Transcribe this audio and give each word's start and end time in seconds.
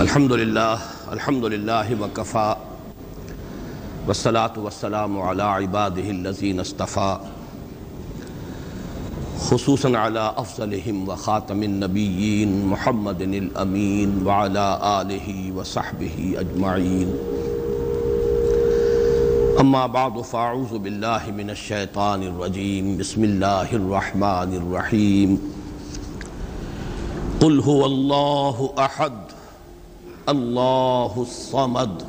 الحمد 0.00 0.32
لله 0.32 0.78
الحمد 1.12 1.44
لله 1.44 2.02
وكفى 2.02 2.56
والصلاة 4.08 4.52
والسلام 4.56 5.20
على 5.20 5.42
عباده 5.42 6.10
الذين 6.10 6.60
اصطفى 6.60 7.18
خصوصا 9.40 9.98
على 9.98 10.34
أفضلهم 10.36 11.08
وخاتم 11.08 11.62
النبيين 11.62 12.66
محمد 12.66 13.20
الأمين 13.22 14.22
وعلى 14.26 14.66
آله 15.02 15.52
وصحبه 15.56 16.34
أجمعين 16.38 17.08
أما 19.60 19.86
بعد 19.86 20.20
فأعوذ 20.20 20.78
بالله 20.78 21.22
من 21.36 21.50
الشيطان 21.50 22.22
الرجيم 22.22 22.96
بسم 22.96 23.24
الله 23.24 23.72
الرحمن 23.72 24.50
الرحيم 24.62 25.30
قل 27.40 27.60
هو 27.60 27.86
الله 27.86 28.72
أحد 28.78 29.12
الله 30.28 31.12
الصمد 31.16 32.02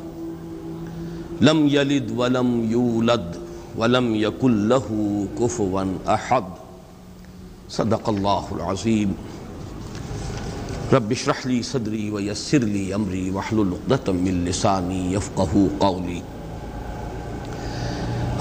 لم 1.41 1.67
يلد 1.67 2.11
ولم 2.11 2.71
يولد 2.71 3.35
ولم 3.77 4.15
يكن 4.15 4.67
له 4.67 4.87
كفوا 5.39 5.85
أحد 6.07 6.43
صدق 7.69 8.09
الله 8.09 8.45
العظيم. 8.55 9.09
رب 10.93 11.11
اشرح 11.11 11.47
لي 11.47 11.63
صدري 11.63 12.11
ويسر 12.11 12.59
لي 12.59 12.95
أمري 12.95 13.31
واحلل 13.31 13.71
عقدة 13.77 14.13
من 14.13 14.45
لساني 14.45 15.13
يفقه 15.13 15.69
قولي. 15.79 16.21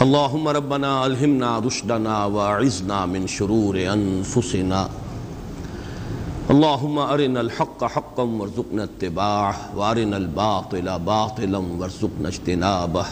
اللهم 0.02 0.49
ربنا 0.49 1.07
ألهمنا 1.07 1.59
رشدنا 1.59 2.24
وأعذنا 2.24 3.07
من 3.07 3.27
شرور 3.27 3.93
أنفسنا 3.93 4.88
اللهم 6.51 6.98
أرنا 6.98 7.41
الحق 7.41 7.84
حقا 7.84 8.23
وارزقنا 8.23 8.84
اتباعه 8.84 9.57
وأرنا 9.77 10.16
الباطل 10.16 10.98
باطلا 10.98 11.59
وارزقنا 11.59 12.29
اجتنابه. 12.29 13.07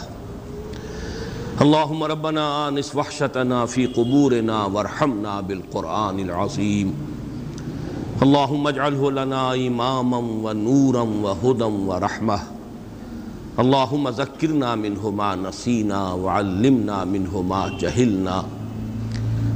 اللهم 1.61 2.03
ربنا 2.03 2.67
آنس 2.67 2.95
وحشتنا 2.95 3.65
في 3.65 3.85
قبورنا 3.85 4.65
وارحمنا 4.65 5.41
بالقرآن 5.41 6.19
العظيم 6.19 6.93
اللهم 8.23 8.67
اجعله 8.67 9.11
لنا 9.11 9.53
إماما 9.53 10.17
ونورا 10.17 11.01
وهدى 11.01 11.63
ورحمة. 11.63 12.39
اللهم 13.59 14.09
ذكرنا 14.09 14.75
منه 14.75 15.09
ما 15.09 15.35
نسينا 15.35 16.13
وعلمنا 16.13 17.05
منه 17.05 17.41
ما 17.41 17.69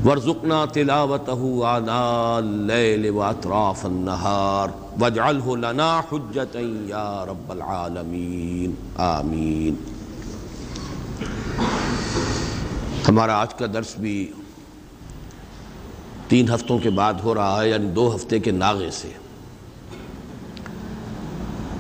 جهلنا 0.02 0.26
وارزقنا 0.26 0.66
تلاوته 0.66 1.62
آناء 1.64 2.38
الليل 2.38 3.10
وأطراف 3.10 3.86
النهار 3.86 4.68
واجعله 5.00 5.56
لنا 5.56 6.02
حجة 6.12 6.60
يا 6.90 7.26
رب 7.26 7.52
العالمين. 7.52 8.72
آمين. 8.98 9.74
ہمارا 13.10 13.42
آج 13.42 13.54
کا 13.54 13.66
درس 13.74 13.98
بھی 13.98 14.32
تین 16.28 16.50
ہفتوں 16.50 16.80
کے 16.80 16.90
بعد 16.90 17.14
ہو 17.14 17.34
رہا 17.34 17.62
ہے 17.62 17.70
یعنی 17.70 17.88
دو 17.88 18.16
ہفتے 18.16 18.40
کے 18.40 18.52
ناغے 18.52 18.92
سے۔ 18.92 19.10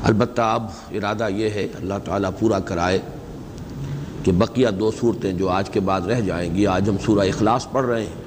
البتہ 0.03 0.41
اب 0.41 0.63
ارادہ 0.91 1.27
یہ 1.29 1.49
ہے، 1.49 1.67
اللہ 1.75 1.93
تعالیٰ 2.05 2.31
پورا 2.39 2.59
کرائے۔ 2.59 2.99
کہ 4.23 4.31
بقیہ 4.31 4.67
دو 4.67 4.91
صورتیں 4.99 5.33
جو 5.33 5.49
آج 5.49 5.69
کے 5.69 5.79
بعد 5.79 6.01
رہ 6.01 6.21
جائیں 6.21 6.55
گی، 6.55 6.67
آج 6.67 6.89
ہم 6.89 6.97
سورہ 6.97 7.27
اخلاص 7.27 7.71
پڑھ 7.71 7.85
رہے 7.85 8.05
ہیں، 8.05 8.21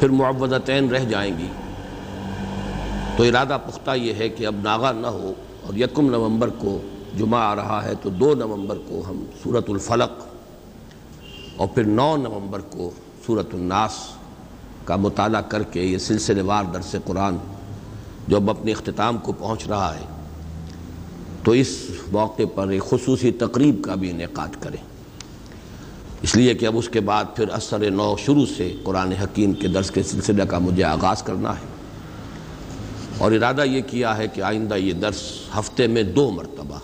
پھر 0.00 0.08
معوضتین 0.08 0.88
رہ 0.88 1.04
جائیں 1.04 1.38
گی۔ 1.38 1.46
تو 3.16 3.22
ارادہ 3.22 3.58
پختہ 3.66 3.90
یہ 3.96 4.14
ہے 4.14 4.28
کہ 4.28 4.46
اب 4.46 4.54
ناغا 4.62 4.92
نہ 4.92 5.06
ہو 5.06 5.32
اور 5.62 5.74
یکم 5.74 6.10
نومبر 6.10 6.48
کو 6.48 6.82
جمعہ 7.18 7.40
آ 7.40 7.56
رہا 7.56 7.84
ہے 7.84 7.92
تو 8.02 8.10
دو 8.10 8.34
نومبر 8.34 8.78
کو 8.88 9.02
ہم 9.08 9.24
صورت 9.42 9.70
الفلق 9.70 10.10
اور 11.56 11.68
پھر 11.68 11.84
نو 11.84 12.16
نومبر 12.16 12.60
کو 12.60 12.90
صورت 13.26 13.54
الناس 13.54 13.92
کا 14.84 14.96
مطالعہ 14.96 15.42
کر 15.42 15.62
کے 15.62 15.82
یہ 15.82 15.98
سلسلے 15.98 16.42
وار 16.42 16.64
درس 16.64 16.96
قرآن 17.04 17.36
جو 18.28 18.36
اب 18.36 18.50
اپنے 18.50 18.72
اختتام 18.72 19.18
کو 19.18 19.32
پہنچ 19.32 19.66
رہا 19.66 19.94
ہے۔ 19.94 20.13
تو 21.44 21.50
اس 21.50 21.68
موقع 22.12 22.42
پر 22.54 22.68
ایک 22.68 22.82
خصوصی 22.82 23.30
تقریب 23.30 23.84
کا 23.84 23.94
بھی 23.94 24.10
انعقاد 24.10 24.48
کریں۔ 24.60 24.84
اس 26.22 26.36
لیے 26.36 26.54
کہ 26.54 26.66
اب 26.66 26.78
اس 26.78 26.88
کے 26.88 27.00
بعد 27.00 27.24
پھر 27.36 27.48
اثر 27.48 27.90
نو 27.90 28.16
شروع 28.18 28.46
سے 28.56 28.76
قرآن 28.84 29.12
حکیم 29.12 29.52
کے 29.52 29.68
درس 29.68 29.90
کے 29.90 30.02
سلسلے 30.02 30.42
کا 30.48 30.58
مجھے 30.58 30.84
آغاز 30.84 31.22
کرنا 31.22 31.50
ہے۔ 31.50 31.74
اور 33.18 33.32
ارادہ 33.32 33.64
یہ 33.64 33.80
کیا 33.86 34.16
ہے 34.16 34.28
کہ 34.28 34.40
آئندہ 34.40 34.74
یہ 34.74 34.92
درس 34.92 35.22
ہفتے 35.58 35.86
میں 35.86 36.02
دو 36.02 36.30
مرتبہ، 36.30 36.78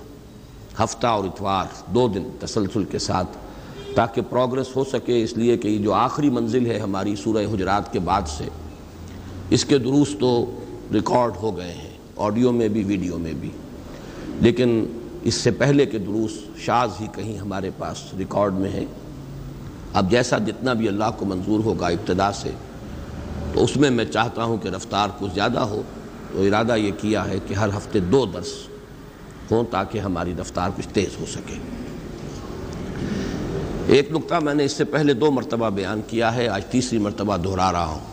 ہفتہ 0.85 1.07
اور 1.07 1.25
اتوار، 1.25 1.93
دو 1.95 2.09
دن 2.09 2.23
تسلسل 2.41 2.85
کے 2.85 2.99
ساتھ 2.99 3.39
تاکہ 3.95 4.23
پروگرس 4.23 4.77
ہو 4.77 4.85
سکے۔ 4.85 5.23
اس 5.23 5.37
لیے 5.37 5.57
کہ 5.57 5.69
یہ 5.69 5.79
جو 5.79 5.93
آخری 5.93 6.31
منزل 6.31 6.67
ہے 6.67 6.79
ہماری 6.79 7.17
سورہ 7.17 7.55
حجرات 7.55 7.93
کے 7.93 7.99
بعد 7.99 8.23
سے، 8.29 8.45
اس 9.51 9.65
کے 9.65 9.79
دروس 9.79 10.09
تو 10.21 10.59
ریکارڈ 10.95 11.33
ہو 11.43 11.57
گئے 11.57 11.73
ہیں، 11.73 11.99
آڈیو 12.17 12.53
میں 12.53 12.69
بھی، 12.69 12.85
ویڈیو 12.85 13.19
میں 13.19 13.33
بھی۔ 13.33 13.51
لیکن 14.41 14.87
اس 15.23 15.35
سے 15.35 15.51
پہلے 15.51 15.87
کے 15.87 15.99
دروس 15.99 16.33
شاز 16.57 16.91
ہی 17.01 17.07
کہیں 17.15 17.39
ہمارے 17.39 17.71
پاس 17.79 18.15
ریکارڈ 18.19 18.55
میں 18.55 18.71
ہے 18.71 18.85
اب 19.93 20.11
جیسا 20.11 20.39
جتنا 20.39 20.73
بھی 20.73 20.89
اللہ 20.89 21.11
کو 21.19 21.25
منظور 21.25 21.65
ہوگا 21.65 21.87
ابتدا 21.87 22.33
سے، 22.33 22.51
تو 23.53 23.65
اس 23.65 23.77
میں 23.77 23.91
میں 23.91 24.05
چاہتا 24.05 24.45
ہوں 24.45 24.57
کہ 24.57 24.69
رفتار 24.69 25.09
کچھ 25.19 25.35
زیادہ 25.35 25.59
ہو۔ 25.59 25.83
تو 26.33 26.43
ارادہ 26.43 26.77
یہ 26.77 26.91
کیا 27.01 27.29
ہے 27.29 27.39
کہ 27.47 27.55
ہر 27.55 27.69
ہفتے 27.77 28.01
دو 28.01 28.27
درس 28.27 28.53
ہوں 29.51 29.65
تاکہ 29.71 29.99
ہماری 29.99 30.35
رفتار 30.41 30.71
کچھ 30.77 30.89
تیز 30.89 31.21
ہو 31.21 31.25
سکے۔ 31.27 31.55
ایک 33.87 34.11
نقطہ 34.13 34.35
میں 34.35 34.55
نے 34.55 34.65
اس 34.65 34.73
سے 34.73 34.85
پہلے 34.85 35.13
دو 35.13 35.31
مرتبہ 35.31 35.71
بیان 35.71 36.01
کیا 36.07 36.35
ہے، 36.35 36.49
آج 36.49 36.65
تیسری 36.65 36.99
مرتبہ 36.99 37.37
دہرا 37.37 37.73
رہا 37.73 37.85
ہوں۔ 37.85 38.05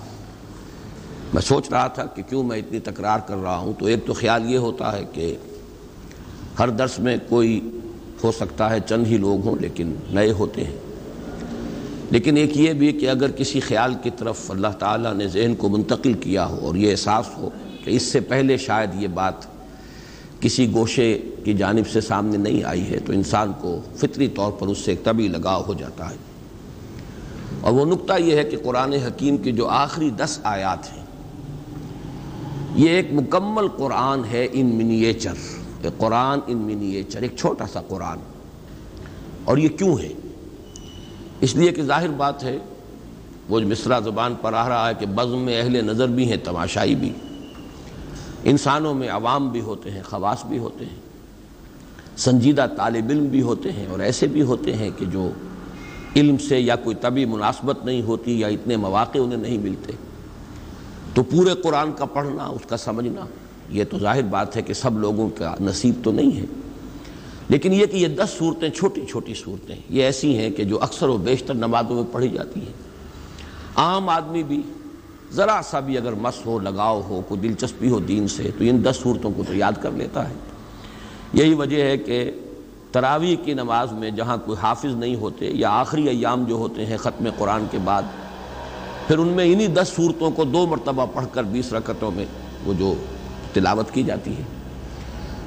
میں 1.33 1.41
سوچ 1.41 1.69
رہا 1.71 1.87
تھا 1.87 2.05
کہ 2.05 2.21
کیوں 2.21 2.43
میں 2.43 2.57
اتنی 2.57 2.79
تکرار 2.79 3.19
کر 3.27 3.37
رہا 3.37 3.57
ہوں، 3.57 3.73
تو 3.79 3.85
ایک 3.85 4.05
تو 4.05 4.13
خیال 4.13 4.51
یہ 4.51 4.57
ہوتا 4.57 4.91
ہے 4.97 5.03
کہ 5.13 5.35
ہر 6.59 6.69
درس 6.69 6.99
میں 6.99 7.17
کوئی 7.29 7.69
ہو 8.23 8.31
سکتا 8.31 8.69
ہے، 8.69 8.77
چند 8.89 9.07
ہی 9.07 9.17
لوگ 9.17 9.47
ہوں، 9.47 9.55
لیکن 9.61 9.93
نئے 10.11 10.31
ہوتے 10.31 10.63
ہیں۔ 10.63 10.75
لیکن 12.11 12.37
ایک 12.37 12.57
یہ 12.57 12.73
بھی 12.73 12.91
کہ 12.91 13.09
اگر 13.09 13.31
کسی 13.31 13.59
خیال 13.59 13.93
کی 14.03 14.09
طرف 14.17 14.51
اللہ 14.51 14.67
تعالیٰ 14.79 15.13
نے 15.13 15.27
ذہن 15.27 15.55
کو 15.55 15.69
منتقل 15.69 16.13
کیا 16.13 16.45
ہو 16.45 16.57
اور 16.61 16.75
یہ 16.75 16.91
احساس 16.91 17.37
ہو 17.37 17.49
کہ 17.83 17.89
اس 17.89 18.03
سے 18.03 18.19
پہلے 18.19 18.57
شاید 18.57 18.89
یہ 19.01 19.07
بات 19.07 19.33
کسی 20.39 20.71
گوشے 20.73 21.21
کی 21.43 21.53
جانب 21.53 21.87
سے 21.87 22.01
سامنے 22.01 22.37
نہیں 22.37 22.63
آئی 22.63 22.89
ہے، 22.89 22.99
تو 22.99 23.13
انسان 23.13 23.51
کو 23.61 23.81
فطری 23.95 24.27
طور 24.27 24.51
پر 24.51 24.67
اس 24.67 24.77
سے 24.77 24.91
ایک 24.91 25.03
طبی 25.03 25.27
لگاؤ 25.27 25.63
ہو 25.67 25.73
جاتا 25.73 26.09
ہے۔ 26.09 26.15
اور 27.61 27.73
وہ 27.73 27.85
نقطہ 27.85 28.13
یہ 28.19 28.37
ہے 28.37 28.43
کہ 28.43 28.57
قرآن 28.63 28.93
حکیم 28.93 29.37
کی 29.37 29.51
جو 29.51 29.67
آخری 29.67 30.09
دس 30.09 30.39
آیات 30.43 30.97
ہیں، 30.97 31.05
یہ 32.75 32.89
ایک 32.89 33.07
مکمل 33.13 33.67
قرآن 33.67 34.21
ہے 34.31 34.47
ان 34.51 34.65
منیچر 34.65 35.56
کہ 35.81 35.89
قرآن 35.97 36.39
ان 36.47 36.57
منیچر 36.57 37.21
ایک 37.21 37.35
چھوٹا 37.37 37.65
سا 37.73 37.81
قرآن۔ 37.81 38.17
اور 39.45 39.57
یہ 39.57 39.69
کیوں 39.69 39.97
ہے؟ 39.97 40.09
اس 41.41 41.55
لیے 41.55 41.71
کہ 41.71 41.83
ظاہر 41.83 42.07
بات 42.07 42.43
ہے، 42.43 42.57
وہ 43.49 43.59
جو 43.59 43.67
مصرع 43.67 43.99
زبان 43.99 44.35
پر 44.41 44.53
آ 44.53 44.69
رہا 44.69 44.89
ہے 44.89 44.93
کہ 44.99 45.05
بزم 45.05 45.39
میں 45.39 45.61
اہل 45.61 45.85
نظر 45.85 46.07
بھی 46.07 46.29
ہیں، 46.29 46.37
تماشائی 46.43 46.95
بھی۔ 46.95 47.13
انسانوں 48.43 48.93
میں 48.93 49.09
عوام 49.09 49.49
بھی 49.49 49.61
ہوتے 49.61 49.91
ہیں، 49.91 50.01
خواص 50.03 50.45
بھی 50.45 50.57
ہوتے 50.57 50.85
ہیں۔ 50.85 50.95
سنجیدہ 52.17 52.65
طالب 52.77 53.05
علم 53.09 53.25
بھی 53.25 53.41
ہوتے 53.41 53.71
ہیں 53.71 53.87
اور 53.87 53.99
ایسے 53.99 54.27
بھی 54.27 54.41
ہوتے 54.41 54.75
ہیں 54.75 54.89
کہ 54.97 55.05
جو 55.05 55.29
علم 56.15 56.37
سے 56.37 56.59
یا 56.59 56.75
کوئی 56.75 56.95
طبی 56.95 57.25
مناسبت 57.25 57.85
نہیں 57.85 58.01
ہوتی 58.01 58.39
یا 58.39 58.47
اتنے 58.47 58.77
مواقع 58.77 59.17
انہیں 59.21 59.37
نہیں 59.37 59.57
ملتے۔ 59.57 59.93
تو 61.13 61.23
پورے 61.23 61.53
قرآن 61.63 61.91
کا 61.91 62.05
پڑھنا، 62.05 62.43
اس 62.43 62.61
کا 62.69 62.77
سمجھنا 62.77 63.21
یہ 63.69 63.83
تو 63.89 63.99
ظاہر 63.99 64.21
بات 64.21 64.57
ہے 64.57 64.61
کہ 64.61 64.73
سب 64.73 64.99
لوگوں 64.99 65.29
کا 65.29 65.55
نصیب 65.61 65.95
تو 66.03 66.11
نہیں 66.11 66.37
ہے۔ 66.37 66.45
لیکن 67.49 67.73
یہ 67.73 67.85
کہ 67.85 67.97
یہ 67.97 68.07
دس 68.07 68.29
صورتیں 68.37 68.69
چھوٹی 68.69 69.01
چھوٹی 69.09 69.33
صورتیں 69.33 69.75
یہ 69.89 70.03
ایسی 70.03 70.37
ہیں 70.37 70.49
کہ 70.49 70.63
جو 70.63 70.83
اکثر 70.83 71.09
و 71.09 71.17
بیشتر 71.17 71.53
نمازوں 71.53 71.95
میں 71.95 72.03
پڑھی 72.11 72.29
جاتی 72.29 72.59
ہیں۔ 72.59 72.73
عام 73.75 74.09
آدمی 74.09 74.43
بھی 74.43 74.61
ذرا 75.31 75.61
سا 75.63 75.79
بھی 75.79 75.97
اگر 75.97 76.13
مس 76.13 76.45
ہو، 76.45 76.59
لگاؤ 76.59 77.01
ہو، 77.01 77.21
کوئی 77.27 77.41
دلچسپی 77.41 77.89
ہو 77.89 77.99
دین 77.99 78.27
سے، 78.27 78.43
تو 78.43 78.63
ان 78.63 78.85
دس 78.85 78.95
صورتوں 79.03 79.31
کو 79.31 79.43
تو 79.47 79.55
یاد 79.55 79.71
کر 79.81 79.91
لیتا 79.91 80.29
ہے۔ 80.29 80.33
یہی 81.33 81.53
وجہ 81.53 81.83
ہے 81.83 81.97
کہ 81.97 82.31
تراویح 82.91 83.35
کی 83.45 83.53
نماز 83.53 83.91
میں 83.91 84.11
جہاں 84.11 84.37
کوئی 84.45 84.57
حافظ 84.63 84.95
نہیں 84.95 85.15
ہوتے 85.15 85.45
یا 85.45 85.69
آخری 85.69 86.07
ایام 86.07 86.43
جو 86.43 86.55
ہوتے 86.55 86.85
ہیں 86.85 86.97
ختم 86.97 87.27
قرآن 87.37 87.65
کے 87.71 87.77
بعد، 87.83 88.03
پھر 89.07 89.17
ان 89.17 89.27
میں 89.27 89.53
انہی 89.53 89.67
دس 89.67 89.91
صورتوں 89.95 90.31
کو 90.31 90.43
دو 90.43 90.67
مرتبہ 90.67 91.05
پڑھ 91.13 91.25
کر 91.31 91.43
بیس 91.43 91.73
رکعتوں 91.73 92.11
میں 92.11 92.25
وہ 92.65 92.73
جو 92.73 92.93
تلاوت 93.59 93.91
کی 93.91 94.03
جاتی 94.03 94.31
ہے۔ 94.31 94.41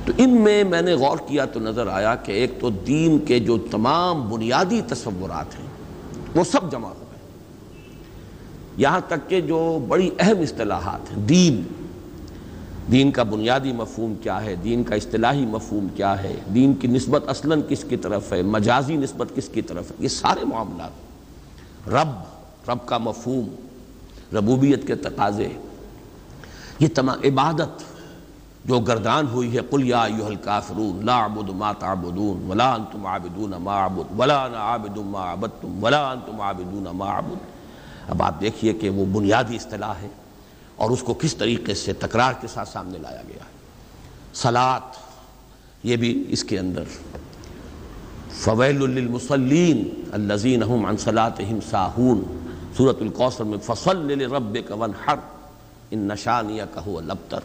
تو 0.04 0.12
ان 0.16 0.30
میں 0.30 0.64
میں 0.64 0.82
نے 0.82 0.94
غور 0.94 1.16
کیا 1.26 1.44
تو 1.44 1.60
نظر 1.60 1.86
آیا 1.86 2.14
کہ 2.14 2.32
ایک 2.32 2.60
تو 2.60 2.70
دین 2.70 3.18
کے 3.18 3.38
جو 3.38 3.58
تمام 3.58 4.30
بنیادی 4.30 4.80
تصورات 4.88 5.58
ہیں، 5.58 5.66
وہ 6.34 6.44
سب 6.44 6.72
جمع 6.72 6.88
ہو 6.88 6.94
گئے۔ 6.94 7.18
یہاں 8.76 9.00
تک 9.08 9.30
کہ 9.30 9.40
جو 9.40 9.84
بڑی 9.88 10.10
اہم 10.18 10.40
اصطلاحات 10.40 11.12
ہیں، 11.12 11.26
دین۔ 11.26 11.62
دین 12.92 13.10
کا 13.10 13.22
بنیادی 13.22 13.72
مفہوم 13.72 14.14
کیا 14.22 14.44
ہے؟ 14.44 14.54
دین 14.64 14.84
کا 14.84 14.94
اصطلاحی 14.94 15.46
مفہوم 15.46 15.86
کیا 15.96 16.22
ہے؟ 16.22 16.34
دین 16.54 16.74
کی 16.74 16.88
نسبت 16.88 17.28
اصلاً 17.28 17.60
کس 17.68 17.84
کی 17.88 17.96
طرف 17.96 18.32
ہے؟ 18.32 18.42
مجازی 18.42 18.96
نسبت 18.96 19.28
کس 19.36 19.48
کی 19.48 19.62
طرف 19.62 19.90
ہے؟ 19.90 19.96
یہ 20.00 20.08
سارے 20.08 20.44
معاملات۔ 20.44 20.90
رب 21.88 22.08
رب 22.70 22.86
کا 22.86 22.98
مفہوم، 22.98 23.48
ربوبیت 24.36 24.86
کے 24.86 24.94
تقاضے۔ 24.94 25.48
یہ 26.80 26.88
تمام 26.94 27.18
عبادت 27.24 27.99
جو 28.64 28.80
گردان 28.80 29.26
ہوئی 29.26 29.54
ہے، 29.54 29.60
قل 29.70 29.88
یا 29.88 30.02
ایوہ 30.02 30.26
الکافرون، 30.26 31.06
لا 31.06 31.24
عبد 31.24 31.50
ما 31.50 31.72
تعبدون، 31.72 32.50
ولا 32.50 32.74
انتم 32.74 33.06
عابدون 33.06 33.50
ما 33.50 33.86
عبد 33.86 34.20
ولا 34.20 34.44
انا 34.44 34.58
عابد 34.58 34.96
ما 34.96 35.32
عبدتم، 35.32 35.84
ولا 35.84 36.12
انتم 36.12 36.40
عابدون 36.40 36.86
ما 36.92 37.18
عبد 37.18 37.34
اب 38.08 38.22
آپ 38.22 38.40
دیکھیے 38.40 38.72
کہ 38.72 38.90
وہ 38.90 39.04
بنیادی 39.04 39.56
اصطلاح 39.56 39.94
ہے 40.02 40.08
اور 40.76 40.90
اس 40.90 41.02
کو 41.02 41.14
کس 41.14 41.36
طریقے 41.36 41.74
سے 41.74 41.92
تکرار 41.92 42.32
کے 42.40 42.48
ساتھ 42.48 42.68
سامنے 42.68 42.98
لایا 42.98 43.22
گیا 43.28 43.44
ہے۔ 43.44 43.50
سلات 44.34 44.96
یہ 45.82 45.96
بھی 45.96 46.24
اس 46.28 46.44
کے 46.44 46.58
اندر۔ 46.58 46.84
فویل 48.30 48.90
للمصلین 48.90 50.04
الذین 50.12 50.62
هم 50.62 50.86
عن 50.86 50.96
صلاتهم 50.96 51.58
ساہون۔ 51.70 52.22
سورة 52.76 52.96
القوثر 53.00 53.44
میں، 53.44 53.58
فصل 53.62 54.18
لربک 54.18 54.72
ونحر 54.80 55.16
ان 55.90 55.98
نشانیہ 55.98 56.62
هو 56.86 56.98
الابتر۔ 56.98 57.40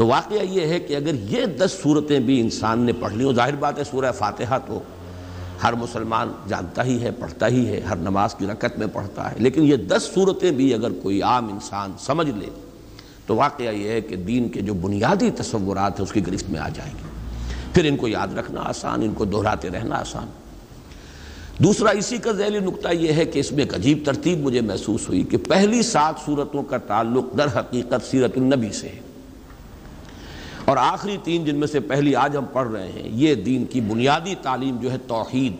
تو 0.00 0.06
واقعہ 0.06 0.42
یہ 0.42 0.66
ہے 0.66 0.80
کہ 0.80 0.96
اگر 0.96 1.14
یہ 1.14 1.44
دس 1.46 1.76
صورتیں 1.82 2.20
بھی 2.20 2.40
انسان 2.40 2.78
نے 2.78 2.92
پڑھ 2.92 3.14
لی 3.14 3.24
ہو 3.24 3.32
ظاہر 3.32 3.54
بات 3.54 3.78
ہے 3.78 3.84
سورہ 3.84 4.12
فاتحہ 4.12 4.58
تو 4.66 4.80
ہر 5.62 5.72
مسلمان 5.72 6.32
جانتا 6.48 6.84
ہی 6.84 7.02
ہے، 7.02 7.10
پڑھتا 7.10 7.48
ہی 7.48 7.66
ہے، 7.66 7.80
ہر 7.80 7.96
نماز 7.96 8.34
کی 8.34 8.46
رکعت 8.46 8.78
میں 8.78 8.86
پڑھتا 8.92 9.30
ہے، 9.30 9.36
لیکن 9.38 9.62
یہ 9.62 9.76
دس 9.76 10.10
صورتیں 10.14 10.50
بھی 10.50 10.74
اگر 10.74 10.90
کوئی 11.02 11.22
عام 11.22 11.52
انسان 11.52 11.92
سمجھ 11.98 12.28
لے 12.30 12.46
تو 13.26 13.36
واقعہ 13.36 13.74
یہ 13.74 13.88
ہے 13.88 14.00
کہ 14.00 14.16
دین 14.16 14.48
کے 14.48 14.60
جو 14.60 14.74
بنیادی 14.74 15.30
تصورات 15.30 16.00
ہیں 16.00 16.06
اس 16.06 16.12
کی 16.12 16.26
گرفت 16.26 16.50
میں 16.50 16.60
آ 16.60 16.68
جائیں 16.68 16.92
گے۔ 16.92 17.08
پھر 17.72 17.84
ان 17.84 17.96
کو 17.96 18.08
یاد 18.08 18.38
رکھنا 18.38 18.60
آسان، 18.60 19.02
ان 19.02 19.12
کو 19.14 19.24
دہراتے 19.24 19.70
رہنا 19.70 19.96
آسان۔ 19.96 20.26
دوسرا 21.64 21.90
اسی 21.90 22.18
کا 22.18 22.32
ذیلی 22.32 22.58
نقطہ 22.58 22.94
یہ 22.94 23.12
ہے 23.12 23.24
کہ 23.24 23.38
اس 23.38 23.52
میں 23.52 23.64
ایک 23.64 23.74
عجیب 23.74 23.98
ترتیب 24.04 24.38
مجھے 24.38 24.60
محسوس 24.60 25.08
ہوئی 25.08 25.22
کہ 25.22 25.36
پہلی 25.36 25.82
سات 25.82 26.14
صورتوں 26.26 26.62
کا 26.62 26.78
تعلق 26.78 27.38
در 27.38 27.46
حقیقت 27.58 28.10
سیرت 28.10 28.32
النبی 28.36 28.72
سے 28.72 28.88
ہے۔ 28.88 29.09
اور 30.64 30.76
آخری 30.76 31.16
تین 31.24 31.44
جن 31.44 31.56
میں 31.56 31.66
سے 31.66 31.80
پہلی 31.80 32.14
آج 32.14 32.36
ہم 32.36 32.44
پڑھ 32.52 32.68
رہے 32.68 32.92
ہیں، 32.92 33.02
یہ 33.04 33.34
دین 33.34 33.64
کی 33.64 33.80
بنیادی 33.80 34.34
تعلیم 34.42 34.76
جو 34.76 34.92
ہے 34.92 34.96
توحید۔ 35.06 35.52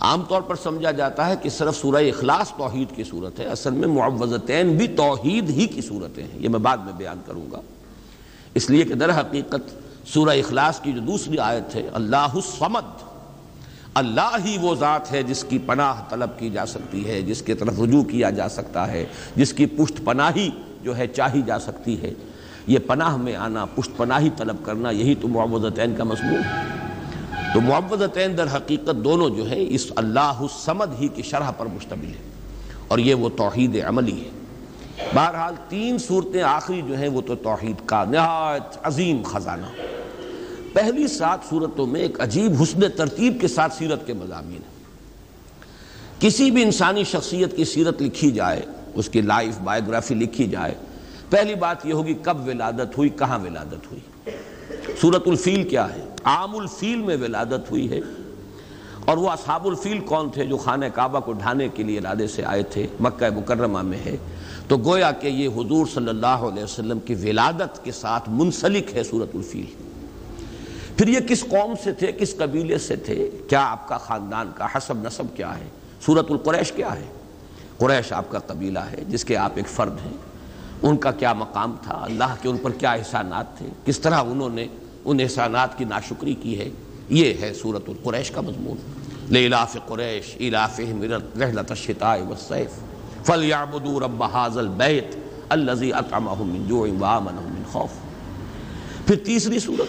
عام 0.00 0.22
طور 0.22 0.42
پر 0.42 0.54
سمجھا 0.56 0.90
جاتا 0.90 1.28
ہے 1.28 1.34
کہ 1.42 1.48
صرف 1.48 1.76
سورہ 1.76 2.04
اخلاص 2.04 2.50
توحید 2.50 2.96
کی 2.96 3.04
صورت 3.04 3.40
ہے، 3.40 3.44
اصل 3.44 3.70
میں 3.70 3.88
معوضتین 3.88 4.76
بھی 4.76 4.86
توحید 4.86 5.50
ہی 5.50 5.66
کی 5.66 5.80
صورتیں 5.80 6.24
ہیں۔ 6.24 6.38
یہ 6.38 6.48
میں 6.48 6.58
بعد 6.58 6.76
میں 6.76 6.92
بیان 6.96 7.18
کروں 7.26 7.50
گا۔ 7.52 7.60
اس 8.54 8.70
لیے 8.70 8.84
کہ 8.84 8.94
در 8.94 9.20
حقیقت 9.20 9.84
سورہ 10.08 10.30
اخلاص 10.30 10.80
کی 10.80 10.92
جو 10.92 11.00
دوسری 11.00 11.38
آیت 11.38 11.74
ہے، 11.74 11.88
اللہ 11.92 12.16
الصمد، 12.16 13.02
اللہ 13.94 14.36
ہی 14.44 14.56
وہ 14.60 14.74
ذات 14.74 15.12
ہے 15.12 15.22
جس 15.22 15.44
کی 15.48 15.58
پناہ 15.58 15.94
طلب 16.10 16.30
کی 16.38 16.50
جا 16.50 16.66
سکتی 16.66 17.08
ہے، 17.08 17.22
جس 17.22 17.42
کی 17.42 17.54
طرف 17.54 17.80
رجوع 17.80 18.02
کیا 18.02 18.30
جا 18.30 18.48
سکتا 18.48 18.92
ہے، 18.92 19.06
جس 19.36 19.52
کی 19.52 19.66
پشت 19.66 20.04
پناہی 20.04 20.50
جو 20.82 20.96
ہے 20.96 21.06
چاہی 21.06 21.42
جا 21.46 21.58
سکتی 21.58 22.02
ہے۔ 22.02 22.12
یہ 22.66 22.78
پناہ 22.78 23.16
میں 23.16 23.36
آنا، 23.36 23.64
پشت 23.64 23.96
پناہی 23.96 24.30
طلب 24.36 24.56
کرنا، 24.62 24.90
یہی 24.90 25.14
تو 25.14 25.28
معوضتین 25.28 25.94
کا 25.96 26.04
مضمون 26.04 26.40
ہے۔ 26.44 26.64
تو 27.54 27.60
معوضتین 27.60 28.38
در 28.38 28.46
حقیقت 28.56 29.04
دونوں 29.04 29.30
جو 29.30 29.50
ہے 29.50 29.64
اس 29.68 29.92
اللہ 29.96 30.20
السمد 30.20 31.00
ہی 31.00 31.08
کی 31.08 31.22
شرح 31.22 31.50
پر 31.50 31.66
مشتمل 31.66 32.08
ہے 32.08 32.30
اور 32.88 32.98
یہ 32.98 33.14
وہ 33.14 33.28
توحید 33.28 33.84
عملی 33.86 34.24
ہے۔ 34.24 34.30
بہرحال 35.14 35.54
تین 35.68 35.98
صورتیں 35.98 36.42
آخری 36.42 36.82
جو 36.88 36.98
ہیں، 36.98 37.08
وہ 37.08 37.20
تو 37.20 37.34
توحید 37.34 37.76
کا 37.86 38.04
نہایت 38.04 38.78
عظیم 38.82 39.22
خزانہ۔ 39.22 39.66
پہلی 40.72 41.08
سات 41.08 41.38
صورتوں 41.50 41.86
میں 41.86 42.00
ایک 42.00 42.20
عجیب 42.20 42.62
حسن 42.62 42.80
ترتیب 42.96 43.40
کے 43.40 43.48
ساتھ 43.48 43.74
سیرت 43.74 44.06
کے 44.06 44.12
مضامین 44.12 44.56
ہیں۔ 44.56 44.74
کسی 46.20 46.50
بھی 46.50 46.62
انسانی 46.62 47.04
شخصیت 47.04 47.56
کی 47.56 47.64
سیرت 47.64 48.02
لکھی 48.02 48.30
جائے، 48.30 48.62
اس 48.94 49.08
کی 49.08 49.20
لائف 49.20 49.58
بائیوگرافی 49.64 50.14
لکھی 50.14 50.46
جائے 50.46 50.74
پہلی 51.34 51.54
بات 51.54 51.86
یہ 51.86 51.92
ہوگی 51.92 52.14
کب 52.22 52.48
ولادت 52.48 52.98
ہوئی، 52.98 53.08
کہاں 53.08 53.38
ولادت 53.38 53.92
ہوئی۔ 53.92 54.30
سورت 55.00 55.22
الفیل 55.26 55.68
کیا 55.68 55.94
ہے؟ 55.94 56.04
عام 56.24 56.56
الفیل 56.56 56.96
میں 56.96 57.16
ولادت 57.16 57.70
ہوئی 57.70 57.90
ہے۔ 57.90 58.00
اور 59.04 59.16
وہ 59.16 59.30
اصحاب 59.30 59.66
الفیل 59.66 59.98
کون 59.98 60.30
تھے 60.30 60.46
جو 60.46 60.56
خانہ 60.56 60.84
کعبہ 60.94 61.20
کو 61.20 61.32
ڈھانے 61.32 61.68
کے 61.68 61.82
لیے 61.82 61.98
ارادے 61.98 62.26
سے 62.26 62.44
آئے 62.44 62.62
تھے؟ 62.62 62.86
مکہ 63.00 63.30
مکرمہ 63.30 63.82
میں 63.82 63.98
ہے۔ 63.98 64.16
تو 64.68 64.76
گویا 64.76 65.10
کہ 65.10 65.28
یہ 65.28 65.48
حضور 65.48 65.86
صلی 65.94 66.08
اللہ 66.08 66.26
علیہ 66.26 66.64
وسلم 66.64 66.98
کی 66.98 67.14
ولادت 67.14 67.84
کے 67.84 67.92
ساتھ 67.92 68.28
منسلک 68.28 68.94
ہے 68.94 69.04
سورت 69.04 69.30
الفیل 69.34 69.66
پھر 70.96 71.08
یہ 71.08 71.20
کس 71.20 71.40
قوم 71.40 71.74
سے 71.84 71.92
تھے؟ 71.92 72.12
کس 72.12 72.36
قبیلے 72.36 72.78
سے 72.78 72.96
تھے؟ 72.96 73.30
کیا 73.48 73.66
آپ 73.66 73.88
کا 73.88 73.98
خاندان 73.98 74.50
کا 74.54 74.66
حسب 74.66 74.94
نصب 75.02 75.36
کیا 75.36 75.58
ہے؟ 75.58 75.68
سورت 76.06 76.30
القریش 76.30 76.72
کیا 76.72 76.94
ہے؟ 76.94 77.12
قریش 77.78 78.12
آپ 78.12 78.30
کا 78.30 78.38
قبیلہ 78.38 78.78
ہے 78.78 79.04
جس 79.08 79.24
کے 79.24 79.36
آپ 79.36 79.52
ایک 79.54 79.68
فرد 79.68 79.96
ہیں۔ 80.06 80.33
ان 80.84 80.96
کا 80.96 81.10
کیا 81.10 81.32
مقام 81.32 81.76
تھا؟ 81.82 81.98
اللہ 82.02 82.34
کے 82.42 82.48
ان 82.48 82.56
پر 82.56 82.70
کیا 82.70 82.92
احسانات 82.92 83.58
تھے؟ 83.58 83.66
کس 83.84 84.00
طرح 84.00 84.14
انہوں 84.14 84.50
نے 84.50 84.66
ان 85.04 85.20
احسانات 85.20 85.78
کی 85.78 85.84
ناشکری 85.84 86.34
کی 86.34 86.58
ہے؟ 86.58 86.68
یہ 87.08 87.34
ہے 87.40 87.52
صورت 87.54 87.82
القریش 87.88 88.30
کا 88.30 88.40
مضمون۔ 88.40 88.76
لِلَافِ 89.30 89.78
قریش 89.86 90.36
إِلَافِهِمْ 90.36 91.04
رِحْلَةَ 91.40 91.64
الشِّتَاءِ 91.70 92.20
وَالصَّيْفِ۔ 92.20 92.80
فَلْيَعْبُدُوا 93.24 94.00
رَبَّ 94.00 94.24
هَذَا 94.24 94.60
الْبَيْتِ 94.60 95.16
الَّذِي 95.48 95.90
أَطْعَمَهُم 95.90 96.48
مِّن 96.48 96.68
جُوعٍ 96.68 96.90
وَآمَنَهُم 97.00 97.52
مِّن 97.54 97.86
پھر 99.06 99.16
تیسری 99.16 99.58
صورت 99.58 99.88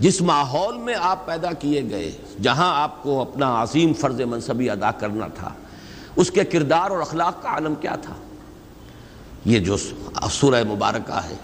جس 0.00 0.20
ماحول 0.22 0.76
میں 0.76 0.94
آپ 1.00 1.26
پیدا 1.26 1.52
کیے 1.52 1.82
گئے، 1.90 2.12
جہاں 2.42 2.82
آپ 2.82 3.02
کو 3.02 3.20
اپنا 3.20 3.62
عظیم 3.62 3.92
فرض 3.92 4.20
منصبی 4.20 4.70
ادا 4.70 4.90
کرنا 4.90 5.28
تھا، 5.28 5.52
اس 6.16 6.30
کے 6.30 6.44
کردار 6.44 6.90
اور 6.90 7.00
اخلاق 7.00 7.42
کا 7.42 7.48
عالم 7.48 7.74
کیا 7.74 7.96
تھا؟ 7.96 8.14
یہ 9.44 9.58
جو 9.58 9.76
سورہ 10.30 10.62
مبارکہ 10.68 11.20
ہے۔ 11.24 11.34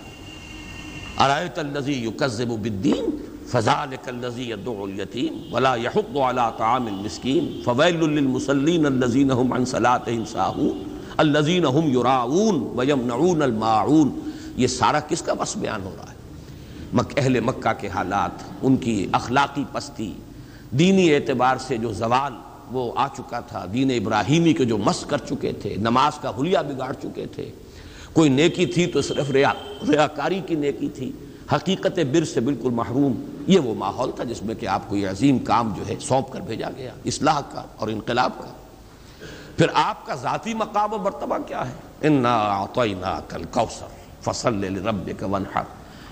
ارایت 1.25 1.58
الذی 1.58 1.93
یکذب 2.05 2.49
بالدین 2.62 3.17
فذالک 3.50 4.08
الذی 4.08 4.49
يدعو 4.50 4.85
الیتیم 4.85 5.55
ولا 5.55 5.75
يحض 5.76 6.17
على 6.17 6.46
طعام 6.58 6.87
المسکین 6.87 7.61
فویل 7.64 8.02
للمصلین 8.11 8.87
الذین 8.87 9.31
هم 9.31 9.52
عن 9.52 9.64
صلاتهم 9.64 10.25
ساہون 10.32 10.82
الذین 11.17 11.64
هم 11.64 11.93
یراؤون 11.99 12.62
ویمنعون 12.79 13.43
الماعون۔ 13.43 14.11
یہ 14.56 14.67
سارا 14.67 15.00
کس 15.08 15.23
کا 15.23 15.35
بس 15.35 15.56
بیان 15.56 15.82
ہو 15.85 15.94
رہا 15.96 16.11
ہے؟ 16.11 16.17
مک 16.93 17.12
اہل 17.17 17.41
مکہ 17.41 17.72
کے 17.81 17.89
حالات، 17.94 18.43
ان 18.63 18.77
کی 18.77 18.96
اخلاقی 19.13 19.65
پستی، 19.72 20.13
دینی 20.79 21.15
اعتبار 21.15 21.56
سے 21.67 21.77
جو 21.77 21.93
زوال 21.93 22.32
وہ 22.72 22.93
آ 22.96 23.06
چکا 23.17 23.41
تھا، 23.41 23.65
دین 23.72 23.91
ابراہیمی 23.91 24.53
کے 24.53 24.65
جو 24.65 24.79
مس 24.79 25.05
کر 25.08 25.19
چکے 25.29 25.53
تھے، 25.63 25.77
نماز 25.77 26.19
کا 26.22 26.32
حلیہ 26.39 26.58
بگاڑ 26.69 26.93
چکے 27.03 27.27
تھے۔ 27.34 27.51
کوئی 28.15 28.29
نیکی 28.29 28.67
تھی 28.67 28.87
تو 28.87 29.03
صرف 29.03 29.31
ریا، 29.31 29.53
ریاکاری 29.89 30.41
کی 30.47 30.55
نیکی 30.55 30.89
تھی۔ 30.89 31.13
حقیقت 31.53 31.99
بر 31.99 32.25
سے 32.25 32.41
بالکل 32.41 32.71
محروم۔ 32.71 33.13
یہ 33.47 33.59
وہ 33.59 33.75
ماحول 33.75 34.11
تھا 34.17 34.25
جس 34.25 34.43
میں 34.43 34.55
کہ 34.55 34.67
آپ 34.67 34.89
کو 34.89 34.97
یہ 34.97 35.09
عظیم 35.09 35.39
کام 35.39 35.75
جو 35.77 35.89
ہے 35.89 35.94
سونپ 36.01 36.33
کر 36.33 36.41
بھیجا 36.41 36.69
گیا، 36.77 36.93
اصلاح 37.05 37.41
کا 37.41 37.63
اور 37.77 37.89
انقلاب 37.89 38.31
کا۔ 38.39 38.47
پھر 39.56 39.67
آپ 39.75 40.06
کا 40.06 40.15
ذاتی 40.15 40.55
مقام 40.55 40.93
و 40.93 40.99
مرتبہ 40.99 41.39
کیا 41.39 41.69
ہے؟ 41.69 41.75
فصل 44.21 44.79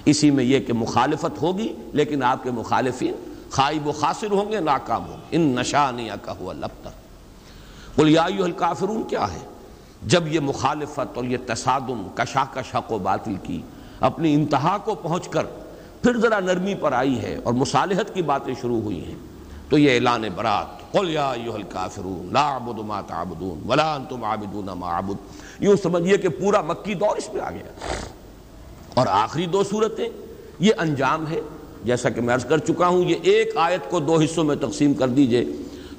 اسی 0.04 0.30
میں 0.30 0.44
یہ 0.44 0.60
کہ 0.60 0.72
مخالفت 0.72 1.42
ہوگی، 1.42 1.68
لیکن 1.92 2.22
آپ 2.22 2.42
کے 2.42 2.50
مخالفین 2.50 3.14
خائب 3.50 3.86
و 3.86 3.92
خاصر 3.92 4.30
ہوں 4.30 4.52
گے، 4.52 4.60
ناکام 4.60 5.06
ہوں 5.06 5.16
گے۔ 5.16 5.26
ان 5.30 5.40
نشانیہ 5.40 6.12
کا 6.22 6.32
ہوا 6.32 6.52
لب 6.52 6.84
تک 6.84 8.00
الکافرون 8.00 9.02
کیا 9.08 9.26
ہے؟ 9.32 9.51
جب 10.06 10.26
یہ 10.26 10.40
مخالفت 10.40 11.16
اور 11.16 11.24
یہ 11.24 11.36
تصادم 11.46 12.06
کشاکش 12.14 12.74
حق 12.74 12.92
و 12.92 12.98
باطل 12.98 13.34
کی 13.42 13.62
اپنی 14.00 14.34
انتہا 14.34 14.78
کو 14.84 14.94
پہنچ 14.94 15.28
کر 15.28 15.46
پھر 16.02 16.18
ذرا 16.18 16.40
نرمی 16.40 16.74
پر 16.74 16.92
آئی 16.92 17.20
ہے 17.22 17.36
اور 17.44 17.52
مصالحت 17.52 18.14
کی 18.14 18.22
باتیں 18.22 18.54
شروع 18.60 18.80
ہوئی 18.80 19.04
ہیں، 19.04 19.14
تو 19.68 19.78
یہ 19.78 19.94
اعلان 19.94 20.24
برات، 20.34 20.92
قل 20.92 21.10
یا 21.10 21.30
ایوہ 21.30 21.54
الکافرون، 21.54 22.28
لا 22.32 22.56
عبد 22.56 22.78
ما 22.78 23.00
تعبدون 23.00 23.60
ولا 23.68 23.94
انتم 23.94 24.24
عابدون 24.24 24.66
ما 24.78 24.98
عبد 24.98 25.62
یوں 25.62 25.76
سمجھئے 25.82 26.16
کہ 26.16 26.28
پورا 26.28 26.62
مکی 26.62 26.94
دور 26.94 27.16
اس 27.16 27.34
میں 27.34 27.42
آ 27.42 27.50
گیا۔ 27.50 27.72
اور 28.94 29.06
آخری 29.06 29.46
دو 29.46 29.62
صورتیں، 29.64 30.08
یہ 30.58 30.72
انجام 30.78 31.26
ہے، 31.30 31.40
جیسا 31.84 32.10
کہ 32.10 32.20
میں 32.20 32.34
عرض 32.34 32.44
کر 32.44 32.58
چکا 32.58 32.86
ہوں، 32.86 33.04
یہ 33.04 33.16
ایک 33.22 33.56
آیت 33.56 33.90
کو 33.90 34.00
دو 34.00 34.18
حصوں 34.20 34.44
میں 34.44 34.56
تقسیم 34.56 34.94
کر 34.94 35.08
دیجیے، 35.08 35.44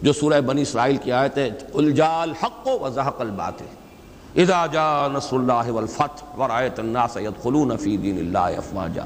جو 0.01 0.13
سورہ 0.13 0.41
بنی 0.41 0.61
اسرائیل 0.61 0.97
کی 0.97 1.11
آیت 1.11 1.37
ہے 1.37 1.49
الجال 1.73 2.33
حق 2.43 2.67
و 2.67 2.79
وضحق 2.79 3.21
الباطل۔ 3.21 3.65
اذا 4.35 4.65
جاء 4.65 5.07
نصر 5.07 5.35
اللہ 5.35 5.71
والفتح 5.71 6.41
ورائت 6.41 6.79
الناس 6.79 7.17
يدخلون 7.17 7.77
فی 7.77 7.97
دین 7.97 8.17
اللہ 8.17 8.57
افواجا۔ 8.57 9.03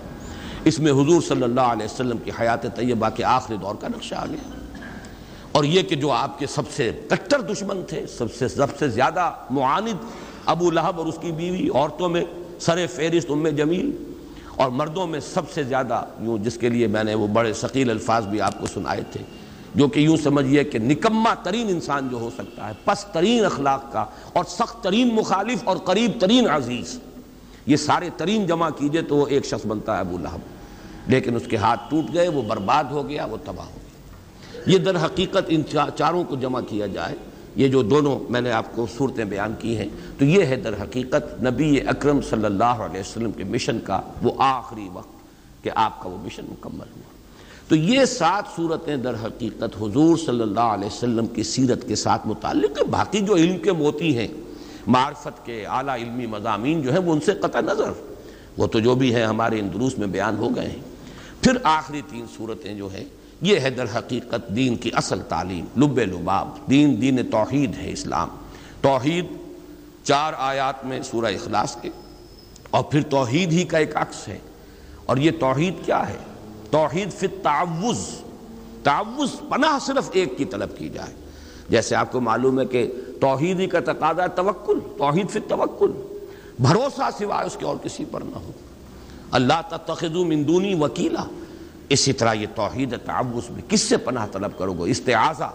اس 0.63 0.79
میں 0.79 0.91
حضور 0.91 1.21
صلی 1.21 1.43
اللہ 1.43 1.61
علیہ 1.61 1.85
وسلم 1.85 2.17
کی 2.17 2.31
حیات 2.41 2.75
طیبہ 2.75 3.09
کے 3.09 3.23
آخری 3.23 3.57
دور 3.57 3.75
کا 3.75 3.87
نقشہ 3.87 4.15
آ 4.15 4.25
گیا۔ 4.25 4.77
اور 5.51 5.63
یہ 5.63 5.81
کہ 5.81 5.95
جو 5.95 6.11
آپ 6.11 6.39
کے 6.39 6.47
سب 6.47 6.61
سے 6.75 6.91
کٹر 7.07 7.41
دشمن 7.41 7.81
تھے، 7.87 8.07
سب 8.07 8.33
سے 8.33 8.47
سب 8.47 8.77
سے 8.79 8.87
زیادہ 8.87 9.31
معاند 9.49 10.05
ابو 10.45 10.71
لہب 10.71 10.97
اور 10.97 11.05
اس 11.05 11.17
کی 11.21 11.31
بیوی، 11.31 11.69
عورتوں 11.69 12.09
میں 12.09 12.25
سر 12.59 12.85
فہرست، 12.95 13.31
ام 13.31 13.47
جمیل۔ 13.47 14.13
اور 14.55 14.69
مردوں 14.69 15.07
میں 15.07 15.19
سب 15.19 15.51
سے 15.53 15.63
زیادہ 15.63 16.05
یوں 16.19 16.37
جس 16.37 16.57
کے 16.57 16.69
لیے 16.69 16.87
میں 16.87 17.03
نے 17.03 17.15
وہ 17.15 17.27
بڑے 17.27 17.53
ثقیل 17.53 17.89
الفاظ 17.89 18.27
بھی 18.27 18.41
آپ 18.41 18.59
کو 18.59 18.65
سنائے 18.65 19.01
تھے۔ 19.11 19.21
جو 19.75 19.87
کہ 19.87 19.99
یوں 19.99 20.17
سمجھیے 20.17 20.63
کہ 20.63 20.79
نکما 20.79 21.33
ترین 21.33 21.67
انسان 21.67 22.07
جو 22.11 22.17
ہو 22.17 22.29
سکتا 22.37 22.67
ہے، 22.67 22.73
پس 22.85 23.05
ترین 23.13 23.45
اخلاق 23.45 23.93
کا 23.93 24.05
اور 24.33 24.43
سخت 24.43 24.83
ترین 24.83 25.15
مخالف 25.15 25.59
اور 25.63 25.77
قریب 25.77 26.11
ترین 26.19 26.49
عزیز۔ 26.49 26.99
یہ 27.65 27.75
سارے 27.75 28.09
ترین 28.17 28.45
جمع 28.45 28.69
کیجیے 28.69 29.01
تو 29.01 29.15
وہ 29.15 29.27
ایک 29.27 29.45
شخص 29.45 29.65
بنتا 29.65 29.95
ہے 29.95 29.99
ابو 29.99 30.17
لہب۔ 30.17 30.39
لیکن 31.07 31.35
اس 31.35 31.41
کے 31.49 31.57
ہاتھ 31.57 31.79
ٹوٹ 31.89 32.13
گئے، 32.13 32.27
وہ 32.27 32.41
برباد 32.41 32.83
ہو 32.83 33.09
گیا، 33.09 33.25
وہ 33.25 33.37
تباہ 33.45 33.65
ہو 33.65 33.71
گیا۔ 33.75 33.87
یہ 34.73 34.77
در 34.77 35.05
حقیقت 35.05 35.43
ان 35.47 35.61
چاروں 35.95 36.23
کو 36.23 36.35
جمع 36.35 36.61
کیا 36.61 36.85
جائے۔ 36.85 37.15
یہ 37.55 37.67
جو 37.67 37.81
دونوں 37.81 38.19
میں 38.29 38.41
نے 38.41 38.51
آپ 38.51 38.65
کو 38.75 38.87
صورتیں 38.97 39.25
بیان 39.25 39.53
کی 39.59 39.77
ہیں، 39.77 39.89
تو 40.17 40.25
یہ 40.25 40.45
ہے 40.45 40.55
در 40.55 40.73
حقیقت 40.81 41.43
نبی 41.43 41.81
اکرم 41.87 42.21
صلی 42.21 42.45
اللہ 42.45 42.63
علیہ 42.63 42.99
وسلم 42.99 43.31
کے 43.31 43.43
مشن 43.43 43.79
کا 43.79 44.01
وہ 44.21 44.31
آخری 44.37 44.89
وقت 44.93 45.63
کہ 45.63 45.71
آپ 45.75 46.03
کا 46.03 46.09
وہ 46.09 46.17
مشن 46.17 46.45
مکمل 46.49 46.89
ہوا۔ 46.95 47.16
تو 47.67 47.75
یہ 47.75 48.05
سات 48.05 48.43
صورتیں 48.55 48.97
در 48.97 49.13
حقیقت 49.13 49.81
حضور 49.81 50.17
صلی 50.17 50.41
اللہ 50.41 50.59
علیہ 50.59 50.85
وسلم 50.85 51.27
کی 51.27 51.43
سیرت 51.43 51.87
کے 51.87 51.95
ساتھ 51.95 52.27
متعلق 52.27 52.81
باقی 52.89 53.19
جو 53.19 53.35
علم 53.35 53.57
کے 53.57 53.71
موتی 53.71 54.17
ہیں، 54.17 54.27
معرفت 54.87 55.45
کے 55.45 55.65
اعلیٰ 55.65 55.95
علمی 55.95 56.25
مضامین 56.25 56.81
جو 56.81 56.91
ہیں، 56.91 56.99
وہ 56.99 57.13
ان 57.13 57.19
سے 57.19 57.33
قطع 57.33 57.59
نظر۔ 57.61 57.91
وہ 58.57 58.67
تو 58.67 58.79
جو 58.79 58.95
بھی 58.95 59.15
ہے 59.15 59.23
ہمارے 59.23 59.59
اندروس 59.59 59.97
میں 59.97 60.07
بیان 60.07 60.37
ہو 60.37 60.55
گئے 60.55 60.69
ہیں۔ 60.69 60.81
پھر 61.41 61.57
آخری 61.63 62.01
تین 62.09 62.25
صورتیں 62.37 62.73
جو 62.73 62.87
ہیں، 62.93 63.03
یہ 63.41 63.59
ہے 63.59 63.69
در 63.69 63.85
حقیقت 63.95 64.55
دین 64.55 64.75
کی 64.75 64.89
اصل 64.93 65.19
تعلیم، 65.29 65.83
لب 65.83 65.99
لباب۔ 65.99 66.69
دین 66.69 67.01
دین 67.01 67.31
توحید 67.31 67.77
ہے 67.77 67.91
اسلام۔ 67.91 68.29
توحید 68.81 69.25
چار 70.03 70.33
آیات 70.37 70.85
میں 70.85 71.01
سورہ 71.01 71.25
اخلاص 71.25 71.81
کے۔ 71.81 71.89
اور 72.69 72.83
پھر 72.83 73.01
توحید 73.01 73.51
ہی 73.51 73.63
کا 73.63 73.77
ایک 73.77 73.97
عکس 73.97 74.27
ہے۔ 74.27 74.37
اور 75.05 75.17
یہ 75.17 75.31
توحید 75.39 75.73
کیا 75.85 76.09
ہے؟ 76.09 76.17
توحید 76.71 77.11
فی 77.11 77.27
تعوض 77.27 77.97
تعوض 78.83 79.29
پناہ 79.49 79.79
صرف 79.85 80.09
ایک 80.13 80.37
کی 80.37 80.45
طلب 80.45 80.77
کی 80.77 80.89
جائے۔ 80.89 81.13
جیسے 81.69 81.95
آپ 81.95 82.11
کو 82.11 82.21
معلوم 82.21 82.59
ہے 82.59 82.65
کہ 82.65 82.91
توحیدی 83.21 83.65
کا 83.65 83.79
تقاضا 83.79 84.27
توکل، 84.27 84.79
توحید 84.97 85.29
فی 85.29 85.39
توکل 85.39 85.91
بھروسہ 86.59 87.09
سوائے 87.17 87.45
اس 87.45 87.57
کے 87.59 87.65
اور 87.65 87.75
کسی 87.83 88.05
پر 88.11 88.21
نہ 88.21 88.35
ہو۔ 88.35 88.51
اللہ 89.31 89.61
تتخذو 89.69 90.25
من 90.25 90.47
دونی 90.47 90.75
وکیلا۔ 90.75 91.23
اسی 91.89 92.13
طرح 92.13 92.33
یہ 92.33 92.47
توحید 92.55 92.97
تعوض 93.05 93.49
میں 93.49 93.61
کس 93.67 93.81
سے 93.81 93.97
پناہ 93.97 94.25
طلب 94.31 94.57
کرو 94.57 94.73
گے؟ 94.73 94.91
استعاذہ۔ 94.91 95.51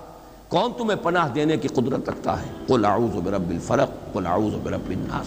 کون 0.48 0.72
تمہیں 0.78 0.98
پناہ 1.02 1.28
دینے 1.28 1.56
کی 1.56 1.68
قدرت 1.68 2.08
رکھتا 2.08 2.42
ہے؟ 2.42 2.46
قل 2.66 2.84
اعوذ 2.84 3.16
برب 3.16 3.50
الفرق 3.50 3.90
قل 4.12 4.26
اعوذ 4.26 4.54
برب 4.62 4.88
الناس۔ 4.88 5.26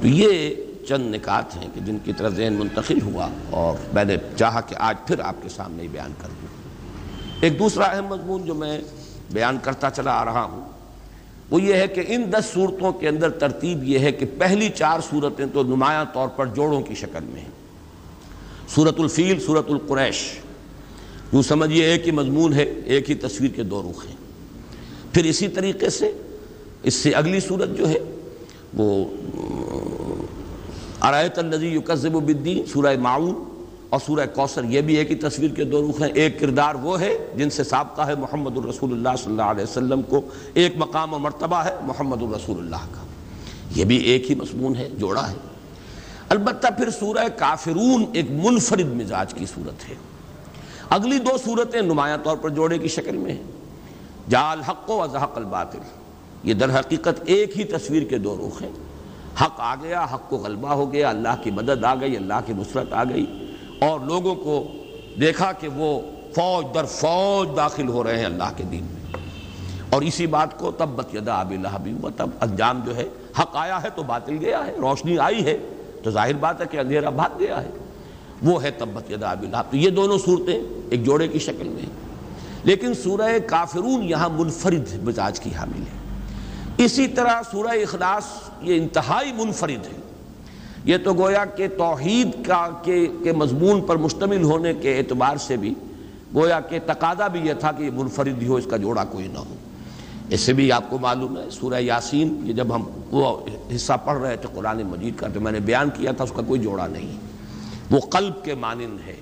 تو 0.00 0.08
یہ 0.08 0.54
چند 0.88 1.14
نکات 1.14 1.56
ہیں 1.56 1.68
کہ 1.74 1.80
جن 1.80 1.96
کی 2.04 2.12
طرح 2.12 2.28
ذہن 2.28 2.52
منتقل 2.52 3.02
ہوا 3.02 3.28
اور 3.50 3.76
میں 3.92 4.04
نے 4.04 4.16
چاہا 4.36 4.60
کہ 4.60 4.74
آج 4.78 4.96
پھر 5.06 5.20
آپ 5.20 5.34
کے 5.42 5.48
سامنے 5.48 5.82
ہی 5.82 5.88
بیان 5.88 6.12
کر 6.18 6.28
دوں۔ 6.28 6.48
ایک 7.40 7.58
دوسرا 7.58 7.84
اہم 7.84 8.06
مضمون 8.06 8.44
جو 8.44 8.54
میں 8.54 8.80
بیان 9.30 9.58
کرتا 9.62 9.90
چلا 9.90 10.12
آ 10.12 10.24
رہا 10.24 10.44
ہوں، 10.44 10.68
وہ 11.50 11.62
یہ 11.62 11.74
ہے 11.74 11.86
کہ 11.86 12.02
ان 12.06 12.32
دس 12.32 12.44
صورتوں 12.54 12.92
کے 12.92 13.08
اندر 13.08 13.30
ترتیب 13.30 13.84
یہ 13.84 13.98
ہے 13.98 14.12
کہ 14.12 14.26
پہلی 14.38 14.68
چار 14.74 15.00
صورتیں 15.10 15.46
تو 15.52 15.62
نمایاں 15.62 16.04
طور 16.12 16.28
پر 16.28 16.46
جوڑوں 16.46 16.80
کی 16.80 16.94
شکل 16.94 17.24
میں 17.24 17.40
ہیں۔ 17.40 17.48
صورت 18.74 19.00
الفیل 19.00 19.40
صورت 19.40 19.70
القریش۔ 19.70 20.38
یوں 21.32 21.42
سمجھیے 21.42 21.84
ایک 21.84 22.06
ہی 22.06 22.10
مضمون 22.10 22.52
ہے، 22.52 22.62
ایک 22.62 23.10
ہی 23.10 23.14
تصویر 23.14 23.50
کے 23.50 23.62
دو 23.62 23.90
رخ 23.90 24.06
ہیں۔ 24.06 24.16
پھر 25.12 25.24
اسی 25.24 25.48
طریقے 25.48 25.90
سے 25.90 26.12
اس 26.82 26.94
سے 26.94 27.12
اگلی 27.12 27.40
صورت 27.40 27.68
جو 27.78 27.88
ہے، 27.88 27.98
وہ 28.74 29.04
ارایت 31.04 31.38
النزی 31.38 31.68
یکذب 31.68 32.12
بالدین، 32.12 32.66
سورہ 32.66 32.96
معاون 32.98 33.44
اور 33.88 34.00
سورہ 34.06 34.26
کوثر 34.34 34.64
یہ 34.64 34.80
بھی 34.80 34.94
ایک 34.94 35.10
ہی 35.10 35.16
تصویر 35.16 35.50
کے 35.50 35.64
دو 35.64 35.90
رخ 35.90 36.02
ہیں 36.02 36.10
ایک 36.14 36.40
کردار 36.40 36.74
وہ 36.74 37.00
ہے 37.00 37.18
جن 37.36 37.50
سے 37.50 37.64
سابقہ 37.64 38.02
ہے 38.02 38.14
محمد 38.14 38.56
الرسول 38.56 38.92
اللہ 38.92 39.08
صلی 39.18 39.30
اللہ 39.30 39.42
علیہ 39.42 39.62
وسلم 39.62 40.02
کو، 40.02 40.20
ایک 40.54 40.74
مقام 40.76 41.14
و 41.14 41.18
مرتبہ 41.18 41.56
ہے 41.56 41.74
محمد 41.82 42.22
الرسول 42.22 42.58
اللہ 42.58 42.86
کا۔ 42.92 43.00
یہ 43.76 43.84
بھی 43.84 43.96
ایک 43.96 44.30
ہی 44.30 44.34
مضمون 44.34 44.76
ہے، 44.76 44.88
جوڑا 44.98 45.30
ہے۔ 45.30 45.34
البتہ 46.28 46.66
پھر 46.76 46.90
سورہ 46.90 47.28
کافرون 47.36 48.04
ایک 48.12 48.30
منفرد 48.30 48.94
مزاج 48.94 49.34
کی 49.34 49.46
صورت 49.46 49.88
ہے۔ 49.90 49.94
اگلی 50.90 51.18
دو 51.18 51.36
صورتیں 51.44 51.82
نمایاں 51.82 52.18
طور 52.22 52.36
پر 52.36 52.48
جوڑے 52.48 52.78
کی 52.78 52.88
شکل 52.88 53.16
میں 53.16 53.32
ہیں۔ 53.32 53.42
جال 54.30 54.60
حق 54.60 54.90
و 54.90 55.02
ازحق 55.02 55.38
الباطل۔ 55.38 55.78
یہ 56.42 56.54
در 56.54 56.80
حقیقت 56.80 57.22
ایک 57.24 57.58
ہی 57.58 57.64
تصویر 57.64 58.02
کے 58.02 58.18
دو 58.18 58.48
رخ 58.48 58.62
ہیں۔ 58.62 58.70
حق 59.40 59.60
آ 59.60 59.74
گیا، 59.74 60.06
حق 60.14 60.30
کو 60.30 60.36
غلبہ 60.36 60.68
ہو 60.68 60.92
گیا، 60.92 61.08
اللہ 61.08 61.42
کی 61.42 61.50
مدد 61.50 61.84
آ 61.84 61.94
گئی، 61.94 62.16
اللہ 62.16 62.34
کی 62.46 62.52
نصرت 62.52 62.92
آ 62.92 63.04
گئی۔ 63.04 63.54
اور 63.78 64.00
لوگوں 64.00 64.34
کو 64.34 64.72
دیکھا 65.20 65.52
کہ 65.52 65.68
وہ 65.68 66.00
فوج 66.34 66.74
در 66.74 66.84
فوج 66.84 67.56
داخل 67.56 67.88
ہو 67.88 68.04
رہے 68.04 68.18
ہیں 68.18 68.24
اللہ 68.24 68.50
کے 68.56 68.64
دین 68.64 68.84
میں۔ 68.84 69.16
اور 69.90 70.02
اسی 70.02 70.26
بات 70.26 70.58
کو 70.58 70.70
تب 70.70 70.88
بت 70.88 71.14
یدا 71.14 71.34
آب 71.34 71.50
اللہ 71.50 72.06
تب 72.16 72.30
انجام 72.40 72.80
جو 72.86 72.96
ہے، 72.96 73.08
حق 73.38 73.56
آیا 73.56 73.82
ہے 73.82 73.88
تو 73.94 74.02
باطل 74.02 74.36
گیا 74.40 74.66
ہے، 74.66 74.72
روشنی 74.72 75.18
آئی 75.18 75.44
ہے۔ 75.44 75.58
تو 76.02 76.10
ظاہر 76.10 76.32
بات 76.32 76.60
ہے 76.60 76.66
کہ 76.70 76.78
اندھیرا 76.78 77.10
بھاگ 77.10 77.30
گیا 77.38 77.62
ہے۔ 77.62 77.70
وہ 78.42 78.62
ہے 78.62 78.70
تبت 78.70 79.10
یدا 79.10 79.30
آب 79.30 79.42
اللہ 79.42 79.56
تو 79.70 79.76
یہ 79.76 79.90
دونوں 79.90 80.18
صورتیں 80.18 80.60
ایک 80.90 81.04
جوڑے 81.04 81.28
کی 81.28 81.38
شکل 81.38 81.68
میں 81.68 81.82
ہیں۔ 81.82 82.04
لیکن 82.64 82.94
سورہ 82.94 83.38
کافرون 83.46 84.02
یہاں 84.02 84.28
منفرد 84.28 85.04
مزاج 85.04 85.40
کی 85.40 85.50
حامل 85.54 85.82
ہے 85.82 86.03
اسی 86.78 87.06
طرح 87.06 87.40
سورہ 87.50 87.68
اخلاص 87.68 88.24
یہ 88.62 88.76
انتہائی 88.76 89.32
منفرد 89.32 89.86
ہے۔ 89.86 90.00
یہ 90.84 90.96
تو 91.04 91.14
گویا 91.14 91.44
کہ 91.44 91.68
توحید 91.68 92.46
کا 92.46 92.68
کے 92.84 93.32
مضمون 93.36 93.80
پر 93.80 93.96
مشتمل 93.96 94.42
ہونے 94.42 94.74
کے 94.74 94.98
اعتبار 94.98 95.36
سے 95.36 95.56
بھی 95.56 95.74
گویا 96.34 96.60
کہ 96.60 96.78
تقاضا 96.86 97.28
بھی 97.28 97.40
یہ 97.40 97.52
تھا 97.54 97.72
کہ 97.72 97.82
یہ 97.82 97.90
منفرد 97.94 98.42
ہی 98.42 98.46
ہو، 98.46 98.56
اس 98.56 98.66
کا 98.70 98.76
جوڑا 98.76 99.04
کوئی 99.04 99.28
نہ 99.28 99.38
ہو۔ 99.38 99.54
اس 100.30 100.40
سے 100.40 100.52
بھی 100.52 100.72
آپ 100.72 100.90
کو 100.90 100.98
معلوم 100.98 101.36
ہے، 101.36 101.50
سورہ 101.50 101.80
یاسین 101.80 102.40
یہ 102.44 102.52
جب 102.52 102.74
ہم 102.74 102.82
وہ 103.10 103.46
حصہ 103.76 103.92
پڑھ 104.04 104.18
رہے 104.18 104.36
تھے 104.36 104.48
قرآن 104.54 104.82
مجید 104.82 105.14
کا، 105.16 105.28
تو 105.34 105.40
میں 105.40 105.52
نے 105.52 105.60
بیان 105.60 105.90
کیا 105.90 106.12
تھا، 106.12 106.24
اس 106.24 106.32
کا 106.36 106.42
کوئی 106.46 106.60
جوڑا 106.60 106.86
نہیں 106.86 107.16
وہ 107.90 108.00
قلب 108.00 108.44
کے 108.44 108.54
مانند 108.54 108.98
ہے۔ 109.06 109.16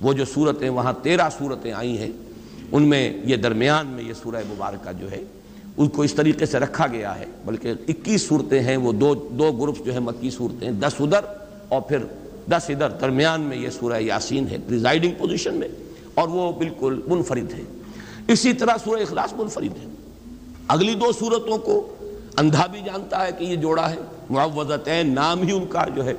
وہ 0.00 0.12
جو 0.12 0.24
صورتیں 0.24 0.68
وہاں 0.68 0.92
تیرہ 1.02 1.28
صورتیں 1.38 1.72
آئی 1.72 1.98
ہیں، 1.98 2.10
ان 2.72 2.82
میں 2.82 3.12
یہ 3.24 3.36
درمیان 3.36 3.86
میں 3.86 4.04
یہ 4.04 4.12
سورہ 4.22 4.36
مبارکہ 4.46 4.92
جو 4.92 5.10
ہے 5.10 5.24
ان 5.78 5.88
کو 5.88 6.02
اس 6.02 6.14
طریقے 6.14 6.46
سے 6.46 6.58
رکھا 6.58 6.86
گیا 6.86 7.18
ہے، 7.18 7.26
بلکہ 7.44 7.72
اکیس 7.88 8.26
صورتیں 8.28 8.60
ہیں، 8.60 8.76
وہ 8.76 8.92
دو 8.92 9.14
دو 9.14 9.50
گروپس 9.52 9.84
جو 9.84 9.92
ہیں 9.92 10.00
مکی 10.00 10.30
صورتیں، 10.30 10.70
دس 10.70 11.00
ادھر 11.00 11.24
اور 11.68 11.80
پھر 11.80 12.04
دس 12.50 12.70
ادھر 12.70 12.90
درمیان 12.90 13.40
میں 13.40 13.56
یہ 13.56 13.70
سورہ 13.70 14.00
یاسین 14.00 14.48
ہے 14.48 14.56
پریزائڈنگ 14.66 15.12
پوزیشن 15.18 15.54
میں، 15.54 15.68
اور 16.14 16.28
وہ 16.28 16.50
بالکل 16.52 17.00
منفرد 17.06 17.52
ہے 17.54 17.62
اسی 18.28 18.52
طرح 18.52 18.76
سورہ 18.84 19.02
اخلاص 19.02 19.32
منفرد 19.32 19.76
ہے 19.82 19.88
اگلی 20.68 20.94
دو 20.94 21.12
صورتوں 21.12 21.58
کو 21.58 21.94
اندھا 22.36 22.66
بھی 22.66 22.80
جانتا 22.84 23.26
ہے 23.26 23.30
کہ 23.38 23.44
یہ 23.44 23.56
جوڑا 23.56 23.90
ہے 23.90 23.96
معوضتین 24.30 25.14
نام 25.14 25.42
ہی 25.42 25.52
ان 25.52 25.66
کا 25.66 25.84
جو 25.94 26.04
ہے۔ 26.04 26.14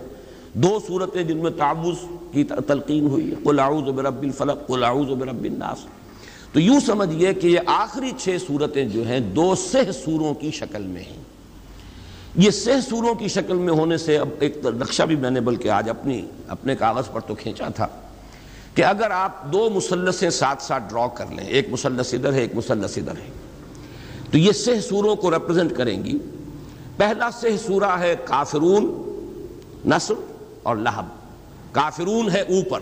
دو 0.53 0.79
صورتیں 0.87 1.23
جن 1.23 1.37
میں 1.37 1.51
تعوض 1.57 1.97
کی 2.31 2.43
تلقین 2.67 3.07
ہوئی 3.07 3.29
ہے۔ 3.31 3.35
قل 3.43 3.59
اعوذ 3.59 3.89
برب 3.89 4.21
الفلق، 4.21 4.67
قل 4.67 4.83
اعوذ 4.83 5.09
برب 5.09 5.43
الناس۔ 5.43 5.85
تو 6.53 6.59
یوں 6.59 6.79
سمجھئے 6.79 7.33
کہ 7.33 7.47
یہ 7.47 7.59
آخری 7.65 8.11
چھ 8.17 8.37
صورتیں 8.47 8.85
جو 8.85 9.07
ہیں 9.07 9.19
دو 9.19 9.55
سہ 9.55 9.91
سوروں 9.91 10.33
کی 10.33 10.51
شکل 10.51 10.81
میں 10.81 11.03
ہیں۔ 11.03 11.23
یہ 12.35 12.51
سہ 12.51 12.81
سوروں 12.89 13.15
کی 13.15 13.27
شکل 13.27 13.55
میں 13.55 13.73
ہونے 13.73 13.97
سے 13.97 14.17
اب 14.17 14.29
ایک 14.39 14.57
نقشہ 14.65 15.03
بھی 15.03 15.15
میں 15.15 15.31
نے 15.31 15.41
بلکہ 15.41 15.69
آج 15.69 15.89
اپنی، 15.89 16.21
اپنے 16.47 16.75
کاغذ 16.75 17.03
پر 17.11 17.19
تو 17.19 17.35
کھینچا 17.35 17.67
تھا 17.67 17.87
کہ 18.75 18.85
اگر 18.85 19.11
آپ 19.11 19.53
دو 19.53 19.69
مسلسیں 19.69 20.29
ساتھ 20.29 20.63
ساتھ 20.63 20.83
ڈرا 20.89 21.07
کر 21.07 21.25
لیں، 21.29 21.47
ایک 21.47 21.67
مسلس 21.71 22.13
ادھر 22.13 22.33
ہے، 22.33 22.41
ایک 22.41 22.55
مسلس 22.55 22.97
ادھر 22.97 23.11
ہے۔ 23.11 23.31
تو 24.31 24.37
یہ 24.37 24.51
سہ 24.51 24.79
سوروں 24.89 25.15
کو 25.15 25.31
ریپرزنٹ 25.31 25.73
کریں 25.77 26.03
گی۔ 26.03 26.17
پہلا 26.97 27.31
سہ 27.31 27.47
سورہ 27.67 27.99
ہے 27.99 28.15
کافرون، 28.25 28.85
نصر 29.85 30.13
اور 30.63 30.75
لہب۔ 30.75 31.05
کافرون 31.71 32.29
ہے 32.31 32.41
اوپر 32.41 32.79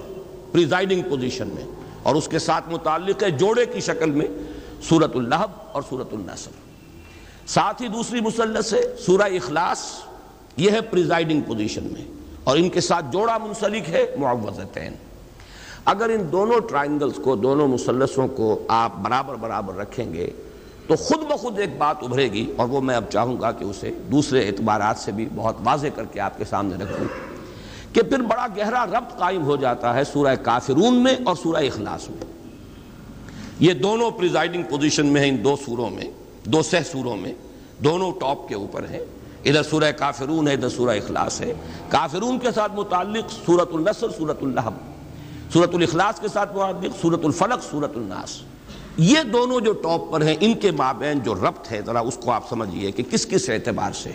پریزائڈنگ 0.51 1.01
پوزیشن 1.09 1.47
میں۔ 1.47 1.76
اور 2.07 2.15
اس 2.15 2.27
کے 2.27 2.39
ساتھ 2.39 2.69
متعلق 2.69 3.23
ہے 3.23 3.29
جوڑے 3.39 3.65
کی 3.65 3.79
شکل 3.81 4.11
میں 4.11 4.27
سورت 4.89 5.15
اللہب 5.15 5.51
اور 5.71 5.81
سورت 5.89 6.13
النصر۔ 6.13 6.51
ساتھ 7.47 7.81
ہی 7.81 7.87
دوسری 7.87 8.21
مسلس 8.21 8.73
ہے 8.73 8.81
سورہ 9.05 9.27
اخلاص، 9.35 9.83
یہ 10.57 10.71
ہے 10.71 10.81
پریزائڈنگ 10.81 11.41
پوزیشن 11.47 11.87
میں، 11.93 12.05
اور 12.43 12.57
ان 12.57 12.69
کے 12.69 12.81
ساتھ 12.81 13.05
جوڑا 13.11 13.37
منسلک 13.37 13.89
ہے 13.89 14.05
معوضتین 14.19 14.93
اگر 15.85 16.09
ان 16.09 16.31
دونوں 16.31 16.59
ٹرائنگلز 16.69 17.19
کو، 17.23 17.35
دونوں 17.35 17.67
مسلسوں 17.67 18.27
کو 18.27 18.57
آپ 18.67 18.97
برابر 19.01 19.35
برابر 19.35 19.75
رکھیں 19.75 20.13
گے، 20.13 20.29
تو 20.87 20.95
خود 20.95 21.23
بخود 21.29 21.59
ایک 21.59 21.77
بات 21.77 22.03
ابھرے 22.03 22.31
گی، 22.31 22.45
اور 22.55 22.67
وہ 22.67 22.81
میں 22.81 22.95
اب 22.95 23.09
چاہوں 23.11 23.39
گا 23.41 23.51
کہ 23.51 23.63
اسے 23.63 23.91
دوسرے 24.11 24.47
اعتبارات 24.47 24.97
سے 24.97 25.11
بھی 25.11 25.27
بہت 25.35 25.55
واضح 25.63 25.87
کر 25.95 26.05
کے 26.05 26.19
آپ 26.19 26.37
کے 26.37 26.45
سامنے 26.45 26.83
رکھوں۔ 26.83 27.07
کہ 27.97 28.03
پھر 28.03 28.19
بڑا 28.19 28.47
گہرا 28.57 28.85
ربط 28.85 29.17
قائم 29.17 29.43
ہو 29.43 29.55
جاتا 29.55 29.93
ہے 29.93 30.03
سورہ 30.03 30.35
کافرون 30.35 30.95
میں 30.95 31.15
اور 31.25 31.35
سورہ 31.35 31.57
اخلاص 31.57 32.09
میں۔ 32.09 32.25
یہ 33.59 33.73
دونوں 33.73 34.11
پریزائڈنگ 34.11 34.63
پوزیشن 34.69 35.05
میں 35.05 35.21
ہیں 35.21 35.29
ان 35.29 35.43
دو 35.43 35.55
سوروں 35.65 35.89
میں، 35.89 36.03
دو 36.45 36.61
سہ 36.61 36.75
سوروں 36.91 37.17
میں، 37.17 37.33
دونوں 37.83 38.11
ٹاپ 38.11 38.47
کے 38.47 38.55
اوپر 38.55 38.89
ہیں۔ 38.89 38.99
ادھر 39.45 39.63
سورہ 39.63 39.91
کافرون 39.91 40.47
ہے، 40.47 40.53
ادھر 40.53 40.69
سورہ 40.69 40.97
اخلاص 40.97 41.41
ہے۔ 41.41 41.53
کافرون 41.89 42.39
کے 42.39 42.51
ساتھ 42.55 42.71
متعلق 42.75 43.31
سورت 43.45 43.69
النصر 43.73 44.07
سورت 44.17 44.43
الحم 44.43 44.73
سورت 45.53 45.75
الاخلاص 45.75 46.19
کے 46.19 46.27
ساتھ 46.27 46.55
متعلق 46.55 47.01
سورت 47.01 47.25
الفلق 47.25 47.63
سورت 47.71 47.97
الناس۔ 47.97 48.41
یہ 48.97 49.23
دونوں 49.33 49.59
جو 49.59 49.71
ٹاپ 49.71 50.11
پر 50.11 50.21
ہیں، 50.21 50.35
ان 50.39 50.53
کے 50.53 50.71
مابین 50.71 51.19
جو 51.19 51.35
ربط 51.35 51.71
ہے، 51.71 51.81
ذرا 51.85 51.99
اس 51.99 52.17
کو 52.17 52.31
آپ 52.31 52.49
سمجھیے 52.49 52.91
کہ 52.91 53.03
کس 53.11 53.27
کس 53.27 53.49
اعتبار 53.49 53.91
سے۔ 53.91 54.11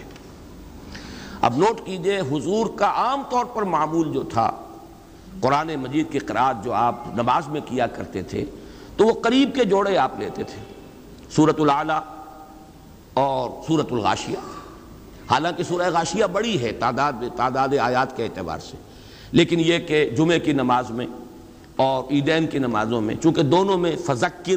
اب 1.42 1.56
نوٹ 1.56 1.80
کیجیے 1.84 2.20
حضور 2.20 2.66
کا 2.76 2.86
عام 2.86 3.22
طور 3.30 3.44
پر 3.44 3.62
معمول 3.62 4.12
جو 4.12 4.22
تھا، 4.22 4.50
قرآن 5.40 5.74
مجید 5.76 6.12
کی 6.12 6.18
قرآن 6.18 6.54
جو 6.64 6.72
آپ 6.72 6.94
نماز 7.14 7.48
میں 7.48 7.60
کیا 7.66 7.86
کرتے 7.86 8.22
تھے، 8.22 8.44
تو 8.96 9.06
وہ 9.06 9.12
قریب 9.22 9.50
کے 9.54 9.64
جوڑے 9.64 9.96
آپ 9.96 10.10
لیتے 10.18 10.42
تھے۔ 10.42 10.74
سورت 11.30 11.60
العلیٰ 11.60 12.00
اور 13.14 13.50
سورت 13.66 13.92
الغاشیہ۔ 13.92 14.36
حالانکہ 15.30 15.62
سورہ 15.62 15.90
غاشیہ 15.92 16.24
بڑی 16.24 16.62
ہے، 16.62 16.72
تعداد 16.72 17.12
تعداد 17.36 17.68
آیات 17.80 18.16
کے 18.16 18.24
اعتبار 18.24 18.58
سے۔ 18.58 18.76
لیکن 19.32 19.60
یہ 19.60 19.78
کہ 19.78 20.10
جمعے 20.10 20.40
کی 20.40 20.52
نماز 20.52 20.90
میں 20.90 21.06
اور 21.76 22.04
عیدین 22.10 22.46
کی 22.46 22.58
نمازوں 22.58 23.00
میں، 23.00 23.14
چونکہ 23.14 23.42
دونوں 23.42 23.78
میں 23.78 23.96
فذکر 24.06 24.56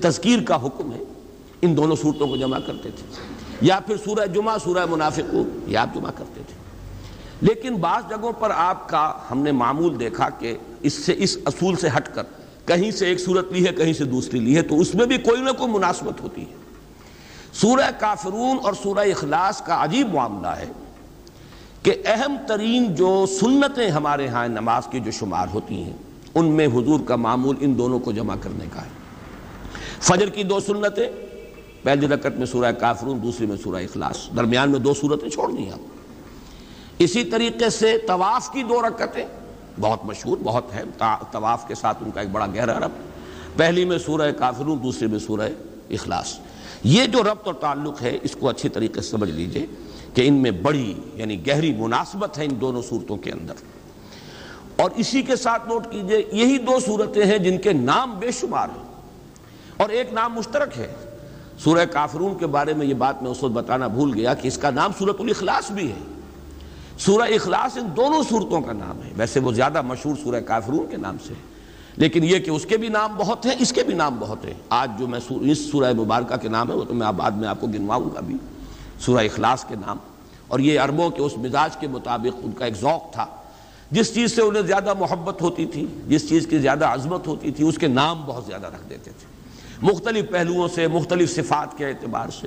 تذکیر 0.00 0.38
کا 0.42 0.56
حکم 0.56 0.92
ہے 0.92 1.02
ان 1.62 1.76
دونوں 1.76 1.96
صورتوں 1.96 2.28
کو 2.28 2.36
جمع 2.36 2.58
کرتے 2.58 2.90
تھے۔ 2.90 3.06
یا 3.60 3.80
پھر 3.80 3.96
سورہ 3.96 4.26
جمعہ، 4.26 4.56
سورہ 4.64 4.86
منافق 4.86 5.34
یہ 5.66 5.78
آپ 5.78 5.94
جمع 5.94 6.10
کرتے 6.10 6.42
تھے۔ 6.46 6.60
لیکن 7.40 7.74
بعض 7.74 8.02
جگہوں 8.10 8.32
پر 8.32 8.50
آپ 8.54 8.88
کا 8.88 9.12
ہم 9.30 9.38
نے 9.38 9.52
معمول 9.52 10.00
دیکھا 10.00 10.28
کہ 10.28 10.56
اس 10.82 10.92
سے، 10.92 11.14
اس 11.18 11.38
اصول 11.44 11.76
سے 11.76 11.88
ہٹ 11.96 12.14
کر 12.14 12.22
کہیں 12.64 12.90
سے 12.90 13.06
ایک 13.06 13.20
صورت 13.20 13.52
لی 13.52 13.66
ہے، 13.66 13.72
کہیں 13.72 13.92
سے 13.92 14.04
دوسری 14.04 14.40
لی 14.40 14.56
ہے، 14.56 14.62
تو 14.62 14.80
اس 14.80 14.94
میں 14.94 15.06
بھی 15.06 15.18
کوئی 15.18 15.42
نہ 15.42 15.50
کوئی 15.50 15.72
مناسبت 15.72 16.20
ہوتی 16.20 16.40
ہے۔ 16.40 16.54
سورہ 17.52 17.90
کافرون 17.98 18.58
اور 18.62 18.72
سورہ 18.82 18.98
اخلاص 18.98 19.62
کا 19.62 19.84
عجیب 19.84 20.14
معاملہ 20.14 20.46
ہے 20.46 20.66
کہ 21.82 21.94
اہم 22.04 22.36
ترین 22.48 22.94
جو 22.94 23.24
سنتیں 23.40 23.90
ہمارے 23.90 24.28
ہاں 24.28 24.48
نماز 24.48 24.82
کی 24.90 25.00
جو 25.00 25.10
شمار 25.10 25.46
ہوتی 25.54 25.74
ہیں، 25.74 25.96
ان 26.34 26.44
میں 26.44 26.66
حضور 26.66 27.00
کا 27.06 27.16
معمول 27.16 27.56
ان 27.60 27.78
دونوں 27.78 27.98
کو 27.98 28.12
جمع 28.12 28.34
کرنے 28.40 28.64
کا 28.72 28.82
ہے۔ 28.82 28.88
فجر 30.00 30.28
کی 30.28 30.42
دو 30.42 30.60
سنتیں 30.60 31.10
پہلی 31.82 32.08
رکعت 32.08 32.32
میں 32.32 32.46
سورہ 32.46 32.72
کافرون 32.72 33.22
دوسری 33.22 33.46
میں 33.46 33.56
سورہ 33.56 33.82
اخلاص۔ 33.82 34.28
درمیان 34.36 34.70
میں 34.70 34.78
دو 34.78 34.94
صورتیں 34.94 35.28
چھوڑ 35.28 35.52
دی 35.52 35.70
آپ۔ 35.70 35.78
اسی 36.98 37.24
طریقے 37.24 37.70
سے 37.70 37.98
طواف 37.98 38.52
کی 38.52 38.62
دو 38.62 38.82
رکعتیں، 38.82 39.26
بہت 39.80 40.04
مشہور، 40.04 40.38
بہت 40.42 40.74
ہے 40.74 40.82
طواف 41.32 41.68
کے 41.68 41.74
ساتھ 41.74 42.02
ان 42.04 42.10
کا 42.10 42.20
ایک 42.20 42.30
بڑا 42.30 42.46
گہرا 42.46 42.80
رب۔ 42.80 42.90
پہلی 43.56 43.84
میں 43.84 43.98
سورہ 43.98 44.32
کافرون 44.32 44.78
دوسری 44.82 45.06
میں 45.06 45.18
سورہ 45.18 45.48
اخلاص۔ 45.90 46.38
یہ 46.84 47.06
جو 47.06 47.22
ربط 47.22 47.46
اور 47.46 47.54
تعلق 47.54 48.02
ہے، 48.02 48.18
اس 48.22 48.36
کو 48.40 48.48
اچھی 48.48 48.68
طریقے 48.68 49.00
سے 49.00 49.10
سمجھ 49.10 49.30
لیجیے 49.30 49.66
کہ 50.14 50.28
ان 50.28 50.34
میں 50.34 50.50
بڑی 50.50 50.94
یعنی 51.14 51.46
گہری 51.46 51.74
مناسبت 51.74 52.38
ہے 52.38 52.44
ان 52.44 52.60
دونوں 52.60 52.82
صورتوں 52.82 53.16
کے 53.16 53.30
اندر۔ 53.30 53.54
اور 54.76 54.90
اسی 54.96 55.22
کے 55.22 55.36
ساتھ 55.36 55.68
نوٹ 55.68 55.86
کیجیے، 55.90 56.28
یہی 56.32 56.58
دو 56.58 56.80
صورتیں 56.80 57.24
ہیں 57.24 57.38
جن 57.38 57.58
کے 57.58 57.72
نام 57.72 58.18
بے 58.18 58.30
شمار 58.30 58.68
ہیں۔ 58.68 58.92
اور 59.76 59.88
ایک 59.88 60.12
نام 60.12 60.34
مشترک 60.34 60.78
ہے 60.78 60.94
سورہ 61.64 61.84
کافرون 61.84 62.38
کے 62.38 62.46
بارے 62.46 62.74
میں 62.74 62.86
یہ 62.86 62.94
بات 62.94 63.22
میں 63.22 63.30
اس 63.30 63.42
وقت 63.42 63.52
بتانا 63.52 63.86
بھول 63.86 64.14
گیا 64.14 64.34
کہ 64.34 64.48
اس 64.48 64.58
کا 64.58 64.70
نام 64.70 64.90
سورت 64.98 65.16
الاخلاص 65.20 65.70
بھی 65.70 65.90
ہے۔ 65.90 65.98
سورہ 66.98 67.22
اخلاص 67.22 67.76
ان 67.76 67.88
دونوں 67.96 68.22
صورتوں 68.28 68.60
کا 68.60 68.72
نام 68.72 69.02
ہے۔ 69.02 69.10
ویسے 69.16 69.40
وہ 69.40 69.52
زیادہ 69.52 69.82
مشہور 69.82 70.14
سورہ 70.22 70.40
کافرون 70.40 70.86
کے 70.90 70.96
نام 70.96 71.16
سے 71.26 71.34
ہے۔ 71.34 71.42
لیکن 71.96 72.24
یہ 72.24 72.38
کہ 72.38 72.50
اس 72.50 72.66
کے 72.66 72.76
بھی 72.76 72.88
نام 72.88 73.14
بہت 73.16 73.46
ہیں، 73.46 73.52
اس 73.58 73.72
کے 73.72 73.82
بھی 73.82 73.94
نام 73.94 74.16
بہت 74.20 74.44
ہیں۔ 74.44 74.54
آج 74.68 74.90
جو 74.98 75.06
میں 75.06 75.20
اس 75.28 75.58
سورہ 75.58 75.92
مبارکہ 75.92 76.36
کے 76.36 76.48
نام 76.48 76.70
ہے، 76.70 76.76
وہ 76.76 76.84
تو 76.84 76.94
میں 76.94 77.12
بعد 77.12 77.30
میں 77.30 77.48
آپ 77.48 77.60
کو 77.60 77.66
گنواؤں 77.66 78.14
گا 78.14 78.20
بھی۔ 78.20 78.36
سورہ 79.00 79.24
اخلاص 79.24 79.64
کے 79.64 79.74
نام۔ 79.86 79.96
اور 80.48 80.58
یہ 80.58 80.80
عربوں 80.80 81.10
کے 81.10 81.22
اس 81.22 81.38
مزاج 81.38 81.76
کے 81.76 81.88
مطابق 81.88 82.40
ان 82.44 82.52
کا 82.52 82.64
ایک 82.64 82.76
ذوق 82.76 83.12
تھا۔ 83.12 83.26
جس 83.90 84.14
چیز 84.14 84.36
سے 84.36 84.42
انہیں 84.42 84.62
زیادہ 84.62 84.94
محبت 84.94 85.42
ہوتی 85.42 85.66
تھی، 85.66 85.86
جس 86.08 86.28
چیز 86.28 86.46
کی 86.46 86.58
زیادہ 86.58 86.84
عظمت 86.84 87.26
ہوتی 87.26 87.50
تھی، 87.50 87.68
اس 87.68 87.78
کے 87.78 87.86
نام 87.86 88.22
بہت 88.26 88.44
زیادہ 88.44 88.66
رکھ 88.66 88.90
دیتے 88.90 89.10
تھے۔ 89.10 89.29
مختلف 89.82 90.30
پہلوؤں 90.30 90.68
سے، 90.68 90.88
مختلف 90.88 91.36
صفات 91.36 91.78
کے 91.78 91.86
اعتبار 91.86 92.28
سے۔ 92.28 92.46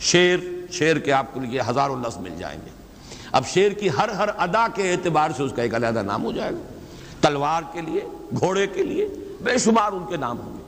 شیر 0.00 0.38
شیر 0.70 0.98
کے 0.98 1.12
آپ 1.12 1.34
کو 1.34 1.40
لیے 1.40 1.60
ہزاروں 1.68 1.96
لفظ 1.96 2.16
مل 2.16 2.30
جائیں 2.38 2.60
گے۔ 2.64 2.70
اب 3.32 3.46
شیر 3.46 3.72
کی 3.72 3.88
ہر 3.88 4.08
ہر 4.08 4.28
ادا 4.38 4.66
کے 4.74 4.92
اعتبار 4.92 5.30
سے 5.36 5.42
اس 5.42 5.52
کا 5.56 5.62
ایک 5.62 5.74
علیحدہ 5.74 6.02
نام 6.02 6.24
ہو 6.24 6.32
جائے 6.32 6.52
گا۔ 6.52 6.78
تلوار 7.20 7.62
کے 7.72 7.80
لیے، 7.80 8.00
گھوڑے 8.40 8.66
کے 8.66 8.82
لیے، 8.82 9.08
بے 9.40 9.58
شمار 9.58 9.92
ان 9.92 10.04
کے 10.08 10.16
نام 10.16 10.40
ہوں 10.40 10.58
گے۔ 10.58 10.62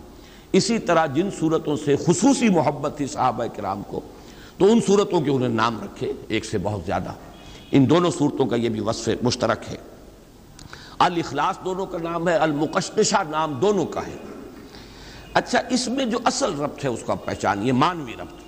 اسی 0.53 0.79
طرح 0.79 1.07
جن 1.07 1.29
صورتوں 1.39 1.77
سے 1.77 1.97
خصوصی 1.97 2.49
محبت 2.49 2.97
تھی 2.97 3.07
صحابہ 3.07 3.45
کرام 3.57 3.83
کو، 3.83 4.01
تو 4.59 4.73
ان 4.73 4.81
صورتوں 4.87 5.21
کے 5.21 5.31
انہیں 5.31 5.49
نام 5.49 5.81
رکھے، 5.85 6.13
ایک 6.29 6.45
سے 6.45 6.59
بہت 6.59 6.81
زیادہ۔ 6.87 7.13
ان 7.71 7.91
دونوں 7.91 8.11
صورتوں 8.11 8.47
کا 8.47 8.57
یہ 8.57 8.69
بھی 8.69 8.81
وصف 8.81 9.09
مشترک 9.23 9.59
ہے۔ 9.71 9.77
الاخلاص 10.99 11.55
دونوں 11.65 11.87
کا 11.87 11.99
نام 12.03 12.29
ہے، 12.29 12.37
المقشقشہ 12.37 13.17
نام 13.29 13.55
دونوں 13.55 13.87
کا 13.87 14.07
ہے۔ 14.07 14.17
اچھا 15.35 15.61
اس 15.71 15.87
میں 15.89 16.05
جو 16.05 16.19
اصل 16.25 16.59
ربط 16.61 16.85
ہے، 16.85 16.89
اس 16.89 17.03
کا 17.07 17.15
پہچان 17.15 17.67
یہ 17.67 17.73
مانوی 17.73 18.13
ربط۔ 18.19 18.39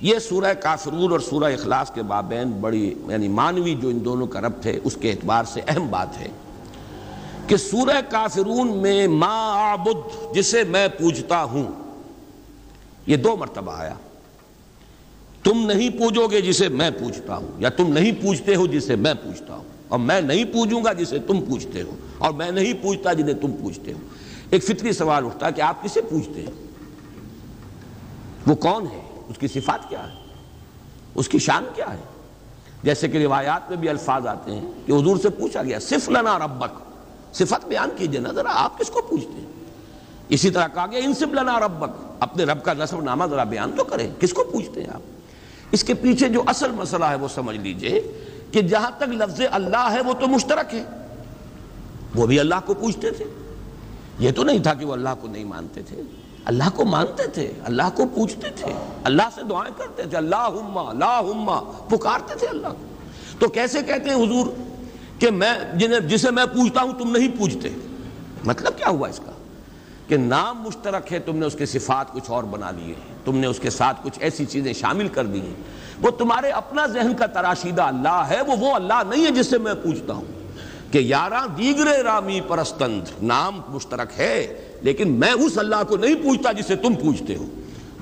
یہ 0.00 0.18
سورہ 0.18 0.52
کافرون 0.62 1.10
اور 1.12 1.20
سورہ 1.20 1.52
اخلاص 1.54 1.90
کے 1.94 2.02
بابین 2.02 2.50
بڑی 2.60 2.94
یعنی 3.08 3.28
مانوی 3.30 3.74
جو 3.80 3.88
ان 3.88 4.04
دونوں 4.04 4.26
کا 4.26 4.40
ربط 4.40 4.66
ہے، 4.66 4.78
اس 4.84 4.96
کے 5.00 5.10
اعتبار 5.10 5.44
سے 5.44 5.60
اہم 5.68 5.86
بات 5.90 6.18
ہے 6.20 6.28
کہ 7.46 7.56
سورہ 7.56 8.00
کافرون 8.10 8.76
میں 8.78 9.06
ما 9.08 9.72
عبد 9.72 10.34
جسے 10.34 10.62
میں 10.64 10.86
پوجتا 10.98 11.42
ہوں، 11.44 11.66
یہ 13.06 13.16
دو 13.16 13.36
مرتبہ 13.36 13.72
آیا۔ 13.72 13.94
تم 15.42 15.64
نہیں 15.66 15.90
پوجو 15.98 16.26
گے 16.28 16.40
جسے 16.40 16.68
میں 16.68 16.90
پوچھتا 16.98 17.36
ہوں، 17.36 17.50
یا 17.58 17.68
تم 17.68 17.92
نہیں 17.92 18.12
پوچھتے 18.22 18.54
ہو 18.54 18.66
جسے 18.66 18.96
میں 18.96 19.14
پوچھتا 19.14 19.54
ہوں، 19.54 19.64
اور 19.88 19.98
میں 19.98 20.20
نہیں 20.20 20.44
پوجوں 20.52 20.84
گا 20.84 20.92
جسے 20.92 21.18
تم 21.18 21.40
پوچھتے 21.40 21.82
ہو، 21.82 21.96
اور 22.18 22.32
میں 22.32 22.50
نہیں 22.50 22.74
پوچھتا 22.82 23.12
جنہیں 23.12 23.34
تم 23.34 23.52
پوچھتے 23.52 23.92
ہو۔ 23.92 23.98
ایک 24.52 24.64
فطری 24.64 24.92
سوال 24.92 25.26
اٹھتا 25.26 25.50
کہ 25.50 25.60
آپ 25.60 25.82
کسے 25.82 26.00
پوچھتے 26.02 26.42
ہیں؟ 26.42 26.50
وہ 28.46 28.54
کون 28.54 28.86
ہے؟ 28.86 29.00
اس 29.28 29.38
کی 29.38 29.48
صفات 29.48 29.88
کیا 29.88 30.08
ہے؟ 30.08 30.18
اس 31.14 31.28
کی 31.28 31.38
شان 31.38 31.64
کیا 31.74 31.86
ہے؟ 31.92 32.02
جیسے 32.82 33.08
کہ 33.08 33.18
روایات 33.18 33.70
میں 33.70 33.78
بھی 33.78 33.88
الفاظ 33.88 34.26
آتے 34.26 34.52
ہیں 34.52 34.72
کہ 34.86 34.92
حضور 34.92 35.16
سے 35.16 35.28
پوچھا 35.28 35.62
گیا، 35.62 35.80
صف 35.80 36.08
لنا 36.08 36.38
ربک، 36.38 36.70
صفت 37.34 37.66
بیان 37.66 37.90
کیجیے 37.96 38.20
نا 38.20 38.32
ذرا، 38.32 38.50
آپ 38.54 38.78
کس 38.78 38.90
کو 38.90 39.02
پوچھتے 39.02 39.40
ہیں؟ 39.40 39.46
اسی 40.28 40.50
طرح 40.50 40.66
کہا 40.74 40.86
گیا 40.86 41.00
انسب 41.04 41.34
لنا 41.34 41.60
ربک، 41.60 41.90
اپنے 42.20 42.44
رب 42.44 42.64
کا 42.64 42.72
نصب 42.72 43.02
نامہ 43.02 43.24
ذرا 43.26 43.44
بیان 43.44 43.72
تو 43.76 43.84
کریں، 43.84 44.10
کس 44.20 44.32
کو 44.32 44.44
پوچھتے 44.44 44.80
ہیں 44.80 44.90
آپ؟ 44.94 45.00
اس 45.70 45.84
کے 45.84 45.94
پیچھے 45.94 46.28
جو 46.28 46.42
اصل 46.46 46.70
مسئلہ 46.70 47.04
ہے 47.04 47.14
وہ 47.14 47.28
سمجھ 47.28 47.56
لیجیے 47.56 48.24
کہ 48.52 48.62
جہاں 48.62 48.90
تک 48.96 49.08
لفظ 49.08 49.40
اللہ 49.50 49.88
ہے 49.92 50.00
وہ 50.00 50.12
تو 50.12 50.28
مشترک 50.28 50.74
ہے۔ 50.74 50.84
وہ 52.14 52.26
بھی 52.26 52.40
اللہ 52.40 52.54
کو 52.64 52.74
پوچھتے 52.74 53.10
تھے۔ 53.10 53.24
یہ 54.18 54.30
تو 54.32 54.44
نہیں 54.44 54.58
تھا 54.58 54.74
کہ 54.74 54.86
وہ 54.86 54.92
اللہ 54.92 55.08
کو 55.20 55.28
نہیں 55.28 55.44
مانتے 55.44 55.82
تھے۔ 55.82 56.02
اللہ 56.44 56.64
کو 56.74 56.84
مانتے 56.84 57.26
تھے، 57.26 57.52
اللہ 57.64 57.82
کو 57.94 58.04
پوچھتے 58.14 58.48
تھے۔ 58.56 58.72
اللہ 59.04 59.22
سے 59.34 59.40
دعائیں 59.50 59.78
کرتے 59.78 60.02
تھے۔ 60.02 60.16
اللہ 60.16 60.36
اللہ 60.36 61.60
پکارتے 61.88 62.34
تھے 62.34 62.46
اللہ 62.46 62.66
کو۔ 62.66 62.86
تو 63.38 63.48
کیسے 63.48 63.82
کہتے 63.82 64.10
ہیں 64.10 64.16
حضور 64.16 64.46
کہ 65.18 65.30
میں، 65.30 65.52
جنہیں، 65.74 66.00
جسے 66.00 66.30
میں 66.30 66.44
پوچھتا 66.44 66.82
ہوں، 66.82 66.92
تم 66.92 67.16
نہیں 67.16 67.28
پوچھتے؟ 67.38 67.68
مطلب 68.44 68.78
کیا 68.78 68.88
ہوا 68.88 69.08
اس 69.08 69.20
کا؟ 69.26 69.32
کہ 70.08 70.16
نام 70.16 70.62
مشترک 70.62 71.12
ہے، 71.12 71.18
تم 71.18 71.36
نے 71.36 71.46
اس 71.46 71.54
کے 71.58 71.66
صفات 71.66 72.12
کچھ 72.12 72.30
اور 72.30 72.44
بنا 72.44 72.70
لیے 72.70 72.94
تم 73.24 73.36
نے 73.36 73.46
اس 73.46 73.58
کے 73.58 73.70
ساتھ 73.70 74.00
کچھ 74.02 74.18
ایسی 74.20 74.44
چیزیں 74.44 74.72
شامل 74.72 75.08
کر 75.08 75.24
دی 75.24 75.40
ہیں۔ 75.40 75.54
وہ 76.02 76.10
تمہارے 76.10 76.50
اپنا 76.50 76.86
ذہن 76.86 77.14
کا 77.18 77.26
تراشیدہ 77.26 77.82
اللہ 77.82 78.24
ہے، 78.30 78.42
وہ 78.42 78.56
وہ 78.56 78.74
اللہ 78.74 79.02
نہیں 79.08 79.26
ہے 79.26 79.30
جس 79.30 79.46
سے 79.46 79.58
میں 79.58 79.74
پوچھتا 79.74 80.14
ہوں۔ 80.14 80.41
کہ 80.92 80.98
یاراں 80.98 81.46
دیگرے 81.46 82.02
رامی 82.02 82.40
پرستند، 82.40 83.22
نام 83.22 83.60
مشترک 83.68 84.08
ہے، 84.18 84.68
لیکن 84.82 85.12
میں 85.12 85.32
اس 85.32 85.58
اللہ 85.58 85.76
کو 85.88 85.96
نہیں 85.96 86.14
پوچھتا 86.14 86.52
جسے 86.52 86.76
تم 86.76 86.94
پوچھتے 86.94 87.36
ہو۔ 87.36 87.46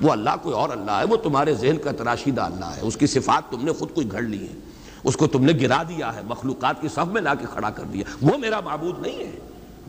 وہ 0.01 0.11
اللہ 0.11 0.29
کوئی 0.41 0.55
اور 0.55 0.69
اللہ 0.69 0.91
ہے، 0.91 1.05
وہ 1.05 1.17
تمہارے 1.17 1.53
ذہن 1.53 1.77
کا 1.77 1.91
تراشیدہ 1.91 2.41
اللہ 2.41 2.65
ہے۔ 2.65 2.79
اس 2.81 2.97
کی 2.97 3.07
صفات 3.07 3.51
تم 3.51 3.65
نے 3.65 3.73
خود 3.73 3.93
کوئی 3.93 4.11
گھڑ 4.11 4.21
لی 4.21 4.47
ہے 4.47 4.53
اس 5.03 5.17
کو 5.17 5.27
تم 5.27 5.45
نے 5.45 5.53
گرا 5.61 5.83
دیا 5.83 6.15
ہے، 6.15 6.21
مخلوقات 6.23 6.81
کی 6.81 6.87
صف 6.87 7.07
میں 7.11 7.21
لا 7.21 7.35
کے 7.35 7.45
کھڑا 7.53 7.69
کر 7.69 7.83
دیا۔ 7.83 8.03
وہ 8.21 8.37
میرا 8.37 8.59
معبود 8.59 8.99
نہیں 8.99 9.19
ہے۔ 9.19 9.39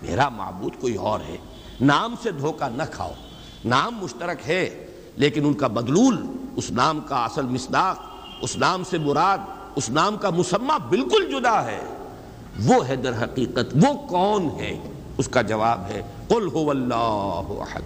میرا 0.02 0.28
معبود 0.28 0.72
کوئی 0.80 0.94
اور 0.94 1.20
ہے۔ 1.28 1.36
نام 1.80 2.14
سے 2.22 2.30
دھوکہ 2.30 2.68
نہ 2.76 2.82
کھاؤ۔ 2.90 3.12
نام 3.64 3.98
مشترک 4.02 4.36
ہے، 4.46 4.86
لیکن 5.16 5.44
ان 5.44 5.54
کا 5.54 5.66
بدلول، 5.66 6.26
اس 6.56 6.70
نام 6.70 7.00
کا 7.00 7.24
اصل 7.24 7.42
مصداق، 7.42 7.96
اس 8.40 8.56
نام 8.56 8.84
سے 8.84 8.98
مراد، 8.98 9.38
اس 9.76 9.90
نام 9.90 10.16
کا 10.16 10.30
مسمہ 10.30 10.78
بالکل 10.88 11.30
جدا 11.30 11.64
ہے۔ 11.64 11.80
وہ 12.60 12.88
ہے 12.88 12.96
در 12.96 13.24
حقیقت، 13.24 13.76
وہ 13.82 13.94
کون 14.08 14.48
ہے؟ 14.60 14.78
اس 15.18 15.28
کا 15.28 15.42
جواب 15.42 15.80
ہے، 15.88 16.02
قل 16.28 16.48
هو 16.54 16.70
اللہ 16.70 17.62
احد، 17.62 17.82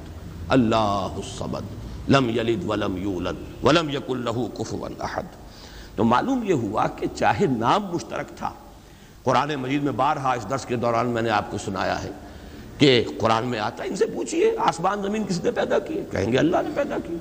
اللہ 0.49 1.09
الصمد، 1.17 1.63
لم 2.11 2.29
یلد 2.29 2.65
ولم 2.69 2.97
یولد، 2.97 3.65
ولم 3.65 3.91
یکن 3.91 4.19
له 4.19 4.47
کفوا 4.59 4.89
احد۔ 5.01 5.23
تو 5.97 6.05
معلوم 6.05 6.43
یہ 6.43 6.53
ہوا 6.53 6.87
کہ 6.87 7.07
چاہے 7.15 7.47
نام 7.47 7.85
مشترک 7.85 8.29
تھا، 8.37 8.51
قرآن 9.25 9.55
مجید 9.55 9.83
میں 9.83 9.93
بارہا 9.93 10.33
اس 10.33 10.51
درس 10.51 10.67
کے 10.67 10.77
دوران 10.77 11.07
میں 11.07 11.23
نے 11.23 11.31
آپ 11.31 11.51
کو 11.51 11.59
سنایا 11.59 12.03
ہے 12.03 12.11
کہ 12.79 13.05
قرآن 13.21 13.47
میں 13.47 13.59
آتا 13.59 13.85
ہے، 13.85 13.89
ان 13.89 13.97
سے 13.97 14.07
پوچھئے، 14.07 14.57
آسمان 14.59 15.03
زمین 15.03 15.25
کس 15.25 15.45
نے 15.45 15.51
پیدا 15.51 15.79
کیے؟ 15.79 16.05
کہیں 16.11 16.33
گے 16.33 16.39
اللہ 16.39 16.57
نے 16.57 16.71
پیدا 16.75 16.97
کی 17.07 17.17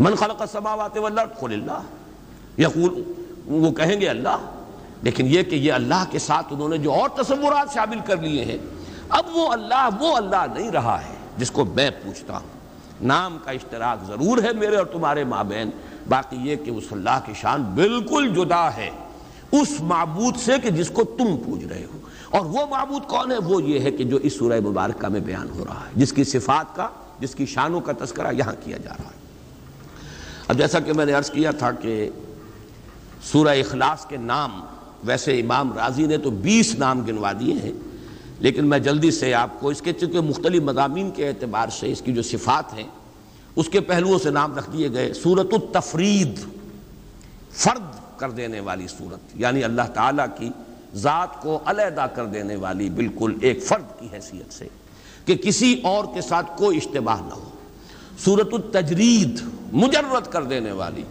من 0.00 0.14
خلق 0.14 0.40
السماوات 0.42 0.98
والارض، 0.98 1.40
قل 1.40 1.52
اللہ۔ 1.52 1.80
یقول، 2.60 3.12
وہ 3.46 3.72
کہیں 3.72 4.00
گے 4.00 4.08
اللہ۔ 4.08 4.55
لیکن 5.02 5.26
یہ 5.26 5.42
کہ 5.42 5.54
یہ 5.54 5.72
اللہ 5.72 6.04
کے 6.10 6.18
ساتھ 6.18 6.46
انہوں 6.50 6.68
نے 6.68 6.78
جو 6.78 6.92
اور 6.92 7.08
تصورات 7.08 7.74
شامل 7.74 7.98
کر 8.06 8.16
لیے 8.16 8.44
ہیں، 8.44 8.58
اب 9.08 9.24
وہ 9.32 9.52
اللہ 9.52 9.88
وہ 9.98 10.16
اللہ 10.16 10.46
نہیں 10.54 10.70
رہا 10.70 11.00
ہے، 11.00 11.14
جس 11.38 11.50
کو 11.50 11.64
میں 11.64 11.90
پوچھتا 11.90 12.32
ہوں۔ 12.32 12.56
نام 13.00 13.38
کا 13.44 13.50
اشتراک 13.50 14.06
ضرور 14.06 14.42
ہے 14.42 14.52
میرے 14.52 14.76
اور 14.76 14.86
تمہارے 14.86 15.24
مابین۔ 15.24 15.70
باقی 16.08 16.36
یہ 16.36 16.56
کہ 16.56 16.70
اس 16.70 16.84
اللہ 16.90 17.20
کی 17.26 17.32
شان 17.34 17.62
بالکل 17.62 18.34
جدا 18.34 18.76
ہے۔ 18.76 18.90
اس 19.52 19.80
معبود 19.80 20.36
سے 20.36 20.52
کہ 20.62 20.70
جس 20.70 20.88
کو 20.88 21.04
تم 21.04 21.36
پوچھ 21.36 21.64
رہے 21.64 21.86
ہو۔ 21.94 21.98
اور 22.30 22.46
وہ 22.46 22.66
معبود 22.70 23.02
کون 23.02 23.32
ہے؟ 23.32 23.36
وہ 23.36 23.62
یہ 23.62 23.80
ہے 23.80 23.90
کہ 23.90 24.04
جو 24.04 24.16
اس 24.16 24.38
سورہ 24.38 24.60
مبارکہ 24.60 25.08
میں 25.08 25.20
بیان 25.20 25.50
ہو 25.50 25.64
رہا 25.64 25.80
ہے۔ 25.80 25.90
جس 25.94 26.12
کی 26.12 26.24
صفات 26.24 26.76
کا، 26.76 26.88
جس 27.20 27.34
کی 27.34 27.46
شانوں 27.46 27.80
کا 27.80 27.92
تذکرہ 28.04 28.32
یہاں 28.32 28.52
کیا 28.64 28.76
جا 28.76 28.90
رہا 28.90 29.10
ہے۔ 29.10 29.16
اب 30.48 30.58
جیسا 30.58 30.80
کہ 30.80 30.92
میں 30.92 31.06
نے 31.06 31.12
عرض 31.12 31.30
کیا 31.30 31.50
تھا 31.50 31.72
کہ 31.72 32.10
سورہ 33.22 33.48
اخلاص 33.48 34.06
کے 34.06 34.16
نام 34.16 34.66
ویسے 35.04 35.40
امام 35.40 35.72
راضی 35.72 36.06
نے 36.06 36.18
تو 36.18 36.30
بیس 36.30 36.74
نام 36.74 37.00
گنوا 37.00 37.32
دیے 37.40 37.54
ہیں، 37.54 37.72
لیکن 38.40 38.66
میں 38.66 38.78
جلدی 38.78 39.10
سے 39.10 39.34
آپ 39.34 39.60
کو 39.60 39.68
اس 39.68 39.82
کے 39.82 39.92
چونکہ 39.92 40.20
مختلف 40.20 40.62
مضامین 40.62 41.10
کے 41.10 41.28
اعتبار 41.28 41.68
سے 41.68 41.92
اس 41.92 42.00
کی 42.00 42.12
جو 42.12 42.22
صفات 42.22 42.74
ہیں، 42.74 42.86
اس 43.56 43.68
کے 43.68 43.80
پہلوؤں 43.80 44.18
سے 44.18 44.30
نام 44.30 44.58
رکھ 44.58 44.70
دیے 44.72 44.92
گئے۔ 44.92 45.12
سورت 45.14 45.52
التفرید، 45.52 46.38
فرد 47.50 48.18
کر 48.18 48.30
دینے 48.30 48.60
والی 48.60 48.86
صورت 48.86 49.18
یعنی 49.34 49.64
اللہ 49.64 49.88
تعالیٰ 49.94 50.26
کی 50.38 50.50
ذات 50.94 51.42
کو 51.42 51.58
علیحدہ 51.66 52.06
کر 52.14 52.26
دینے 52.26 52.56
والی 52.56 52.90
بالکل 52.90 53.34
ایک 53.40 53.62
فرد 53.62 54.00
کی 54.00 54.08
حیثیت 54.12 54.52
سے 54.52 54.68
کہ 55.24 55.34
کسی 55.36 55.80
اور 55.82 56.04
کے 56.14 56.20
ساتھ 56.20 56.46
کوئی 56.56 56.76
اشتباہ 56.76 57.20
نہ 57.20 57.34
ہو۔ 57.34 57.50
سورت 58.18 58.48
التجرید، 58.52 59.40
مجرد 59.72 60.32
کر 60.32 60.42
دینے 60.42 60.72
والی۔ 60.72 61.02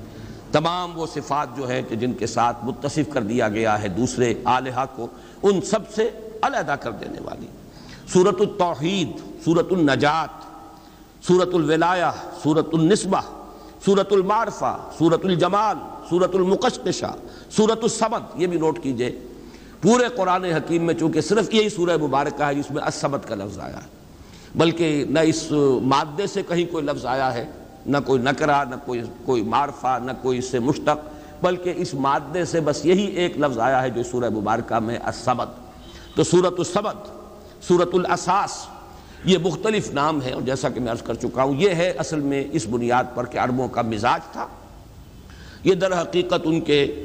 تمام 0.56 0.98
وہ 0.98 1.06
صفات 1.13 1.56
جو 1.58 1.70
ہیں 1.70 1.82
کہ 1.89 1.96
جن 1.96 2.13
کے 2.13 2.28
ساتھ 2.28 2.63
متصف 2.65 3.12
کر 3.13 3.24
دیا 3.24 3.48
گیا 3.50 3.82
ہے 3.82 3.88
دوسرے 3.88 4.34
آلہہ 4.44 4.86
کو، 4.96 5.08
ان 5.44 5.62
سب 5.62 5.89
سے 5.96 6.10
علیحدہ 6.41 6.76
کر 6.82 6.91
دینے 6.91 7.22
والی۔ 7.24 7.48
سورت 8.13 8.41
التوحید 8.41 9.20
سورت 9.46 9.72
النجات 9.72 10.44
سورت 11.28 11.56
الولایہ 11.56 12.12
سورت 12.44 12.74
النسبہ 12.74 13.22
سورت 13.86 14.13
المعرفہ 14.13 14.76
سورت 14.98 15.26
الجمال 15.26 15.78
سورت 16.10 16.36
المقشقشہ 16.36 17.13
سورت 17.56 17.84
السمد 17.84 18.39
یہ 18.41 18.48
بھی 18.48 18.58
نوٹ 18.60 18.80
کیجیے۔ 18.84 19.12
پورے 19.82 20.08
قرآن 20.15 20.44
حکیم 20.46 20.86
میں 20.86 20.94
چونکہ 20.94 21.22
صرف 21.22 21.54
یہی 21.54 21.70
سورہ 21.70 21.98
مبارکہ 22.02 22.44
ہے، 22.44 22.56
جس 22.56 22.72
میں 22.72 22.84
اسمد 22.84 23.28
کا 23.28 23.36
لفظ 23.36 23.60
آیا 23.60 23.78
ہے، 23.78 24.58
بلکہ 24.60 25.06
نہ 25.10 25.20
اس 25.20 25.46
مادے 25.84 26.28
سے 26.28 26.41
کہیں 26.48 26.65
کوئی 26.72 26.86
لفظ 26.86 27.06
آیا 27.06 27.34
ہے 27.34 27.46
نہ 27.86 27.98
کوئی 28.06 28.21
نکرہ، 28.21 28.63
نہ 28.69 28.76
کوئی 28.86 29.02
کوئی 29.26 29.41
معرفہ، 29.41 30.00
نہ 30.04 30.12
کوئی 30.21 30.38
اس 30.38 30.45
سے 30.45 30.60
مشتق، 30.60 31.15
بلکہ 31.43 31.74
اس 31.76 31.93
مادے 31.93 32.45
سے 32.45 32.60
بس 32.60 32.86
یہی 32.86 33.06
ایک 33.06 33.38
لفظ 33.38 33.60
آیا 33.60 33.82
ہے 33.82 33.89
جو 33.89 34.04
سورہ 34.04 34.30
مبارکہ 34.30 34.80
میں 34.80 34.98
اسمد 35.08 35.45
تو 36.15 36.24
سورت 36.24 36.54
السمد 36.58 37.08
سورت 37.62 37.89
الاساس، 37.93 38.67
یہ 39.26 39.38
مختلف 39.38 39.91
نام 39.91 40.21
ہے 40.21 40.32
اور 40.32 40.41
جیسا 40.41 40.69
کہ 40.69 40.80
میں 40.80 40.91
عرض 40.91 41.02
کر 41.02 41.13
چکا 41.13 41.43
ہوں، 41.43 41.54
یہ 41.56 41.69
ہے 41.69 41.89
اصل 41.89 42.19
میں 42.19 42.43
اس 42.52 42.67
بنیاد 42.67 43.04
پر 43.15 43.26
کہ 43.26 43.38
عربوں 43.38 43.67
کا 43.67 43.82
مزاج 43.82 44.21
تھا۔ 44.32 44.48
یہ 45.63 45.74
در 45.74 46.02
حقیقت 46.02 46.34
ان 46.43 46.62
کے 46.62 47.04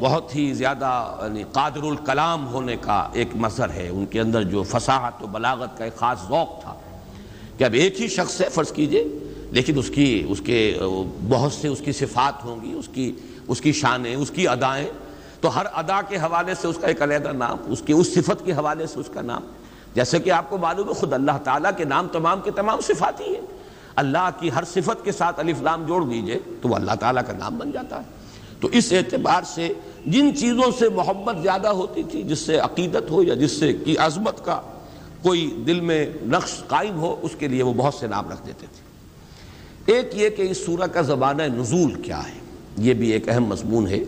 بہت 0.00 0.36
ہی 0.36 0.52
زیادہ 0.52 1.16
یعنی 1.22 1.42
قادر 1.52 1.82
الکلام 1.82 2.46
ہونے 2.46 2.76
کا 2.80 3.08
ایک 3.12 3.28
مظہر 3.34 3.70
ہے۔ 3.70 3.88
ان 3.88 4.06
کے 4.06 4.20
اندر 4.20 4.42
جو 4.42 4.62
فصاحت 4.62 5.22
و 5.22 5.26
بلاغت 5.26 5.78
کا 5.78 5.84
ایک 5.84 5.96
خاص 5.96 6.18
ذوق 6.28 6.62
تھا۔ 6.62 6.74
کہ 7.58 7.64
اب 7.64 7.72
ایک 7.72 8.00
ہی 8.00 8.08
شخص 8.08 8.40
ہے، 8.40 8.48
فرض 8.48 8.72
کیجیے 8.72 9.18
لیکن 9.50 9.78
اس 9.78 9.90
کی، 9.90 10.26
اس 10.28 10.40
کے، 10.44 10.78
بہت 11.28 11.52
سے 11.52 11.68
اس 11.68 11.80
کی 11.84 11.92
صفات 11.92 12.44
ہوں 12.44 12.56
گی، 12.62 12.72
اس 12.72 12.88
کی 12.92 13.12
اس 13.48 13.60
کی 13.60 13.72
شانیں، 13.72 14.16
اس 14.16 14.30
کی 14.30 14.48
ادائیں۔ 14.48 14.88
تو 15.40 15.56
ہر 15.56 15.66
ادا 15.72 16.02
کے 16.02 16.16
حوالے 16.16 16.54
سے 16.60 16.68
اس 16.68 16.78
کا 16.80 16.86
ایک 16.86 17.02
علیحدہ 17.02 17.32
نام، 17.32 17.56
اس 17.66 17.82
کی 17.86 17.92
اس 17.92 18.14
صفت 18.14 18.44
کے 18.44 18.52
حوالے 18.52 18.86
سے 18.86 19.00
اس 19.00 19.08
کا 19.14 19.20
نام۔ 19.22 19.42
جیسے 19.94 20.18
کہ 20.18 20.30
آپ 20.30 20.50
کو 20.50 20.58
معلوم 20.58 20.88
ہے، 20.88 20.94
خود 20.94 21.12
اللہ 21.12 21.38
تعالیٰ 21.44 21.70
کے 21.76 21.84
نام 21.84 22.08
تمام 22.08 22.40
کے 22.40 22.50
تمام 22.50 22.80
صفات 22.80 23.20
ہی 23.20 23.34
ہیں۔ 23.34 23.58
اللہ 23.96 24.30
کی 24.40 24.50
ہر 24.54 24.64
صفت 24.64 25.04
کے 25.04 25.12
ساتھ 25.12 25.40
الف 25.40 25.62
لام 25.62 25.84
جوڑ 25.86 26.04
دیجیے 26.04 26.38
تو 26.62 26.68
وہ 26.68 26.74
اللہ 26.74 26.92
تعالیٰ 27.00 27.22
کا 27.26 27.32
نام 27.32 27.58
بن 27.58 27.70
جاتا 27.70 27.96
ہے۔ 27.96 28.10
تو 28.60 28.68
اس 28.72 28.92
اعتبار 28.92 29.42
سے 29.42 29.72
جن 30.06 30.36
چیزوں 30.36 30.70
سے 30.78 30.88
محبت 30.88 31.36
زیادہ 31.42 31.68
ہوتی 31.68 32.02
تھی، 32.02 32.22
جس 32.22 32.38
سے 32.38 32.58
عقیدت 32.58 33.10
ہو 33.10 33.22
یا 33.22 33.34
جس 33.34 33.50
سے 33.50 33.72
کی 33.72 33.96
عظمت 33.96 34.44
کا 34.44 34.60
کوئی 35.22 35.62
دل 35.66 35.80
میں 35.80 36.06
نقش 36.26 36.50
قائم 36.66 37.00
ہو، 37.00 37.16
اس 37.22 37.30
کے 37.38 37.48
لیے 37.48 37.62
وہ 37.62 37.74
بہت 37.74 37.94
سے 37.94 38.06
نام 38.06 38.30
رکھ 38.30 38.46
دیتے 38.46 38.66
تھے۔ 38.72 38.88
ایک 39.88 40.10
یہ 40.12 40.28
کہ 40.30 40.42
اس 40.42 40.64
سورہ 40.66 40.86
کا 40.86 41.00
زبانہ 41.00 41.42
نزول 41.42 42.02
کیا 42.02 42.28
ہے، 42.28 42.38
یہ 42.76 42.94
بھی 42.94 43.10
ایک 43.10 43.28
اہم 43.28 43.44
مضمون 43.44 43.86
ہے۔ 43.86 44.04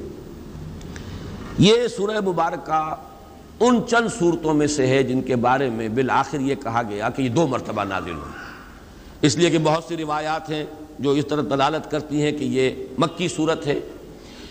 یہ 1.59 1.89
سورہ 1.89 2.21
مبارکہ 2.21 2.95
ان 3.61 3.81
چند 3.89 4.09
صورتوں 4.19 4.55
میں 4.55 4.67
سے 4.67 4.87
ہے 4.87 5.03
جن 5.03 5.23
کے 5.23 5.37
بارے 5.37 5.71
میں 5.71 5.89
بالآخر 5.89 6.41
یہ 6.41 6.55
کہا 6.55 6.83
گیا 6.89 7.09
کہ 7.09 7.23
یہ 7.23 7.29
دو 7.29 7.47
مرتبہ 7.47 7.85
نازل 7.85 8.11
ہوئی 8.11 8.33
اس 9.23 9.37
لیے 9.37 9.51
کہ 9.51 9.59
بہت 9.59 9.85
سی 9.85 9.97
روایات 9.97 10.51
ہیں 10.51 10.65
جو 10.99 11.11
اس 11.11 11.27
طرح 11.27 11.43
دلالت 11.43 11.91
کرتی 11.91 12.23
ہیں 12.23 12.33
کہ 12.33 12.45
یہ 12.45 12.71
مکی 12.99 13.29
صورت 13.29 13.67
ہے۔ 13.67 13.81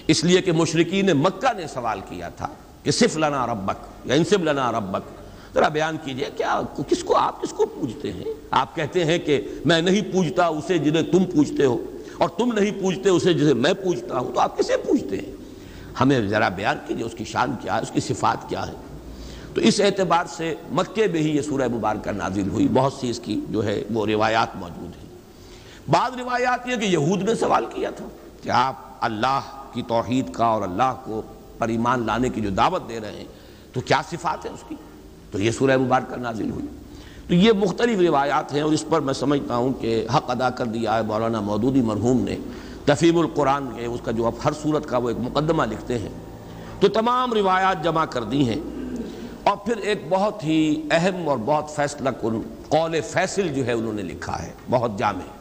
اس 0.08 0.24
لیے 0.24 0.42
کہ 0.42 0.52
مشرقین 0.52 1.10
مکہ 1.18 1.54
نے 1.58 1.68
سوال 1.68 2.00
کیا 2.10 2.30
تھا 2.30 2.48
کہ 2.84 2.92
صف 2.92 3.18
لنا 3.18 3.48
ربک 3.48 4.08
یا 4.08 4.16
انصف 4.16 4.40
لنا 4.44 4.72
ربک۔ 4.72 5.19
ذرا 5.54 5.68
بیان 5.68 5.98
کیجیے، 6.04 6.30
کیا 6.38 6.60
کس 6.90 7.04
کو 7.04 7.16
آپ، 7.18 7.42
کس 7.42 7.50
کو 7.50 7.66
پوجتے 7.66 8.12
ہیں؟ 8.12 8.34
آپ 8.52 8.76
کہتے 8.76 9.06
ہیں 9.06 9.18
کہ 9.20 9.42
میں 9.66 9.82
نہیں 9.82 10.12
پوجتا 10.14 10.46
اسے 10.48 10.78
جنہیں 10.78 11.04
تم 11.04 11.26
پوجتے 11.26 11.66
ہو، 11.66 11.78
اور 12.18 12.30
تم 12.30 12.52
نہیں 12.54 12.82
پوجتے 12.82 13.10
اسے 13.10 13.34
جسے 13.34 13.54
میں 13.54 13.74
پوجتا 13.74 14.20
ہوں، 14.20 14.34
تو 14.34 14.40
آپ 14.40 14.58
کسے 14.58 14.78
پوجتے 14.78 15.18
ہیں؟ 15.18 15.32
ہمیں 16.00 16.20
ذرا 16.28 16.50
بیان 16.50 16.78
کیجیے 16.88 17.06
اس 17.06 17.14
کی 17.14 17.24
شان 17.24 17.56
کیا 17.62 17.76
ہے، 17.76 17.82
اس 17.82 17.92
کی 17.92 18.00
صفات 18.00 18.48
کیا 18.50 18.68
ہے۔ 18.68 18.74
تو 19.54 19.62
اس 19.62 19.80
اعتبار 19.82 20.26
سے 20.26 20.54
مکے 20.72 21.08
میں 21.08 21.22
ہی 21.22 21.36
یہ 21.38 21.42
سورہ 21.42 21.68
مبارکہ 21.68 22.12
نازل 22.12 22.50
ہوئی، 22.50 22.68
بہت 22.74 22.94
سی 22.94 23.10
اس 23.10 23.20
کی 23.20 23.40
جو 23.50 23.66
ہے 23.66 23.82
وہ 23.94 24.06
روایات 24.06 24.56
موجود 24.56 24.98
ہیں۔ 24.98 25.08
بعض 25.92 26.18
روایات 26.20 26.68
یہ 26.68 26.76
کہ 26.76 26.86
یہود 26.86 27.24
نے 27.24 27.36
سوال 27.36 27.66
کیا 27.66 27.90
تھا 27.90 28.06
کہ 28.44 28.50
آپ 28.50 28.76
اللہ 29.02 29.40
کی 29.74 29.82
توحید 29.88 30.34
کا 30.34 30.46
اور 30.46 30.62
اللہ 30.62 30.94
کو 31.04 31.22
پر 31.58 31.68
ایمان 31.68 32.06
لانے 32.06 32.30
کی 32.30 32.42
جو 32.42 32.50
دعوت 32.50 32.88
دے 32.90 33.00
رہے 33.00 33.18
ہیں، 33.18 33.26
تو 33.74 33.82
کیا 33.82 34.02
صفات 34.10 34.46
ہیں 34.46 34.54
اس 34.54 34.64
کی؟ 34.68 34.76
تو 35.32 35.40
یہ 35.40 35.52
سورہ 35.52 35.78
مبارکہ 35.78 36.16
نازل 36.16 36.50
ہوئی۔ 36.50 36.66
تو 37.28 37.34
یہ 37.34 37.52
مختلف 37.52 38.00
روایات 38.00 38.54
ہیں 38.54 38.62
اور 38.62 38.72
اس 38.72 38.86
پر 38.90 39.00
میں 39.00 39.14
سمجھتا 39.14 39.56
ہوں 39.56 39.74
کہ 39.74 40.08
حق 40.16 40.32
ادا 40.32 40.50
کر 40.50 40.66
دیا 40.66 40.98
ہے 40.98 41.02
مولانا 41.02 41.42
مودودی 41.42 41.82
مرحوم 41.82 42.22
نے، 42.22 42.38
تفیم 42.86 43.18
القرآن 43.18 43.66
کے 43.76 43.86
اس 43.86 44.00
کا 44.04 44.12
جو 44.12 44.26
اب 44.26 44.34
ہر 44.46 44.52
صورت 44.64 44.86
کا 44.86 44.98
وہ 44.98 45.10
ایک 45.10 45.18
مقدمہ 45.20 45.64
لکھتے 45.64 46.00
ہیں۔ 46.00 46.10
تو 46.80 46.88
تمام 46.88 47.34
روایات 47.34 47.84
جمع 47.84 48.06
کر 48.06 48.24
دی 48.24 48.50
ہیں۔ 48.50 48.60
اور 49.44 49.58
پھر 49.58 49.78
ایک 49.78 50.06
بہت 50.10 50.44
ہی 50.44 50.82
اہم 50.92 51.30
اور 51.30 51.38
بہت 51.46 51.76
فیصلہ 51.76 52.10
کن، 52.10 52.42
قول 52.70 53.02
فیصل 53.02 53.48
جو 53.48 53.66
ہے 53.66 53.72
انہوں 53.72 53.94
نے 53.94 54.02
لکھا 54.02 54.44
ہے، 54.44 54.52
بہت 54.70 55.00
جامع۔ 55.00 55.32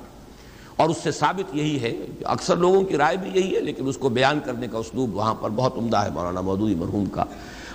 اور 0.76 0.88
اس 0.88 0.96
سے 1.02 1.10
ثابت 1.10 1.56
یہی 1.56 1.80
ہے 1.80 1.96
اکثر 2.24 2.56
لوگوں 2.56 2.82
کی 2.82 2.96
رائے 2.96 3.16
بھی 3.16 3.40
یہی 3.40 3.54
ہے، 3.54 3.60
لیکن 3.60 3.88
اس 3.88 3.96
کو 3.96 4.08
بیان 4.08 4.40
کرنے 4.44 4.66
کا 4.68 4.78
اسلوب 4.78 5.16
وہاں 5.16 5.34
پر 5.34 5.50
بہت 5.50 5.78
عمدہ 5.78 5.96
ہے 5.96 6.10
مولانا 6.10 6.40
مودودی 6.40 6.74
مرحوم 6.74 7.06
کا۔ 7.06 7.24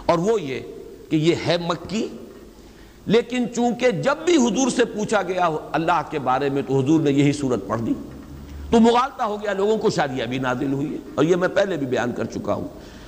اور 0.06 0.17
وہ 0.17 0.41
یہ 0.41 0.60
کہ 1.13 1.17
یہ 1.17 1.36
ہے 1.47 1.58
مکی۔ 1.58 2.08
لیکن 3.06 3.45
چونکہ 3.56 3.91
جب 3.91 4.15
بھی 4.26 4.36
حضور 4.36 4.69
سے 4.69 4.86
پوچھا 4.86 5.21
گیا 5.21 5.49
اللہ 5.71 6.02
کے 6.10 6.19
بارے 6.19 6.49
میں 6.49 6.62
تو 6.62 6.80
حضور 6.80 7.02
نے 7.02 7.12
یہی 7.12 7.34
صورت 7.34 7.67
پڑھ 7.67 7.82
دی۔ 7.82 7.93
تو 8.71 8.80
مغالطہ 8.80 9.23
ہو 9.23 9.41
گیا، 9.41 9.54
لوگوں 9.54 9.78
کو 9.78 9.89
شادیاں 9.89 10.28
بھی 10.28 10.38
نازل 10.38 10.73
ہوئی 10.73 10.93
ہے۔ 10.93 10.97
اور 11.15 11.26
یہ 11.26 11.36
میں 11.36 11.47
پہلے 11.47 11.78
بھی 11.78 11.88
بیان 11.88 12.12
کر 12.12 12.26
چکا 12.26 12.54
ہوں۔ 12.54 12.67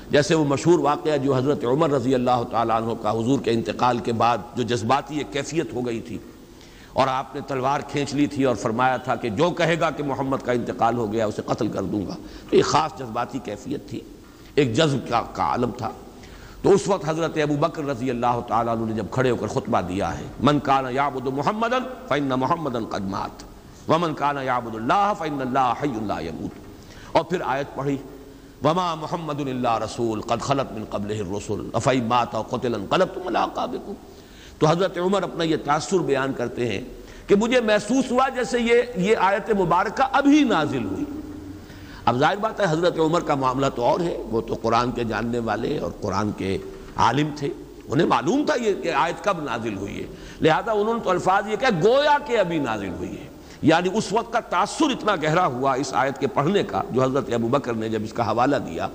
جیسے 0.10 0.36
وہ 0.36 0.46
مشہور 0.46 0.80
واقعہ 0.80 1.18
جو 1.18 1.36
حضرت 1.36 1.66
عمر 1.66 1.90
رضی 1.90 2.16
اللہ 2.16 2.44
تعالیٰ 2.52 2.82
عنہ 2.82 2.94
کا 3.02 3.12
حضور 3.12 3.40
کے 3.40 3.52
انتقال 3.52 4.00
کے 4.00 4.14
بعد 4.14 4.38
جو 4.56 4.64
جذباتی 4.64 5.18
ایک 5.18 5.34
کیفیت 5.34 5.74
ہو 5.74 5.86
گئی 5.86 6.00
تھی۔ 6.00 6.18
اور 6.94 7.08
آپ 7.08 7.36
نے 7.36 7.42
تلوار 7.48 7.80
کھینچ 7.80 8.14
لی 8.14 8.28
تھی 8.28 8.44
اور 8.44 8.56
فرمایا 8.56 8.98
تھا 8.98 9.16
کہ 9.16 9.30
جو 9.30 9.50
کہے 9.50 9.80
گا 9.80 9.90
کہ 9.90 10.04
محمد 10.04 10.38
کا 10.44 10.52
انتقال 10.52 10.98
ہو 10.98 11.14
گیا، 11.14 11.26
اسے 11.26 11.42
قتل 11.46 11.68
کر 11.68 11.84
دوں 11.84 12.06
گا۔ 12.08 12.16
تو 12.50 12.56
یہ 12.56 12.62
خاص 12.62 13.00
جذباتی 13.00 13.40
کیفیت 13.44 13.90
تھی۔ 13.90 14.00
ایک 14.56 14.74
جذب 14.74 15.10
کا 15.10 15.22
کا 15.34 15.44
عالم 15.44 15.72
تھا۔ 15.78 15.92
تو 16.66 16.72
اس 16.74 16.88
وقت 16.88 17.04
حضرت 17.08 17.38
ابو 17.42 17.56
بکر 17.60 17.84
رضی 17.86 18.10
اللہ 18.10 18.40
تعالیٰ 18.48 18.76
عنہ 18.76 18.86
نے 18.86 18.94
جب 18.94 19.06
کھڑے 19.12 19.30
ہو 19.30 19.36
کر 19.38 19.48
خطبہ 19.48 19.82
دیا 19.88 20.08
ہے، 20.18 20.24
من 20.44 20.60
کانا 20.60 20.90
یعبد 20.90 21.28
محمد 21.34 21.74
فن 22.08 22.30
محمد 22.40 22.76
قدمات 22.92 23.44
ومن 23.90 24.14
کانا 24.22 24.42
یعبد 24.42 24.76
اللہ 24.76 25.12
فن 25.18 25.42
اللہ 25.42 25.74
حی 25.82 25.92
اللہ 25.98 26.22
یموت. 26.22 26.58
اور 27.12 27.24
پھر 27.24 27.42
آیت 27.46 27.76
پڑھی، 27.76 27.98
وما 28.64 28.94
محمد 28.96 29.40
اللہ 29.42 29.78
رسول 29.84 30.22
قد 30.22 30.42
خلط 30.42 30.72
من 30.72 30.86
قبل 30.90 31.12
الرسول 31.20 31.70
افعی 31.74 32.02
مات 32.02 32.36
قتل 32.50 32.76
انقلبتم 32.76 33.28
علاقابکم 33.28 33.94
تو 34.60 34.68
حضرت 34.68 34.98
عمر 34.98 35.24
اپنا 35.24 35.44
یہ 35.44 35.58
تاثر 35.66 36.00
بیان 36.06 36.34
کرتے 36.38 36.70
ہیں 36.70 36.82
کہ 37.28 37.36
مجھے 37.36 37.62
محسوس 37.62 38.12
ہوا 38.12 38.28
جیسے 38.36 38.60
یہ 38.62 38.98
یہ 39.08 39.16
آیت 39.28 39.52
مبارکہ 39.60 40.08
ابھی 40.12 40.44
نازل 40.50 40.86
ہوئی۔ 40.86 41.06
اب 42.06 42.18
ظاہر 42.18 42.38
بات 42.38 42.60
ہے، 42.60 42.66
حضرت 42.70 43.00
عمر 43.00 43.22
کا 43.22 43.36
معاملہ 43.36 43.66
تو 43.76 43.84
اور 43.84 44.00
ہے۔ 44.00 44.24
وہ 44.30 44.42
تو 44.42 44.56
قرآن 44.62 44.92
کے 44.92 45.04
جاننے 45.04 45.40
والے 45.40 45.80
اور 45.80 45.92
قرآن 46.02 46.32
کے 46.32 46.58
عالم 46.96 47.30
تھے۔ 47.36 47.50
انہیں 47.90 48.08
معلوم 48.08 48.46
تھا 48.46 48.54
یہ 48.62 48.74
کہ 48.74 48.92
آیت 48.92 49.24
کب 49.24 49.44
نازل 49.44 49.78
ہوئی 49.78 50.02
ہے۔ 50.02 50.08
لہذا 50.42 50.72
انہوں 50.72 50.94
نے 50.94 51.00
تو 51.04 51.10
الفاظ 51.10 51.48
یہ 51.48 51.56
کہ 51.56 51.66
گویا 51.84 52.18
کہ 52.26 52.40
ابھی 52.40 52.60
نازل 52.60 52.90
ہوئی 52.90 53.12
ہے۔ 53.12 53.28
یعنی 53.62 53.90
اس 53.94 54.14
وقت 54.14 54.34
کا 54.34 54.40
تاثر 54.40 54.86
اتنا 54.86 55.16
گہرا 55.16 55.46
ہوا 55.46 55.74
اس 55.74 55.94
آیت 55.94 56.18
کے 56.18 56.28
پڑھنے 56.28 56.64
کا، 56.64 56.82
جو 56.92 57.04
حضرت 57.04 57.34
ابو 57.34 57.48
بکر 57.48 57.74
نے 57.74 57.90
جب 57.90 58.00
اس 58.04 58.14
کا 58.14 58.32
حوالہ 58.32 58.56
دیا، 58.56 58.88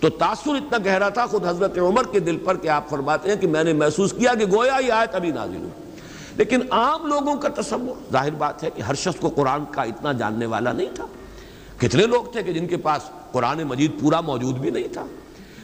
تو 0.00 0.10
تاثر 0.10 0.50
اتنا 0.50 0.78
گہرا 0.84 1.08
تھا 1.08 1.26
خود 1.26 1.46
حضرت 1.46 1.78
عمر 1.78 2.02
کے 2.12 2.20
دل 2.20 2.36
پر 2.36 2.56
کہ 2.56 2.68
آپ 2.68 2.88
فرماتے 2.88 3.28
ہیں 3.28 3.36
کہ 3.36 3.46
میں 3.46 3.64
نے 3.64 3.72
محسوس 3.72 4.12
کیا 4.12 4.34
کہ 4.34 4.46
گویا 4.46 4.78
یہ 4.86 4.92
آیت 4.92 5.14
ابھی 5.14 5.30
نازل 5.30 5.56
ہوئی۔ 5.56 5.92
لیکن 6.36 6.60
عام 6.70 7.06
لوگوں 7.06 7.36
کا 7.36 7.48
تصور، 7.48 8.12
ظاہر 8.12 8.30
بات 8.30 8.64
ہے 8.64 8.70
کہ 8.70 8.82
ہر 8.82 8.94
شخص 8.94 9.20
کو 9.20 9.28
قرآن 9.28 9.64
کا 9.70 9.82
اتنا 9.82 10.12
جاننے 10.12 10.46
والا 10.46 10.72
نہیں 10.72 10.94
تھا۔ 10.94 11.06
کتنے 11.80 12.06
لوگ 12.06 12.24
تھے 12.32 12.42
کہ 12.42 12.52
جن 12.52 12.66
کے 12.66 12.76
پاس 12.76 13.02
قرآن 13.32 13.62
مجید 13.62 13.90
پورا 14.00 14.20
موجود 14.20 14.58
بھی 14.58 14.70
نہیں 14.70 14.92
تھا؟ 14.92 15.06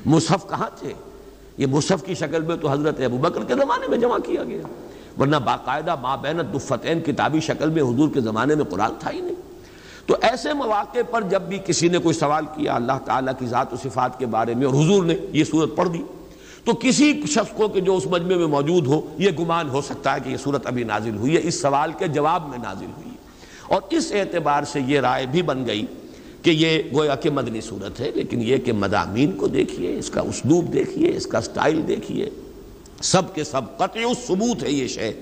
مصحف 0.07 0.49
کہاں 0.49 0.71
تھے؟ 0.79 0.93
یہ 1.59 1.67
مصحف 1.67 2.05
کی 2.05 2.15
شکل 2.15 2.43
میں 2.43 2.57
تو 2.57 2.73
حضرت 2.73 3.01
ابو 3.01 3.17
بکر 3.17 3.45
کے 3.45 3.55
زمانے 3.55 3.87
میں 3.89 3.99
جمع 3.99 4.19
کیا 4.19 4.45
گیا۔ 4.45 4.63
ورنہ 5.21 5.37
باقاعدہ 5.37 5.95
ماں 5.95 6.17
بینت 6.17 6.55
دفتین 6.55 7.01
کتابی 7.01 7.41
شکل 7.41 7.71
میں 7.71 7.83
حضور 7.83 8.09
کے 8.15 8.21
زمانے 8.21 8.55
میں 8.55 8.65
قرآن 8.65 8.91
تھا 8.99 9.11
ہی 9.11 9.21
نہیں۔ 9.21 9.35
تو 10.07 10.17
ایسے 10.23 10.53
مواقع 10.53 10.99
پر 11.11 11.23
جب 11.23 11.43
بھی 11.43 11.59
کسی 11.67 11.89
نے 11.89 11.99
کوئی 11.99 12.15
سوال 12.15 12.45
کیا 12.45 12.75
اللہ 12.75 12.93
تعالیٰ 13.05 13.33
کی 13.39 13.47
ذات 13.47 13.73
و 13.73 13.77
صفات 13.77 14.19
کے 14.19 14.27
بارے 14.27 14.55
میں 14.55 14.67
اور 14.67 14.75
حضور 14.75 15.05
نے 15.05 15.17
یہ 15.33 15.45
صورت 15.45 15.77
پڑھ 15.77 15.89
دی، 15.89 16.03
تو 16.65 16.73
کسی 16.73 17.23
شخص 17.27 17.57
کو 17.57 17.69
کہ 17.69 17.81
جو 17.81 17.97
اس 17.97 18.07
مجمع 18.07 18.37
میں 18.37 18.47
موجود 18.47 18.87
ہو، 18.87 19.15
یہ 19.19 19.31
گمان 19.31 19.69
ہو 19.69 19.81
سکتا 19.81 20.15
ہے 20.15 20.21
کہ 20.25 20.29
یہ 20.29 20.37
صورت 20.37 20.67
ابھی 20.67 20.85
نازل 20.85 21.17
ہوئی 21.17 21.37
ہے، 21.37 21.41
اس 21.45 21.63
سوال 21.63 21.93
کے 21.99 22.09
جواب 22.09 22.49
میں 22.49 22.59
نازل 22.59 22.87
ہوئی 22.97 23.11
ہے۔ 23.11 23.17
اور 23.69 23.83
اس 23.91 24.13
اعتبار 24.13 24.63
سے 24.63 24.81
یہ 24.81 25.01
رائے 25.01 25.27
بھی 25.27 25.43
بن 25.43 25.67
گئی 25.67 25.87
کہ 26.47 26.51
یہ 26.51 26.83
گویا 26.95 27.15
کہ 27.15 27.31
مدنی 27.31 27.61
صورت 27.61 28.01
ہے، 28.01 28.11
لیکن 28.15 28.43
یہ 28.43 28.57
کہ 28.57 28.73
مضامین 28.73 29.33
کو 29.33 29.47
دیکھیے، 29.47 29.99
اس 29.99 30.11
کا 30.11 30.21
اسلوب 30.21 30.73
دیکھیے، 30.73 31.17
اس 31.17 31.27
کا 31.27 31.41
سٹائل 31.41 31.89
دیکھیے۔ 31.89 32.31
سب 33.03 33.35
کے 33.35 33.45
سب 33.45 33.79
قطع 33.79 34.01
ثبوت 34.27 34.63
ہے 34.63 34.71
یہ 34.71 34.87
شے 34.87 35.13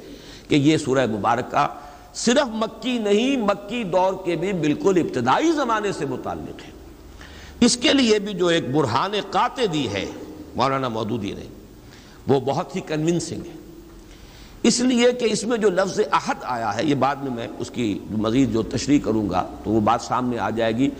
کہ 0.48 0.54
یہ 0.54 0.76
سورہ 0.76 1.06
مبارکہ 1.06 1.66
صرف 2.14 2.48
مکی 2.52 2.98
نہیں، 2.98 3.36
مکی 3.36 3.84
دور 3.84 4.12
کے 4.24 4.36
بھی 4.36 4.52
بالکل 4.52 4.94
ابتدائی 4.96 5.52
زمانے 5.52 5.92
سے 5.92 6.06
متعلق 6.06 6.62
ہے۔ 6.66 6.70
اس 7.60 7.76
کے 7.76 7.92
لیے 7.92 8.18
بھی 8.18 8.34
جو 8.34 8.46
ایک 8.46 8.74
برہان 8.74 9.12
قاطع 9.30 9.64
دی 9.72 9.88
ہے، 9.92 10.04
مولانا 10.56 10.88
مودودی 10.88 11.32
نے، 11.32 11.46
وہ 12.26 12.40
بہت 12.40 12.76
ہی 12.76 12.80
کنونسنگ 12.80 13.40
ہے۔ 13.40 13.56
اس 14.62 14.80
لیے 14.80 15.12
کہ 15.12 15.24
اس 15.24 15.44
میں 15.44 15.58
جو 15.58 15.70
لفظ 15.70 16.00
احد 16.12 16.34
آیا 16.42 16.76
ہے، 16.76 16.84
یہ 16.84 16.94
بعد 16.94 17.16
میں 17.16 17.30
میں 17.30 17.48
اس 17.58 17.70
کی 17.70 17.98
مزید 18.10 18.52
جو 18.52 18.62
تشریح 18.62 18.98
کروں 19.04 19.30
گا 19.30 19.46
تو 19.64 19.70
وہ 19.70 19.80
بات 19.80 20.00
سامنے 20.00 20.38
آ 20.38 20.50
جائے 20.50 20.76
گی۔ 20.76 20.90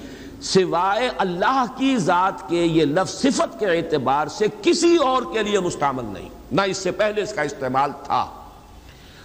سوائے 0.44 1.10
اللہ 1.18 1.64
کی 1.76 1.96
ذات 1.96 2.48
کے 2.48 2.64
یہ 2.64 2.84
لفظ 2.84 3.14
صفت 3.14 3.60
کے 3.60 3.66
اعتبار 3.66 4.26
سے 4.26 4.46
کسی 4.62 4.96
اور 4.96 5.22
کے 5.32 5.42
لیے 5.42 5.60
مستعمل 5.60 6.04
نہیں۔ 6.04 6.28
نہ 6.52 6.60
اس 6.60 6.76
سے 6.76 6.90
پہلے 6.90 7.22
اس 7.22 7.32
کا 7.32 7.42
استعمال 7.42 7.90
تھا۔ 8.04 8.26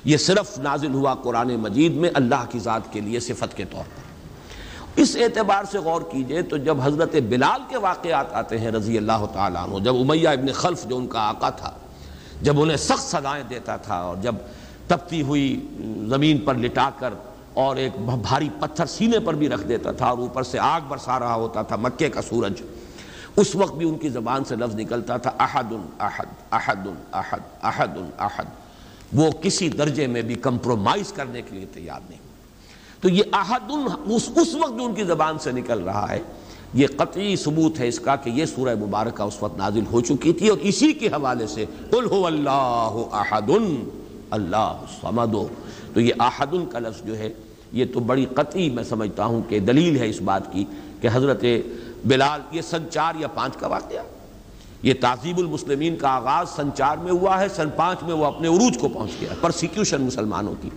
یہ 0.05 0.17
صرف 0.17 0.59
نازل 0.59 0.93
ہوا 0.93 1.13
قرآن 1.13 1.55
مجید 1.55 1.93
میں 1.93 2.09
اللہ 2.13 2.45
کی 2.49 2.59
ذات 2.59 2.93
کے 2.93 3.01
لیے 3.01 3.19
صفت 3.19 3.57
کے 3.57 3.65
طور 3.65 3.83
پر۔ 3.83 4.09
اس 4.95 5.15
اعتبار 5.15 5.63
سے 5.71 5.77
غور 5.77 6.01
کیجیے 6.01 6.41
تو 6.41 6.57
جب 6.57 6.77
حضرت 6.81 7.15
بلال 7.29 7.61
کے 7.69 7.77
واقعات 7.77 8.33
آتے 8.33 8.57
ہیں 8.57 8.71
رضی 8.71 8.97
اللہ 8.97 9.25
تعالیٰ 9.33 9.63
عنہ، 9.63 9.83
جب 9.83 9.95
امیہ 9.95 10.29
ابن 10.29 10.51
خلف 10.51 10.85
جو 10.85 10.97
ان 10.97 11.07
کا 11.07 11.19
آقا 11.19 11.49
تھا، 11.49 11.71
جب 12.41 12.61
انہیں 12.61 12.77
سخت 12.77 13.03
سزائیں 13.03 13.43
دیتا 13.49 13.77
تھا 13.77 13.95
اور 13.95 14.15
جب 14.21 14.35
تپتی 14.87 15.21
ہوئی 15.21 15.67
زمین 16.09 16.37
پر 16.37 16.55
لٹا 16.55 16.89
کر 16.99 17.13
اور 17.53 17.75
ایک 17.75 17.91
بھاری 17.99 18.49
پتھر 18.59 18.85
سینے 18.85 19.19
پر 19.19 19.33
بھی 19.33 19.49
رکھ 19.49 19.67
دیتا 19.67 19.91
تھا 19.91 20.05
اور 20.05 20.17
اوپر 20.17 20.43
سے 20.43 20.59
آگ 20.59 20.81
برسا 20.87 21.19
رہا 21.19 21.35
ہوتا 21.35 21.61
تھا، 21.61 21.75
مکے 21.75 22.09
کا 22.09 22.21
سورج۔ 22.21 22.61
اس 23.35 23.55
وقت 23.55 23.73
بھی 23.73 23.89
ان 23.89 23.97
کی 23.97 24.09
زبان 24.09 24.43
سے 24.43 24.55
لفظ 24.55 24.75
نکلتا 24.75 25.17
تھا 25.17 25.31
احد 25.39 25.73
احد 25.99 26.51
احد 26.51 26.87
احد 27.13 27.39
احد 27.63 27.97
احد۔ 28.19 28.45
وہ 29.13 29.31
کسی 29.31 29.69
درجے 29.69 30.07
میں 30.07 30.21
بھی 30.21 30.35
کمپرومائز 30.35 31.13
کرنے 31.13 31.41
کے 31.41 31.55
لیے 31.55 31.65
تیار 31.65 31.99
نہیں۔ 32.09 32.19
تو 33.01 33.09
یہ 33.09 33.23
احد 33.33 33.71
اس 34.05 34.29
وقت 34.29 34.77
جو 34.77 34.85
ان 34.85 34.93
کی 34.93 35.03
زبان 35.03 35.39
سے 35.39 35.51
نکل 35.51 35.79
رہا 35.79 36.09
ہے، 36.09 36.19
یہ 36.73 36.87
قطعی 36.97 37.35
ثبوت 37.35 37.79
ہے 37.79 37.87
اس 37.87 37.99
کا 37.99 38.15
کہ 38.15 38.29
یہ 38.29 38.45
سورہ 38.45 38.75
مبارکہ 38.75 39.23
اس 39.23 39.43
وقت 39.43 39.57
نازل 39.57 39.83
ہو 39.91 40.01
چکی 40.01 40.33
تھی 40.33 40.47
اور 40.47 40.57
اسی 40.57 40.93
کے 40.93 41.07
حوالے 41.07 41.47
سے 41.47 41.65
قل 41.91 42.07
هو 42.11 42.27
اللہ 42.27 42.95
احد 43.11 43.49
اللہ 44.31 44.85
صمد 45.01 45.35
تو 45.99 46.03
یہ 46.03 46.13
احد 46.19 46.55
کا 46.71 46.79
لفظ 46.79 47.07
جو 47.07 47.17
ہے، 47.17 47.33
یہ 47.71 47.85
تو 47.93 47.99
بڑی 47.99 48.25
قطعی 48.35 48.69
میں 48.69 48.83
سمجھتا 48.83 49.25
ہوں 49.25 49.41
کہ 49.47 49.59
دلیل 49.59 49.97
ہے 49.97 50.09
اس 50.09 50.21
بات 50.21 50.53
کی 50.53 50.65
کہ 51.01 51.09
حضرت 51.13 51.43
بلال 52.05 52.41
یہ 52.51 52.61
سن 52.61 52.85
چار 52.91 53.13
یا 53.19 53.27
پانچ 53.27 53.57
کا 53.57 53.67
واقعہ۔ 53.67 54.03
یہ 54.83 54.93
تعظیب 55.01 55.37
المسلمین 55.37 55.95
کا 55.95 56.09
آغاز 56.09 56.49
سن 56.49 56.69
چار 56.77 56.97
میں 56.97 57.11
ہوا 57.11 57.41
ہے، 57.41 57.49
سن 57.49 57.69
پانچ 57.75 58.03
میں 58.03 58.13
وہ 58.13 58.25
اپنے 58.25 58.47
عروج 58.47 58.77
کو 58.77 58.87
پہنچ 58.87 59.11
گیا، 59.21 59.29
پرسیکیوشن 59.41 60.01
مسلمانوں 60.01 60.55
کی 60.61 60.69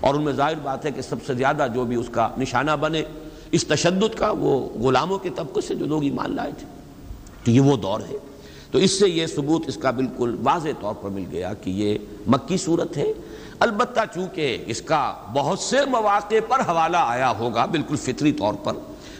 اور 0.00 0.14
ان 0.14 0.22
میں 0.22 0.32
ظاہر 0.32 0.54
بات 0.62 0.86
ہے 0.86 0.90
کہ 0.90 1.02
سب 1.02 1.16
سے 1.26 1.34
زیادہ 1.34 1.66
جو 1.74 1.84
بھی 1.84 1.96
اس 1.96 2.08
کا 2.12 2.28
نشانہ 2.38 2.70
بنے 2.80 3.02
اس 3.52 3.66
تشدد 3.66 4.18
کا، 4.18 4.30
وہ 4.30 4.68
غلاموں 4.68 5.18
کے 5.18 5.30
طبقے 5.36 5.60
سے 5.60 5.74
جو 5.74 5.86
لوگ 5.86 6.02
ایمان 6.02 6.36
لائے 6.36 6.52
تھے۔ 6.58 6.66
تو 7.44 7.50
یہ 7.50 7.60
وہ 7.60 7.76
دور 7.76 8.00
ہے۔ 8.00 8.16
تو 8.70 8.78
اس 8.78 8.98
سے 8.98 9.08
یہ 9.08 9.26
ثبوت 9.26 9.62
اس 9.66 9.76
کا 9.76 9.90
بالکل 9.90 10.36
واضح 10.42 10.68
طور 10.80 10.94
پر 10.94 11.08
مل 11.08 11.24
گیا 11.30 11.54
کہ 11.54 11.70
یہ 11.70 11.98
مکی 12.26 12.56
صورت 12.56 12.96
ہے۔ 12.96 13.12
البتہ 13.60 14.00
چونکہ 14.14 14.64
اس 14.66 14.82
کا 14.82 15.14
بہت 15.32 15.58
سے 15.58 15.76
مواقع 15.86 16.34
پر 16.48 16.60
حوالہ 16.60 16.96
آیا 17.00 17.30
ہوگا 17.30 17.66
بالکل 17.66 17.96
فطری 17.96 18.32
طور 18.32 18.54
پر 18.54 18.72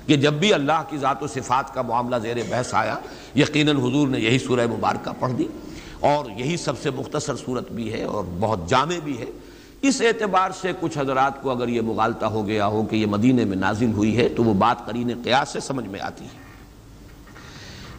کہ 0.07 0.16
جب 0.16 0.33
بھی 0.33 0.53
اللہ 0.55 0.83
کی 0.88 0.96
ذات 0.96 1.22
و 1.22 1.27
صفات 1.27 1.75
کا 1.75 1.83
معاملہ 1.83 2.16
زیر 2.22 2.37
بحث 2.49 2.75
آیا، 2.75 2.94
یقیناً 3.35 3.77
حضور 3.77 4.09
نے 4.09 4.20
یہی 4.20 4.38
سورہ 4.38 4.66
مبارکہ 4.66 5.11
پڑھ 5.20 5.33
دی 5.33 5.46
اور 6.01 6.27
یہی 6.37 6.57
سب 6.57 6.72
سے 6.83 6.90
مختصر 6.90 7.37
صورت 7.37 7.72
بھی 7.72 7.92
ہے 7.92 8.05
اور 8.05 8.25
بہت 8.40 8.68
جامع 8.68 8.99
بھی 9.05 9.18
ہے۔ 9.18 9.25
اس 9.83 10.01
اعتبار 10.01 10.51
سے 10.61 10.72
کچھ 10.81 10.99
حضرات 10.99 11.42
کو 11.42 11.51
اگر 11.51 11.68
یہ 11.68 11.81
مغالطہ 11.81 12.27
ہو 12.27 12.46
گیا 12.46 12.66
ہو 12.66 12.83
کہ 12.83 12.96
یہ 12.96 13.07
مدینے 13.07 13.44
میں 13.44 13.57
نازل 13.57 13.92
ہوئی 13.92 14.16
ہے 14.16 14.29
تو 14.29 14.44
وہ 14.44 14.55
بات 14.55 14.87
قرین 14.87 15.11
قیاس 15.25 15.49
سے 15.49 15.61
سمجھ 15.61 15.87
میں 15.87 16.01
آتی 16.01 16.25
ہے۔ 16.25 16.44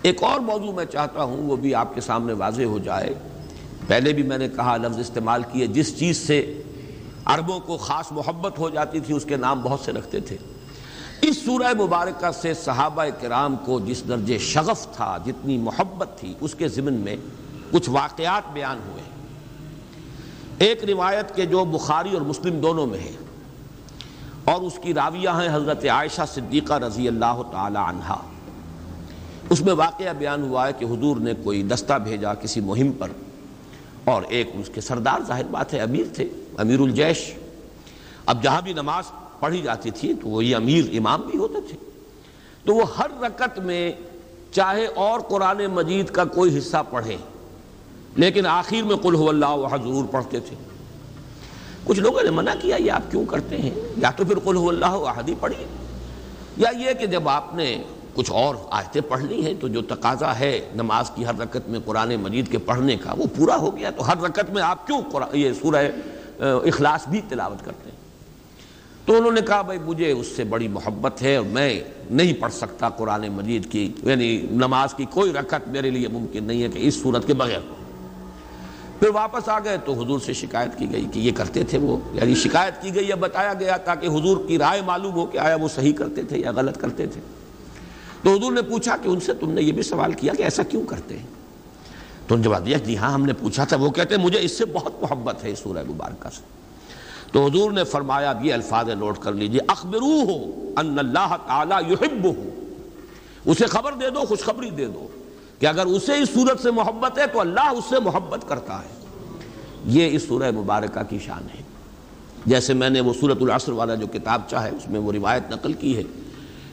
ایک 0.02 0.23
اور 0.23 0.39
موضوع 0.39 0.71
میں 0.71 0.86
چاہتا 0.86 1.23
ہوں، 1.23 1.38
وہ 1.38 1.56
بھی 1.56 1.76
آپ 1.76 1.95
کے 1.95 2.02
سامنے 2.02 2.34
واضح 2.34 2.63
ہو 2.63 2.80
جائے۔ 2.80 3.13
پہلے 3.88 4.13
بھی 4.13 4.23
میں 4.23 4.38
نے 4.38 4.47
کہا 4.56 4.76
لفظ 4.78 5.00
استعمال 5.00 5.43
کیے 5.52 5.67
جس 5.67 5.97
چیز 6.00 6.17
سے 6.17 6.41
عربوں 7.26 7.60
کو 7.60 7.78
خاص 7.78 8.12
محبت 8.12 8.60
ہو 8.60 8.69
جاتی 8.69 9.00
تھی، 9.00 9.13
اس 9.13 9.26
کے 9.26 9.38
نام 9.38 9.62
بہت 9.62 9.80
سے 9.80 9.91
رکھتے 9.91 10.19
تھے۔ 10.19 10.38
اس 11.21 11.38
سورہ 11.38 11.73
مبارکہ 11.80 12.32
سے 12.32 12.54
صحابہ 12.54 13.04
کرام 13.21 13.56
کو 13.65 13.80
جس 13.80 14.04
درجے 14.08 14.38
شغف 14.43 14.86
تھا، 14.95 15.17
جتنی 15.26 15.58
محبت 15.60 16.17
تھی، 16.19 16.34
اس 16.41 16.56
کے 16.56 16.67
ضمن 16.69 16.93
میں 17.06 17.15
کچھ 17.71 17.89
واقعات 17.89 18.52
بیان 18.54 18.80
ہوئے۔ 18.88 19.04
ایک 20.60 20.84
روایت 20.84 21.36
کے 21.36 21.45
جو 21.45 21.63
بخاری 21.71 22.13
اور 22.13 22.21
مسلم 22.21 22.60
دونوں 22.60 22.86
میں 22.88 23.00
ہے، 23.00 23.15
اور 24.45 24.62
اس 24.62 24.80
کی 24.84 24.93
راویہ 24.93 25.30
ہیں 25.39 25.54
حضرت 25.54 25.86
عائشہ 25.86 26.26
صدیقہ 26.34 26.73
رضی 26.80 27.08
اللہ 27.08 27.41
تعالی 27.52 27.80
عنہ 27.80 28.15
اس 29.50 29.62
میں 29.62 29.73
واقعہ 29.76 30.13
بیان 30.17 30.43
ہوا 30.43 30.67
ہے 30.67 30.73
کہ 30.80 30.86
حضور 30.86 31.17
نے 31.17 31.34
کوئی 31.43 31.62
دستہ 31.63 31.93
بھیجا 32.04 32.34
کسی 32.34 32.62
مہم 32.62 32.91
پر۔ 32.91 33.12
اور 34.08 34.22
ایک 34.30 34.50
اس 34.54 34.70
کے 34.74 34.82
سردار 34.82 35.20
ظاہر 35.28 35.43
بات 35.52 35.74
ہے، 35.74 35.80
امیر 35.80 36.04
تھے 36.15 36.30
امیر 36.58 36.80
الجیش 36.80 37.34
اب 38.26 38.43
جہاں 38.43 38.62
بھی 38.62 38.74
نماز 38.74 39.04
پڑھی 39.39 39.62
جاتی 39.62 39.91
تھی 39.91 40.13
تو 40.13 40.28
وہی 40.28 40.56
امیر 40.56 40.86
امام 40.98 41.22
بھی 41.22 41.39
ہوتے 41.39 41.62
تھے۔ 41.62 41.78
تو 42.65 42.76
وہ 42.76 42.98
ہر 42.98 43.08
رکت 43.22 43.60
میں 43.60 43.91
چاہے 44.52 44.86
اور 44.86 45.20
قرآن 45.20 45.65
مجید 45.65 46.10
کا 46.10 46.26
کوئی 46.26 46.58
حصہ 46.58 46.78
پڑھے، 46.89 47.17
لیکن 48.15 48.46
آخر 48.46 48.84
میں 48.86 48.96
قل 48.96 49.15
هو 49.15 49.30
اللہ 49.30 49.50
وحد 49.50 49.80
ضرور 49.80 50.06
پڑھتے 50.06 50.39
تھے۔ 50.39 50.56
کچھ 51.84 52.00
لوگوں 52.00 52.24
نے 52.24 52.30
منع 52.30 52.54
کیا، 52.62 52.76
یہ 52.76 52.91
آپ 52.91 53.12
کیوں 53.12 53.26
کرتے 53.26 53.58
ہیں؟ 53.58 53.72
یا 53.98 54.12
تو 54.12 54.26
پھر 54.26 54.39
قل 54.39 54.58
هو 54.58 54.70
اللہ 54.70 54.91
وحد 54.91 55.30
ہی 55.30 55.34
پڑھیے۔ 55.39 55.65
یا 56.58 56.70
یہ 56.78 56.93
کہ 56.93 57.06
جب 57.06 57.30
آپ 57.30 57.56
نے 57.56 57.84
کچھ 58.17 58.32
اور 58.32 58.56
آیتیں 58.69 59.01
پڑھ 59.01 59.23
لی 59.23 59.45
ہیں 59.45 59.53
تو 59.60 59.67
جو 59.67 59.82
تقاضا 59.82 60.39
ہے 60.39 60.69
نماز 60.75 61.12
کی 61.15 61.25
ہر 61.25 61.39
رکت 61.39 61.69
میں 61.69 61.80
قرآن 61.86 62.15
مجید 62.15 62.51
کے 62.51 62.58
پڑھنے 62.58 62.95
کا 62.95 63.13
وہ 63.17 63.25
پورا 63.36 63.56
ہو 63.56 63.77
گیا 63.77 63.89
تو 63.89 64.08
ہر 64.08 64.21
رکت 64.21 64.49
میں 64.49 64.63
آپ 64.63 64.88
کیوں 64.88 65.01
یہ 65.34 65.53
سورہ 65.53 65.88
اخلاص 66.39 67.08
بھی 67.08 67.21
تلاوت 67.30 67.65
کرتے 67.65 67.89
ہیں؟ 67.89 67.97
تو 69.06 69.17
انہوں 69.17 69.32
نے 69.32 69.41
کہا 69.41 69.62
بھائی 69.62 69.80
مجھے 69.80 70.12
اس 70.12 70.27
سے 70.27 70.43
بڑی 70.43 70.67
محبت 70.67 71.21
ہے 71.21 71.36
اور 71.36 71.45
میں 71.45 71.80
نہیں 72.10 72.34
پڑھ 72.34 72.53
سکتا 72.53 72.89
قرآن 72.89 73.27
مجید 73.30 73.71
کی 73.71 73.91
یعنی 74.03 74.41
نماز 74.51 74.93
کی 74.93 75.06
کوئی 75.10 75.34
رکعت 75.34 75.67
میرے 75.67 75.89
لیے 75.89 76.08
ممکن 76.08 76.43
نہیں 76.43 76.63
ہے 76.63 76.67
کہ 76.67 76.80
اس 76.80 77.01
صورت 77.01 77.27
کے 77.27 77.34
بغیر۔ 77.34 77.60
پھر 78.99 79.10
واپس 79.10 79.49
آ 79.49 79.60
گئے 79.60 79.77
تو 79.86 79.93
حضور 79.93 80.19
سے 80.19 80.34
شکایت 80.34 80.77
کی 80.77 80.91
گئی 80.91 81.06
کہ 81.13 81.19
یہ 81.19 81.32
کرتے 81.36 81.63
تھے 81.63 81.77
وہ۔ 81.77 81.97
یعنی 82.13 82.36
شکایت 82.36 82.82
کی 82.82 82.95
گئی 82.95 83.08
یا 83.08 83.15
بتایا 83.15 83.53
گیا 83.53 83.77
تاکہ 83.77 84.08
حضور 84.08 84.38
کی 84.47 84.58
رائے 84.58 84.82
معلوم 84.82 85.13
ہو 85.13 85.25
کہ 85.25 85.38
آیا 85.38 85.56
وہ 85.56 85.67
صحیح 85.67 85.93
کرتے 85.93 86.23
تھے 86.23 86.38
یا 86.38 86.51
غلط 86.56 86.77
کرتے 86.82 87.08
تھے۔ 87.08 87.21
تو 88.27 88.33
حضور 88.33 88.51
نے 88.51 88.61
پوچھا 88.61 88.97
کہ 88.97 89.07
ان 89.07 89.19
سے 89.19 89.33
تم 89.33 89.51
نے 89.51 89.61
یہ 89.61 89.71
بھی 89.71 89.83
سوال 89.83 90.13
کیا 90.13 90.33
کہ 90.33 90.43
ایسا 90.43 90.63
کیوں 90.63 90.83
کرتے 90.83 91.17
ہیں؟ 91.17 91.25
تو 92.27 92.35
ان 92.35 92.41
جواب 92.41 92.65
دیا 92.65 92.77
جی 92.77 92.97
ہاں 92.97 93.11
ہم 93.11 93.25
نے 93.25 93.33
پوچھا 93.33 93.63
تھا، 93.63 93.77
وہ 93.77 93.89
کہتے 93.89 94.15
ہیں، 94.15 94.23
مجھے 94.23 94.39
اس 94.41 94.57
سے 94.57 94.65
بہت 94.65 94.91
محبت 95.01 95.43
ہے، 95.43 95.51
اس 95.51 95.59
سورہ 95.59 95.83
مبارکہ 95.89 96.29
سے۔ 96.29 96.41
تو 97.31 97.45
حضور 97.45 97.71
نے 97.71 97.83
فرمایا، 97.83 98.29
اب 98.29 98.45
یہ 98.45 98.53
الفاظ 98.53 98.89
نوٹ 98.89 99.17
کر 99.19 99.33
لیجیے۔ 99.33 99.59
اخبرو 99.67 100.23
ہو 100.23 100.45
ان 100.77 100.99
اللہ 100.99 101.35
تعالی 101.47 101.93
یحب 101.93 102.25
ہو 102.25 102.49
اسے 103.45 103.65
خبر 103.65 103.93
دے 103.93 104.09
دو، 104.09 104.19
خوشخبری 104.19 104.69
دے 104.69 104.85
دو 104.85 105.07
کہ 105.59 105.65
اگر 105.65 105.85
اسے 105.85 106.13
اس 106.17 106.29
صورت 106.33 106.59
سے 106.61 106.71
محبت 106.71 107.19
ہے 107.19 107.27
تو 107.27 107.39
اللہ 107.39 107.71
اس 107.71 107.83
سے 107.89 107.99
محبت 107.99 108.47
کرتا 108.47 108.79
ہے۔ 108.79 109.05
یہ 109.85 110.15
اس 110.15 110.27
سورہ 110.27 110.51
مبارکہ 110.51 111.03
کی 111.09 111.19
شان 111.19 111.43
ہے۔ 111.57 111.61
جیسے 112.45 112.73
میں 112.73 112.89
نے 112.89 113.01
وہ 113.01 113.13
صورت 113.19 113.37
العصر 113.41 113.71
والا 113.71 113.95
جو 113.95 114.07
کتاب 114.07 114.41
چاہے، 114.47 114.69
اس 114.69 114.89
میں 114.89 114.99
وہ 114.99 115.11
روایت 115.11 115.43
نقل 115.51 115.73
کی 115.73 115.97
ہے۔ 115.97 116.03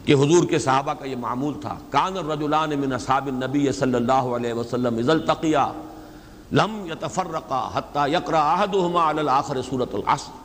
کہ 0.05 0.15
حضور 0.15 0.45
کے 0.45 0.59
صحابہ 0.59 0.95
کا 0.95 1.07
یہ 1.07 1.17
معمول 1.17 1.55
تھا۔ 1.61 1.77
کان 1.91 2.17
الرجلان 2.19 2.79
من 2.81 2.93
اصحاب 2.93 3.27
النبی 3.27 3.71
صلی 3.73 3.95
اللہ 3.95 4.31
علیہ 4.39 4.53
وسلم 4.53 4.99
اذا 4.99 5.13
التقیا 5.13 5.67
لم 6.53 6.75
يتفرقا 6.87 7.61
حتى 7.75 8.11
يقرا 8.13 8.41
احدهما 8.53 9.11
على 9.11 9.21
الاخر 9.21 9.63
سورۃ 9.71 9.95
العصر۔ 9.95 10.43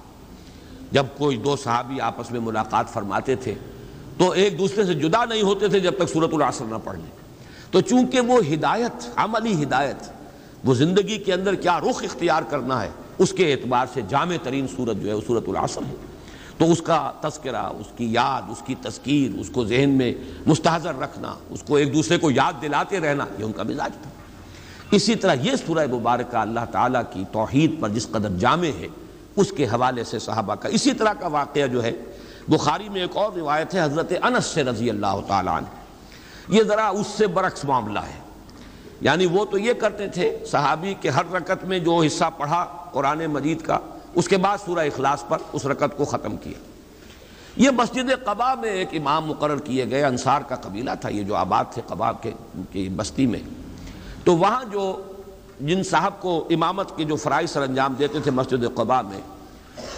جب 0.91 1.05
کوئی 1.17 1.37
دو 1.37 1.55
صحابی 1.55 1.99
آپس 2.01 2.31
میں 2.31 2.39
ملاقات 2.39 2.93
فرماتے 2.93 3.35
تھے 3.43 3.53
تو 4.17 4.29
ایک 4.43 4.57
دوسرے 4.59 4.85
سے 4.85 4.93
جدا 4.93 5.23
نہیں 5.25 5.41
ہوتے 5.41 5.67
تھے 5.67 5.79
جب 5.79 5.97
تک 5.97 6.09
سورت 6.09 6.33
العصر 6.33 6.65
نہ 6.65 6.75
پڑھ 6.83 6.97
لیں۔ 6.97 7.11
تو 7.71 7.81
چونکہ 7.81 8.19
وہ 8.29 8.39
ہدایت، 8.53 9.07
عملی 9.15 9.53
ہدایت، 9.63 10.09
وہ 10.65 10.73
زندگی 10.73 11.17
کے 11.17 11.33
اندر 11.33 11.55
کیا 11.55 11.79
رخ 11.79 12.03
اختیار 12.03 12.43
کرنا 12.49 12.81
ہے، 12.81 12.89
اس 13.17 13.33
کے 13.33 13.51
اعتبار 13.53 13.85
سے 13.93 14.01
جامع 14.09 14.37
ترین 14.43 14.67
صورت 14.75 14.97
جو 15.01 15.09
ہے 15.09 15.13
وہ 15.13 15.21
صورت 15.27 15.49
العصر 15.49 15.81
ہے۔ 15.81 15.95
تو 16.59 16.71
اس 16.71 16.81
کا 16.81 17.11
تذکرہ، 17.21 17.63
اس 17.63 17.85
کی 17.97 18.13
یاد، 18.13 18.41
اس 18.49 18.63
کی 18.65 18.75
تذکیر، 18.81 19.39
اس 19.39 19.49
کو 19.49 19.65
ذہن 19.65 19.89
میں 19.89 20.13
مستحضر 20.47 20.99
رکھنا، 20.99 21.35
اس 21.49 21.63
کو 21.63 21.75
ایک 21.75 21.93
دوسرے 21.93 22.17
کو 22.17 22.31
یاد 22.31 22.53
دلاتے 22.61 22.99
رہنا، 22.99 23.25
یہ 23.39 23.43
ان 23.43 23.51
کا 23.51 23.63
مزاج 23.63 23.91
تھا۔ 24.01 24.09
اسی 24.91 25.15
طرح 25.15 25.33
یہ 25.33 25.51
سورہ 25.67 25.87
مبارکہ 25.87 26.37
اللہ 26.37 26.59
تعالیٰ 26.71 27.01
کی 27.13 27.23
توحید 27.31 27.79
پر 27.79 27.89
جس 27.89 28.07
قدر 28.11 28.29
جامع 28.29 28.79
ہے، 28.79 28.87
اس 29.35 29.51
کے 29.51 29.65
حوالے 29.65 30.03
سے 30.03 30.19
صحابہ 30.19 30.55
کا 30.55 30.69
اسی 30.69 30.91
طرح 30.91 31.13
کا 31.13 31.27
واقعہ 31.27 31.67
جو 31.67 31.83
ہے، 31.83 31.91
بخاری 32.47 32.89
میں 32.89 33.01
ایک 33.01 33.17
اور 33.17 33.31
روایت 33.31 33.75
ہے، 33.75 33.83
حضرت 33.83 34.13
انس 34.23 34.45
سے 34.45 34.63
رضی 34.63 34.89
اللہ 34.89 35.19
تعالیٰ 35.27 35.57
عنہ۔ 35.57 35.67
یہ 36.49 36.63
ذرا 36.63 36.87
اس 36.87 37.07
سے 37.07 37.27
برعکس 37.27 37.65
معاملہ 37.65 37.99
ہے۔ 37.99 38.19
یعنی 39.01 39.25
وہ 39.25 39.45
تو 39.45 39.57
یہ 39.57 39.73
کرتے 39.73 40.07
تھے، 40.07 40.37
صحابی 40.51 40.93
کے 41.01 41.09
ہر 41.09 41.33
رکت 41.33 41.65
میں 41.65 41.79
جو 41.79 41.97
حصہ 41.97 42.25
پڑھا 42.37 42.65
قرآن 42.93 43.25
مجید 43.25 43.61
کا 43.61 43.79
اس 44.15 44.27
کے 44.27 44.37
بعد 44.37 44.57
سورہ 44.65 44.79
اخلاص 44.79 45.23
پر 45.27 45.37
اس 45.53 45.65
رکت 45.65 45.97
کو 45.97 46.05
ختم 46.05 46.37
کیا۔ 46.37 46.59
یہ 47.55 47.69
مسجد 47.69 48.09
قبا 48.25 48.53
میں 48.55 48.69
ایک 48.69 48.89
امام 48.93 49.25
مقرر 49.25 49.57
کیے 49.57 49.89
گئے، 49.89 50.03
انصار 50.03 50.41
کا 50.41 50.55
قبیلہ 50.55 50.91
تھا، 51.01 51.09
یہ 51.09 51.23
جو 51.23 51.35
آباد 51.35 51.65
تھے 51.71 51.81
قبا 51.87 52.11
کے 52.71 52.87
بستی 52.95 53.25
میں۔ 53.25 53.39
تو 54.23 54.35
وہاں 54.37 54.63
جو 54.71 55.01
جن 55.61 55.83
صاحب 55.83 56.21
کو 56.21 56.47
امامت 56.49 56.95
کے 56.97 57.03
جو 57.03 57.15
فرائض 57.15 57.49
سر 57.49 57.61
انجام 57.61 57.93
دیتے 57.99 58.19
تھے 58.19 58.31
مسجد 58.31 58.65
قبا 58.75 59.01
میں، 59.01 59.21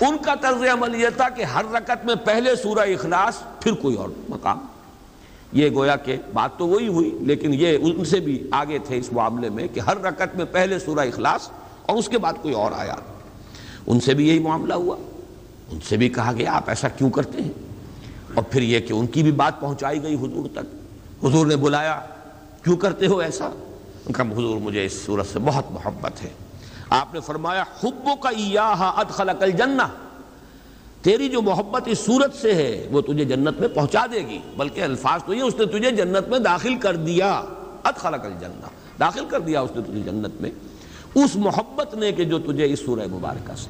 ان 0.01 0.17
کا 0.17 0.35
طرز 0.35 0.63
عمل 0.73 0.95
یہ 0.95 1.09
تھا 1.17 1.29
کہ 1.29 1.43
ہر 1.43 1.65
رکت 1.73 2.05
میں 2.05 2.15
پہلے 2.15 2.55
سورہ 2.55 2.79
اخلاص، 2.79 3.43
پھر 3.59 3.73
کوئی 3.73 3.95
اور 3.95 4.09
مقام۔ 4.29 4.59
یہ 5.53 5.69
گویا 5.73 5.95
کہ 5.95 6.17
بات 6.33 6.57
تو 6.57 6.67
وہی 6.67 6.87
ہوئی، 6.87 7.09
لیکن 7.21 7.53
یہ 7.53 7.77
ان 7.81 8.05
سے 8.05 8.19
بھی 8.19 8.47
آگے 8.51 8.77
تھے 8.79 8.97
اس 8.97 9.11
معاملے 9.13 9.49
میں 9.49 9.67
کہ 9.67 9.79
ہر 9.79 9.97
رکت 9.97 10.35
میں 10.35 10.45
پہلے 10.51 10.79
سورہ 10.79 10.99
اخلاص 10.99 11.49
اور 11.85 11.97
اس 11.97 12.09
کے 12.09 12.17
بعد 12.17 12.33
کوئی 12.41 12.53
اور 12.53 12.71
آیا 12.75 12.95
ان 13.87 13.99
سے 13.99 14.13
بھی 14.13 14.27
یہی 14.27 14.39
معاملہ 14.39 14.73
ہوا۔ 14.73 14.97
ان 15.71 15.79
سے 15.89 15.97
بھی 15.97 16.09
کہا 16.09 16.31
گیا 16.31 16.53
آپ 16.53 16.69
ایسا 16.69 16.87
کیوں 16.87 17.09
کرتے 17.09 17.43
ہیں؟ 17.43 17.51
اور 18.33 18.43
پھر 18.43 18.61
یہ 18.61 18.79
کہ 18.79 18.93
ان 18.93 19.07
کی 19.07 19.23
بھی 19.23 19.31
بات 19.31 19.59
پہنچائی 19.59 20.03
گئی 20.03 20.15
حضور 20.15 20.49
تک۔ 20.53 20.75
حضور 21.25 21.45
نے 21.45 21.55
بلایا، 21.55 22.01
کیوں 22.63 22.77
کرتے 22.77 23.07
ہو 23.07 23.17
ایسا؟ 23.17 23.45
ان 24.05 24.13
کا 24.13 24.23
حضور 24.23 24.57
مجھے 24.57 24.85
اس 24.85 25.05
صورت 25.05 25.27
سے 25.33 25.39
بہت 25.39 25.71
محبت 25.71 26.23
ہے۔ 26.23 26.29
آپ 26.89 27.13
نے 27.13 27.19
فرمایا، 27.19 27.63
حبو 27.83 28.15
کا 28.15 28.29
ادخلق 28.97 29.43
الجنہ۔ 29.43 29.81
تیری 31.01 31.29
جو 31.29 31.41
محبت 31.41 31.81
اس 31.85 31.99
صورت 31.99 32.35
سے 32.35 32.55
ہے، 32.55 32.87
وہ 32.91 33.01
تجھے 33.01 33.25
جنت 33.25 33.59
میں 33.59 33.67
پہنچا 33.67 34.05
دے 34.11 34.27
گی۔ 34.27 34.39
بلکہ 34.57 34.81
الفاظ 34.81 35.23
تو 35.25 35.33
یہ، 35.33 35.41
اس 35.41 35.55
نے 35.59 35.65
تجھے 35.65 35.91
جنت 35.91 36.29
میں 36.29 36.39
داخل 36.39 36.75
کر 36.75 36.95
دیا۔ 36.95 37.43
ادخلق 37.83 38.25
الجنہ۔ 38.25 38.65
داخل 38.99 39.25
کر 39.25 39.39
دیا 39.39 39.61
اس 39.61 39.71
نے 39.75 39.81
تجھے 39.81 40.11
جنت 40.11 40.41
میں۔ 40.41 40.51
اس 41.15 41.35
محبت 41.35 41.95
نے 41.95 42.11
کہ 42.11 42.23
جو 42.23 42.39
تجھے 42.39 42.73
اس 42.73 42.79
سورہ 42.85 43.07
مبارکہ 43.11 43.55
سے۔ 43.55 43.69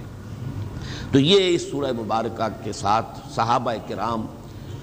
تو 1.12 1.20
یہ 1.20 1.56
اس 1.56 1.72
سورہ 1.72 1.92
مبارکہ 1.92 2.48
کے 2.64 2.74
ساتھ 2.74 3.20
صحابہ 3.36 3.74
کرام، 3.88 4.26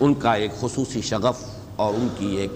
ان 0.01 0.15
کا 0.15 0.35
ایک 0.35 0.61
خصوصی 0.61 1.01
شغف 1.01 1.45
اور 1.77 1.95
ان 1.95 2.09
کی 2.19 2.37
ایک 2.37 2.51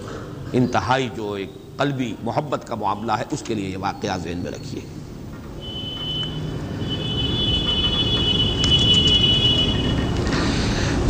انتہائی 0.53 1.09
جو 1.15 1.33
ایک 1.33 1.51
قلبی 1.77 2.17
محبت 2.23 2.67
کا 2.67 2.75
معاملہ 2.75 3.13
ہے، 3.13 3.25
اس 3.31 3.43
کے 3.47 3.55
لیے 3.55 3.69
یہ 3.69 3.77
واقعہ 3.77 4.19
ذہن 4.19 4.39
میں 4.39 4.53
رکھیے۔ 4.53 4.81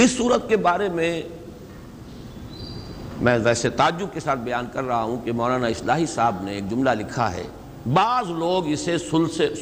اس 0.05 0.16
صورت 0.16 0.48
کے 0.48 0.57
بارے 0.57 0.88
میں 0.88 1.22
میں 3.20 3.38
ویسے 3.38 3.70
تعجب 3.70 4.07
کے 4.12 4.20
ساتھ 4.20 4.38
بیان 4.38 4.66
کر 4.72 4.85
رہا 4.85 5.02
ہوں 5.02 5.16
کہ 5.24 5.33
مولانا 5.33 5.66
اصلاحی 5.66 6.07
صاحب 6.07 6.37
نے 6.42 6.52
ایک 6.52 6.70
جملہ 6.70 6.90
لکھا 6.90 7.33
ہے۔ 7.33 7.44
بعض 7.87 8.31
لوگ 8.31 8.68
اسے 8.68 8.99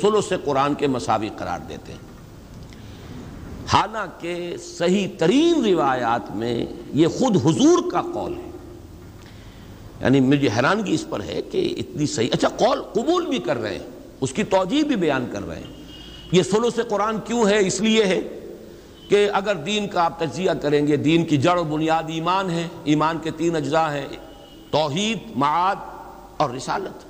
سلو 0.00 0.20
سے 0.20 0.36
قرآن 0.44 0.74
کے 0.74 0.86
مساوی 0.86 1.28
قرار 1.36 1.58
دیتے 1.68 1.92
ہیں۔ 1.92 2.10
حالانکہ 3.72 4.56
صحیح 4.56 5.08
ترین 5.18 5.64
روایات 5.64 6.36
میں 6.36 6.66
یہ 6.92 7.06
خود 7.06 7.36
حضور 7.36 7.90
کا 7.92 8.02
قول 8.02 8.34
ہے۔ 8.36 8.50
یعنی 10.00 10.20
مجھے 10.20 10.48
حیرانگی 10.56 10.94
اس 10.94 11.04
پر 11.08 11.20
ہے 11.20 11.42
کہ 11.42 11.74
اتنی 11.78 12.06
صحیح 12.06 12.28
اچھا 12.32 12.48
قول 12.48 12.82
قبول 12.82 13.26
بھی 13.26 13.38
کر 13.38 13.56
رہے 13.56 13.72
ہیں، 13.72 13.86
اس 14.20 14.32
کی 14.32 14.44
توجہ 14.44 14.82
بھی 14.82 14.96
بیان 14.96 15.26
کر 15.32 15.46
رہے 15.46 15.56
ہیں۔ 15.56 15.82
یہ 16.32 16.42
سلو 16.42 16.70
سے 16.70 16.82
قرآن 16.88 17.16
کیوں 17.24 17.48
ہے؟ 17.48 17.66
اس 17.66 17.80
لیے 17.80 18.04
ہے 18.04 18.20
کہ 19.08 19.28
اگر 19.32 19.54
دین 19.54 19.88
کا 19.88 20.04
آپ 20.04 20.18
تجزیہ 20.18 20.50
کریں 20.50 20.86
گے، 20.86 20.96
دین 20.96 21.24
کی 21.24 21.36
جڑ 21.36 21.58
و 21.58 21.64
بنیاد 21.64 22.02
ایمان 22.08 22.50
ہے، 22.50 22.68
ایمان 22.84 23.18
کے 23.18 23.30
تین 23.30 23.56
اجزاء 23.56 23.92
ہیں، 23.92 24.08
توحید، 24.70 25.18
معاد 25.36 25.76
اور 26.36 26.50
رسالت۔ 26.50 27.09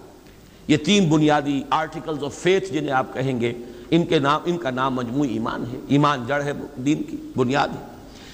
یہ 0.70 0.76
تین 0.76 1.08
بنیادی 1.08 1.62
آرٹیکلز 1.70 2.24
آف 2.24 2.34
فیتھ 2.34 2.72
جنہیں 2.72 2.90
آپ 2.90 3.14
کہیں 3.14 3.40
گے، 3.40 3.52
ان 3.90 4.06
کے 4.06 4.18
نام، 4.18 4.40
ان 4.44 4.58
کا 4.58 4.70
نام 4.70 4.94
مجموعی 4.94 5.28
ایمان 5.28 5.64
ہے۔ 5.72 5.78
ایمان 5.88 6.24
جڑ 6.26 6.42
ہے 6.42 6.52
دین 6.76 7.02
کی، 7.02 7.16
بنیاد 7.36 7.68
ہے۔ 7.68 7.86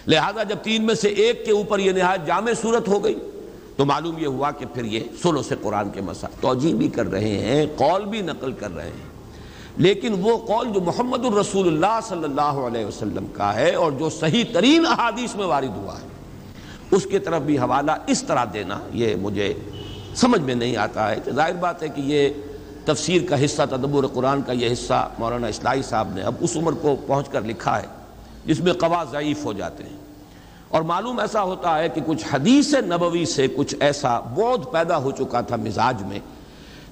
لہذا 0.06 0.42
جب 0.42 0.56
تین 0.62 0.86
میں 0.86 0.94
سے 0.94 1.08
ایک 1.08 1.46
کے 1.46 1.52
اوپر 1.52 1.78
یہ 1.78 1.92
نہایت 1.92 2.26
جامع 2.26 2.50
صورت 2.62 2.88
ہو 2.88 3.04
گئی، 3.04 3.14
تو 3.76 3.84
معلوم 3.84 4.18
یہ 4.18 4.26
ہوا 4.26 4.50
کہ 4.50 4.66
پھر 4.74 4.84
یہ 4.84 5.00
سلو 5.22 5.42
سے 5.42 5.54
قرآن 5.62 5.90
کے 5.90 6.00
مسائل 6.00 6.40
توجہ 6.40 6.74
بھی 6.74 6.88
کر 6.88 7.06
رہے 7.06 7.38
ہیں، 7.38 7.66
قول 7.76 8.04
بھی 8.04 8.20
نقل 8.20 8.52
کر 8.52 8.74
رہے 8.76 8.88
ہیں۔ 8.88 9.06
لیکن 9.76 10.14
وہ 10.20 10.36
قول 10.36 10.72
جو 10.72 10.80
محمد 10.80 11.24
الرسول 11.24 11.66
اللہ 11.68 12.00
صلی 12.08 12.24
اللہ 12.24 12.40
علیہ 12.40 12.84
وسلم 12.84 13.26
کا 13.32 13.54
ہے 13.54 13.74
اور 13.74 13.92
جو 13.92 14.10
صحیح 14.10 14.44
ترین 14.52 14.86
احادیث 14.86 15.34
میں 15.34 15.46
وارد 15.46 15.76
ہوا 15.76 15.94
ہے، 15.94 16.06
اس 16.90 17.06
کی 17.10 17.18
طرف 17.18 17.42
بھی 17.42 17.58
حوالہ 17.58 17.92
اس 18.06 18.22
طرح 18.22 18.44
دینا، 18.52 18.78
یہ 18.92 19.14
مجھے 19.16 19.54
سمجھ 20.16 20.40
میں 20.40 20.54
نہیں 20.54 20.76
آتا 20.76 21.10
ہے۔ 21.10 21.16
ظاہر 21.30 21.52
بات 21.52 21.82
ہے 21.82 21.88
کہ 21.88 22.00
یہ 22.00 22.28
تفسیر 22.84 23.22
کا 23.28 23.44
حصہ، 23.44 23.62
تدبر 23.70 24.06
قرآن 24.06 24.42
کا 24.42 24.52
یہ 24.52 24.72
حصہ 24.72 25.08
مولانا 25.18 25.46
اسلائی 25.46 25.82
صاحب 25.82 26.08
نے 26.14 26.22
اب 26.22 26.34
اس 26.40 26.56
عمر 26.56 26.72
کو 26.72 26.96
پہنچ 27.06 27.28
کر 27.28 27.42
لکھا 27.42 27.82
ہے، 27.82 27.86
جس 28.46 28.60
میں 28.60 28.72
قوا 28.72 29.04
ضعیف 29.10 29.44
ہو 29.44 29.52
جاتے 29.52 29.84
ہیں۔ 29.84 29.96
اور 30.68 30.82
معلوم 30.82 31.18
ایسا 31.18 31.42
ہوتا 31.42 31.78
ہے 31.78 31.88
کہ 31.88 32.00
کچھ 32.06 32.24
حدیث 32.30 32.74
نبوی 32.74 33.24
سے 33.24 33.46
کچھ 33.56 33.74
ایسا 33.80 34.20
بودھ 34.20 34.72
پیدا 34.72 34.98
ہو 34.98 35.10
چکا 35.10 35.40
تھا 35.40 35.56
مزاج 35.56 36.02
میں 36.02 36.18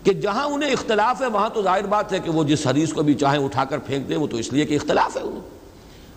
کہ 0.03 0.13
جہاں 0.13 0.45
انہیں 0.45 0.71
اختلاف 0.71 1.23
ہے، 1.23 1.27
وہاں 1.27 1.49
تو 1.55 1.63
ظاہر 1.63 1.87
بات 1.87 2.13
ہے 2.13 2.19
کہ 2.19 2.31
وہ 2.31 2.45
جس 2.45 2.67
حدیث 2.67 2.93
کو 2.93 3.03
بھی 3.03 3.15
چاہیں 3.15 3.45
اٹھا 3.45 3.65
کر 3.65 3.79
پھینک 3.79 4.09
دیں، 4.09 4.17
وہ 4.17 4.27
تو 4.27 4.37
اس 4.37 4.53
لیے 4.53 4.65
کہ 4.65 4.75
اختلاف 4.75 5.17
ہے 5.17 5.23
انہیں 5.23 5.41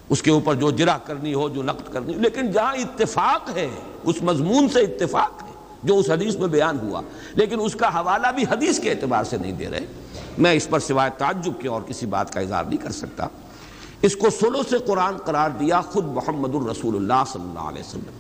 اس 0.10 0.22
کے 0.22 0.32
اوپر 0.32 0.56
جو 0.56 0.72
جرح 0.72 0.98
کرنی 1.06 1.34
ہو، 1.34 1.50
جو 1.50 1.64
نقد 1.64 1.94
کرنی 1.94 2.16
ہو، 2.16 2.20
لیکن 2.20 2.52
جہاں 2.52 2.74
اتفاق 2.74 3.58
ہے، 3.58 3.68
اس 4.04 4.16
مضمون 4.22 4.70
سے 4.70 4.80
اتفاق 4.80 5.44
ہے 5.44 5.47
جو 5.84 5.98
اس 5.98 6.10
حدیث 6.10 6.36
میں 6.36 6.48
بیان 6.48 6.80
ہوا۔ 6.80 7.02
لیکن 7.36 7.60
اس 7.62 7.74
کا 7.74 8.00
حوالہ 8.00 8.28
بھی 8.36 8.44
حدیث 8.44 8.80
کے 8.80 8.92
اعتبار 8.92 9.24
سے 9.24 9.38
نہیں 9.38 9.52
دے 9.52 9.70
رہے۔ 9.70 9.86
میں 10.38 10.54
اس 10.54 10.70
پر 10.70 10.80
سوائے 10.80 11.12
تعجب 11.18 11.62
کے 11.62 11.68
اور 11.68 11.82
کسی 11.82 12.06
بات 12.06 12.34
کا 12.34 12.40
اظہار 12.40 12.64
نہیں 12.64 12.78
کر 12.78 12.92
سکتا۔ 12.92 13.28
اس 14.02 14.16
کو 14.16 14.30
سلو 14.30 14.62
سے 14.70 14.78
قرآن 14.78 15.18
قرار 15.18 15.50
دیا 15.50 15.82
خود 15.82 16.06
محمد 16.06 16.56
الرسول 16.56 16.96
اللہ 16.96 17.24
صلی 17.32 17.42
اللہ 17.42 17.60
علیہ 17.60 17.84
وسلم۔ 17.88 18.12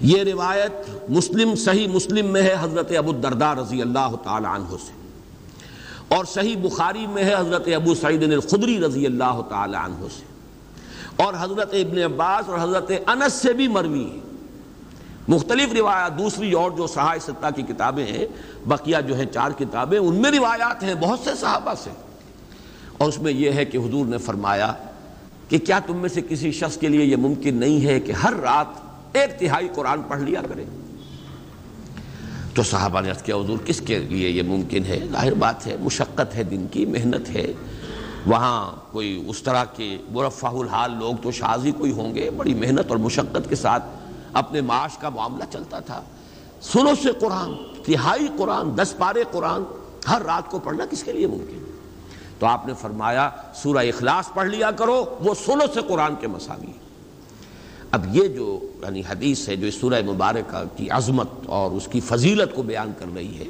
یہ 0.00 0.22
روایت 0.22 0.90
مسلم، 1.10 1.54
صحیح 1.54 1.88
مسلم 1.88 2.26
میں 2.26 2.42
ہے، 2.42 2.56
حضرت 2.60 2.92
ابو 2.98 3.10
الدرداء 3.10 3.52
رضی 3.52 3.82
اللہ 3.82 4.16
تعالی 4.24 4.46
عنہ 4.50 4.68
سے۔ 4.70 4.92
اور 6.08 6.24
صحیح 6.24 6.56
بخاری 6.56 7.06
میں 7.06 7.24
ہے، 7.24 7.34
حضرت 7.38 7.68
ابو 7.74 7.94
سعید 7.94 8.22
الخدری 8.22 8.80
رضی 8.80 9.06
اللہ 9.06 9.40
تعالی 9.48 9.76
عنہ 9.76 10.06
سے۔ 10.16 10.24
اور 11.22 11.34
حضرت 11.40 11.70
ابن 11.72 11.98
عباس 11.98 12.48
اور 12.48 12.58
حضرت 12.58 12.90
انس 13.06 13.32
سے 13.32 13.52
بھی 13.52 13.68
مروی 13.68 14.10
ہے۔ 14.10 14.25
مختلف 15.28 15.72
روایات، 15.72 16.18
دوسری 16.18 16.52
اور 16.52 16.70
جو 16.70 16.86
صحائے 16.86 17.18
ستہ 17.18 17.46
کی 17.56 17.62
کتابیں 17.62 18.06
ہیں، 18.06 18.26
بقیہ 18.66 18.96
جو 19.06 19.16
ہیں 19.16 19.24
چار 19.24 19.50
کتابیں، 19.50 19.98
ان 19.98 20.14
میں 20.14 20.30
روایات 20.30 20.82
ہیں، 20.82 20.94
بہت 20.94 21.18
سے 21.18 21.30
صحابہ 21.40 21.74
سے۔ 21.84 21.90
اور 22.98 23.08
اس 23.08 23.18
میں 23.18 23.32
یہ 23.32 23.52
ہے 23.52 23.64
کہ 23.64 23.78
حضور 23.78 24.06
نے 24.06 24.18
فرمایا 24.18 24.72
کہ 25.48 25.58
کیا 25.58 25.78
تم 25.78 25.96
میں 25.96 26.08
سے 26.08 26.20
کسی 26.28 26.52
شخص 26.52 26.78
کے 26.78 26.88
لیے 26.88 27.04
یہ 27.04 27.16
ممکن 27.16 27.54
نہیں 27.54 27.84
ہے 27.84 28.00
کہ 28.00 28.12
ہر 28.12 28.32
رات 28.32 28.66
ایک 29.16 29.40
تہائی 29.40 29.68
قرآن 29.74 30.02
پڑھ 30.02 30.20
لیا 30.20 30.40
کرے؟ 30.48 30.64
تو 32.54 32.62
صحابہ 32.62 33.00
نے 33.00 33.12
کیا، 33.24 33.36
حضور، 33.36 33.58
کس 33.66 33.80
کے 33.80 33.98
لیے 33.98 34.30
یہ 34.30 34.42
ممکن 34.42 34.84
ہے؟ 34.84 35.00
ظاہر 35.12 35.34
بات 35.34 35.66
ہے، 35.66 35.76
مشقت 35.80 36.34
ہے، 36.34 36.42
دن 36.42 36.66
کی 36.70 36.86
محنت 36.86 37.28
ہے۔ 37.28 37.52
وہاں 38.26 38.76
کوئی 38.92 39.24
اس 39.26 39.42
طرح 39.42 39.64
کے 39.64 39.98
مرفع 40.10 40.48
الحال 40.48 40.98
لوگ 40.98 41.14
تو 41.22 41.30
شازی 41.30 41.72
کوئی 41.72 41.92
ہوں 41.92 42.14
گے، 42.14 42.30
بڑی 42.30 42.54
محنت 42.54 42.86
اور 42.88 42.96
مشقت 42.96 43.48
کے 43.48 43.56
ساتھ 43.56 43.84
اپنے 44.36 44.60
معاش 44.60 44.98
کا 44.98 45.08
معاملہ 45.08 45.44
چلتا 45.50 45.80
تھا۔ 45.80 46.02
سنو 46.62 46.94
سے 47.02 47.10
قرآن، 47.20 47.54
تہائی 47.82 48.28
قرآن، 48.38 48.76
دس 48.78 48.94
پارے 48.98 49.22
قرآن 49.30 49.62
ہر 50.08 50.22
رات 50.22 50.50
کو 50.50 50.58
پڑھنا 50.58 50.86
کس 50.90 51.02
کے 51.02 51.12
لیے 51.12 51.26
ممکن 51.26 51.64
ہے؟ 51.66 51.74
تو 52.38 52.46
آپ 52.46 52.66
نے 52.66 52.72
فرمایا، 52.80 53.28
سورہ 53.54 53.78
اخلاص 53.78 54.32
پڑھ 54.34 54.48
لیا 54.48 54.70
کرو، 54.70 55.04
وہ 55.20 55.34
سولو 55.44 55.66
سے 55.74 55.80
قرآن 55.88 56.14
کے 56.20 56.26
مساوی 56.26 56.72
اب 57.90 58.16
یہ 58.16 58.28
جو 58.28 58.58
یعنی 58.82 59.00
حدیث 59.00 59.48
ہے، 59.48 59.56
جو 59.56 59.66
اس 59.66 59.74
سورہ 59.74 60.02
مبارکہ 60.06 60.62
کی 60.76 60.90
عظمت 60.90 61.28
اور 61.46 61.70
اس 61.70 61.88
کی 61.92 62.00
فضیلت 62.00 62.54
کو 62.54 62.62
بیان 62.62 62.92
کر 62.98 63.14
رہی 63.14 63.38
ہے، 63.38 63.44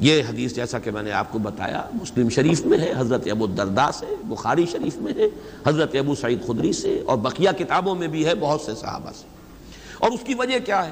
یہ 0.00 0.22
حدیث 0.28 0.54
جیسا 0.54 0.78
کہ 0.78 0.90
میں 0.90 1.02
نے 1.02 1.12
آپ 1.12 1.32
کو 1.32 1.38
بتایا، 1.38 1.82
مسلم 1.94 2.28
شریف 2.28 2.64
میں 2.66 2.78
ہے، 2.78 2.92
حضرت 2.96 3.28
ابو 3.30 3.44
الدرداء 3.44 3.90
سے، 3.90 4.14
بخاری 4.24 4.66
شریف 4.72 4.96
میں 4.96 5.12
ہے، 5.14 5.28
حضرت 5.66 5.94
ابو 5.94 6.14
سعید 6.14 6.46
خدری 6.46 6.72
سے 6.72 7.02
اور 7.06 7.16
بقیہ 7.16 7.50
کتابوں 7.58 7.94
میں 7.94 8.08
بھی 8.08 8.26
ہے، 8.26 8.34
بہت 8.34 8.60
سے 8.60 8.74
صحابہ 8.74 9.10
سے۔ 9.18 9.37
اور 9.98 10.10
اس 10.10 10.20
کی 10.24 10.34
وجہ 10.34 10.58
کیا 10.64 10.86
ہے؟ 10.86 10.90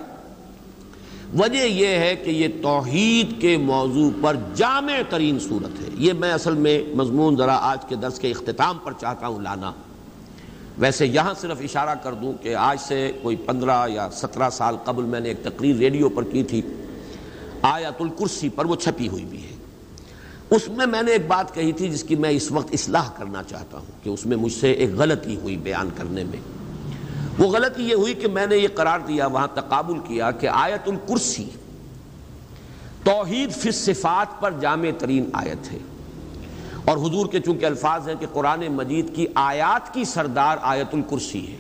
وجہ 1.39 1.59
یہ 1.59 1.87
ہے 1.87 2.17
کہ 2.17 2.31
یہ 2.31 2.49
توحید 2.63 3.41
کے 3.41 3.57
موضوع 3.57 4.11
پر 4.21 4.37
جامع 4.55 4.97
ترین 5.09 5.39
صورت 5.39 5.81
ہے۔ 5.81 5.89
یہ 5.95 6.13
میں 6.13 6.33
اصل 6.33 6.55
میں 6.55 6.83
مضمون 6.95 7.37
ذرا 7.37 7.57
آج 7.61 7.79
کے 7.89 7.97
درس 7.97 8.19
کے 8.19 8.31
اختتام 8.31 8.79
پر 8.85 8.93
چاہتا 9.01 9.27
ہوں، 9.27 9.41
لانا۔ 9.41 9.73
ویسے 10.79 11.07
یہاں 11.07 11.35
صرف 11.41 11.57
اشارہ 11.61 11.95
کر 12.03 12.13
دوں 12.13 12.33
کہ 12.43 12.55
آج 12.55 12.81
سے 12.81 13.13
کوئی 13.23 13.37
پندرہ 13.37 13.89
یا 13.89 14.09
سترہ 14.11 14.51
سال 14.51 14.77
قبل 14.85 15.03
میں 15.03 15.21
نے 15.21 15.29
ایک 15.29 15.43
تقریر 15.43 15.77
ریڈیو 15.77 16.09
پر 16.09 16.25
کی 16.25 16.43
تھی، 16.43 16.63
آیت 17.63 18.01
الکرسی 18.01 18.49
پر 18.49 18.65
وہ 18.65 18.77
چھپی 18.77 19.09
ہوئی 19.09 19.25
بھی 19.25 19.43
ہے۔ 19.43 19.57
اس 20.51 20.69
میں 20.69 20.87
میں 20.87 21.03
نے 21.03 21.13
ایک 21.13 21.27
بات 21.27 21.55
کہی 21.55 21.73
تھی 21.73 21.89
جس 21.89 22.05
کی 22.05 22.17
میں 22.17 22.31
اس 22.31 22.53
وقت 22.53 22.69
اصلاح 22.73 23.11
کرنا 23.17 23.43
چاہتا 23.43 23.79
ہوں 23.79 24.05
کہ 24.05 24.11
اس 24.11 24.27
میں 24.27 24.37
مجھ 24.37 24.53
سے 24.53 24.73
ایک 24.73 24.91
غلطی 24.95 25.37
ہوئی 25.37 25.57
بیان 25.57 25.89
کرنے 25.97 26.25
میں۔ 26.25 26.41
وہ 27.39 27.47
غلطی 27.47 27.89
یہ 27.89 27.95
ہوئی 27.95 28.15
کہ 28.15 28.29
میں 28.29 28.47
نے 28.47 28.57
یہ 28.57 28.69
قرار 28.75 29.01
دیا، 29.01 29.27
وہاں 29.27 29.49
تقابل 29.55 29.99
کیا 29.99 30.31
کہ 30.31 30.49
آیت 30.53 30.89
الکرسی 30.89 31.49
توحید 33.05 33.53
فی 33.53 33.71
صفات 33.71 34.41
پر 34.41 34.51
جامع 34.61 34.89
ترین 34.99 35.31
آیت 35.33 35.73
ہے۔ 35.73 35.79
اور 36.85 36.97
حضور 36.97 37.27
کے 37.27 37.41
چونکہ 37.41 37.67
الفاظ 37.67 38.09
ہیں 38.09 38.15
کہ 38.21 38.27
قرآن 38.33 38.61
مجید 38.61 39.17
کی 39.17 39.27
آیات 39.35 39.95
کی 39.95 40.05
سردار 40.05 40.57
آیت 40.63 40.95
الکرسی 40.95 41.53
ہے۔ 41.53 41.57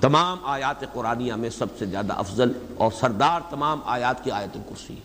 تمام 0.00 0.38
آیات 0.44 0.92
قرآنیہ 0.92 1.32
میں 1.32 1.50
سب 1.50 1.66
سے 1.78 1.86
زیادہ 1.86 2.12
افضل 2.12 2.52
اور 2.76 2.90
سردار 3.00 3.40
تمام 3.50 3.80
آیات 3.84 4.24
کی 4.24 4.30
آیت 4.30 4.56
الکرسی 4.56 4.94
ہے۔ 4.94 5.00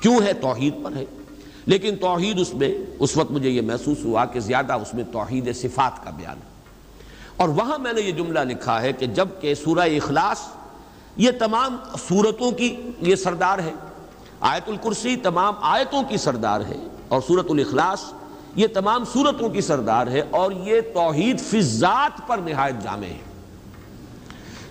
کیوں 0.00 0.20
ہے؟ 0.26 0.32
توحید 0.32 0.74
پر 0.84 0.92
ہے۔ 0.96 1.04
لیکن 1.66 1.96
توحید 1.96 2.40
اس 2.40 2.54
میں، 2.54 2.78
اس 2.98 3.16
وقت 3.16 3.30
مجھے 3.30 3.50
یہ 3.50 3.62
محسوس 3.62 4.04
ہوا 4.04 4.24
کہ 4.24 4.40
زیادہ 4.40 4.72
اس 4.72 4.94
میں 4.94 5.04
توحید 5.12 5.56
صفات 5.56 6.04
کا 6.04 6.10
بیان 6.10 6.36
ہے۔ 6.36 6.57
اور 7.38 7.48
وہاں 7.48 7.78
میں 7.78 7.92
نے 7.92 8.00
یہ 8.00 8.12
جملہ 8.12 8.40
لکھا 8.40 8.80
ہے 8.82 8.92
کہ 8.92 9.06
جبکہ 9.06 9.54
سورہ 9.54 9.88
اخلاص 9.96 10.40
یہ 11.16 11.30
تمام 11.38 11.76
صورتوں 12.08 12.50
کی 12.52 12.74
یہ 13.00 13.16
سردار 13.16 13.58
ہے، 13.58 13.72
آیت 14.40 14.68
الکرسی 14.68 15.14
تمام 15.16 15.54
آیتوں 15.60 16.02
کی 16.08 16.16
سردار 16.16 16.60
ہے 16.60 16.76
اور 17.08 17.20
سورت 17.26 17.50
الاخلاص 17.50 18.04
یہ 18.56 18.66
تمام 18.66 19.04
صورتوں 19.12 19.48
کی 19.48 19.60
سردار 19.60 20.06
ہے 20.06 20.22
اور 20.30 20.52
یہ 20.64 20.80
توحید 20.94 21.40
فضات 21.40 22.26
پر 22.26 22.38
نہایت 22.38 22.82
جامع 22.82 23.06
ہے۔ 23.06 23.26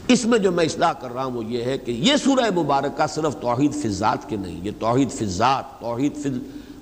اس 0.08 0.26
میں 0.26 0.40
جو 0.40 0.52
میں 0.52 0.66
اصلاح 0.66 0.94
کر 0.94 1.14
رہا 1.14 1.24
ہوں 1.24 1.32
وہ 1.32 1.44
یہ 1.46 1.64
ہے 1.64 1.78
کہ 1.78 1.92
یہ 1.92 2.16
سورہ 2.16 2.50
مبارکہ 2.56 3.08
صرف 3.08 3.36
توحید 3.42 3.74
فضات 3.74 4.30
کے 4.30 4.36
نہیں، 4.36 4.60
یہ 4.64 4.72
توحید 4.80 5.12
فضات 5.12 5.80
توحید 5.80 6.18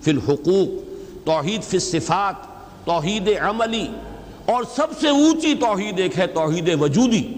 فی 0.02 0.12
الحقوق، 0.12 1.26
توحید 1.26 1.64
فی 1.64 1.78
الصفات، 1.78 2.36
توحید 2.86 3.30
عملی 3.42 3.88
اور 4.46 4.64
سب 4.76 4.88
سے 5.00 5.10
اونچی 5.10 5.56
توحید 5.56 6.00
ایک 6.00 6.20
ہے 6.20 6.28
توحید 6.28 6.70
وجودی۔ 6.80 7.34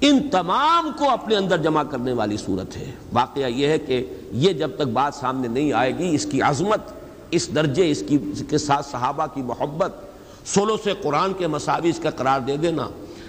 ان 0.00 0.28
تمام 0.32 0.90
کو 0.98 1.10
اپنے 1.10 1.36
اندر 1.36 1.56
جمع 1.56 1.82
کرنے 1.82 2.12
والی 2.12 2.36
صورت 2.36 2.76
ہے۔ 2.76 2.92
واقعہ 3.12 3.46
یہ 3.46 3.66
ہے 3.66 3.78
کہ 3.78 4.04
یہ 4.32 4.52
جب 4.52 4.70
تک 4.74 4.82
بات 4.82 5.14
سامنے 5.14 5.48
نہیں 5.48 5.72
آئے 5.72 5.98
گی، 5.98 6.14
اس 6.14 6.26
کی 6.26 6.42
عظمت، 6.42 6.80
اس 7.30 7.54
درجے، 7.54 7.90
اس 7.90 8.02
کی، 8.08 8.18
اس 8.32 8.42
کے 8.50 8.58
ساتھ 8.58 8.86
صحابہ 8.86 9.26
کی 9.34 9.42
محبت 9.42 9.92
سولو 10.44 10.76
سے 10.84 10.92
قرآن 11.02 11.32
کے 11.32 11.46
مساوی 11.46 11.88
اس 11.88 11.98
کا 11.98 12.10
قرار 12.10 12.40
دے 12.40 12.56
دینا۔ 12.56 12.88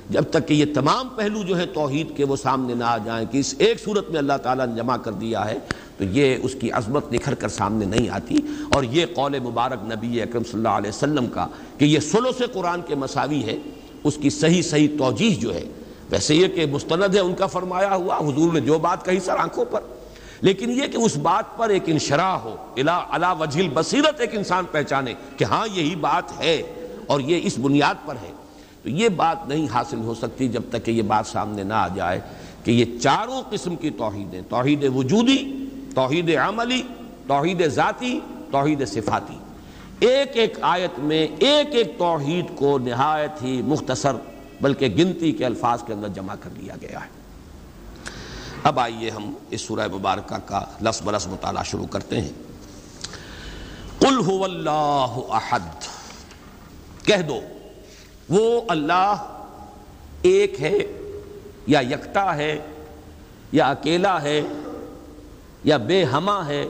جب 0.10 0.24
تک 0.30 0.48
کہ 0.48 0.54
یہ 0.54 0.66
تمام 0.74 1.10
پہلو 1.10 1.44
جو 1.44 1.58
ہے 1.58 1.66
توحید 1.66 2.18
کے 2.18 2.26
وہ 2.26 2.36
سامنے 2.36 2.74
نہ 2.74 2.84
آ 2.84 2.98
جائیں 2.98 3.26
کہ 3.32 3.38
اس 3.38 3.56
ایک 3.58 3.84
صورت 3.84 4.10
میں 4.10 4.18
اللہ 4.18 4.38
تعالیٰ 4.44 4.68
نے 4.68 4.76
جمع 4.76 4.98
کر 4.98 5.12
دیا 5.12 5.46
ہے، 5.46 5.58
تو 5.98 6.04
یہ 6.04 6.38
اس 6.44 6.56
کی 6.62 6.72
عظمت 6.72 7.14
نکھر 7.14 7.34
کر 7.34 7.48
سامنے 7.48 7.86
نہیں 7.86 8.10
آتی۔ 8.10 8.38
اور 8.74 8.84
یہ 8.84 9.06
قول 9.16 9.40
مبارک 9.40 9.80
نبی 9.84 10.22
اکرم 10.22 10.44
صلی 10.44 10.54
اللہ 10.54 10.70
علیہ 10.70 10.90
وسلم 10.90 11.28
کا 11.28 11.48
کہ 11.78 11.86
یہ 11.86 12.00
سلو 12.00 12.32
سے 12.38 12.44
قرآن 12.54 12.82
کے 12.82 12.96
مساوی 12.96 13.44
ہے، 13.44 13.58
اس 14.04 14.18
کی 14.22 14.30
صحیح 14.30 14.62
صحیح 14.62 14.88
توجیح 14.98 15.36
جو 15.40 15.56
ہے۔ 15.56 15.64
ویسے 16.10 16.36
یہ 16.36 16.48
کہ 16.48 16.66
مستند 16.66 17.16
ہے، 17.16 17.20
ان 17.20 17.36
کا 17.36 17.46
فرمایا 17.46 17.96
ہوا، 17.96 18.18
حضور 18.18 18.54
نے 18.54 18.60
جو 18.60 18.78
بات 18.78 19.06
کہی 19.06 19.20
سر 19.20 19.36
آنکھوں 19.38 19.66
پر۔ 19.66 19.82
لیکن 20.42 20.72
یہ 20.72 20.88
کہ 20.88 20.98
اس 20.98 21.18
بات 21.18 21.58
پر 21.58 21.70
ایک 21.70 21.84
انشراح 21.86 22.38
ہو 22.38 22.56
الا 22.78 23.32
وجہ 23.32 23.62
بصیرت 23.74 24.20
ایک 24.20 24.36
انسان 24.36 24.66
پہچانے 24.72 25.14
کہ 25.38 25.44
ہاں 25.44 25.68
یہی 25.74 25.96
بات 25.96 26.40
ہے 26.40 26.62
اور 27.08 27.20
یہ 27.20 27.40
اس 27.44 27.60
بنیاد 27.60 27.96
پر 28.06 28.16
ہے۔ 28.16 28.37
تو 28.88 28.92
یہ 28.92 29.10
بات 29.10 29.48
نہیں 29.48 29.68
حاصل 29.74 29.98
ہو 29.98 30.14
سکتی 30.14 30.48
جب 30.48 30.62
تک 30.70 30.86
کہ 30.86 30.92
یہ 30.92 31.02
بات 31.02 31.28
سامنے 31.28 31.64
نہ 31.64 31.74
آ 31.74 31.88
جائے 31.88 32.20
کہ 32.64 32.72
یہ 32.72 33.00
چاروں 33.00 33.42
قسم 33.50 33.76
کی 33.76 33.90
توحیدیں، 33.90 34.42
توحید 34.50 34.86
وجودی، 34.96 35.66
توحید 35.96 36.36
عملی، 36.36 36.82
توحید 37.28 37.68
ذاتی، 37.68 38.20
توحید 38.52 38.88
صفاتی۔ 38.88 39.38
ایک 40.00 40.32
ایک 40.34 40.58
آیت 40.62 41.00
میں 41.00 41.28
ایک 41.40 41.76
ایک 41.76 41.98
توحید 41.98 42.46
کو 42.56 42.78
نہایت 42.78 43.44
ہی 43.44 43.62
مختصر 43.62 44.16
بلکہ 44.62 44.88
گنتی 44.98 45.32
کے 45.32 45.46
الفاظ 45.46 45.84
کے 45.84 45.94
اندر 45.94 46.08
جمع 46.08 46.36
کر 46.40 46.50
لیا 46.58 46.76
گیا 46.82 47.00
ہے۔ 47.00 47.10
اب 48.64 48.80
آئیے 48.80 49.10
ہم 49.10 49.34
اس 49.50 49.62
سورہ 49.62 49.88
مبارکہ 49.94 50.38
کا 50.46 50.62
لس 50.82 51.02
برس 51.02 51.28
مطالعہ 51.28 51.64
شروع 51.64 51.88
کرتے 51.88 52.22
ہیں۔ 52.22 52.30
قل 54.00 54.22
هو 54.32 54.44
اللہ 54.44 55.20
احد۔ 55.30 55.84
کہہ 57.06 57.22
دو۔ 57.28 57.42
وہ 58.30 58.62
اللہ 58.68 59.40
ایک 60.22 60.62
ہے، 60.62 60.78
یا 61.68 61.80
یکتا 61.80 62.38
ہے، 62.38 62.60
یا 63.52 63.70
اکیلا 63.70 64.22
ہے، 64.22 64.42
یا 65.64 65.78
بے 65.78 66.04
ہما 66.04 66.48
ہے، 66.48 66.66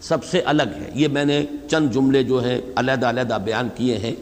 سب 0.00 0.24
سے 0.24 0.40
الگ 0.40 0.62
ہے۔ 0.62 0.90
یہ 0.94 1.08
میں 1.08 1.24
نے 1.24 1.46
چند 1.70 1.90
جملے 1.90 2.22
جو 2.22 2.44
ہیں 2.44 2.60
علیحدہ 2.76 3.06
علیحدہ 3.06 3.38
بیان 3.44 3.68
کیے 3.74 3.98
ہیں۔ 3.98 4.14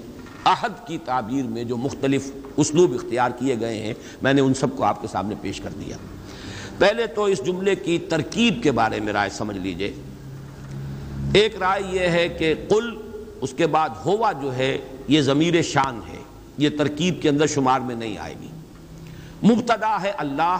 عہد 0.44 0.86
کی 0.86 0.98
تعبیر 1.04 1.44
میں 1.44 1.64
جو 1.64 1.76
مختلف 1.76 2.30
اسلوب 2.56 2.94
اختیار 2.94 3.30
کیے 3.38 3.60
گئے 3.60 3.78
ہیں، 3.78 3.94
میں 4.22 4.32
نے 4.32 4.40
ان 4.40 4.54
سب 4.54 4.76
کو 4.76 4.84
آپ 4.84 5.02
کے 5.02 5.08
سامنے 5.08 5.34
پیش 5.40 5.60
کر 5.60 5.70
دیا۔ 5.70 5.96
پہلے 6.78 7.06
تو 7.06 7.24
اس 7.24 7.46
جملے 7.46 7.74
کی 7.74 7.98
ترکیب 7.98 8.62
کے 8.62 8.72
بارے 8.72 9.00
میں 9.00 9.12
رائے 9.12 9.30
سمجھ 9.30 9.58
لیجیے۔ 9.58 9.92
ایک 11.34 11.56
رائے 11.56 11.82
یہ 11.90 12.00
ہے 12.00 12.28
کہ 12.28 12.54
قل، 12.68 12.96
اس 13.40 13.54
کے 13.56 13.66
بعد 13.66 13.88
ہوا 14.04 14.32
جو 14.32 14.54
ہے، 14.54 14.78
یہ 15.08 15.20
ضمیر 15.20 15.62
شان 15.62 16.00
ہے۔ 16.08 16.13
یہ 16.58 16.68
ترکیب 16.78 17.22
کے 17.22 17.28
اندر 17.28 17.46
شمار 17.46 17.80
میں 17.80 17.94
نہیں 17.94 18.18
آئے 18.18 18.34
گی۔ 18.40 18.48
مبتدا 19.52 20.02
ہے 20.02 20.10
اللہ، 20.10 20.58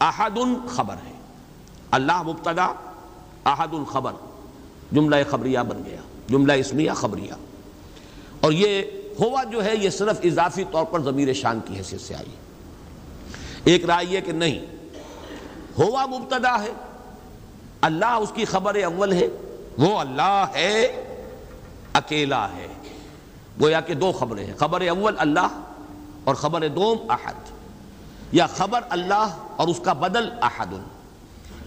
احد 0.00 0.38
خبر 0.68 0.94
ہے۔ 0.94 1.12
اللہ 1.90 2.22
مبتدا، 2.22 2.72
احد 3.44 3.68
الخبر۔ 3.72 4.12
جملہ 4.92 5.16
خبریہ 5.30 5.58
بن 5.58 5.82
گیا، 5.84 6.00
جملہ 6.28 6.52
اسمیہ 6.52 6.90
خبریہ۔ 6.92 7.32
اور 8.40 8.52
یہ 8.52 8.82
ہوا 9.20 9.44
جو 9.44 9.64
ہے، 9.64 9.76
یہ 9.76 9.90
صرف 9.90 10.20
اضافی 10.24 10.64
طور 10.72 10.84
پر 10.84 11.02
ضمیر 11.02 11.32
شان 11.32 11.60
کی 11.64 11.76
حیثیت 11.76 12.00
سے 12.00 12.14
آئی۔ 12.14 12.30
ایک 13.64 13.84
رائے 13.84 14.06
یہ 14.06 14.20
کہ 14.20 14.32
نہیں، 14.32 14.60
ہوا 15.78 16.06
مبتدا 16.06 16.62
ہے، 16.62 16.72
اللہ 17.80 18.06
اس 18.06 18.32
کی 18.34 18.44
خبر 18.44 18.74
اول 18.74 19.12
ہے، 19.12 19.28
وہ 19.78 19.98
اللہ 19.98 20.46
ہے، 20.54 21.04
اکیلا 21.92 22.48
ہے۔ 22.48 22.69
گویا 23.62 23.80
کہ 23.80 23.94
دو 23.94 24.12
خبریں 24.12 24.46
ہیں۔ 24.46 24.54
خبر 24.56 24.80
اول 24.80 25.14
اللہ 25.18 25.60
اور 26.24 26.34
خبر 26.34 26.68
دوم 26.68 27.10
احد۔ 27.10 27.34
یا 28.32 28.46
خبر 28.46 28.80
اللہ 28.90 29.36
اور 29.56 29.68
اس 29.68 29.80
کا 29.84 29.92
بدل 29.92 30.28
احد۔ 30.42 30.66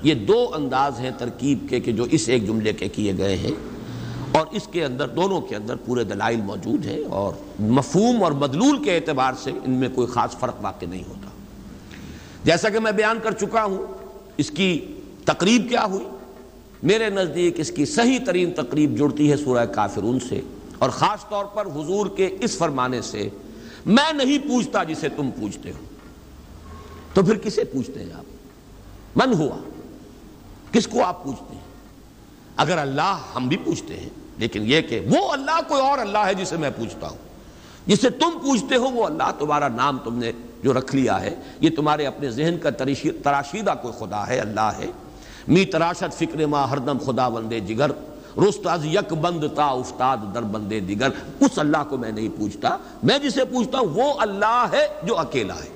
یہ 0.03 0.13
دو 0.13 0.51
انداز 0.53 0.99
ہیں 0.99 1.11
ترکیب 1.17 1.65
کے 1.69 1.79
کہ 1.79 1.91
جو 1.91 2.03
اس 2.03 2.29
ایک 2.29 2.47
جملے 2.47 2.73
کے 2.73 2.87
کیے 2.87 3.13
گئے 3.17 3.37
ہیں۔ 3.37 3.51
اور 4.31 4.47
اس 4.51 4.67
کے 4.71 4.85
اندر، 4.85 5.07
دونوں 5.07 5.41
کے 5.41 5.55
اندر 5.55 5.75
پورے 5.75 6.03
دلائل 6.03 6.41
موجود 6.41 6.85
ہیں 6.85 7.03
اور 7.09 7.33
مفہوم 7.61 8.23
اور 8.23 8.31
مدلول 8.31 8.83
کے 8.83 8.95
اعتبار 8.95 9.33
سے 9.43 9.51
ان 9.63 9.71
میں 9.71 9.89
کوئی 9.95 10.07
خاص 10.07 10.37
فرق 10.37 10.55
واقع 10.61 10.85
نہیں 10.89 11.03
ہوتا۔ 11.07 11.29
جیسا 12.43 12.69
کہ 12.69 12.79
میں 12.79 12.91
بیان 12.91 13.19
کر 13.23 13.31
چکا 13.31 13.63
ہوں، 13.63 13.85
اس 14.37 14.51
کی 14.51 14.85
تقریب 15.25 15.69
کیا 15.69 15.85
ہوئی؟ 15.85 16.05
میرے 16.83 17.09
نزدیک 17.09 17.59
اس 17.59 17.71
کی 17.71 17.85
صحیح 17.85 18.19
ترین 18.25 18.51
تقریب 18.51 18.97
جڑتی 18.97 19.31
ہے 19.31 19.37
سورہ 19.37 19.65
کافرون 19.65 20.19
سے۔ 20.19 20.41
اور 20.83 20.91
خاص 20.91 21.29
طور 21.29 21.45
پر 21.45 21.65
حضور 21.65 22.05
کے 22.05 22.37
اس 22.41 22.57
فرمانے 22.57 23.01
سے 23.01 23.29
میں 23.85 24.13
نہیں 24.13 24.37
پوچھتا 24.37 24.83
جسے 24.83 25.09
تم 25.09 25.31
پوچھتے 25.31 25.71
ہو۔ 25.71 25.85
تو 27.13 27.23
پھر 27.23 27.37
کسے 27.37 27.63
پوچھتے 27.63 28.03
ہیں 28.03 28.13
آپ؟ 28.13 28.23
من 29.15 29.33
ہوا؟ 29.33 29.57
کس 30.71 30.87
کو 30.87 31.03
آپ 31.03 31.23
پوچھتے 31.23 31.53
ہیں؟ 31.53 31.61
اگر 32.57 32.77
اللہ 32.77 33.19
ہم 33.35 33.47
بھی 33.47 33.57
پوچھتے 33.57 33.97
ہیں، 33.97 34.09
لیکن 34.37 34.63
یہ 34.65 34.81
کہ 34.81 34.99
وہ 34.99 35.31
اللہ 35.31 35.59
کوئی 35.67 35.81
اور 35.81 35.97
اللہ 35.97 36.17
ہے 36.17 36.33
جسے 36.33 36.57
میں 36.57 36.69
پوچھتا 36.77 37.07
ہوں۔ 37.07 37.17
جسے 37.87 38.09
تم 38.09 38.29
پوچھتے 38.31 38.75
ہو، 38.75 38.89
وہ 38.91 39.05
اللہ 39.05 39.31
تمہارا 39.39 39.67
نام 39.67 39.97
تم 39.97 40.17
نے 40.17 40.31
جو 40.63 40.73
رکھ 40.73 40.95
لیا 40.95 41.21
ہے، 41.21 41.35
یہ 41.59 41.69
تمہارے 41.75 42.07
اپنے 42.07 42.31
ذہن 42.31 42.57
کا 42.63 42.69
تراشیدہ 43.23 43.73
کوئی 43.81 43.93
خدا 43.99 44.27
ہے، 44.27 44.39
اللہ 44.39 44.71
ہے۔ 44.77 44.91
می 45.47 45.65
تراشت 45.65 46.13
فکر 46.13 46.45
ما 46.45 46.69
ہردم 46.69 46.97
خدا 46.97 47.27
وندے 47.27 47.59
جگر۔ 47.59 47.91
رست 48.37 48.67
از 48.67 48.85
یک 48.85 49.13
بند 49.13 49.43
تا 49.55 49.65
افتاد 49.65 50.17
در 50.35 50.41
بندے 50.41 50.79
دیگر، 50.79 51.09
اس 51.39 51.59
اللہ 51.59 51.77
کو 51.89 51.97
میں 51.97 52.11
نہیں 52.11 52.29
پوچھتا، 52.37 52.77
میں 53.03 53.19
جسے 53.19 53.45
پوچھتا 53.45 53.77
ہوں، 53.79 53.85
وہ 53.85 54.13
اللہ 54.19 54.65
ہے 54.73 54.87
جو 55.03 55.17
اکیلا 55.17 55.55
ہے۔ 55.55 55.69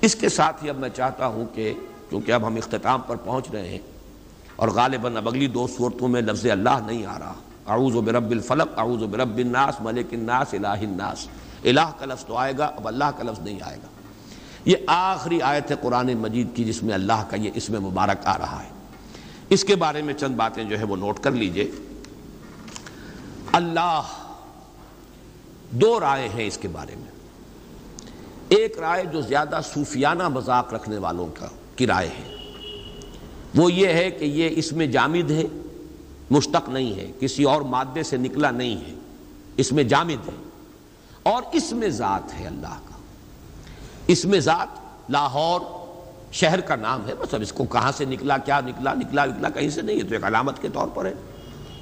اس 0.00 0.14
کے 0.14 0.28
ساتھ 0.28 0.64
ہی 0.64 0.70
اب 0.70 0.78
میں 0.78 0.88
چاہتا 0.88 1.26
ہوں 1.26 1.44
کہ 1.54 1.74
کیونکہ 2.10 2.32
اب 2.32 2.46
ہم 2.46 2.56
اختتام 2.56 3.00
پر 3.06 3.16
پہنچ 3.16 3.50
رہے 3.52 3.68
ہیں 3.68 3.78
اور 4.56 4.68
غالباً 4.68 5.16
اب 5.16 5.28
اگلی 5.28 5.46
دو 5.46 5.66
صورتوں 5.76 6.08
میں 6.08 6.22
لفظ 6.22 6.46
اللہ 6.46 6.78
نہیں 6.86 7.06
آ 7.06 7.18
رہا۔ 7.18 7.34
اعوذ 7.66 7.96
برب 7.96 8.30
الفلق، 8.30 8.78
اعوذ 8.78 9.02
برب 9.02 9.36
الناس، 9.36 9.74
ملک 9.80 10.06
الناس، 10.12 10.54
الہ 10.54 10.66
الناس۔ 10.66 11.28
الہ 11.64 11.90
کا 11.98 12.06
لفظ 12.06 12.24
تو 12.24 12.36
آئے 12.36 12.52
گا، 12.58 12.64
اب 12.64 12.88
اللہ 12.88 13.04
کا 13.16 13.22
لفظ 13.22 13.40
نہیں 13.40 13.58
آئے 13.62 13.76
گا۔ 13.76 13.86
یہ 14.64 14.76
آخری 14.86 15.42
آیت 15.42 15.70
ہے 15.70 15.76
قرآن 15.82 16.16
مجید 16.16 16.56
کی، 16.56 16.64
جس 16.64 16.82
میں 16.82 16.94
اللہ 16.94 17.24
کا 17.30 17.36
یہ 17.36 17.50
اسم 17.54 17.82
مبارک 17.82 18.26
آ 18.26 18.38
رہا 18.38 18.62
ہے۔ 18.62 18.77
اس 19.48 19.64
کے 19.64 19.76
بارے 19.76 20.02
میں 20.02 20.14
چند 20.14 20.34
باتیں 20.34 20.64
جو 20.64 20.78
ہے 20.78 20.84
وہ 20.84 20.96
نوٹ 20.96 21.20
کر 21.20 21.30
لیجیے۔ 21.30 21.70
اللہ 23.52 24.02
دو 25.70 26.00
رائے 26.00 26.28
ہیں 26.28 26.46
اس 26.46 26.58
کے 26.58 26.68
بارے 26.68 26.94
میں۔ 26.96 27.10
ایک 28.48 28.78
رائے 28.78 29.04
جو 29.04 29.20
زیادہ 29.20 29.60
صوفیانہ 29.74 30.28
مذاق 30.28 30.74
رکھنے 30.74 30.98
والوں 30.98 31.26
کا 31.26 31.48
کی 31.76 31.86
رائے 31.86 32.08
ہے۔ 32.08 32.52
وہ 33.54 33.72
یہ 33.72 33.88
ہے 33.88 34.10
کہ 34.10 34.24
یہ 34.24 34.48
اس 34.56 34.72
میں 34.72 34.86
جامد 34.86 35.30
ہے، 35.30 35.44
مشتق 36.30 36.68
نہیں 36.68 36.94
ہے، 36.96 37.12
کسی 37.20 37.44
اور 37.44 37.60
مادے 37.60 38.02
سے 38.02 38.16
نکلا 38.16 38.50
نہیں 38.50 38.76
ہے، 38.76 38.94
اس 39.56 39.72
میں 39.72 39.84
جامد 39.84 40.28
ہے۔ 40.28 40.48
اور 41.22 41.42
اس 41.52 41.72
میں 41.72 41.88
ذات 41.88 42.40
ہے 42.40 42.46
اللہ 42.46 42.78
کا۔ 42.88 42.96
اس 44.06 44.24
میں 44.24 44.40
ذات 44.40 44.68
لاہور 45.10 45.60
شہر 46.32 46.60
کا 46.60 46.76
نام 46.76 47.08
ہے، 47.08 47.14
بس 47.14 47.34
اب 47.34 47.40
اس 47.40 47.52
کو 47.52 47.64
کہاں 47.64 47.92
سے 47.92 48.04
نکلا، 48.04 48.38
کیا 48.38 48.60
نکلا 48.60 48.94
نکلا 48.94 49.24
نکلا، 49.26 49.48
کہیں 49.48 49.70
سے 49.70 49.82
نہیں 49.82 49.96
ہے 49.96 50.02
تو 50.02 50.14
ایک 50.14 50.24
علامت 50.24 50.62
کے 50.62 50.68
طور 50.68 50.88
پر 50.88 51.04
ہے۔ 51.04 51.14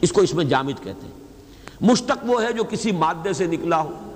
اس 0.01 0.13
کو 0.13 0.21
اس 0.21 0.35
میں 0.35 0.45
جامد 0.45 0.85
کہتے 0.85 1.07
ہیں۔ 1.07 1.25
مشتق 1.81 2.19
وہ 2.23 2.43
ہے 2.43 2.53
جو 2.53 2.65
کسی 2.65 2.93
مادے 2.93 3.33
سے 3.33 3.47
نکلا 3.47 3.81
ہو۔ 3.81 4.13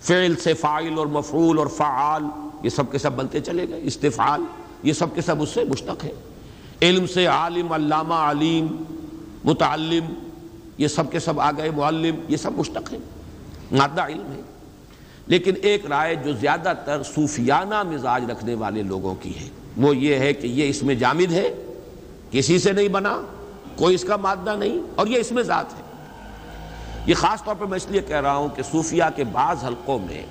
فعل 0.00 0.36
سے 0.36 0.54
فائل 0.54 0.98
اور 0.98 1.06
مفعول 1.06 1.58
اور 1.58 1.66
فعال، 1.66 2.22
یہ 2.62 2.70
سب 2.70 2.92
کے 2.92 2.98
سب 2.98 3.12
بنتے 3.12 3.40
چلے 3.40 3.68
گئے۔ 3.68 3.80
استفعال، 3.82 4.40
یہ 4.82 4.92
سب 4.92 5.14
کے 5.14 5.20
سب 5.20 5.42
اس 5.42 5.48
سے 5.48 5.64
مشتق 5.64 6.04
ہے۔ 6.04 6.12
علم 6.82 7.06
سے 7.06 7.26
عالم، 7.26 7.72
علامہ، 7.72 8.14
علیم، 8.14 8.66
متعلم، 9.44 10.28
یہ 10.78 10.88
سب 10.88 11.12
کے 11.12 11.18
سب 11.18 11.40
آ 11.40 11.50
گئے 11.50 11.70
معلم، 11.70 12.14
یہ 12.28 12.36
سب 12.36 12.52
مشتق 12.56 12.92
ہے 12.92 12.98
مادہ 13.72 14.06
علم 14.06 14.32
ہے۔ 14.32 14.40
لیکن 15.30 15.54
ایک 15.62 15.86
رائے 15.86 16.14
جو 16.14 16.32
زیادہ 16.32 16.72
تر 16.84 17.02
صوفیانہ 17.02 17.82
مزاج 17.82 18.30
رکھنے 18.30 18.54
والے 18.54 18.82
لوگوں 18.82 19.14
کی 19.14 19.40
ہے، 19.40 19.48
وہ 19.76 19.96
یہ 19.96 20.16
ہے 20.16 20.32
کہ 20.32 20.46
یہ 20.46 20.68
اس 20.68 20.82
میں 20.82 20.94
جامد 20.94 21.32
ہے، 21.32 21.54
کسی 22.30 22.58
سے 22.58 22.72
نہیں 22.72 22.88
بنا، 22.88 23.20
کوئی 23.76 23.94
اس 23.94 24.04
کا 24.04 24.16
مادہ 24.16 24.56
نہیں، 24.56 24.78
اور 24.94 25.06
یہ 25.06 25.18
اس 25.18 25.32
میں 25.32 25.42
ذات 25.42 25.74
ہے۔ 25.74 25.82
یہ 27.06 27.14
خاص 27.14 27.44
طور 27.44 27.54
پر 27.54 27.66
میں 27.66 27.76
اس 27.76 27.86
لیے 27.90 28.00
کہہ 28.00 28.20
رہا 28.20 28.34
ہوں 28.34 28.48
کہ 28.48 28.62
صوفیہ 28.62 29.04
کے 29.16 29.24
بعض 29.24 29.64
حلقوں 29.64 29.98
میں 29.98 30.22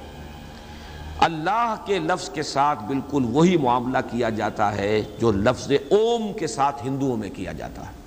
اللہ 1.19 1.75
کے 1.85 1.99
لفظ 1.99 2.29
کے 2.29 2.43
ساتھ 2.43 2.83
بالکل 2.83 3.25
وہی 3.31 3.57
معاملہ 3.57 3.97
کیا 4.11 4.29
جاتا 4.29 4.75
ہے 4.75 5.01
جو 5.19 5.31
لفظ 5.31 5.71
اوم 5.71 6.33
کے 6.33 6.47
ساتھ 6.47 6.85
ہندوؤں 6.85 7.17
میں 7.17 7.29
کیا 7.29 7.51
جاتا 7.51 7.81
ہے۔ 7.81 7.98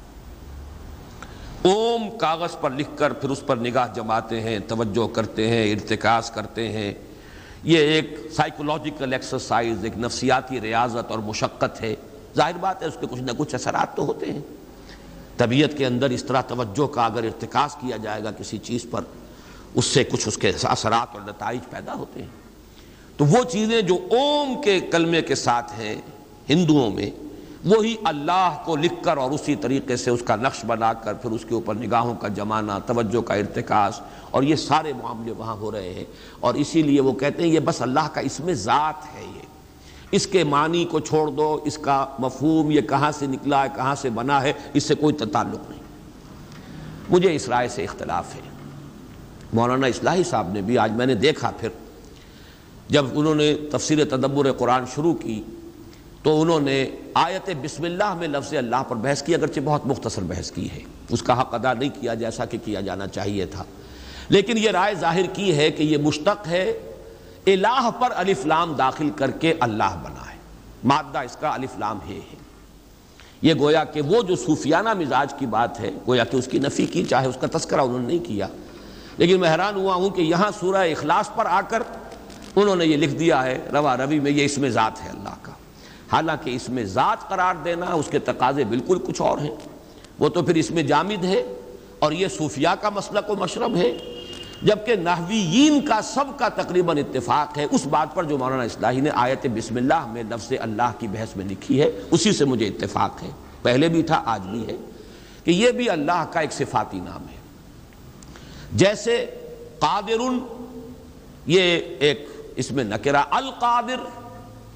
اوم 1.63 2.11
کاغذ 2.19 2.61
پر 2.61 2.71
لکھ 2.71 2.91
کر 2.97 3.13
پھر 3.13 3.31
اس 3.31 3.47
پر 3.47 3.57
نگاہ 3.57 3.87
جماتے 3.95 4.41
ہیں، 4.41 4.59
توجہ 4.69 5.15
کرتے 5.15 5.49
ہیں، 5.49 5.73
ارتکاز 5.73 6.31
کرتے 6.31 6.73
ہیں۔ 6.73 6.95
یہ 7.63 7.79
ایک 7.79 8.19
سائیکولوجیکل 8.33 9.13
ایکسرسائز 9.13 9.85
ایک 9.85 9.99
نفسیاتی 9.99 10.61
ریاضت 10.61 11.11
اور 11.11 11.19
مشقت 11.19 11.83
ہے۔ 11.83 11.95
ظاہر 12.37 12.53
بات 12.61 12.83
ہے، 12.83 12.89
اس 12.89 12.97
کے 13.01 13.07
کچھ 13.11 13.23
نہ 13.23 13.31
کچھ 13.39 13.55
اثرات 13.55 13.97
تو 13.97 14.07
ہوتے 14.07 14.33
ہیں۔ 14.33 14.41
طبیعت 15.37 15.79
کے 15.79 15.87
اندر 15.87 16.11
اس 16.11 16.25
طرح 16.25 16.41
توجہ 16.41 16.87
کا 16.87 17.07
اگر 17.07 17.25
ارتکاز 17.25 17.75
کیا 17.75 17.97
جائے 17.97 18.25
گا 18.25 18.31
کسی 18.31 18.59
چیز 18.59 18.87
پر، 18.91 19.03
اس 19.75 19.85
سے 19.85 20.05
کچھ 20.05 20.29
اس 20.29 20.37
کے 20.37 20.53
اثرات 20.63 21.09
اور 21.13 21.21
نتائج 21.21 21.61
پیدا 21.71 21.95
ہوتے 21.95 22.23
ہیں۔ 22.23 22.29
تو 23.17 23.25
وہ 23.25 23.45
چیزیں 23.45 23.83
جو 23.83 23.99
اوم 24.11 24.61
کے 24.61 24.81
کلمے 24.81 25.23
کے 25.23 25.35
ساتھ 25.35 25.73
ہیں، 25.79 25.95
ہندوؤں 26.49 26.91
میں 26.91 27.11
وہی 27.65 27.97
اللہ 28.05 28.57
کو 28.65 28.77
لکھ 28.77 29.05
کر 29.05 29.17
اور 29.17 29.31
اسی 29.31 29.57
طریقے 29.57 29.97
سے 29.97 30.11
اس 30.11 30.23
کا 30.23 30.37
نقش 30.37 30.65
بنا 30.65 30.93
کر 30.93 31.15
پھر 31.15 31.31
اس 31.31 31.45
کے 31.49 31.55
اوپر 31.55 31.75
نگاہوں 31.75 32.15
کا 32.15 32.29
جمانا 32.29 32.79
توجہ 32.79 33.21
کا 33.21 33.35
ارتکاز 33.35 33.93
اور 34.31 34.43
یہ 34.43 34.57
سارے 34.57 34.93
معاملے 35.03 35.33
وہاں 35.33 35.55
ہو 35.55 35.73
رہے 35.73 35.95
ہیں۔ 35.95 36.05
اور 36.41 36.55
اسی 36.55 36.83
لیے 36.83 37.01
وہ 37.01 37.13
کہتے 37.13 37.43
ہیں 37.43 37.51
یہ 37.51 37.61
بس 37.61 37.83
اللہ 37.83 38.09
کا 38.13 38.21
اس 38.21 38.41
میں 38.41 38.55
ذات 38.55 39.15
ہے 39.15 39.25
یہ۔ 39.37 39.41
اس 40.11 40.27
کے 40.27 40.45
معنی 40.45 40.85
کو 40.85 41.01
چھوڑ 41.01 41.31
دو، 41.31 41.61
اس 41.65 41.79
کا 41.79 42.07
مفہوم 42.19 42.71
یہ 42.71 42.81
کہاں 42.81 43.13
سے 43.13 43.27
نکلا 43.27 43.63
ہے، 43.63 43.69
کہاں 43.77 43.95
سے 43.95 44.11
بنا 44.11 44.43
ہے، 44.43 44.53
اس 44.75 44.85
سے 44.85 44.95
کوئی 44.95 45.15
تعلق 45.15 45.71
نہیں۔ 45.71 45.83
مجھے 47.11 47.35
اس 47.35 47.49
رائے 47.49 47.69
سے 47.69 47.85
اختلاف 47.85 48.35
ہے۔ 48.35 48.41
مولانا 49.53 49.87
اصلاحی 49.87 50.23
صاحب 50.25 50.53
نے 50.53 50.63
بھی، 50.63 50.79
آج 50.79 50.93
میں 50.93 51.07
نے 51.07 51.15
دیکھا 51.15 51.51
پھر، 51.61 51.69
جب 52.89 53.05
انہوں 53.15 53.35
نے 53.35 53.55
تفسیر 53.73 54.05
تدبر 54.05 54.53
قرآن 54.53 54.85
شروع 54.95 55.15
کی 55.15 55.43
تو 56.23 56.43
انہوں 56.43 56.61
نے 56.61 56.91
آیت 57.15 57.51
بسم 57.63 57.85
اللہ 57.85 58.15
میں 58.15 58.29
لفظ 58.29 58.55
اللہ 58.55 58.83
پر 58.89 58.97
بحث 58.97 59.23
کی، 59.23 59.35
اگرچہ 59.35 59.61
بہت 59.65 59.87
مختصر 59.87 60.23
بحث 60.23 60.51
کی 60.51 60.71
ہے۔ 60.71 60.81
اس 61.09 61.23
کا 61.23 61.41
حق 61.41 61.55
ادا 61.55 61.73
نہیں 61.73 61.91
کیا 62.01 62.15
جیسا 62.15 62.45
کہ 62.45 62.59
کیا 62.65 62.81
جانا 62.81 63.07
چاہیے 63.07 63.47
تھا۔ 63.47 63.65
لیکن 64.29 64.59
یہ 64.59 64.71
رائے 64.71 64.95
ظاہر 64.95 65.27
کی 65.33 65.57
ہے 65.57 65.71
کہ 65.71 65.83
یہ 65.83 65.97
مشتق 65.97 66.47
ہے، 66.47 66.93
الہ 67.47 67.91
پر 68.01 68.09
الف 68.15 68.47
لام 68.47 68.73
داخل 68.73 69.11
کر 69.11 69.31
کے 69.31 69.55
اللہ 69.61 69.97
بنا 70.03 70.31
ہے۔ 70.31 70.37
مادہ 70.85 71.19
اس 71.19 71.37
کا 71.41 71.55
الف 71.55 71.79
لام 71.79 71.99
ہے 72.09 72.19
یہ 73.43 73.55
گویا 73.55 73.85
کہ 73.85 74.01
وہ 74.01 74.23
جو 74.23 74.37
صوفیانہ 74.37 74.95
مزاج 74.95 75.35
کی 75.39 75.47
بات 75.47 75.81
ہے، 75.81 75.91
گویا 76.09 76.25
کہ 76.25 76.37
اس 76.37 76.49
کی 76.51 76.59
نفی 76.59 76.87
کی، 76.87 77.05
چاہے 77.05 77.27
اس 77.27 77.37
کا 77.41 77.59
تذکرہ 77.59 77.81
انہوں 77.81 77.99
نے 77.99 78.07
نہیں 78.07 78.19
کیا۔ 78.19 78.47
لیکن 79.17 79.41
میں 79.41 79.51
حیران 79.51 79.75
ہوا 79.75 79.95
ہوں 79.95 80.11
کہ 80.11 80.23
یہاں 80.23 80.51
سورہ 80.61 80.77
اخلاص 80.77 81.35
پر 81.35 81.47
آ 81.47 81.61
کر 81.61 81.83
انہوں 82.57 82.77
نے 82.77 82.87
یہ 82.87 82.97
لکھ 82.97 83.15
دیا 83.15 83.45
ہے، 83.45 83.59
روا 83.73 83.97
روی 83.97 84.21
میں 84.21 84.31
یہ 84.31 84.45
اس 84.45 84.59
میں 84.59 84.71
ذات 84.71 85.05
ہے 85.05 85.09
اللہ 85.09 85.35
کا۔ 85.43 85.52
حالانکہ 86.13 86.51
اس 86.51 86.69
میں 86.69 86.85
ذات 86.85 87.29
قرار 87.29 87.55
دینا، 87.65 87.87
اس 87.87 88.09
کے 88.11 88.19
تقاضے 88.19 88.65
بالکل 88.65 88.99
کچھ 88.99 89.23
اور 89.23 89.39
ہیں۔ 89.39 89.55
وہ 90.19 90.29
تو 90.29 90.43
پھر 90.43 90.55
اس 90.55 90.71
میں 90.71 90.83
جامد 90.83 91.25
ہے 91.25 91.43
اور 91.99 92.13
یہ 92.13 92.29
صوفیہ 92.29 92.69
کا 92.81 92.91
مسلک 92.91 93.31
و 93.31 93.35
مشرب 93.35 93.77
ہے۔ 93.77 93.99
جبکہ 94.63 94.97
نحویین 94.97 95.87
کا 95.87 96.03
سب 96.03 96.25
کا 96.39 96.49
تقریباً 96.49 96.99
اتفاق 96.99 97.59
ہے۔ 97.59 97.67
اس 97.71 97.87
بات 97.87 98.15
پر 98.15 98.25
جو 98.25 98.39
مولانا 98.39 98.63
اصلاحی 98.63 99.01
نے 99.01 99.11
آیت 99.15 99.47
بسم 99.55 99.77
اللہ 99.77 100.07
میں 100.07 100.23
لفظ 100.23 100.53
اللہ 100.61 100.93
کی 100.99 101.07
بحث 101.07 101.37
میں 101.37 101.45
لکھی 101.45 101.83
ہے، 101.83 101.91
اسی 102.11 102.33
سے 102.33 102.45
مجھے 102.45 102.67
اتفاق 102.67 103.23
ہے۔ 103.23 103.31
پہلے 103.63 103.89
بھی 103.89 104.03
تھا، 104.03 104.23
آج 104.27 104.41
بھی 104.43 104.67
ہے 104.67 104.77
کہ 105.45 105.51
یہ 105.51 105.71
بھی 105.71 105.91
اللہ 105.91 106.25
کا 106.33 106.41
ایک 106.41 106.53
صفاتی 106.53 107.01
نام 107.01 107.29
ہے۔ 107.29 107.37
جیسے 108.73 109.27
قادر 109.79 110.23
یہ 111.47 111.81
ایک 111.99 112.29
اس 112.57 112.71
میں 112.71 112.85
نکرہ، 112.85 113.23
القادر 113.31 114.22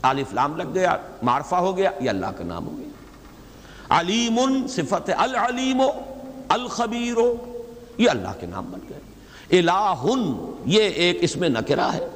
الف 0.08 0.34
لام 0.34 0.56
لگ 0.56 0.74
گیا، 0.74 0.96
معرفہ 1.22 1.54
ہو 1.54 1.76
گیا، 1.76 1.90
یہ 2.00 2.10
اللہ 2.10 2.26
کا 2.26 2.44
نام 2.44 2.66
ہو 2.66 2.78
گیا۔ 2.78 2.88
علیم 4.00 4.66
صفت 4.68 5.10
العلیم، 5.16 5.82
الخبیر، 6.48 7.20
یہ 7.98 8.10
اللہ 8.10 8.28
کے 8.40 8.46
نام 8.46 8.64
بن 8.70 8.80
گئے۔ 8.88 9.00
الہ، 9.58 9.94
یہ 10.64 10.82
ایک 10.82 11.18
اس 11.20 11.36
میں 11.36 11.48
نکرہ 11.48 11.92
ہے۔ 11.92 12.08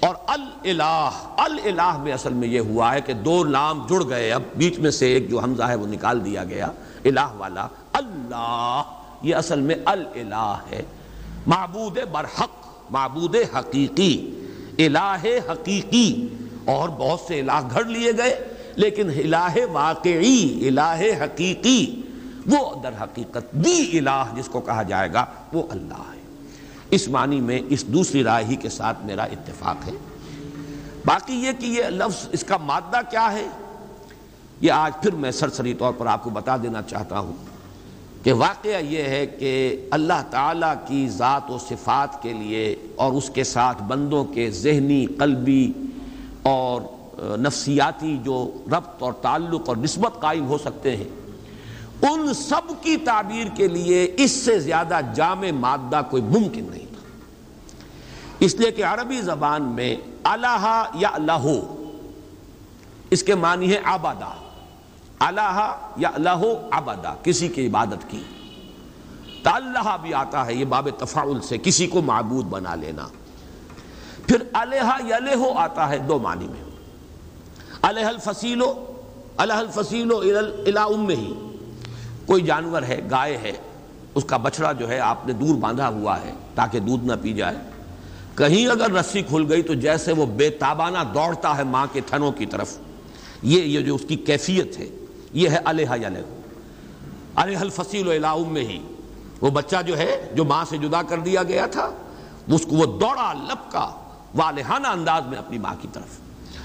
اور 0.00 0.14
الہ 0.28 1.10
الہ 1.36 1.98
میں 1.98 2.12
اصل 2.12 2.32
میں 2.32 2.48
یہ 2.48 2.60
ہوا 2.60 2.94
ہے 2.94 3.00
کہ 3.00 3.12
دو 3.12 3.44
نام 3.44 3.86
جڑ 3.90 4.02
گئے۔ 4.08 4.32
اب 4.32 4.42
بیچ 4.56 4.78
میں 4.78 4.90
سے 4.90 5.12
ایک 5.12 5.30
جو 5.30 5.40
حمزہ 5.40 5.62
ہے، 5.62 5.74
وہ 5.74 5.86
نکال 5.86 6.24
دیا 6.24 6.44
گیا۔ 6.44 6.66
الہ 7.04 7.20
والا، 7.36 7.66
اللہ، 7.92 8.82
یہ 9.22 9.34
اصل 9.34 9.60
میں 9.60 9.74
الہ 9.84 10.54
ہے۔ 10.70 10.82
معبود 11.46 11.98
برحق، 12.12 12.66
معبود 12.90 13.36
حقیقی، 13.58 14.46
الہ 14.78 15.24
حقیقی۔ 15.52 16.28
اور 16.66 16.88
بہت 16.88 17.20
سے 17.20 17.40
الہ 17.40 17.60
گھڑ 17.70 17.84
لیے 17.84 18.12
گئے، 18.18 18.44
لیکن 18.76 19.10
الہ 19.10 19.66
واقعی، 19.72 20.68
الہ 20.68 21.24
حقیقی، 21.24 22.02
وہ 22.46 22.82
در 22.82 22.92
حقیقت 23.02 23.52
دی 23.52 23.98
الہ 23.98 24.24
جس 24.36 24.48
کو 24.48 24.60
کہا 24.60 24.82
جائے 24.82 25.12
گا، 25.12 25.24
وہ 25.52 25.62
اللہ 25.70 25.94
ہے۔ 25.94 26.20
اس 26.90 27.08
معنی 27.08 27.40
میں 27.40 27.60
اس 27.68 27.86
دوسری 27.86 28.24
رائے 28.24 28.44
ہی 28.44 28.56
کے 28.56 28.68
ساتھ 28.68 29.06
میرا 29.06 29.22
اتفاق 29.22 29.88
ہے۔ 29.88 29.92
باقی 31.04 31.34
یہ 31.34 31.52
کہ 31.58 31.66
یہ 31.66 31.84
لفظ، 31.84 32.28
اس 32.32 32.44
کا 32.44 32.56
مادہ 32.56 33.00
کیا 33.10 33.32
ہے؟ 33.32 33.46
یہ 34.60 34.72
آج 34.72 34.92
پھر 35.02 35.10
میں 35.10 35.30
سرسری 35.30 35.74
طور 35.74 35.92
پر 35.92 36.06
آپ 36.06 36.24
کو 36.24 36.30
بتا 36.30 36.56
دینا 36.56 36.82
چاہتا 36.82 37.18
ہوں 37.18 37.32
کہ 38.24 38.32
واقعہ 38.32 38.82
یہ 38.82 39.02
ہے 39.02 39.26
کہ 39.26 39.86
اللہ 39.90 40.22
تعالیٰ 40.30 40.74
کی 40.86 41.08
ذات 41.08 41.50
و 41.50 41.58
صفات 41.58 42.22
کے 42.22 42.32
لیے 42.32 42.76
اور 42.96 43.12
اس 43.12 43.30
کے 43.30 43.44
ساتھ 43.44 43.82
بندوں 43.82 44.24
کے 44.24 44.50
ذہنی، 44.50 45.06
قلبی 45.06 45.72
اور 46.46 46.82
نفسیاتی 47.38 48.16
جو 48.24 48.36
ربط 48.66 49.02
اور 49.02 49.12
تعلق 49.12 49.68
اور 49.68 49.76
نسبت 49.76 50.20
قائم 50.20 50.46
ہو 50.46 50.58
سکتے 50.58 50.96
ہیں، 50.96 51.08
ان 52.02 52.34
سب 52.34 52.72
کی 52.80 52.96
تعبیر 52.96 53.46
کے 53.54 53.68
لیے 53.68 54.14
اس 54.16 54.30
سے 54.44 54.58
زیادہ 54.60 54.98
جامع 55.14 55.50
مادہ 55.50 56.00
کوئی 56.10 56.22
ممکن 56.22 56.64
نہیں 56.70 56.86
تھا۔ 56.86 57.00
اس 58.40 58.54
لیے 58.54 58.70
کہ 58.70 58.84
عربی 58.84 59.20
زبان 59.20 59.62
میں 59.62 59.96
اللہ 60.24 60.84
یا 60.94 61.08
اللہ 61.12 61.46
اس 63.10 63.22
کے 63.22 63.34
معنی 63.34 63.72
ہے 63.72 63.80
آبادہ 63.84 64.30
اللہ 65.18 65.76
یا 65.96 66.10
اللہ 66.14 66.44
عبادہ 66.70 67.14
کسی 67.22 67.48
کی 67.48 67.66
عبادت 67.66 68.10
کی۔ 68.10 68.22
اللہ 69.44 69.96
بھی 70.02 70.14
آتا 70.14 70.46
ہے 70.46 70.54
یہ 70.54 70.64
باب 70.64 70.88
تفاعل 70.98 71.40
سے، 71.40 71.58
کسی 71.58 71.86
کو 71.86 72.02
معبود 72.02 72.44
بنا 72.44 72.74
لینا۔ 72.74 73.06
پھر 74.26 74.42
الحا 74.52 74.96
یلہو 75.06 75.52
آتا 75.58 75.88
ہے 75.88 75.98
دو 75.98 76.18
معنی 76.18 76.46
میں۔ 76.48 76.64
الہ 77.82 78.00
الفصیلو 78.00 78.94
الہ 79.36 79.52
الفصیلو 79.52 80.18
الا 80.18 80.84
ام 80.84 81.08
ہی 81.08 81.32
کوئی 82.26 82.42
جانور 82.42 82.82
ہے، 82.82 83.00
گائے 83.10 83.36
ہے، 83.36 83.52
اس 84.14 84.24
کا 84.24 84.36
بچڑا 84.36 84.72
جو 84.72 84.88
ہے 84.88 84.98
آپ 84.98 85.26
نے 85.26 85.32
دور 85.32 85.54
باندھا 85.54 85.88
ہوا 85.88 86.20
ہے 86.20 86.32
تاکہ 86.54 86.80
دودھ 86.80 87.04
نہ 87.04 87.12
پی 87.22 87.32
جائے۔ 87.32 87.56
کہیں 88.34 88.66
اگر 88.66 88.92
رسی 88.92 89.22
کھل 89.22 89.44
گئی 89.48 89.62
تو 89.62 89.74
جیسے 89.74 90.12
وہ 90.12 90.26
بے 90.26 90.50
تابانہ 90.50 90.98
دوڑتا 91.14 91.56
ہے 91.56 91.64
ماں 91.64 91.86
کے 91.92 92.00
تھنوں 92.06 92.32
کی 92.32 92.46
طرف۔ 92.46 92.78
یہ 93.42 93.62
یہ 93.62 93.80
جو 93.80 93.94
اس 93.94 94.04
کی 94.08 94.16
کیفیت 94.16 94.78
ہے، 94.78 94.88
یہ 95.32 95.48
ہے 95.48 95.58
الحا 95.64 95.96
یلہو 95.96 96.40
الہ 97.34 97.58
الفصیل 97.58 98.10
الا 98.10 98.32
ام 98.32 98.56
ہی 98.56 98.78
وہ 99.40 99.50
بچہ 99.50 99.76
جو 99.86 99.98
ہے، 99.98 100.30
جو 100.34 100.44
ماں 100.44 100.64
سے 100.68 100.78
جدا 100.78 101.02
کر 101.02 101.18
دیا 101.18 101.42
گیا 101.42 101.66
تھا، 101.66 101.90
اس 102.48 102.66
کو 102.66 102.76
وہ 102.76 102.86
دوڑا، 102.86 103.32
لپکا۔ 103.32 104.05
والہانہ 104.34 104.86
انداز 104.86 105.26
میں 105.26 105.38
اپنی 105.38 105.58
ماں 105.58 105.74
کی 105.80 105.88
طرف۔ 105.92 106.18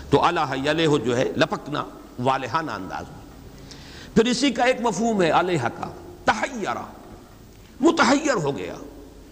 تو 0.09 0.23
اللہ 0.25 0.69
یلہ 0.69 0.97
جو 0.97 1.17
ہے، 1.17 1.25
لپکنا 1.37 1.83
والہانہ 2.19 2.71
انداز 2.71 3.05
میں۔ 3.09 3.21
پھر 4.15 4.25
اسی 4.25 4.51
کا 4.51 4.63
ایک 4.63 4.81
مفہوم 4.81 5.21
ہے 5.21 5.29
علیہ 5.29 5.61
کا۔ 5.61 5.91
تحیرہ۔ 6.25 6.81
متحیر 7.81 8.33
ہو 8.33 8.57
گیا۔ 8.57 8.73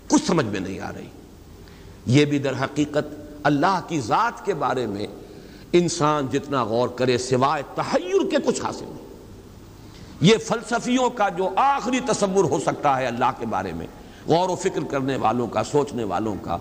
کچھ 0.08 0.26
سمجھ 0.26 0.46
میں 0.46 0.60
نہیں 0.60 0.80
آ 0.80 0.92
رہی۔ 0.94 1.08
یہ 2.06 2.26
بھی 2.26 2.40
در 2.40 2.54
حقیقت 2.64 3.16
اللہ 3.44 3.80
کی 3.88 4.02
ذات 4.02 4.46
کے 4.46 4.54
بارے 4.54 4.86
میں 4.86 5.08
انسان 5.74 6.28
جتنا 6.28 6.64
غور 6.64 6.90
کرے 6.90 7.18
سوائے 7.18 7.64
تحیر 7.76 8.32
کے 8.32 8.38
کچھ 8.46 8.62
حاصل 8.62 8.86
نہیں۔ 8.88 9.08
یہ 10.22 10.38
فلسفیوں 10.38 11.10
کا 11.10 11.30
جو 11.30 11.50
آخری 11.56 12.00
تصور 12.00 12.44
ہو 12.44 12.60
سکتا 12.60 12.98
ہے 12.98 13.06
اللہ 13.06 13.32
کے 13.40 13.46
بارے 13.46 13.74
میں، 13.74 13.88
غور 14.28 14.50
و 14.50 14.56
فکر 14.56 14.84
کرنے 14.92 15.16
والوں 15.16 15.48
کا، 15.48 15.64
سوچنے 15.64 16.04
والوں 16.04 16.36
کا 16.42 16.58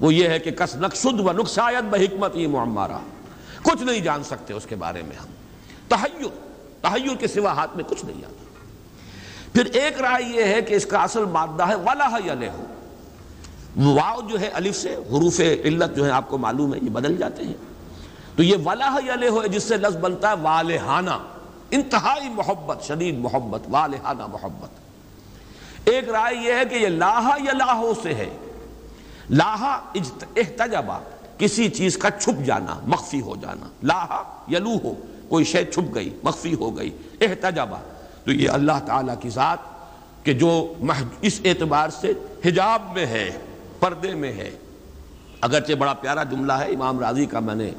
وہ 0.00 0.14
یہ 0.14 0.28
ہے 0.28 0.38
کہ 0.38 0.50
کس 0.50 0.76
نقصد 0.76 1.20
و 1.20 1.32
نقصایت 1.32 1.84
بحکمت 1.84 2.36
یہ 2.36 2.48
معمارہ۔ 2.48 2.98
کچھ 3.62 3.82
نہیں 3.82 4.00
جان 4.00 4.24
سکتے 4.24 4.54
اس 4.54 4.66
کے 4.66 4.76
بارے 4.76 5.02
میں 5.02 5.16
ہم۔ 5.16 5.26
تحیر 5.88 6.26
تحیر 6.80 7.16
کے 7.16 7.26
سوا 7.26 7.52
ہاتھ 7.52 7.76
میں 7.76 7.84
کچھ 7.84 8.04
نہیں 8.04 8.18
آتا۔ 8.18 8.44
پھر 9.52 9.64
ایک 9.64 10.00
رائے 10.00 10.24
یہ 10.24 10.44
ہے 10.44 10.62
کہ 10.62 10.74
اس 10.74 10.86
کا 10.86 10.98
اصل 10.98 11.24
مادہ 11.24 11.68
ہے 11.68 11.74
ولاح 11.74 12.18
ہو 12.48 12.64
واؤ 13.76 14.20
جو 14.20 14.40
ہے 14.40 14.48
الف 14.48 14.76
سے، 14.76 14.94
حروف 14.94 15.40
علت 15.40 15.96
جو 15.96 16.06
ہے 16.06 16.10
آپ 16.10 16.28
کو 16.28 16.38
معلوم 16.38 16.74
ہے، 16.74 16.78
یہ 16.82 16.90
بدل 16.90 17.16
جاتے 17.16 17.44
ہیں۔ 17.44 17.54
تو 18.36 18.42
یہ 18.42 18.56
ولاح 18.64 18.98
ہو 19.28 19.42
ہے 19.42 19.48
جس 19.48 19.62
سے 19.62 19.76
لفظ 19.76 19.96
بنتا 19.96 20.28
ہے 20.28 20.34
والہانہ۔ 20.42 21.28
انتہائی 21.70 22.28
محبت، 22.28 22.82
شدید 22.82 23.18
محبت، 23.18 23.60
والہانہ 23.68 24.26
محبت۔ 24.26 24.70
ایک 25.88 26.08
رائے 26.08 26.36
یہ 26.36 26.52
ہے 26.52 26.64
کہ 26.64 26.74
یہ 26.74 26.88
لاہا 26.88 27.36
یا 27.44 27.52
لاہو 27.52 27.92
سے 28.02 28.14
ہے۔ 28.14 28.30
لاہا 29.30 29.92
احتجبہ 30.36 30.98
کسی 31.38 31.68
چیز 31.68 31.96
کا 31.96 32.10
چھپ 32.10 32.44
جانا، 32.44 32.80
مخفی 32.86 33.20
ہو 33.20 33.36
جانا۔ 33.36 33.66
لاہا 33.82 34.44
یلو 34.50 34.76
ہو 34.84 34.94
کوئی 35.28 35.44
شے 35.44 35.64
چھپ 35.64 35.94
گئی، 35.94 36.10
مخفی 36.22 36.54
ہو 36.54 36.76
گئی۔ 36.76 36.90
احتجبہ 37.20 37.76
تو 38.24 38.32
یہ 38.32 38.50
اللہ 38.50 38.78
تعالیٰ 38.86 39.14
کی 39.20 39.30
ذات 39.30 39.58
کہ 40.22 40.32
جو 40.32 40.74
اس 41.22 41.40
اعتبار 41.44 41.88
سے 41.88 42.12
حجاب 42.44 42.82
میں 42.94 43.06
ہے، 43.06 43.38
پردے 43.80 44.14
میں 44.14 44.32
ہے۔ 44.32 44.50
اگرچہ 45.40 45.72
بڑا 45.72 45.92
پیارا 45.92 46.22
جملہ 46.22 46.52
ہے، 46.52 46.64
امام 46.64 47.00
راضی 47.00 47.26
کا 47.26 47.40
میں 47.40 47.54
نے 47.54 47.70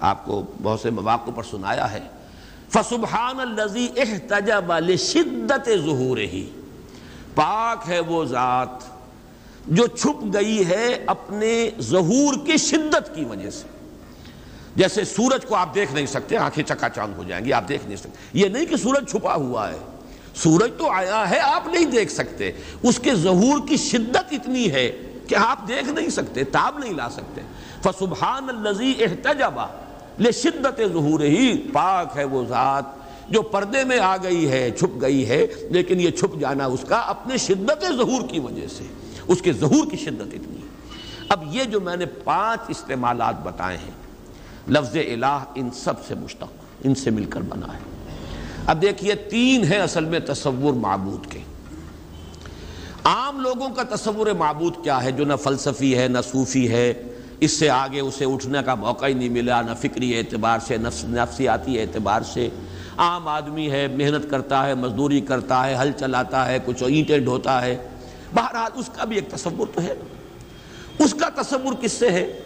آپ 0.00 0.24
کو 0.24 0.42
بہت 0.62 0.80
سے 0.80 0.90
مواقع 0.90 1.30
پر 1.34 1.42
سنایا 1.42 1.92
ہے۔ 1.92 2.00
فسبحان 2.68 3.40
الزی 3.40 3.88
احتجب 3.96 4.72
لشدت 4.78 5.70
ظہور 5.84 6.18
ہی 6.18 6.50
پاک 7.34 7.88
ہے 7.88 8.00
وہ 8.00 8.24
ذات 8.24 8.95
جو 9.66 9.86
چھپ 9.86 10.34
گئی 10.34 10.66
ہے 10.66 11.04
اپنے 11.06 11.70
ظہور 11.80 12.34
کی 12.46 12.56
شدت 12.56 13.14
کی 13.14 13.24
وجہ 13.24 13.50
سے۔ 13.50 13.68
جیسے 14.76 15.04
سورج 15.04 15.46
کو 15.46 15.54
آپ 15.54 15.74
دیکھ 15.74 15.94
نہیں 15.94 16.06
سکتے، 16.06 16.36
آنکھیں 16.36 16.64
چکا 16.64 16.88
چاند 16.88 17.14
ہو 17.16 17.22
جائیں 17.24 17.44
گی، 17.44 17.52
آپ 17.52 17.68
دیکھ 17.68 17.86
نہیں 17.86 17.96
سکتے۔ 17.96 18.10
یہ 18.32 18.48
نہیں 18.48 18.66
کہ 18.66 18.76
سورج 18.76 19.10
چھپا 19.10 19.34
ہوا 19.34 19.72
ہے۔ 19.72 19.78
سورج 20.34 20.70
تو 20.78 20.90
آیا 20.90 21.30
ہے، 21.30 21.40
آپ 21.40 21.66
نہیں 21.66 21.84
دیکھ 21.84 22.12
سکتے۔ 22.12 22.52
اس 22.82 22.98
کے 22.98 23.14
ظہور 23.14 23.68
کی 23.68 23.76
شدت 23.76 24.32
اتنی 24.32 24.70
ہے 24.70 24.92
کہ 25.28 25.34
آپ 25.34 25.68
دیکھ 25.68 25.88
نہیں 25.88 26.08
سکتے، 26.08 26.44
تاب 26.44 26.78
نہیں 26.78 26.92
لا 26.92 27.08
سکتے۔ 27.10 27.40
فسبحان 27.80 28.48
الزی 28.48 28.94
احتجبہ۔ 29.00 29.66
لے 30.18 30.32
شدت 30.32 30.80
ظہور 30.92 31.20
ہی، 31.20 31.68
پاک 31.72 32.16
ہے 32.16 32.24
وہ 32.24 32.44
ذات۔ 32.44 32.84
جو 33.28 33.42
پردے 33.42 33.84
میں 33.84 33.98
آ 33.98 34.16
گئی 34.16 34.50
ہے، 34.50 34.70
چھپ 34.70 35.00
گئی 35.00 35.28
ہے، 35.28 35.46
لیکن 35.70 36.00
یہ 36.00 36.10
چھپ 36.10 36.40
جانا 36.40 36.64
اس 36.64 36.84
کا 36.88 36.96
اپنے 36.96 37.36
شدت 37.36 37.84
ظہور 37.96 38.28
کی 38.28 38.40
وجہ 38.40 38.66
سے۔ 38.78 38.84
اس 39.28 39.42
کے 39.42 39.52
ظہور 39.52 39.90
کی 39.90 39.96
شدت 39.96 40.34
اتنی 40.34 40.56
ہے۔ 40.56 40.66
اب 41.28 41.44
یہ 41.54 41.64
جو 41.64 41.80
میں 41.80 41.96
نے 41.96 42.06
پانچ 42.06 42.60
استعمالات 42.68 43.42
بتائے 43.42 43.76
ہیں، 43.76 43.90
لفظ 44.68 44.96
الہ 44.96 45.44
ان 45.54 45.70
سب 45.70 45.94
سے 46.08 46.14
مشتق، 46.14 46.52
ان 46.84 46.94
سے 46.94 47.10
مل 47.10 47.24
کر 47.24 47.40
بنا 47.40 47.74
ہے۔ 47.74 47.78
اب 48.66 48.82
دیکھیے، 48.82 49.14
تین 49.14 49.64
ہیں 49.64 49.78
اصل 49.78 50.04
میں 50.04 50.20
تصور 50.20 50.72
معبود 50.72 51.26
کے۔ 51.32 51.38
عام 53.04 53.40
لوگوں 53.40 53.68
کا 53.68 53.96
تصور 53.96 54.26
معبود 54.26 54.74
کیا 54.82 55.04
ہے؟ 55.04 55.10
جو 55.10 55.24
نہ 55.24 55.36
فلسفی 55.42 55.98
ہے، 55.98 56.08
نہ 56.08 56.18
صوفی 56.32 56.70
ہے، 56.70 56.92
اس 57.40 57.52
سے 57.52 57.70
آگے 57.70 58.00
اسے 58.00 58.24
اٹھنے 58.24 58.58
کا 58.66 58.74
موقع 58.74 59.06
ہی 59.06 59.12
نہیں 59.12 59.28
ملا، 59.28 59.62
نہ 59.62 59.70
فکری 59.80 60.18
اعتبار 60.18 60.58
سے، 60.58 60.76
نفس، 60.76 61.04
نفسیاتی 61.04 61.80
اعتبار 61.80 62.22
سے۔ 62.22 62.48
عام 62.96 63.28
آدمی 63.28 63.70
ہے، 63.70 63.88
محنت 63.88 64.30
کرتا 64.30 64.66
ہے، 64.66 64.74
مزدوری 64.74 65.20
کرتا 65.20 65.66
ہے، 65.66 65.76
ہل 65.80 65.90
چلاتا 65.96 66.46
ہے، 66.46 66.58
کچھ 66.64 66.82
اینٹیں 66.82 67.18
ڈھوتا 67.18 67.62
ہے۔ 67.62 67.88
بہرحال 68.36 68.70
اس 68.74 68.90
کا 68.96 69.04
بھی 69.04 69.16
ایک 69.16 69.30
تصور 69.30 69.66
تو 69.74 69.80
ہے۔ 69.80 69.94
اس 70.98 71.14
کا 71.14 71.42
تصور 71.42 71.72
کس 71.80 71.92
سے 71.92 72.10
ہے؟ 72.10 72.40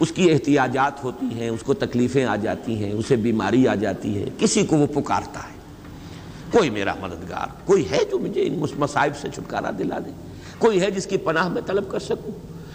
اس 0.00 0.12
کی 0.12 0.32
احتیاجات 0.32 1.04
ہوتی 1.04 1.26
ہیں، 1.26 1.48
اس 1.48 1.62
کو 1.62 1.74
تکلیفیں 1.74 2.24
آ 2.24 2.36
جاتی 2.36 2.84
ہیں، 2.84 2.92
اسے 2.92 3.16
بیماری 3.16 3.68
آ 3.68 3.74
جاتی 3.74 4.22
ہے، 4.22 4.28
کسی 4.38 4.66
کو 4.66 4.76
وہ 4.76 4.86
پکارتا 4.86 5.40
ہے۔ 5.40 5.54
کوئی 6.50 6.70
میرا 6.70 6.94
مددگار، 7.00 7.46
کوئی 7.64 7.90
ہے 7.90 7.98
جو 8.10 8.18
مجھے 8.18 8.46
ان 8.46 8.62
مصائب 8.78 9.12
سے 9.16 9.28
چھٹکارا 9.34 9.70
دلا 9.78 9.98
دے؟ 9.98 10.10
کوئی 10.58 10.80
ہے 10.80 10.90
جس 10.90 11.06
کی 11.06 11.16
پناہ 11.16 11.48
میں 11.48 11.62
طلب 11.66 11.90
کر 11.90 11.98
سکوں؟ 11.98 12.30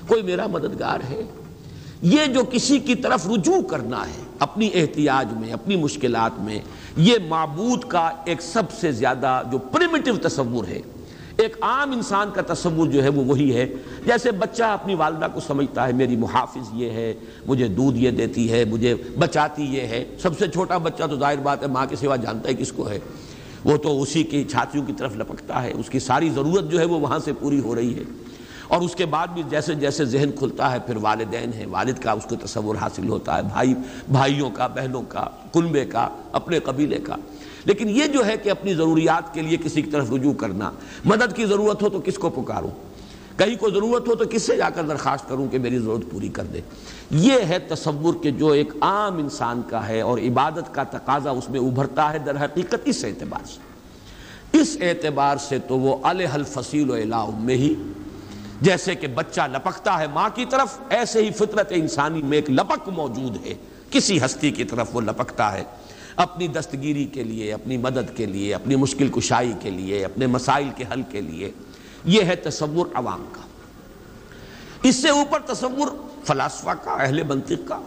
کوئی 0.07 0.21
میرا 0.21 0.47
مددگار 0.47 0.99
ہے؟ 1.09 1.21
یہ 2.01 2.25
جو 2.25 2.41
کسی 2.51 2.79
کی 2.79 2.95
طرف 2.95 3.27
رجوع 3.27 3.61
کرنا 3.61 4.07
ہے، 4.07 4.23
اپنی 4.39 4.69
احتیاج 4.73 5.33
میں، 5.33 5.53
اپنی 5.53 5.75
مشکلات 5.75 6.39
میں، 6.39 6.59
یہ 6.97 7.17
معبود 7.27 7.83
کا 7.83 8.11
ایک 8.25 8.41
سب 8.41 8.63
سے 8.79 8.91
زیادہ 8.91 9.41
جو 9.51 9.57
پریمیٹو 9.57 10.29
تصور 10.29 10.67
ہے۔ 10.67 10.81
ایک 11.39 11.57
عام 11.61 11.91
انسان 11.91 12.29
کا 12.33 12.53
تصور 12.53 12.87
جو 12.87 13.03
ہے 13.03 13.09
وہ 13.09 13.23
وہی 13.25 13.55
ہے۔ 13.55 13.69
جیسے 14.05 14.31
بچہ 14.31 14.63
اپنی 14.63 14.95
والدہ 14.95 15.27
کو 15.33 15.39
سمجھتا 15.39 15.87
ہے، 15.87 15.93
میری 15.93 16.15
محافظ 16.15 16.69
یہ 16.73 16.89
ہے، 16.89 17.13
مجھے 17.47 17.67
دودھ 17.67 17.97
یہ 17.97 18.11
دیتی 18.11 18.51
ہے، 18.51 18.65
مجھے 18.65 18.95
بچاتی 19.19 19.63
یہ 19.63 19.81
ہے۔ 19.81 20.05
سب 20.21 20.39
سے 20.39 20.47
چھوٹا 20.47 20.77
بچہ 20.77 21.03
تو 21.03 21.19
ظاہر 21.19 21.37
بات 21.37 21.61
ہے، 21.61 21.67
ماں 21.67 21.85
کے 21.85 21.95
سوا 21.95 22.15
جانتا 22.15 22.49
ہے 22.49 22.53
کس 22.53 22.71
کو 22.71 22.89
ہے۔ 22.89 22.99
وہ 23.63 23.77
تو 23.77 24.01
اسی 24.01 24.23
کی 24.23 24.43
چھاتیوں 24.43 24.85
کی 24.85 24.93
طرف 24.93 25.15
لپکتا 25.15 25.63
ہے، 25.63 25.71
اس 25.71 25.89
کی 25.89 25.99
ساری 25.99 26.29
ضرورت 26.29 26.71
جو 26.71 26.79
ہے 26.79 26.85
وہ 26.85 26.99
وہاں 26.99 27.19
سے 27.19 27.33
پوری 27.33 27.59
ہو 27.59 27.75
رہی 27.75 27.95
ہے۔ 27.95 28.03
اور 28.67 28.81
اس 28.81 28.95
کے 28.95 29.05
بعد 29.05 29.27
بھی 29.27 29.43
جیسے 29.49 29.75
جیسے 29.75 30.05
ذہن 30.05 30.29
کھلتا 30.31 30.71
ہے، 30.71 30.77
پھر 30.79 30.95
والدین 30.95 31.53
ہیں، 31.53 31.65
والد 31.65 31.99
کا 31.99 32.11
اس 32.11 32.23
کو 32.23 32.35
تصور 32.35 32.75
حاصل 32.75 33.09
ہوتا 33.09 33.37
ہے، 33.37 33.41
بھائی، 33.41 33.73
بھائیوں 34.11 34.49
کا، 34.49 34.67
بہنوں 34.67 35.01
کا، 35.07 35.27
کنبے 35.53 35.85
کا، 35.85 36.09
اپنے 36.31 36.59
قبیلے 36.59 36.97
کا۔ 36.97 37.15
لیکن 37.69 37.89
یہ 37.89 38.05
جو 38.05 38.25
ہے 38.25 38.37
کہ 38.37 38.49
اپنی 38.49 38.73
ضروریات 38.73 39.33
کے 39.33 39.41
لیے 39.41 39.57
کسی 39.57 39.81
کی 39.81 39.91
طرف 39.91 40.11
رجوع 40.11 40.33
کرنا، 40.33 40.71
مدد 41.05 41.35
کی 41.35 41.45
ضرورت 41.45 41.81
ہو 41.81 41.89
تو 41.89 42.01
کس 42.05 42.15
کو 42.15 42.29
پکاروں؟ 42.29 42.69
کہیں 43.37 43.55
کو 43.59 43.69
ضرورت 43.69 44.07
ہو 44.07 44.15
تو 44.15 44.25
کس 44.29 44.43
سے 44.43 44.57
جا 44.57 44.69
کر 44.69 44.83
درخواست 44.83 45.29
کروں 45.29 45.47
کہ 45.47 45.59
میری 45.59 45.79
ضرورت 45.79 46.11
پوری 46.11 46.27
کر 46.27 46.43
دے؟ 46.43 46.61
یہ 47.11 47.33
ہے 47.49 47.59
تصور 47.59 48.13
کہ 48.23 48.31
جو 48.31 48.47
ایک 48.47 48.73
عام 48.81 49.17
انسان 49.17 49.61
کا 49.69 49.87
ہے 49.87 50.01
اور 50.01 50.17
عبادت 50.17 50.75
کا 50.75 50.83
تقاضا 50.83 51.29
اس 51.29 51.49
میں 51.49 51.59
ابھرتا 51.59 52.13
ہے 52.13 52.19
در 52.19 52.45
حقیقت 52.45 52.75
اس 52.85 53.05
اعتبار 53.05 53.47
سے۔ 53.47 53.59
اس 54.59 54.77
اعتبار 54.81 55.37
سے 55.37 55.59
تو 55.59 55.79
وہ 55.79 55.97
الہ 56.03 56.27
الفصیل 56.27 56.89
و 56.89 57.31
میں 57.39 57.55
ہی، 57.55 57.75
جیسے 58.61 58.95
کہ 58.95 59.07
بچہ 59.07 59.41
لپکتا 59.53 59.99
ہے 59.99 60.05
ماں 60.13 60.29
کی 60.35 60.45
طرف، 60.49 60.79
ایسے 60.89 61.25
ہی 61.25 61.31
فطرت 61.31 61.67
انسانی 61.69 62.21
میں 62.21 62.37
ایک 62.37 62.49
لپک 62.49 62.89
موجود 62.89 63.45
ہے۔ 63.45 63.53
کسی 63.91 64.25
ہستی 64.25 64.51
کی 64.51 64.63
طرف 64.63 64.87
وہ 64.93 65.01
لپکتا 65.01 65.53
ہے۔ 65.53 65.63
اپنی 66.19 66.47
دستگیری 66.47 67.05
کے 67.05 67.23
لیے، 67.23 67.53
اپنی 67.53 67.77
مدد 67.77 68.17
کے 68.17 68.25
لیے، 68.25 68.55
اپنی 68.55 68.75
مشکل 68.75 69.07
کشائی 69.07 69.53
کے 69.59 69.69
لیے، 69.69 70.05
اپنے 70.05 70.27
مسائل 70.27 70.69
کے 70.77 70.83
حل 70.93 71.01
کے 71.01 71.21
لیے، 71.21 71.51
یہ 72.05 72.21
ہے 72.21 72.35
تصور 72.35 72.85
عوام 72.93 73.25
کا۔ 73.31 73.41
اس 74.83 74.95
سے 74.95 75.09
اوپر 75.09 75.39
تصور 75.39 75.87
فلاسفہ 76.23 76.69
کا، 76.69 76.91
اہل 76.91 77.23
منطق 77.23 77.67
کا۔ 77.67 77.81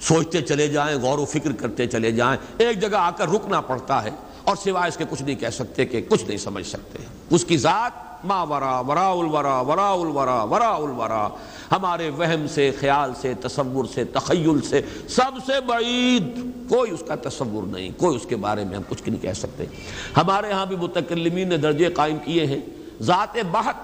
سوچتے 0.00 0.40
چلے 0.40 0.68
جائیں، 0.68 0.98
غور 0.98 1.18
و 1.18 1.24
فکر 1.24 1.52
کرتے 1.52 1.86
چلے 1.86 2.10
جائیں، 2.10 2.36
ایک 2.58 2.80
جگہ 2.80 2.96
آ 2.96 3.10
کر 3.10 3.28
رکنا 3.28 3.60
پڑتا 3.60 4.04
ہے 4.04 4.10
اور 4.42 4.56
سوائے 4.56 4.88
اس 4.88 4.96
کے 4.96 5.04
کچھ 5.10 5.22
نہیں 5.22 5.36
کہہ 5.36 5.48
سکتے 5.48 5.86
کہ 5.86 6.00
کچھ 6.08 6.24
نہیں 6.24 6.38
سمجھ 6.38 6.66
سکتے۔ 6.66 6.98
اس 7.30 7.44
کی 7.44 7.56
ذات 7.56 8.09
ما 8.24 8.42
ورا 8.42 8.80
ورا 8.80 9.10
الورا 9.10 9.60
ورا 9.60 9.92
الورا 9.92 10.42
ورا 10.42 10.68
الورا۔ 10.68 11.28
ہمارے 11.72 12.10
وہم 12.10 12.46
سے، 12.46 12.70
خیال 12.80 13.12
سے، 13.20 13.34
تصور 13.34 13.84
سے، 13.94 14.04
تخیل 14.04 14.60
سے 14.60 14.82
سب 15.08 15.32
سے 15.46 15.60
بعید۔ 15.60 16.40
کوئی 16.68 16.90
اس 16.90 17.02
کا 17.08 17.14
تصور 17.14 17.66
نہیں، 17.66 17.90
کوئی 17.96 18.16
اس 18.16 18.26
کے 18.26 18.36
بارے 18.36 18.64
میں 18.64 18.76
ہم 18.76 18.82
کچھ 18.88 19.08
نہیں 19.08 19.22
کہہ 19.22 19.32
سکتے۔ 19.32 19.64
ہمارے 20.16 20.52
ہاں 20.52 20.66
بھی 20.66 20.76
متکلمین 20.76 21.48
نے 21.48 21.56
درجے 21.56 21.84
قائم 21.84 22.16
کیے 22.24 22.46
ہیں۔ 22.46 22.60
ذات 23.02 23.36
بہت 23.50 23.74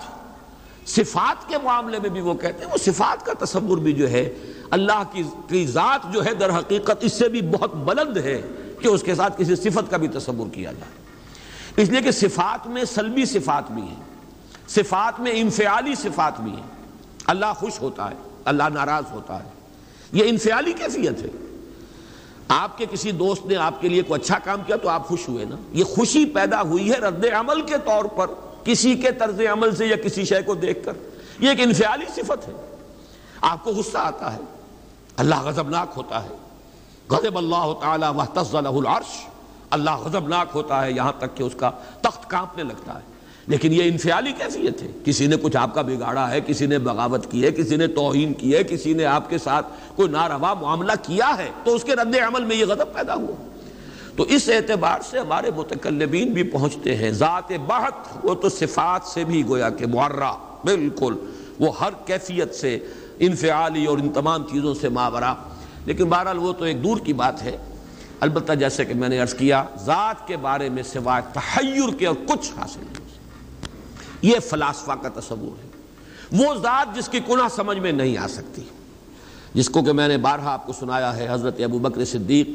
صفات 0.88 1.48
کے 1.48 1.56
معاملے 1.62 1.98
میں 1.98 2.10
بھی 2.10 2.20
وہ 2.20 2.34
کہتے 2.34 2.64
ہیں۔ 2.64 2.72
وہ 2.72 2.78
صفات 2.78 3.26
کا 3.26 3.44
تصور 3.44 3.78
بھی 3.78 3.92
جو 3.92 4.10
ہے، 4.10 4.34
اللہ 4.70 5.02
کی 5.48 5.66
ذات 5.66 6.12
جو 6.12 6.24
ہے، 6.24 6.34
در 6.34 6.50
حقیقت 6.50 6.96
اس 7.00 7.12
سے 7.12 7.28
بھی 7.28 7.42
بہت 7.42 7.74
بلند 7.74 8.16
ہے 8.16 8.42
کہ 8.80 8.88
اس 8.88 9.02
کے 9.02 9.14
ساتھ 9.14 9.34
کسی 9.36 9.56
صفت 9.56 9.90
کا 9.90 9.96
بھی 9.96 10.08
تصور 10.08 10.54
کیا 10.54 10.72
جائے۔ 10.72 11.06
اس 11.82 11.88
لیے 11.88 12.00
کہ 12.00 12.10
صفات 12.10 12.66
میں 12.66 12.84
سلبی 12.84 13.24
صفات 13.24 13.70
بھی 13.70 13.82
ہیں۔ 13.82 14.15
صفات 14.68 15.20
میں 15.20 15.32
انفعالی 15.34 15.94
صفات 15.94 16.40
بھی 16.40 16.52
ہیں۔ 16.52 16.66
اللہ 17.26 17.52
خوش 17.56 17.80
ہوتا 17.80 18.10
ہے، 18.10 18.16
اللہ 18.44 18.62
ناراض 18.62 19.04
ہوتا 19.10 19.44
ہے۔ 19.44 19.48
یہ 20.12 20.24
انفعالی 20.26 20.72
کیفیت 20.72 21.22
ہے۔ 21.22 21.28
آپ 22.48 22.78
کے 22.78 22.86
کسی 22.90 23.10
دوست 23.10 23.46
نے 23.46 23.56
آپ 23.56 23.80
کے 23.80 23.88
لیے 23.88 24.02
کوئی 24.02 24.20
اچھا 24.20 24.38
کام 24.38 24.62
کیا 24.66 24.76
تو 24.76 24.88
آپ 24.88 25.06
خوش 25.06 25.28
ہوئے 25.28 25.44
نا۔ 25.44 25.56
یہ 25.72 25.84
خوشی 25.84 26.26
پیدا 26.26 26.62
ہوئی 26.62 26.92
ہے 26.92 26.96
رد 26.96 27.24
عمل 27.24 27.62
کے 27.62 27.74
طور 27.84 28.04
پر، 28.04 28.26
کسی 28.64 28.94
کے 28.94 29.12
طرز 29.12 29.40
عمل 29.52 29.76
سے 29.76 29.86
یا 29.86 29.96
کسی 29.96 30.24
شے 30.24 30.42
کو 30.42 30.54
دیکھ 30.54 30.84
کر۔ 30.84 30.92
یہ 31.38 31.48
ایک 31.48 31.60
انفعالی 31.60 32.04
صفت 32.14 32.48
ہے۔ 32.48 32.76
آپ 33.40 33.64
کو 33.64 33.70
غصہ 33.70 33.98
آتا 33.98 34.32
ہے۔ 34.32 34.40
اللہ 35.16 35.40
غضبناک 35.40 35.88
ہوتا 35.96 36.22
ہے۔ 36.22 36.28
غضب 37.08 37.38
اللہ 37.38 37.72
تعالیٰ 37.80 38.14
العرش۔ 38.54 39.26
اللہ 39.70 39.90
غضبناک 39.90 40.46
ہوتا 40.54 40.84
ہے، 40.84 40.92
یہاں 40.92 41.12
تک 41.18 41.36
کہ 41.36 41.42
اس 41.42 41.52
کا 41.56 41.70
تخت 42.00 42.30
کانپنے 42.30 42.62
لگتا 42.62 42.94
ہے۔ 42.94 43.15
لیکن 43.46 43.72
یہ 43.72 43.82
انفعالی 43.82 44.32
کیفیت 44.32 44.82
ہے۔ 44.82 44.88
کسی 45.04 45.26
نے 45.26 45.36
کچھ 45.42 45.56
آپ 45.56 45.74
کا 45.74 45.82
بگاڑا 45.82 46.30
ہے، 46.30 46.40
کسی 46.46 46.66
نے 46.66 46.78
بغاوت 46.78 47.30
کی 47.30 47.44
ہے، 47.44 47.50
کسی 47.50 47.76
نے 47.76 47.86
توہین 47.86 48.34
کی 48.34 48.56
ہے، 48.56 48.64
کسی 48.64 48.92
نے 48.92 49.04
آپ 49.04 49.30
کے 49.30 49.38
ساتھ 49.38 49.66
کوئی 49.96 50.08
ناروا 50.08 50.54
معاملہ 50.54 50.92
کیا 51.02 51.38
ہے، 51.38 51.50
تو 51.64 51.74
اس 51.74 51.84
کے 51.84 51.92
رد 51.92 52.16
عمل 52.26 52.44
میں 52.44 52.56
یہ 52.56 52.64
غضب 52.64 52.94
پیدا 52.94 53.14
ہوا۔ 53.14 53.48
تو 54.16 54.22
اس 54.22 54.48
اعتبار 54.48 54.98
سے 55.10 55.18
ہمارے 55.18 55.50
متکلبین 55.56 56.32
بھی 56.32 56.42
پہنچتے 56.42 56.96
ہیں۔ 56.96 57.10
ذات 57.10 57.52
بحت، 57.66 58.24
وہ 58.24 58.34
تو 58.34 58.48
صفات 58.48 59.06
سے 59.06 59.24
بھی 59.24 59.46
گویا 59.46 59.70
کہ 59.70 59.86
معرہ 59.86 60.32
بالکل۔ 60.64 61.14
وہ 61.60 61.80
ہر 61.80 61.90
کیفیت 62.06 62.54
سے 62.54 62.78
انفعالی 63.18 63.86
اور 63.86 63.98
ان 63.98 64.08
تمام 64.08 64.42
چیزوں 64.42 64.74
سے 64.74 64.88
ماورا 64.88 65.34
لیکن 65.86 66.04
بہرحال 66.04 66.38
وہ 66.38 66.52
تو 66.52 66.64
ایک 66.64 66.84
دور 66.84 66.96
کی 66.96 67.12
بات 67.12 67.42
ہے۔ 67.42 67.56
البتہ 68.20 68.52
جیسے 68.52 68.84
کہ 68.84 68.94
میں 68.94 69.08
نے 69.08 69.18
عرض 69.18 69.34
کیا، 69.34 69.64
ذات 69.84 70.28
کے 70.28 70.36
بارے 70.36 70.68
میں 70.68 70.82
سوائے 70.82 71.22
تحیر 71.32 71.94
کے 71.98 72.06
اور 72.06 72.16
کچھ 72.26 72.50
حاصل 72.56 72.80
نہیں۔ 72.80 73.05
یہ 74.26 74.38
فلاسفہ 74.38 74.92
کا 75.02 75.20
تصور 75.20 75.64
ہے۔ 75.64 75.68
وہ 76.32 76.54
ذات 76.54 76.96
جس 76.96 77.08
کی 77.08 77.20
کنہ 77.26 77.48
سمجھ 77.56 77.78
میں 77.78 77.92
نہیں 77.92 78.18
آ 78.18 78.26
سکتی۔ 78.28 78.62
جس 79.54 79.68
کو 79.68 79.82
کہ 79.82 79.92
میں 79.92 80.08
نے 80.08 80.18
بارہا 80.18 80.52
آپ 80.52 80.66
کو 80.66 80.72
سنایا 80.72 81.16
ہے، 81.16 81.26
حضرت 81.30 81.60
ابو 81.64 81.78
بکر 81.78 82.04
صدیق 82.04 82.50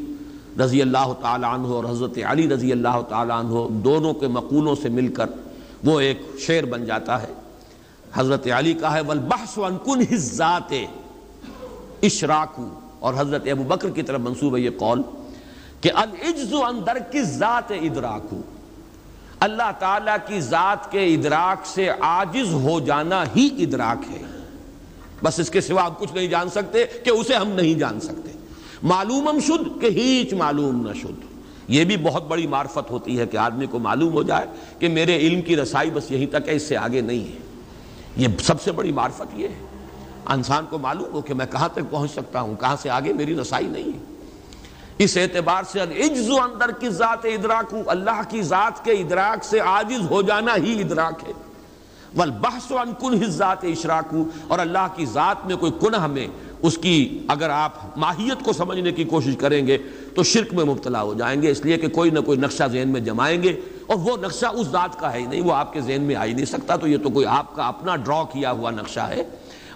رضی 0.59 0.81
اللہ 0.81 1.13
تعالیٰ 1.21 1.53
عنہ 1.53 1.67
اور 1.67 1.85
حضرت 1.85 2.17
علی 2.25 2.49
رضی 2.49 2.71
اللہ 2.71 3.01
تعالیٰ 3.09 3.39
عنہ 3.39 3.81
دونوں 3.83 4.13
کے 4.13 4.27
مقولوں 4.27 4.75
سے 4.81 4.89
مل 4.89 5.07
کر 5.13 5.25
وہ 5.83 5.99
ایک 5.99 6.21
شعر 6.39 6.63
بن 6.63 6.85
جاتا 6.85 7.21
ہے۔ 7.21 7.33
حضرت 8.13 8.47
علی 8.47 8.73
کا 8.73 8.93
ہے، 8.93 9.01
والبحث 9.01 9.57
عن 9.57 9.77
کنہ 9.85 10.03
الذات 10.11 10.73
اشراکو۔ 12.03 12.67
اور 12.99 13.13
حضرت 13.17 13.47
ابو 13.51 13.63
بکر 13.63 13.89
کی 13.89 14.01
طرف 14.01 14.19
منصوب 14.19 14.55
ہے 14.55 14.61
یہ 14.61 14.69
قول 14.77 15.01
کہ 15.81 15.91
العجز 15.95 16.53
عن 16.53 16.81
درک 16.87 17.15
الذات 17.15 17.71
ادراکو۔ 17.71 18.41
اللہ 19.41 19.71
تعالیٰ 19.79 20.17
کی 20.27 20.41
ذات 20.41 20.91
کے 20.91 21.13
ادراک 21.13 21.67
سے 21.67 21.89
عاجز 21.89 22.53
ہو 22.53 22.79
جانا 22.79 23.23
ہی 23.35 23.49
ادراک 23.57 24.11
ہے۔ 24.11 24.21
بس 25.23 25.39
اس 25.39 25.49
کے 25.49 25.61
سوا 25.61 25.87
ہم 25.87 25.93
کچھ 25.99 26.13
نہیں 26.13 26.27
جان 26.27 26.49
سکتے 26.49 26.85
کہ 26.85 27.09
اسے 27.09 27.35
ہم 27.35 27.47
نہیں 27.47 27.73
جان 27.73 27.99
سکتے۔ 27.99 28.31
معلوم 28.83 29.39
شد 29.39 29.81
کہ 29.81 29.85
ہیچ 29.85 30.33
معلوم 30.33 30.87
نہ 30.87 30.93
شد 30.93 31.25
یہ 31.67 31.85
بھی 31.85 31.97
بہت 31.97 32.27
بڑی 32.27 32.47
معرفت 32.47 32.91
ہوتی 32.91 33.19
ہے 33.19 33.25
کہ 33.25 33.37
آدمی 33.37 33.65
کو 33.65 33.79
معلوم 33.79 34.13
ہو 34.13 34.23
جائے 34.23 34.47
کہ 34.79 34.89
میرے 34.89 35.17
علم 35.17 35.41
کی 35.41 35.55
رسائی 35.55 35.89
بس 35.89 36.11
یہیں 36.11 36.25
تک 36.25 36.47
ہے، 36.47 36.55
اس 36.55 36.63
سے 36.63 36.77
آگے 36.77 37.01
نہیں 37.01 37.33
ہے۔ 37.33 37.39
یہ 38.17 38.27
سب 38.39 38.61
سے 38.61 38.71
بڑی 38.71 38.91
معرفت 38.91 39.25
یہ 39.33 39.47
ہے۔ 39.47 39.65
انسان 40.25 40.65
کو 40.69 40.77
معلوم 40.77 41.13
ہو 41.13 41.21
کہ 41.21 41.33
میں 41.33 41.45
کہاں 41.51 41.69
تک 41.69 41.79
پہنچ 41.89 42.11
سکتا 42.11 42.41
ہوں، 42.41 42.55
کہاں 42.55 42.75
سے 42.81 42.89
آگے 42.89 43.13
میری 43.13 43.35
رسائی 43.35 43.67
نہیں 43.67 43.87
ہے۔ 43.87 44.10
اس 45.03 45.17
اعتبار 45.17 45.63
سے 45.63 45.81
اندر 45.81 46.71
کی 46.71 46.89
ذات 46.89 47.25
ادراک 47.25 47.75
اللہ 47.87 48.21
کی 48.29 48.41
ذات 48.41 48.85
کے 48.85 48.91
ادراک 48.91 49.43
سے 49.43 49.59
عاجز 49.59 50.11
ہو 50.11 50.21
جانا 50.21 50.55
ہی 50.55 50.81
ادراک 50.81 51.27
ہے۔ 51.27 51.33
والبحث 52.15 52.71
عن 52.71 52.93
کنہ 52.99 53.25
ذات 53.25 53.63
اشراک 53.63 54.15
اور 54.47 54.59
اللہ 54.59 54.87
کی 54.95 55.05
ذات 55.05 55.45
میں 55.45 55.55
کوئی 55.55 55.71
کنہ 55.81 56.07
میں 56.07 56.27
اس 56.61 56.77
کی 56.77 57.19
اگر 57.27 57.49
آپ 57.49 57.71
ماہیت 57.97 58.45
کو 58.45 58.53
سمجھنے 58.53 58.91
کی 58.91 59.03
کوشش 59.03 59.35
کریں 59.39 59.67
گے 59.67 59.77
تو 60.15 60.23
شرک 60.23 60.53
میں 60.53 60.65
مبتلا 60.65 61.01
ہو 61.01 61.13
جائیں 61.13 61.41
گے۔ 61.41 61.51
اس 61.51 61.65
لیے 61.65 61.77
کہ 61.77 61.87
کوئی 61.87 62.09
نہ 62.09 62.19
کوئی 62.19 62.37
نقشہ 62.37 62.63
ذہن 62.71 62.89
میں 62.89 63.01
جمائیں 63.01 63.43
گے۔ 63.43 63.59
اور 63.87 63.97
وہ 63.97 64.17
نقشہ 64.17 64.45
اس 64.45 64.67
ذات 64.67 64.99
کا 64.99 65.13
ہے 65.13 65.19
ہی 65.19 65.25
نہیں، 65.25 65.41
وہ 65.41 65.53
آپ 65.53 65.73
کے 65.73 65.81
ذہن 65.81 66.01
میں 66.01 66.15
آ 66.15 66.25
ہی 66.25 66.33
نہیں 66.33 66.45
سکتا۔ 66.45 66.75
تو 66.75 66.87
یہ 66.87 66.97
تو 66.97 67.09
کوئی 67.09 67.25
آپ 67.25 67.55
کا 67.55 67.67
اپنا 67.67 67.95
ڈرا 67.95 68.23
کیا 68.23 68.51
ہوا 68.51 68.71
نقشہ 68.71 68.99
ہے۔ 68.99 69.23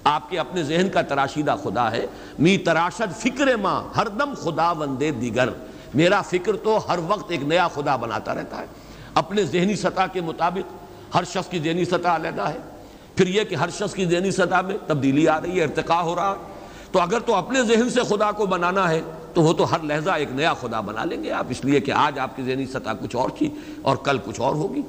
آپ 0.05 0.29
کے 0.29 0.39
اپنے 0.39 0.63
ذہن 0.63 0.89
کا 0.89 1.01
تراشیدہ 1.01 1.55
خدا 1.63 1.91
ہے۔ 1.91 2.05
می 2.39 2.57
تراشد 2.57 3.15
فکر 3.17 3.55
ماں، 3.55 3.83
ہر 3.97 4.07
دم 4.07 4.33
خدا 4.33 4.71
وندے 4.71 5.11
دیگر۔ 5.11 5.49
میرا 5.93 6.21
فکر 6.21 6.53
تو 6.63 6.77
ہر 6.87 6.99
وقت 7.07 7.31
ایک 7.31 7.43
نیا 7.43 7.67
خدا 7.67 7.95
بناتا 7.95 8.35
رہتا 8.35 8.57
ہے۔ 8.57 8.65
اپنے 9.13 9.43
ذہنی 9.43 9.75
سطح 9.75 10.01
کے 10.13 10.21
مطابق 10.21 10.73
ہر 11.15 11.23
شخص 11.23 11.49
کی 11.49 11.59
ذہنی 11.59 11.85
سطح 11.85 12.07
علیحدہ 12.07 12.41
ہے۔ 12.41 12.57
پھر 13.15 13.27
یہ 13.27 13.43
کہ 13.43 13.55
ہر 13.55 13.69
شخص 13.69 13.93
کی 13.93 14.05
ذہنی 14.05 14.31
سطح 14.31 14.61
میں 14.61 14.77
تبدیلی 14.87 15.27
آ 15.27 15.41
رہی 15.41 15.59
ہے، 15.59 15.63
ارتقاء 15.63 16.01
ہو 16.01 16.15
رہا 16.15 16.31
ہے۔ 16.31 16.53
تو 16.91 16.99
اگر 16.99 17.19
تو 17.19 17.35
اپنے 17.35 17.63
ذہن 17.63 17.89
سے 17.89 18.01
خدا 18.09 18.31
کو 18.31 18.45
بنانا 18.45 18.89
ہے، 18.89 19.01
تو 19.33 19.41
وہ 19.41 19.53
تو 19.53 19.71
ہر 19.71 19.79
لہجہ 19.83 20.11
ایک 20.11 20.31
نیا 20.31 20.53
خدا 20.53 20.79
بنا 20.79 21.05
لیں 21.05 21.23
گے 21.23 21.31
آپ۔ 21.31 21.45
اس 21.49 21.65
لیے 21.65 21.79
کہ 21.79 21.91
آج 21.91 22.19
آپ 22.19 22.35
کی 22.35 22.43
ذہنی 22.43 22.65
سطح 22.65 22.89
کچھ 23.01 23.15
اور 23.15 23.29
تھی 23.29 23.49
اور 23.81 23.95
کل 23.95 24.17
کچھ 24.25 24.41
اور 24.41 24.55
ہوگی۔ 24.55 24.81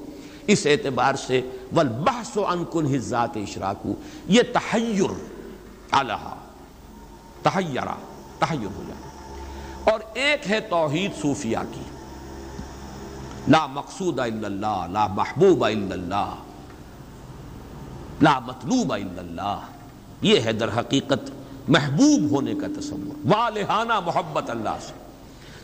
اس 0.46 0.66
اعتبار 0.66 1.14
سے 1.14 1.40
والبحث 1.72 2.38
عن 2.38 2.64
کنہ 2.72 2.98
ذات 2.98 3.36
اشراکو 3.36 3.94
یہ 4.26 4.42
تحیر 4.52 5.12
الہا 5.90 6.34
تحیرہ 7.42 7.94
تحیر 8.38 8.76
ہو 8.76 8.82
جائے۔ 8.88 9.06
اور 9.92 10.00
ایک 10.14 10.50
ہے 10.50 10.60
توحید 10.60 11.10
صوفیہ 11.22 11.58
کی۔ 11.72 11.80
لا 13.48 13.66
مقصود 13.66 14.18
الا 14.18 14.46
اللہ، 14.46 14.86
لا 14.92 15.06
محبوب 15.06 15.64
الا 15.64 15.94
اللہ، 15.94 16.34
لا 18.22 18.38
مطلوب 18.38 18.92
الا 18.92 19.20
اللہ۔ 19.20 19.60
یہ 20.22 20.40
ہے 20.40 20.52
در 20.52 20.80
حقیقت 20.80 21.30
محبوب 21.68 22.30
ہونے 22.30 22.54
کا 22.54 22.66
تصور، 22.80 23.26
والہانہ 23.26 24.00
محبت 24.00 24.50
اللہ 24.50 24.76
سے۔ 24.80 24.92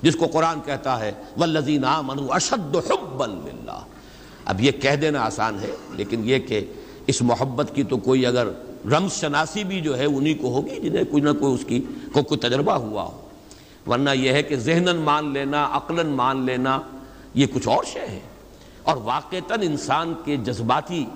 جس 0.02 0.16
کو 0.16 0.26
قرآن 0.26 0.60
کہتا 0.60 1.00
ہے 1.00 1.12
والذین 1.36 1.84
آمنوا 1.84 2.36
اشد 2.36 2.76
حبا 2.76 3.26
للہ 3.26 3.84
اب 4.44 4.60
یہ 4.60 4.72
کہہ 4.72 4.96
دینا 4.96 5.22
آسان 5.22 5.58
ہے، 5.60 5.76
لیکن 5.90 6.20
یہ 6.24 6.38
کہ 6.38 6.64
اس 7.06 7.22
محبت 7.22 7.70
کی 7.74 7.82
تو 7.82 7.96
کوئی 7.96 8.26
اگر 8.26 8.48
رمز 8.90 9.12
شناسی 9.12 9.64
بھی 9.64 9.80
جو 9.80 9.98
ہے 9.98 10.04
انہی 10.04 10.34
کو 10.34 10.48
ہوگی 10.54 10.80
جنہیں 10.80 11.04
کوئی 11.04 11.22
نہ 11.22 11.30
کوئی 11.40 11.54
اس 11.54 11.64
کی 11.64 11.84
کو 12.12 12.22
کوئی 12.22 12.40
تجربہ 12.40 12.72
ہوا 12.72 13.02
ہو۔ 13.02 13.28
ورنہ 13.86 14.10
یہ 14.10 14.32
ہے 14.32 14.42
کہ 14.42 14.56
ذہنن 14.56 14.96
مان 14.96 15.32
لینا، 15.32 15.68
عقلاً 15.72 16.06
مان 16.06 16.46
لینا، 16.46 16.80
یہ 17.34 17.46
کچھ 17.54 17.68
اور 17.68 17.84
شے 17.84 18.00
ہے۔ 18.00 18.20
اور 18.82 18.96
واقعتاً 18.96 19.62
انسان 19.62 20.14
کے 20.24 20.36
جذباتی 20.36 21.06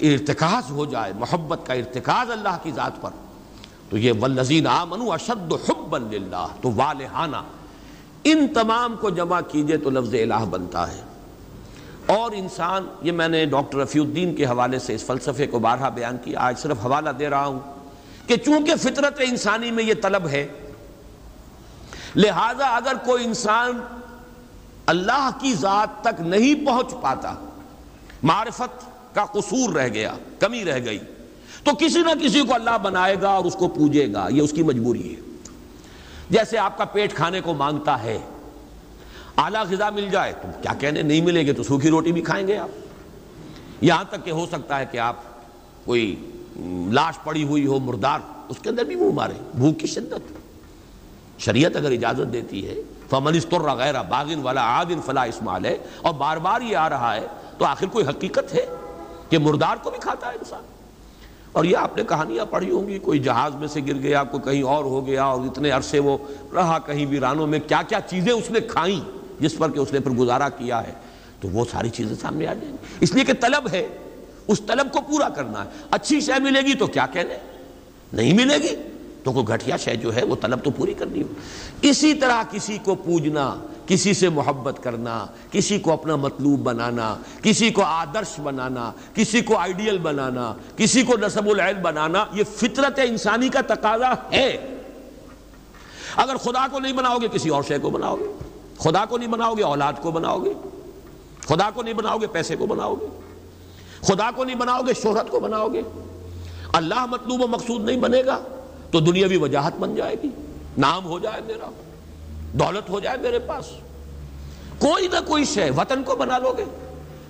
ارتکاز 0.00 0.70
ہو 0.70 0.84
جائے، 0.84 1.12
محبت 1.18 1.66
کا 1.66 1.74
ارتکاز 1.74 2.30
اللہ 2.30 2.58
کی 2.62 2.70
ذات 2.70 3.02
پر، 3.02 3.10
تو 3.90 3.98
یہ 3.98 4.12
والذین 4.20 4.66
آمنوا 4.66 5.14
اشد 5.14 5.52
حبا 5.52 5.98
للہ، 5.98 6.46
تو 6.60 6.70
والہانہ۔ 6.76 7.36
ان 8.24 8.46
تمام 8.54 8.96
کو 9.00 9.10
جمع 9.10 9.40
کیجیے 9.40 9.76
تو 9.76 9.90
لفظ 9.90 10.14
الہ 10.14 10.44
بنتا 10.50 10.92
ہے۔ 10.92 11.09
اور 12.10 12.32
انسان، 12.32 12.86
یہ 13.02 13.12
میں 13.12 13.28
نے 13.28 13.44
ڈاکٹر 13.46 13.78
رفیع 13.78 14.02
الدین 14.02 14.34
کے 14.34 14.44
حوالے 14.46 14.78
سے 14.78 14.94
اس 14.94 15.04
فلسفے 15.04 15.46
کو 15.46 15.58
بارہا 15.58 15.88
بیان 15.88 16.16
کیا، 16.24 16.40
آج 16.40 16.58
صرف 16.58 16.84
حوالہ 16.84 17.10
دے 17.18 17.28
رہا 17.30 17.46
ہوں 17.46 17.58
کہ 18.26 18.36
چونکہ 18.36 18.74
فطرت 18.82 19.20
انسانی 19.26 19.70
میں 19.70 19.84
یہ 19.84 19.94
طلب 20.02 20.28
ہے، 20.28 20.46
لہذا 22.16 22.68
اگر 22.76 22.94
کوئی 23.04 23.24
انسان 23.24 23.80
اللہ 24.86 25.28
کی 25.40 25.52
ذات 25.54 26.02
تک 26.02 26.20
نہیں 26.20 26.66
پہنچ 26.66 26.94
پاتا، 27.00 27.34
معرفت 28.22 28.84
کا 29.14 29.24
قصور 29.32 29.74
رہ 29.74 29.88
گیا، 29.88 30.14
کمی 30.38 30.64
رہ 30.64 30.84
گئی، 30.84 30.98
تو 31.64 31.74
کسی 31.78 32.02
نہ 32.02 32.14
کسی 32.20 32.42
کو 32.42 32.54
اللہ 32.54 32.78
بنائے 32.82 33.16
گا 33.22 33.28
اور 33.28 33.44
اس 33.44 33.54
کو 33.54 33.68
پوجے 33.68 34.12
گا، 34.12 34.26
یہ 34.30 34.42
اس 34.42 34.52
کی 34.52 34.62
مجبوری 34.62 35.14
ہے۔ 35.14 35.20
جیسے 36.30 36.58
آپ 36.58 36.76
کا 36.78 36.84
پیٹ 36.84 37.14
کھانے 37.14 37.40
کو 37.40 37.54
مانگتا 37.54 38.02
ہے 38.02 38.18
اعلیٰ 39.40 39.64
غذا 39.70 39.90
مل 39.90 40.08
جائے 40.10 40.32
تو 40.32 40.48
کیا 40.62 40.72
کہنے 40.78 41.02
نہیں 41.02 41.20
ملے 41.20 41.46
گے 41.46 41.52
تو 41.52 41.62
سوکھی 41.62 41.90
روٹی 41.90 42.12
بھی 42.12 42.22
کھائیں 42.22 42.46
گے 42.48 42.56
آپ۔ 42.56 42.68
یہاں 43.80 44.04
تک 44.10 44.24
کہ 44.24 44.30
ہو 44.30 44.46
سکتا 44.46 44.78
ہے 44.78 44.86
کہ 44.86 44.98
آپ 44.98 45.16
کوئی 45.84 46.14
لاش 46.92 47.18
پڑی 47.24 47.44
ہوئی 47.44 47.66
ہو، 47.66 47.78
مردار، 47.78 48.20
اس 48.48 48.58
کے 48.58 48.68
اندر 48.70 48.84
بھی 48.84 48.94
منہ 48.94 49.14
مارے، 49.14 49.34
بھوک 49.54 49.78
کی 49.78 49.86
شدت۔ 49.86 50.38
شریعت 51.38 51.76
اگر 51.76 51.90
اجازت 51.90 52.32
دیتی 52.32 52.68
ہے، 52.68 52.74
فمن 53.10 53.34
استر 53.34 53.60
غیر 53.60 54.02
باغن 54.02 54.42
والا 54.42 54.60
عادن 54.60 55.00
فلا 55.04 55.22
اسمال 55.22 55.64
ہے 55.64 55.76
اور 56.02 56.14
بار 56.14 56.36
بار 56.36 56.60
یہ 56.60 56.76
آ 56.76 56.88
رہا 56.88 57.14
ہے، 57.14 57.26
تو 57.58 57.64
آخر 57.64 57.86
کوئی 57.86 58.06
حقیقت 58.06 58.54
ہے 58.54 58.66
کہ 59.30 59.38
مردار 59.38 59.76
کو 59.82 59.90
بھی 59.90 59.98
کھاتا 59.98 60.26
ہے 60.26 60.32
انسان؟ 60.32 60.62
اور 61.52 61.64
یہ 61.64 61.76
آپ 61.76 61.96
نے 61.96 62.02
کہانیاں 62.08 62.44
پڑھی 62.44 62.70
ہوں 62.70 62.88
گی، 62.88 62.98
کوئی 62.98 63.18
جہاز 63.18 63.54
میں 63.54 63.68
سے 63.68 63.80
گر 63.86 63.94
گیا، 63.94 64.24
کوئی 64.24 64.42
کہیں 64.42 64.62
اور 64.62 64.84
ہو 64.84 65.06
گیا، 65.06 65.24
اور 65.24 65.40
اتنے 65.40 65.70
عرصے 65.70 65.98
وہ 65.98 66.18
رہا 66.54 66.78
کہیں 66.86 67.06
ویرانوں 67.06 67.46
میں، 67.46 67.58
کیا 67.66 67.82
کیا 67.82 68.00
چیزیں 68.00 68.32
اس 68.32 68.50
نے 68.50 68.60
کھائیں؟ 68.60 69.19
جس 69.40 69.58
پر 69.58 69.70
کہ 69.70 69.78
اس 69.78 69.92
نے 69.92 70.00
پھر 70.00 70.10
گزارا 70.10 70.48
کیا 70.48 70.86
ہے، 70.86 70.92
تو 71.40 71.48
وہ 71.48 71.64
ساری 71.72 71.90
چیزیں 71.90 72.16
سامنے 72.16 72.46
آ 72.46 72.54
جائیں۔ 72.54 72.72
گی 72.72 72.76
اس 73.00 73.14
لیے 73.14 73.24
کہ 73.24 73.32
طلب 73.40 73.68
ہے، 73.72 73.88
اس 74.48 74.60
طلب 74.66 74.92
کو 74.92 75.00
پورا 75.00 75.28
کرنا 75.28 75.64
ہے۔ 75.64 75.70
اچھی 75.90 76.20
شے 76.20 76.40
ملے 76.40 76.60
گی 76.60 76.74
تو 76.74 76.86
کیا 76.86 77.06
کہنے؟ 77.06 77.36
نہیں 78.12 78.32
ملے 78.32 78.56
گی 78.56 78.76
تو 79.24 79.32
کوئی 79.32 79.48
گھٹیا 79.48 79.76
شے 79.76 79.96
جو 79.96 80.16
ہے، 80.16 80.24
وہ 80.24 80.36
طلب 80.40 80.64
تو 80.64 80.70
پوری 80.70 80.94
کرنی 80.94 81.22
ہو۔ 81.22 81.26
اسی 81.82 82.14
طرح 82.14 82.42
کسی 82.50 82.78
کو 82.84 82.94
پوجنا، 82.94 83.54
کسی 83.86 84.14
سے 84.14 84.28
محبت 84.28 84.82
کرنا، 84.82 85.26
کسی 85.50 85.78
کو 85.78 85.92
اپنا 85.92 86.16
مطلوب 86.16 86.60
بنانا، 86.60 87.16
کسی 87.42 87.70
کو 87.70 87.82
آدرش 87.82 88.40
بنانا، 88.40 88.92
کسی 89.14 89.40
کو 89.40 89.58
آئیڈیل 89.58 89.98
بنانا، 89.98 90.54
کسی 90.76 91.02
کو 91.02 91.12
نصب 91.20 91.48
العین 91.48 91.76
بنانا، 91.82 92.24
یہ 92.32 92.44
فطرت 92.44 93.00
انسانی 93.04 93.48
کا 93.48 93.60
تقاضا 93.60 94.12
ہے۔ 94.32 94.76
اگر 96.16 96.36
خدا 96.36 96.66
کو 96.72 96.78
نہیں 96.78 96.92
بناؤ 96.92 97.18
گے، 97.18 97.28
کسی 97.32 97.48
اور 97.48 97.62
شے 97.62 97.78
کو 97.78 97.90
بناؤ 97.90 98.16
گے۔ 98.16 98.49
خدا 98.80 99.04
کو 99.04 99.18
نہیں 99.18 99.28
بناؤ 99.28 99.54
گے، 99.54 99.62
اولاد 99.62 99.92
کو 100.02 100.10
بناؤ 100.10 100.44
گے۔ 100.44 100.52
خدا 101.48 101.70
کو 101.74 101.82
نہیں 101.82 101.94
بناؤ 101.94 102.18
گے، 102.18 102.26
پیسے 102.26 102.56
کو 102.56 102.66
بناؤ 102.66 102.94
گے۔ 102.94 103.06
خدا 104.00 104.30
کو 104.36 104.44
نہیں 104.44 104.56
بناؤ 104.56 104.80
گے، 104.86 104.92
شہرت 105.02 105.30
کو 105.30 105.40
بناؤ 105.40 105.68
گے۔ 105.68 105.82
اللہ 106.72 107.06
مطلوب 107.06 107.42
و 107.42 107.46
مقصود 107.46 107.84
نہیں 107.84 107.96
بنے 107.96 108.22
گا 108.26 108.38
تو 108.90 109.00
دنیاوی 109.00 109.36
وجاہت 109.36 109.72
بن 109.78 109.94
جائے 109.94 110.16
گی۔ 110.22 110.28
نام 110.78 111.04
ہو 111.04 111.18
جائے 111.18 111.40
میرا، 111.46 111.70
دولت 112.52 112.90
ہو 112.90 113.00
جائے 113.00 113.16
میرے 113.18 113.38
پاس۔ 113.38 113.64
کوئی 114.78 115.08
نہ 115.08 115.16
کوئی 115.26 115.44
شے 115.44 115.70
وطن 115.76 116.02
کو 116.02 116.16
بنا 116.16 116.38
لو 116.38 116.54
گے۔ 116.58 116.64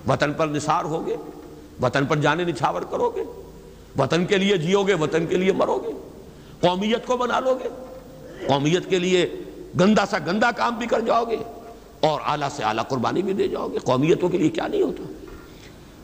وطن 0.07 0.33
پر 0.33 0.47
نثار 0.47 0.85
ہوگے 0.85 1.17
وطن 1.81 2.05
پر 2.05 2.15
جانے 2.15 2.43
نچھاور 2.43 2.81
کرو 2.81 3.09
گے۔ 3.09 3.23
وطن 3.97 4.25
کے 4.25 4.37
لیے 4.37 4.57
جیو 4.57 4.83
گے، 4.83 4.93
وطن 4.93 5.25
کے 5.25 5.35
لیے 5.37 5.51
مرو 5.51 5.79
گے۔ 5.87 5.91
قومیت 6.59 7.05
کو 7.05 7.17
بنا 7.17 7.39
لو 7.39 7.57
گے۔ 7.63 7.69
قومیت 8.47 8.89
کے 8.89 8.99
لیے 8.99 9.29
گندا 9.79 10.05
سا 10.05 10.17
گندا 10.17 10.51
کام 10.51 10.75
بھی 10.75 10.87
کر 10.87 10.99
جاؤ 10.99 11.23
گے 11.23 11.37
اور 11.99 12.21
اعلیٰ 12.25 12.49
سے 12.55 12.63
اعلیٰ 12.63 12.83
قربانی 12.87 13.21
بھی 13.21 13.33
دے 13.33 13.47
جاؤ 13.47 13.67
گے 13.67 13.77
قومیتوں 13.77 14.29
کے 14.29 14.37
لیے 14.37 14.49
کیا 14.49 14.67
نہیں 14.67 14.81
ہوتا 14.81 15.03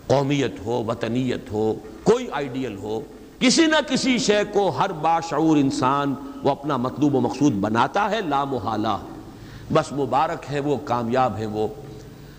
قومیت 0.07 0.65
ہو، 0.65 0.83
وطنیت 0.83 1.51
ہو، 1.51 1.73
کوئی 2.03 2.27
آئیڈیل 2.31 2.77
ہو، 2.77 3.01
کسی 3.39 3.65
نہ 3.65 3.75
کسی 3.87 4.17
شے 4.17 4.43
کو 4.53 4.69
ہر 4.69 4.91
باشعور 4.91 5.57
انسان 5.57 6.15
وہ 6.43 6.51
اپنا 6.51 6.77
مطلوب 6.77 7.15
و 7.15 7.21
مقصود 7.21 7.53
بناتا 7.53 8.09
ہے، 8.09 8.21
لا 8.21 8.43
محالہ۔ 8.43 8.97
بس 9.73 9.91
مبارک 9.91 10.45
ہے 10.51 10.59
وہ، 10.59 10.77
کامیاب 10.77 11.37
ہے 11.37 11.45
وہ۔ 11.45 11.67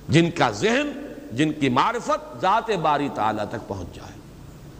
جن 0.09 0.31
کا 0.31 0.51
ذہن، 0.51 1.15
جن 1.33 1.53
کی 1.53 1.69
معرفت 1.69 2.41
ذات 2.41 2.71
باری 2.71 3.09
تعالیٰ 3.15 3.45
تک 3.51 3.69
پہنچ 3.69 3.97
جائے۔ 3.97 4.08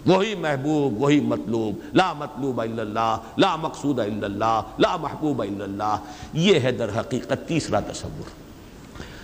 وہی 0.09 0.35
محبوب، 0.35 1.03
وہی 1.03 1.21
مطلوب. 1.21 1.97
لا 1.97 2.13
مطلوب 2.13 2.61
الا 2.61 2.83
اللہ، 2.83 3.17
لا 3.37 3.57
مقصود 3.57 3.99
الا 3.99 4.27
اللہ، 4.27 4.61
لا 4.79 4.97
محبوب 4.97 5.43
الا 5.43 5.65
اللہ. 5.65 5.97
یہ 6.33 6.61
ہے 6.61 6.73
در 6.73 7.01
حقیقت 7.01 7.49
تیسرا 7.49 7.81
تصور. 7.81 8.31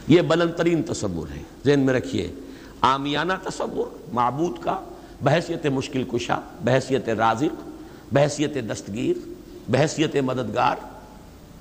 یہ 0.09 0.23
بلند 0.23 0.53
ترین 0.57 0.83
تصور 0.83 1.27
ہے. 1.31 1.43
ذہن 1.67 1.81
میں 1.81 1.95
رکھیے. 1.95 2.33
آمیانہ 2.81 3.33
تصور، 3.43 3.87
معبود 4.13 4.59
کا، 4.61 4.81
بحثیت 5.23 5.67
مشکل 5.67 6.05
کشا، 6.13 6.41
بحثیت 6.65 7.09
رازق، 7.09 7.69
بحثیت 8.13 8.57
دستگیر، 8.73 9.29
بحثیت 9.71 10.17
مددگار. 10.17 10.77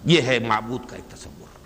یہ 0.05 0.21
ہے 0.21 0.39
معبود 0.39 0.89
کا 0.89 0.95
ایک 0.95 1.11
تصور. 1.11 1.57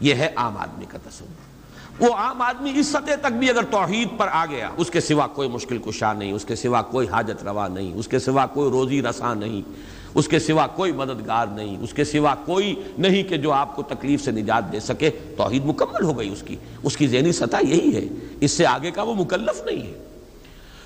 یہ 0.00 0.14
ہے 0.14 0.30
عام 0.36 0.56
آدمی 0.56 0.84
کا 0.88 0.98
تصور. 1.08 1.49
وہ 1.98 2.14
عام 2.14 2.42
آدمی 2.42 2.72
اس 2.76 2.86
سطح 2.86 3.14
تک 3.20 3.32
بھی 3.32 3.50
اگر 3.50 3.62
توحید 3.62 4.08
پر 4.18 4.28
آ 4.32 4.46
گیا، 4.46 4.70
اس 4.76 4.90
کے 4.90 5.00
سوا 5.00 5.26
کوئی 5.26 5.48
مشکل 5.48 5.78
کشا 5.78 6.12
نہیں، 6.12 6.32
اس 6.32 6.44
کے 6.44 6.56
سوا 6.56 6.82
کوئی 6.82 7.08
حاجت 7.08 7.44
روا 7.44 7.68
نہیں، 7.68 7.94
اس 7.94 8.08
کے 8.08 8.18
سوا 8.18 8.46
کوئی 8.46 8.70
روزی 8.70 9.02
رساں 9.02 9.34
نہیں، 9.34 9.62
اس 10.14 10.28
کے 10.28 10.38
سوا 10.38 10.66
کوئی 10.66 10.92
مددگار 10.92 11.46
نہیں، 11.46 11.78
اس 11.78 11.94
کے 11.94 12.04
سوا 12.04 12.34
کوئی 12.44 12.82
نہیں 12.98 13.22
کہ 13.22 13.36
جو 13.36 13.52
آپ 13.52 13.76
کو 13.76 13.82
تکلیف 13.82 14.24
سے 14.24 14.30
نجات 14.30 14.72
دے 14.72 14.80
سکے، 14.80 15.10
توحید 15.10 15.64
مکمل 15.64 16.04
ہو 16.04 16.18
گئی 16.18 16.28
اس 16.28 16.42
کی۔ 16.46 16.56
اس 16.82 16.96
کی 16.96 17.08
ذہنی 17.08 17.32
سطح 17.32 17.56
یہی 17.62 17.96
ہے۔ 17.96 18.08
اس 18.40 18.50
سے 18.50 18.66
آگے 18.66 18.90
کا 18.90 19.02
وہ 19.02 19.14
مکلف 19.14 19.64
نہیں 19.64 19.86
ہے۔ 19.86 20.02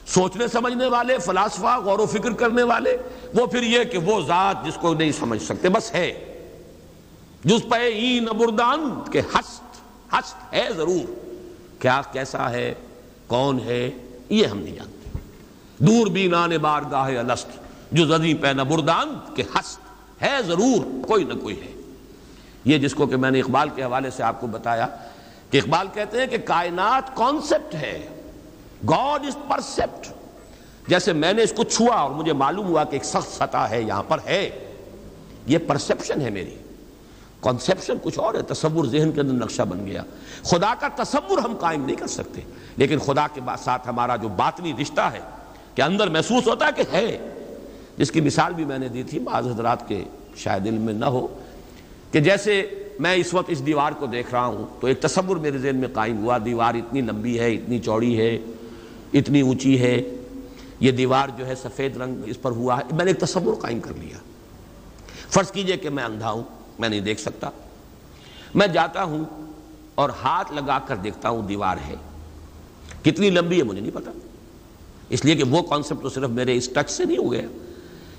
سوچنے 0.06 0.48
سمجھنے 0.48 0.86
والے، 0.86 1.18
فلاسفہ، 1.18 1.80
غور 1.84 1.98
و 1.98 2.06
فکر 2.06 2.32
کرنے 2.32 2.62
والے، 2.62 2.96
وہ 3.34 3.46
پھر 3.46 3.62
یہ 3.62 3.84
کہ 3.84 3.98
وہ 3.98 4.20
ذات 4.20 4.66
جس 4.66 4.74
کو 4.74 4.94
نہیں 4.94 5.12
سمجھ 5.12 5.42
سکتے، 5.42 5.68
بس 5.68 5.94
ہے۔ 5.94 6.24
جس 7.44 7.60
پہ 7.68 7.76
این 7.76 8.24
بردان 8.24 8.90
کے 9.12 9.20
ہست 9.20 9.73
ہست 10.14 10.54
ہے 10.54 10.68
ضرور۔ 10.76 11.12
کیا 11.78 12.02
کیسا 12.12 12.50
ہے؟ 12.50 12.74
کون 13.26 13.60
ہے؟ 13.60 13.90
یہ 14.28 14.46
ہم 14.46 14.58
نہیں 14.58 14.74
جانتے۔ 14.74 15.18
دور 15.78 16.06
بینان 16.06 16.50
بار 16.56 16.82
الست 16.92 17.48
جو 17.92 18.06
زدی 18.06 18.34
پہ 18.34 18.46
نبردان 18.46 19.18
کے 19.34 19.42
ہست 19.42 19.80
ہے 20.22 20.36
ضرور، 20.46 21.06
کوئی 21.06 21.24
نہ 21.24 21.34
کوئی 21.34 21.60
ہے۔ 21.60 21.80
یہ 22.64 22.78
جس 22.78 22.94
کو 22.94 23.06
کہ 23.06 23.16
میں 23.16 23.30
نے 23.30 23.40
اقبال 23.40 23.68
کے 23.68 23.84
حوالے 23.84 24.10
سے 24.10 24.22
آپ 24.22 24.40
کو 24.40 24.46
بتایا 24.46 24.86
کہ 25.50 25.58
اقبال 25.58 25.86
کہتے 25.94 26.20
ہیں 26.20 26.26
کہ 26.26 26.38
کائنات 26.38 27.16
کانسیپٹ 27.16 27.74
ہے۔ 27.74 28.08
گاڈ 28.90 29.26
از 29.26 29.36
پرسپٹ 29.48 30.08
جیسے 30.88 31.12
میں 31.12 31.32
نے 31.32 31.42
اس 31.42 31.52
کو 31.56 31.64
چھوا 31.64 31.96
اور 31.96 32.10
مجھے 32.10 32.32
معلوم 32.32 32.66
ہوا 32.66 32.84
کہ 32.84 32.92
ایک 32.92 33.04
سخت 33.04 33.36
سطح 33.36 33.56
ہے، 33.56 33.82
یہاں 33.82 34.02
پر 34.02 34.18
ہے۔ 34.26 34.72
یہ 35.46 35.58
پرسپشن 35.58 36.20
ہے 36.20 36.30
میری۔ 36.30 36.56
کانسیپشن 37.44 37.96
کچھ 38.02 38.18
اور 38.18 38.34
ہے، 38.34 38.42
تصور 38.42 38.84
ذہن 38.84 39.12
کے 39.12 39.20
اندر 39.20 39.32
نقشہ 39.32 39.62
بن 39.62 39.86
گیا۔ 39.86 40.02
خدا 40.42 40.74
کا 40.80 41.02
تصور 41.02 41.38
ہم 41.38 41.56
قائم 41.60 41.84
نہیں 41.84 41.96
کر 41.96 42.06
سکتے، 42.06 42.40
لیکن 42.76 42.98
خدا 42.98 43.26
کے 43.34 43.40
ساتھ 43.64 43.88
ہمارا 43.88 44.16
جو 44.16 44.28
باطنی 44.28 44.72
رشتہ 44.82 45.00
ہے، 45.00 45.20
کہ 45.74 45.82
اندر 45.82 46.08
محسوس 46.08 46.46
ہوتا 46.46 46.66
ہے 46.66 46.70
کہ 46.76 46.82
ہے۔ 46.92 47.18
جس 47.96 48.10
کی 48.10 48.20
مثال 48.20 48.54
بھی 48.54 48.64
میں 48.64 48.78
نے 48.78 48.88
دی 48.88 49.02
تھی، 49.02 49.18
بعض 49.18 49.46
حضرات 49.46 49.88
کے 49.88 50.04
شاید 50.36 50.66
علم 50.66 50.80
میں 50.80 50.94
نہ 50.94 51.04
ہو، 51.04 51.26
کہ 52.12 52.20
جیسے 52.20 52.70
میں 53.00 53.14
اس 53.14 53.34
وقت 53.34 53.50
اس 53.50 53.66
دیوار 53.66 53.92
کو 53.92 54.06
دیکھ 54.06 54.30
رہا 54.32 54.46
ہوں، 54.46 54.66
تو 54.80 54.86
ایک 54.86 55.00
تصور 55.00 55.36
میرے 55.36 55.58
ذہن 55.58 55.76
میں 55.76 55.88
قائم 55.92 56.24
ہوا، 56.24 56.38
دیوار 56.44 56.74
اتنی 56.74 57.00
لمبی 57.00 57.38
ہے، 57.40 57.54
اتنی 57.54 57.78
چوڑی 57.78 58.18
ہے، 58.18 58.38
اتنی 59.12 59.40
اونچی 59.40 59.80
ہے، 59.80 60.02
یہ 60.80 60.92
دیوار 60.92 61.28
جو 61.36 61.46
ہے 61.46 61.54
سفید 61.54 61.96
رنگ 61.96 62.16
اس 62.26 62.42
پر 62.42 62.50
ہوا 62.50 62.78
ہے۔ 62.78 62.82
میں 62.92 63.04
نے 63.04 63.10
ایک 63.10 63.20
تصور 63.20 63.54
قائم 63.54 63.80
کر 63.80 63.92
لیا۔ 64.00 64.18
فرض 65.30 65.50
کیجیے 65.50 65.76
کہ 65.76 65.90
میں 65.90 66.04
اندھا 66.04 66.30
ہوں۔ 66.30 66.42
میں 66.78 66.88
نہیں 66.88 67.00
دیکھ 67.00 67.20
سکتا۔ 67.20 67.50
میں 68.54 68.66
جاتا 68.66 69.02
ہوں 69.02 69.24
اور 69.94 70.10
ہاتھ 70.10 70.52
لگا 70.52 70.78
کر 70.78 70.96
دیکھتا 70.96 71.28
ہوں 71.28 71.42
دیوار 71.42 71.76
ہے۔ 71.88 71.94
کتنی 73.02 73.30
لمبی 73.30 73.58
ہے 73.58 73.62
مجھے 73.62 73.80
نہیں 73.80 73.94
پتا۔ 73.94 74.10
اس 75.08 75.24
لیے 75.24 75.36
کہ 75.36 75.44
وہ 75.44 75.62
کانسیپٹ 75.62 76.02
تو 76.02 76.08
صرف 76.08 76.28
میرے 76.30 76.56
اس 76.56 76.68
ٹچ 76.74 76.90
سے 76.90 77.04
نہیں 77.04 77.18
ہو 77.18 77.32
گیا۔ 77.32 77.42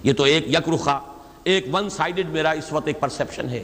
یہ 0.03 0.13
تو 0.13 0.23
ایک 0.23 0.47
یک 0.47 0.69
رخا 0.69 0.99
ایک 1.43 1.65
ون 1.71 1.89
سائیڈڈ 1.89 2.29
میرا 2.29 2.51
اس 2.51 2.73
وقت 2.73 2.87
ایک 2.87 2.99
پرسپشن 2.99 3.49
ہے۔ 3.49 3.63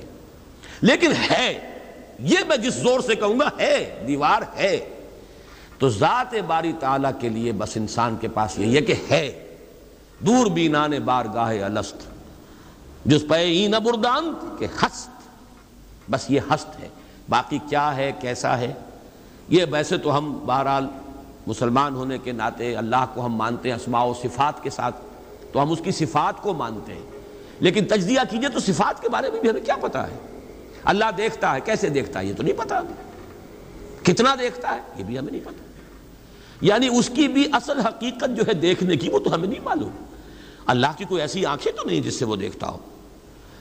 لیکن 0.82 1.12
ہے، 1.32 1.78
یہ 2.20 2.38
میں 2.48 2.58
جس 2.58 2.74
زور 2.74 3.00
سے 3.00 3.16
کہوں 3.16 3.40
گا، 3.40 3.50
ہے، 3.60 4.04
دیوار 4.08 4.42
ہے۔ 4.58 4.90
تو 5.80 5.90
ذات 5.90 6.36
باری 6.48 6.74
تعالیٰ 6.80 7.12
کے 7.20 7.30
لیے 7.30 7.52
بس 7.52 7.78
انسان 7.78 8.18
کے 8.22 8.28
پاس 8.28 8.60
یہ 8.60 8.76
ہے 8.76 8.82
کہ 8.82 8.94
ہے۔ 9.12 9.56
دور 10.20 10.46
بینان 10.46 10.92
بارگاہ 10.92 11.64
الست 11.64 12.11
جس 13.06 13.22
پہ 13.30 13.36
این 13.36 13.72
بردان، 13.72 14.34
کہ 14.60 14.66
ہست۔ 14.66 15.10
بس 16.12 16.26
یہ 16.30 16.40
ہست 16.40 16.80
ہے۔ 16.80 16.88
باقی 17.30 17.60
کیا 17.70 17.96
ہے، 17.96 18.12
کیسا 18.22 18.58
ہے؟ 18.58 18.74
یہ 19.50 19.66
ویسے 19.72 19.98
تو 19.98 20.18
ہم 20.18 20.40
بہرحال 20.46 20.88
مسلمان 21.48 21.96
ہونے 21.96 22.18
کے 22.18 22.32
ناطے 22.32 22.76
اللہ 22.76 23.06
کو 23.14 23.26
ہم 23.26 23.36
مانتے 23.36 23.70
ہیں 23.70 23.76
اسماع 23.76 24.04
و 24.04 24.14
صفات 24.14 24.64
کے 24.64 24.70
ساتھ۔ 24.70 24.96
تو 25.52 25.62
ہم 25.62 25.72
اس 25.72 25.80
کی 25.84 25.92
صفات 25.92 26.42
کو 26.42 26.54
مانتے 26.54 26.94
ہیں۔ 26.94 27.02
لیکن 27.60 27.86
تجزیہ 27.86 28.20
کیجیے 28.30 28.50
تو 28.50 28.60
صفات 28.60 29.02
کے 29.02 29.10
بارے 29.10 29.32
میں 29.32 29.42
بھی 29.42 29.50
ہمیں 29.50 29.62
کیا 29.62 29.76
پتا 29.76 30.08
ہے؟ 30.08 30.18
اللہ 30.84 31.06
دیکھتا 31.18 31.56
ہے، 31.56 31.60
کیسے 31.60 31.90
دیکھتا 31.90 32.20
ہے؟ 32.20 32.26
یہ 32.26 32.34
تو 32.38 32.44
نہیں 32.44 32.58
پتا 32.58 32.82
کتنا 34.04 34.36
دیکھتا 34.40 34.76
ہے؟ 34.76 34.82
یہ 34.96 35.04
بھی 35.04 35.20
ہمیں 35.20 35.32
نہیں 35.32 35.42
پتا 35.42 35.64
یعنی 36.62 36.88
اس 36.88 37.12
کی 37.16 37.28
بھی 37.28 37.48
اصل 37.54 37.80
حقیقت 37.80 38.38
جو 38.38 38.44
ہے 38.48 38.54
دیکھنے 38.54 38.96
کی، 38.96 39.10
وہ 39.10 39.20
تو 39.20 39.36
ہمیں 39.36 39.48
نہیں 39.48 39.60
معلوم۔ 39.60 40.04
اللہ 40.66 40.88
کی 40.98 41.06
کوئی 41.06 41.22
ایسی 41.22 41.46
آنکھیں 41.46 41.74
تو 41.74 41.90
نہیں 41.90 42.02
جس 42.02 42.20
سے 42.20 42.26
وہ 42.26 42.36
دیکھتا 42.36 42.70
ہو۔ 42.70 42.78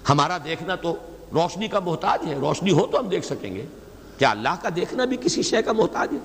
ہمارا 0.09 0.39
دیکھنا 0.45 0.75
تو 0.75 0.97
روشنی 1.33 1.69
کا 1.69 1.81
محتاج 1.81 2.19
ہے، 2.27 2.35
روشنی 2.35 2.73
ہو 2.73 2.87
تو 2.87 2.99
ہم 2.99 3.09
دیکھ 3.09 3.27
سکیں 3.27 3.55
گے۔ 3.55 3.67
کیا 4.19 4.31
اللہ 4.31 4.49
کا 4.63 4.69
دیکھنا 4.77 5.05
بھی 5.05 5.17
کسی 5.17 5.43
شے 5.43 5.63
کا 5.63 5.73
محتاج 5.73 6.09
ہے؟ 6.13 6.19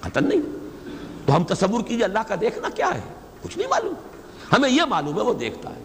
قطن 0.00 0.28
نہیں۔ 0.28 0.40
تو 1.26 1.36
ہم 1.36 1.44
تصور 1.44 1.82
کیجیے 1.82 2.04
اللہ 2.04 2.18
کا 2.18 2.34
دیکھنا 2.40 2.68
کیا 2.68 2.94
ہے؟ 2.94 3.00
کچھ 3.42 3.58
نہیں 3.58 3.68
معلوم۔ 3.68 3.94
ہمیں 4.52 4.68
یہ 4.68 4.82
معلوم 4.82 5.16
ہے 5.16 5.22
وہ 5.22 5.34
دیکھتا 5.34 5.70
ہے۔ 5.70 5.82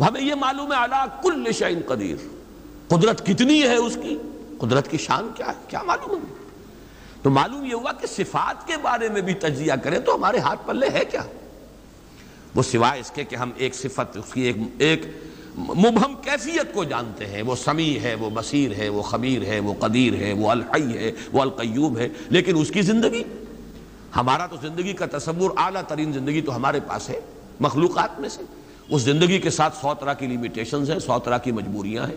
ہمیں 0.00 0.20
یہ 0.20 0.34
معلوم 0.34 0.72
ہے 0.72 0.76
اللہ 0.76 1.06
کل 1.22 1.52
شعین 1.52 1.80
قدیر۔ 1.86 2.16
قدرت 2.88 3.26
کتنی 3.26 3.62
ہے 3.62 3.76
اس 3.76 3.98
کی؟ 4.02 4.18
قدرت 4.58 4.90
کی 4.90 4.98
شان 4.98 5.28
کیا 5.34 5.46
ہے؟ 5.46 5.64
کیا 5.68 5.82
معلوم 5.82 6.18
ہے 6.18 6.34
تو 7.22 7.30
معلوم 7.30 7.64
یہ 7.64 7.74
ہوا 7.74 7.92
کہ 7.92 8.06
صفات 8.06 8.66
کے 8.66 8.76
بارے 8.76 9.08
میں 9.08 9.20
بھی 9.20 9.34
تجزیہ 9.34 9.72
کریں 9.84 9.98
تو 9.98 10.14
ہمارے 10.14 10.38
ہاتھ 10.38 10.60
پلے 10.66 10.88
ہے 10.88 11.04
کیا؟ 11.04 11.22
وہ 12.54 12.62
سوائے 12.62 13.00
اس 13.00 13.10
کے 13.10 13.24
کہ 13.24 13.36
ہم 13.36 13.50
ایک 13.56 13.74
صفت، 13.74 14.16
اس 14.16 14.32
کی 14.32 14.40
ایک 14.40 14.56
ایک 14.78 15.02
مبہم 15.58 16.14
کیفیت 16.22 16.74
کو 16.74 16.84
جانتے 16.84 17.26
ہیں۔ 17.26 17.42
وہ 17.42 17.56
سمیع 17.56 18.00
ہے، 18.00 18.14
وہ 18.14 18.30
بصیر 18.34 18.72
ہے، 18.78 18.88
وہ 18.88 19.02
خبیر 19.02 19.42
ہے، 19.42 19.60
وہ 19.60 19.74
قدیر 19.78 20.14
ہے، 20.14 20.32
وہ 20.32 20.50
الحی 20.50 20.98
ہے، 20.98 21.12
وہ 21.32 21.42
القیوب 21.42 21.98
ہے۔ 21.98 22.08
لیکن 22.28 22.56
اس 22.56 22.68
کی 22.68 22.82
زندگی؟ 22.82 23.22
ہمارا 24.16 24.46
تو 24.46 24.56
زندگی 24.62 24.92
کا 24.92 25.18
تصور 25.18 25.50
اعلیٰ 25.56 25.82
ترین 25.88 26.12
زندگی 26.12 26.40
تو 26.40 26.56
ہمارے 26.56 26.80
پاس 26.86 27.08
ہے، 27.08 27.20
مخلوقات 27.60 28.20
میں 28.20 28.28
سے۔ 28.28 28.42
اس 28.88 29.02
زندگی 29.02 29.38
کے 29.38 29.50
ساتھ 29.50 29.76
سو 29.76 29.94
طرح 30.00 30.12
کی 30.12 30.26
لیمیٹیشنز 30.26 30.90
ہیں، 30.90 30.98
سو 30.98 31.18
طرح 31.18 31.38
کی 31.38 31.52
مجبوریاں 31.52 32.06
ہیں۔ 32.06 32.16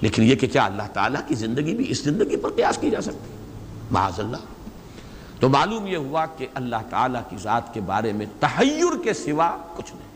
لیکن 0.00 0.22
یہ 0.22 0.34
کہ 0.34 0.46
کیا 0.46 0.64
اللہ 0.64 0.82
تعالیٰ 0.92 1.20
کی 1.28 1.34
زندگی 1.34 1.74
بھی 1.74 1.84
اس 1.88 2.04
زندگی 2.04 2.36
پر 2.36 2.50
قیاس 2.50 2.78
کی 2.78 2.90
جا 2.90 3.00
سکتی؟ 3.00 3.34
معاذ 3.90 4.20
اللہ۔ 4.20 4.36
تو 5.40 5.48
معلوم 5.48 5.86
یہ 5.86 5.96
ہوا 5.96 6.26
کہ 6.26 6.46
اللہ 6.54 6.76
تعالیٰ 6.90 7.20
کی 7.30 7.36
ذات 7.42 7.74
کے 7.74 7.80
بارے 7.80 8.12
میں 8.12 8.26
تحیر 8.40 9.02
کے 9.04 9.12
سوا 9.12 9.56
کچھ 9.76 9.92
نہیں۔ 9.94 10.13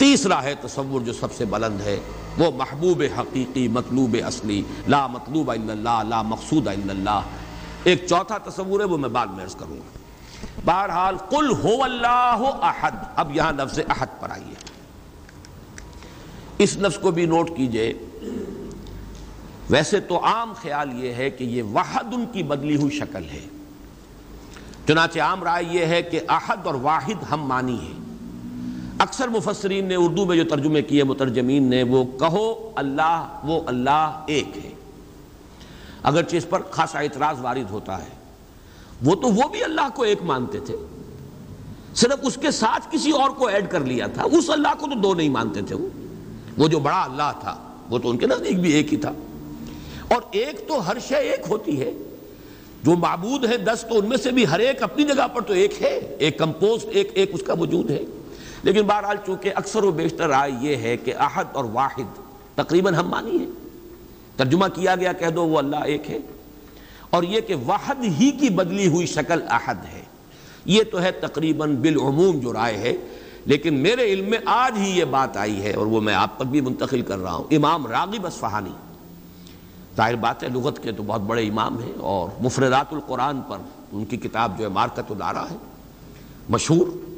تیسرا 0.00 0.42
ہے 0.42 0.54
تصور 0.62 1.00
جو 1.00 1.12
سب 1.12 1.34
سے 1.34 1.44
بلند 1.44 1.80
ہے، 1.80 2.00
وہ 2.38 2.50
محبوب 2.56 3.02
حقیقی 3.18 3.68
مطلوب 3.68 4.16
اصلی، 4.26 4.62
لا 4.88 5.06
مطلوب 5.06 5.50
الا 5.50 5.72
اللہ، 5.72 6.08
لا 6.08 6.22
مقصود 6.22 6.68
الا 6.68 6.92
اللہ۔ 6.92 7.20
ایک 7.84 8.06
چوتھا 8.08 8.38
تصور 8.38 8.80
ہے، 8.80 8.84
وہ 8.84 8.96
میں 8.96 9.08
بعد 9.08 9.26
میں 9.26 9.44
عرض 9.44 9.56
کروں 9.56 9.76
گا۔ 9.76 9.98
بہرحال، 10.64 11.16
قل 11.16 11.50
ہو 11.50 11.82
اللہ 11.82 12.40
احد۔ 12.62 12.90
اب 13.16 13.36
یہاں 13.36 13.52
لفظ 13.52 13.78
احد 13.78 14.06
پر 14.20 14.30
آئیے۔ 14.30 14.54
اس 16.58 16.76
لفظ 16.76 16.98
کو 16.98 17.10
بھی 17.10 17.26
نوٹ 17.26 17.50
کیجیے۔ 17.56 17.92
ویسے 19.70 20.00
تو 20.00 20.24
عام 20.24 20.52
خیال 20.62 21.04
یہ 21.04 21.14
ہے 21.14 21.30
کہ 21.30 21.44
یہ 21.44 21.62
واحد 21.62 22.04
ان 22.12 22.24
کی 22.32 22.42
بدلی 22.42 22.76
ہوئی 22.76 22.98
شکل 22.98 23.24
ہے۔ 23.32 23.46
چنانچہ 24.88 25.20
عام 25.20 25.42
رائے 25.42 25.64
یہ 25.70 25.86
ہے 25.86 26.02
کہ 26.02 26.20
احد 26.28 26.66
اور 26.66 26.74
واحد 26.74 27.32
ہم 27.32 27.40
مانی 27.42 27.80
ہیں۔ 27.80 28.09
اکثر 29.00 29.28
مفسرین 29.28 29.84
نے 29.84 29.94
اردو 29.94 30.26
میں 30.26 30.36
جو 30.36 30.44
ترجمے 30.44 30.82
کیے 30.82 31.04
مترجمین 31.04 31.62
نے، 31.62 31.82
وہ 31.82 32.04
کہو 32.04 32.70
اللہ، 32.74 33.40
وہ 33.44 33.60
اللہ 33.66 34.24
ایک 34.26 34.58
ہے۔ 34.64 34.70
اگرچہ 36.02 36.36
اس 36.36 36.48
پر 36.50 36.62
خاصا 36.70 36.98
اعتراض 36.98 37.36
وارد 37.40 37.70
ہوتا 37.70 38.02
ہے۔ 38.02 38.08
وہ 39.04 39.14
تو، 39.14 39.28
وہ 39.28 39.48
بھی 39.52 39.64
اللہ 39.64 39.88
کو 39.94 40.02
ایک 40.02 40.22
مانتے 40.22 40.60
تھے۔ 40.60 40.76
صرف 41.94 42.18
اس 42.22 42.38
کے 42.42 42.50
ساتھ 42.50 42.88
کسی 42.90 43.10
اور 43.10 43.30
کو 43.30 43.46
ایڈ 43.46 43.70
کر 43.70 43.80
لیا 43.80 44.06
تھا۔ 44.06 44.22
اس 44.22 44.50
اللہ 44.50 44.68
کو 44.78 44.86
تو 44.86 44.98
دو 45.00 45.14
نہیں 45.14 45.28
مانتے 45.28 45.60
تھے 45.62 45.74
وہ۔ 45.74 45.88
وہ 46.58 46.68
جو 46.68 46.78
بڑا 46.78 47.02
اللہ 47.02 47.32
تھا، 47.40 47.56
وہ 47.90 47.98
تو 47.98 48.10
ان 48.10 48.18
کے 48.18 48.26
نزدیک 48.26 48.60
بھی 48.60 48.72
ایک 48.72 48.92
ہی 48.92 48.98
تھا۔ 48.98 49.12
اور 50.08 50.22
ایک 50.30 50.68
تو 50.68 50.88
ہر 50.88 50.96
شے 51.08 51.16
ایک 51.16 51.40
ہوتی 51.50 51.80
ہے۔ 51.80 51.92
جو 52.82 52.92
معبود 52.92 53.44
ہے 53.44 53.56
دس 53.56 53.84
تو 53.88 53.98
ان 53.98 54.08
میں 54.08 54.16
سے 54.16 54.30
بھی 54.30 54.46
ہر 54.46 54.58
ایک 54.58 54.82
اپنی 54.82 55.04
جگہ 55.04 55.28
پر 55.28 55.40
تو 55.40 55.52
ایک 55.52 55.82
ہے۔ 55.82 56.16
ایک 56.18 56.38
کمپوز، 56.38 56.84
ایک 56.90 57.10
ایک 57.14 57.30
اس 57.34 57.42
کا 57.46 57.52
وجود 57.52 57.90
ہے۔ 57.90 58.04
لیکن 58.62 58.82
بہرحال 58.82 59.16
چونکہ 59.26 59.52
اکثر 59.54 59.84
و 59.84 59.90
بیشتر 59.90 60.28
رائے 60.28 60.52
یہ 60.60 60.76
ہے 60.76 60.96
کہ 60.96 61.14
احد 61.14 61.44
اور 61.52 61.64
واحد 61.64 62.18
تقریباً 62.54 62.94
ہم 62.94 63.08
مانی 63.08 63.38
ہے 63.40 63.46
ترجمہ 64.36 64.66
کیا 64.74 64.96
گیا 64.96 65.12
کہہ 65.12 65.26
دو 65.26 65.46
وہ 65.46 65.58
اللہ 65.58 65.76
ایک 65.76 66.10
ہے۔ 66.10 66.18
اور 67.10 67.22
یہ 67.22 67.40
کہ 67.40 67.54
واحد 67.66 67.94
ہی 68.04 68.30
کی 68.30 68.48
بدلی 68.48 68.86
ہوئی 68.86 69.06
شکل 69.06 69.42
احد 69.48 69.74
ہے۔ 69.92 70.02
یہ 70.64 70.82
تو 70.92 71.02
ہے 71.02 71.10
تقریباً 71.12 71.76
بالعموم 71.76 72.38
جو 72.38 72.52
رائے 72.52 72.76
ہے، 72.76 72.96
لیکن 73.44 73.74
میرے 73.74 74.12
علم 74.12 74.30
میں 74.30 74.38
آج 74.44 74.78
ہی 74.78 74.98
یہ 74.98 75.04
بات 75.04 75.36
آئی 75.36 75.62
ہے 75.62 75.72
اور 75.72 75.86
وہ 75.86 76.00
میں 76.00 76.14
آپ 76.14 76.36
تک 76.36 76.42
بھی 76.42 76.60
منتقل 76.60 77.02
کر 77.02 77.18
رہا 77.18 77.32
ہوں۔ 77.32 77.44
امام 77.50 77.86
راغب 77.86 78.26
اصفہانی۔ 78.26 78.72
ظاہر 79.96 80.14
بات 80.14 80.42
ہے، 80.42 80.48
لغت 80.48 80.82
کے 80.82 80.92
تو 80.92 81.02
بہت 81.02 81.20
بڑے 81.20 81.48
امام 81.48 81.82
ہیں 81.82 81.92
اور 82.00 82.42
مفردات 82.42 82.86
القرآن 82.92 83.40
پر 83.40 83.56
ان 83.92 84.04
کی 84.04 84.16
کتاب 84.16 84.58
جو 84.58 84.64
ہے 84.64 84.68
مارکت 84.68 85.10
الارا 85.10 85.50
ہے، 85.50 85.56
مشہور۔ 86.48 87.09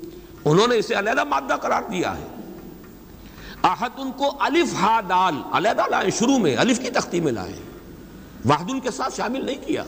انہوں 0.45 0.67
نے 0.67 0.77
اسے 0.77 0.95
علیحدہ 0.95 1.25
مادہ 1.25 1.57
قرار 1.57 1.83
دیا 1.93 2.19
ہے۔ 2.19 2.27
آہت 3.63 3.91
ان 3.97 4.11
کو 4.17 4.33
الف 4.41 4.75
ہا 4.75 5.01
دال، 5.09 5.35
علیحدہ 5.53 5.83
لائے، 5.91 6.11
شروع 6.11 6.39
میں 6.39 6.57
الف 6.57 6.79
کی 6.79 6.91
تختی 6.91 7.21
میں 7.21 7.33
لائے۔ 7.33 7.53
واحد 8.45 8.65
ان 8.69 8.81
کے 8.81 8.91
ساتھ 8.91 9.17
شامل 9.17 9.47
نہیں 9.47 9.67
کیا۔ 9.67 9.85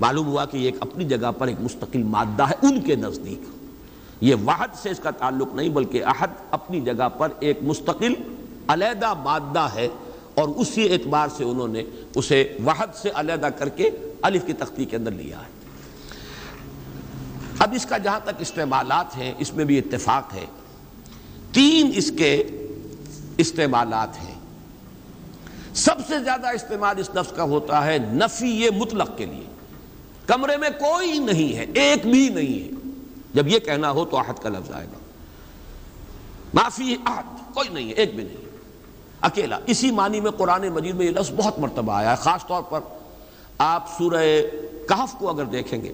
معلوم 0.00 0.26
ہوا 0.26 0.44
کہ 0.44 0.56
یہ 0.56 0.64
ایک 0.64 0.76
اپنی 0.80 1.04
جگہ 1.04 1.32
پر 1.38 1.46
ایک 1.46 1.60
مستقل 1.60 2.02
مادہ 2.02 2.42
ہے 2.42 2.54
ان 2.62 2.80
کے 2.80 2.94
نزدیک۔ 2.94 3.40
یہ 4.20 4.34
واحد 4.44 4.68
سے 4.82 4.90
اس 4.90 4.98
کا 4.98 5.10
تعلق 5.10 5.54
نہیں، 5.54 5.68
بلکہ 5.68 6.04
احد 6.04 6.28
اپنی 6.50 6.80
جگہ 6.80 7.08
پر 7.08 7.28
ایک 7.40 7.58
مستقل 7.62 8.14
علیحدہ 8.68 9.14
مادہ 9.14 9.68
ہے۔ 9.74 9.88
اور 10.34 10.48
اسی 10.48 10.92
اعتبار 10.92 11.28
سے 11.36 11.44
انہوں 11.44 11.68
نے 11.68 11.82
اسے 12.14 12.56
واحد 12.64 12.86
سے 12.94 13.10
علیحدہ 13.14 13.46
کر 13.46 13.68
کے 13.68 13.90
الف 14.22 14.46
کی 14.46 14.52
تختی 14.52 14.84
کے 14.84 14.96
اندر 14.96 15.10
لیا 15.10 15.38
ہے۔ 15.38 15.51
اب 17.62 17.72
اس 17.72 17.86
کا 17.86 17.98
جہاں 17.98 18.20
تک 18.24 18.30
استعمالات 18.38 19.16
ہیں، 19.16 19.34
اس 19.38 19.52
میں 19.52 19.64
بھی 19.64 19.78
اتفاق 19.78 20.34
ہے۔ 20.34 20.46
تین 21.52 21.90
اس 21.94 22.12
کے 22.18 22.42
استعمالات 23.36 24.22
ہیں۔ 24.22 24.34
سب 25.74 25.94
سے 26.08 26.18
زیادہ 26.24 26.48
استعمال 26.48 26.98
اس 26.98 27.10
لفظ 27.14 27.32
کا 27.32 27.42
ہوتا 27.42 27.84
ہے 27.84 27.98
نفی 27.98 28.66
مطلق 28.76 29.10
کے 29.16 29.26
لیے۔ 29.26 29.44
کمرے 30.26 30.56
میں 30.56 30.70
کوئی 30.70 31.18
نہیں 31.18 31.56
ہے، 31.56 31.66
ایک 31.74 32.06
بھی 32.06 32.28
نہیں 32.28 32.64
ہے۔ 32.64 32.90
جب 33.34 33.48
یہ 33.48 33.58
کہنا 33.58 33.90
ہو 33.90 34.04
تو 34.04 34.16
آہد 34.16 34.42
کا 34.42 34.48
لفظ 34.48 34.72
آئے 34.72 34.86
گا۔ 34.86 34.98
معافی 36.54 36.96
آہد 37.04 37.54
کوئی 37.54 37.68
نہیں 37.68 37.88
ہے، 37.88 37.92
ایک 37.92 38.14
بھی 38.14 38.24
نہیں 38.24 38.36
اکیلا، 39.20 39.58
اسی 39.66 39.90
معنی 39.90 40.20
میں 40.20 40.30
قرآن 40.30 40.68
مجید 40.68 40.94
میں 40.94 41.06
یہ 41.06 41.10
لفظ 41.10 41.30
بہت 41.36 41.58
مرتبہ 41.58 41.92
آیا 41.92 42.10
ہے، 42.10 42.16
خاص 42.16 42.46
طور 42.46 42.62
پر 42.62 42.80
آپ 43.58 43.98
سورہ 43.98 44.40
کہف 44.88 45.14
کو 45.18 45.30
اگر 45.30 45.44
دیکھیں 45.44 45.82
گے۔ 45.82 45.92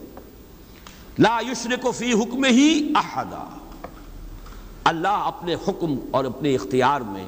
لا 1.19 1.41
یشرک 1.51 1.87
فی 1.97 2.13
حکم 2.13 2.45
ہی 2.45 2.93
احدا۔ 2.95 3.59
اللہ 4.85 5.09
اپنے 5.09 5.55
حکم 5.55 5.95
اور 6.11 6.25
اپنے 6.25 6.55
اختیار 6.55 7.01
میں 7.01 7.27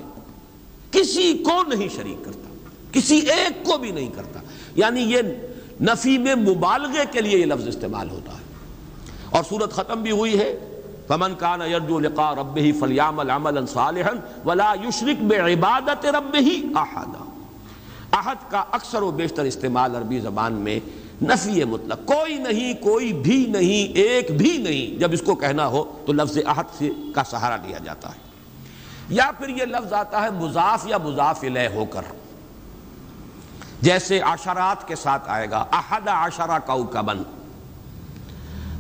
کسی 0.91 1.43
کو 1.47 1.63
نہیں 1.75 1.89
شریک 1.97 2.25
کرتا، 2.25 2.55
کسی 2.93 3.19
ایک 3.19 3.67
کو 3.67 3.79
بھی 3.79 3.91
نہیں 3.91 4.11
کرتا۔ 4.15 4.41
یعنی 4.77 5.01
یہ 5.01 5.19
نفی 5.83 6.19
میں 6.19 6.35
مبالغے 6.35 7.05
کے 7.11 7.21
لیے 7.21 7.39
یہ 7.39 7.47
لفظ 7.47 7.69
استعمال 7.69 8.11
ہوتا 8.11 8.33
ہے۔ 8.33 8.43
اور 9.31 9.43
صورت 9.49 9.73
ختم 9.73 10.03
بھی 10.03 10.11
ہوئی 10.11 10.39
ہے، 10.39 10.67
فمن 11.09 11.35
کان 11.35 11.63
یرجو 11.63 12.01
لقاء 12.01 12.35
ربه 12.35 12.71
فلیعمل 12.81 13.31
عملا 13.31 13.67
صالحا 13.67 14.13
ولا 14.45 14.75
یشرک 14.85 15.23
بعبادت 15.23 16.07
ربه 16.07 16.49
احدا 16.75 17.25
احد 18.13 18.37
کا 18.51 18.65
اکثر 18.71 19.03
و 19.03 19.11
بیشتر 19.11 19.45
استعمال 19.45 19.97
عربی 19.97 20.21
زبان 20.21 20.53
میں 20.53 20.81
نفی 21.23 21.65
مطلق۔ 21.65 22.07
کوئی 22.07 22.35
نہیں، 22.35 22.75
کوئی 22.75 23.13
بھی 23.13 23.47
نہیں، 23.47 23.97
ایک 23.97 24.31
بھی 24.31 24.57
نہیں۔ 24.57 24.99
جب 24.99 25.13
اس 25.13 25.23
کو 25.27 25.35
کہنا 25.35 25.67
ہو 25.67 26.03
تو 26.07 26.13
لفظ 26.13 26.39
احد 26.47 26.65
سے 26.79 26.91
کا 27.15 27.25
سہارا 27.25 27.57
لیا 27.57 27.79
جاتا 27.85 28.09
ہے۔ 28.09 28.19
یا 29.09 29.31
پھر 29.39 29.49
یہ 29.49 29.65
لفظ 29.65 29.93
آتا 29.93 30.23
ہے 30.23 30.31
مضاف 30.31 30.87
یا 30.87 30.99
مضاف 30.99 31.39
الہ 31.43 31.75
ہو 31.75 31.85
کر۔ 31.85 32.03
جیسے 33.81 34.21
عشرات 34.21 34.89
کے 34.89 34.97
ساتھ 34.97 35.23
آئے 35.27 35.51
گا، 35.51 35.65
احد 35.73 36.09
عشرہ 36.09 36.59
کوکبن 36.67 37.23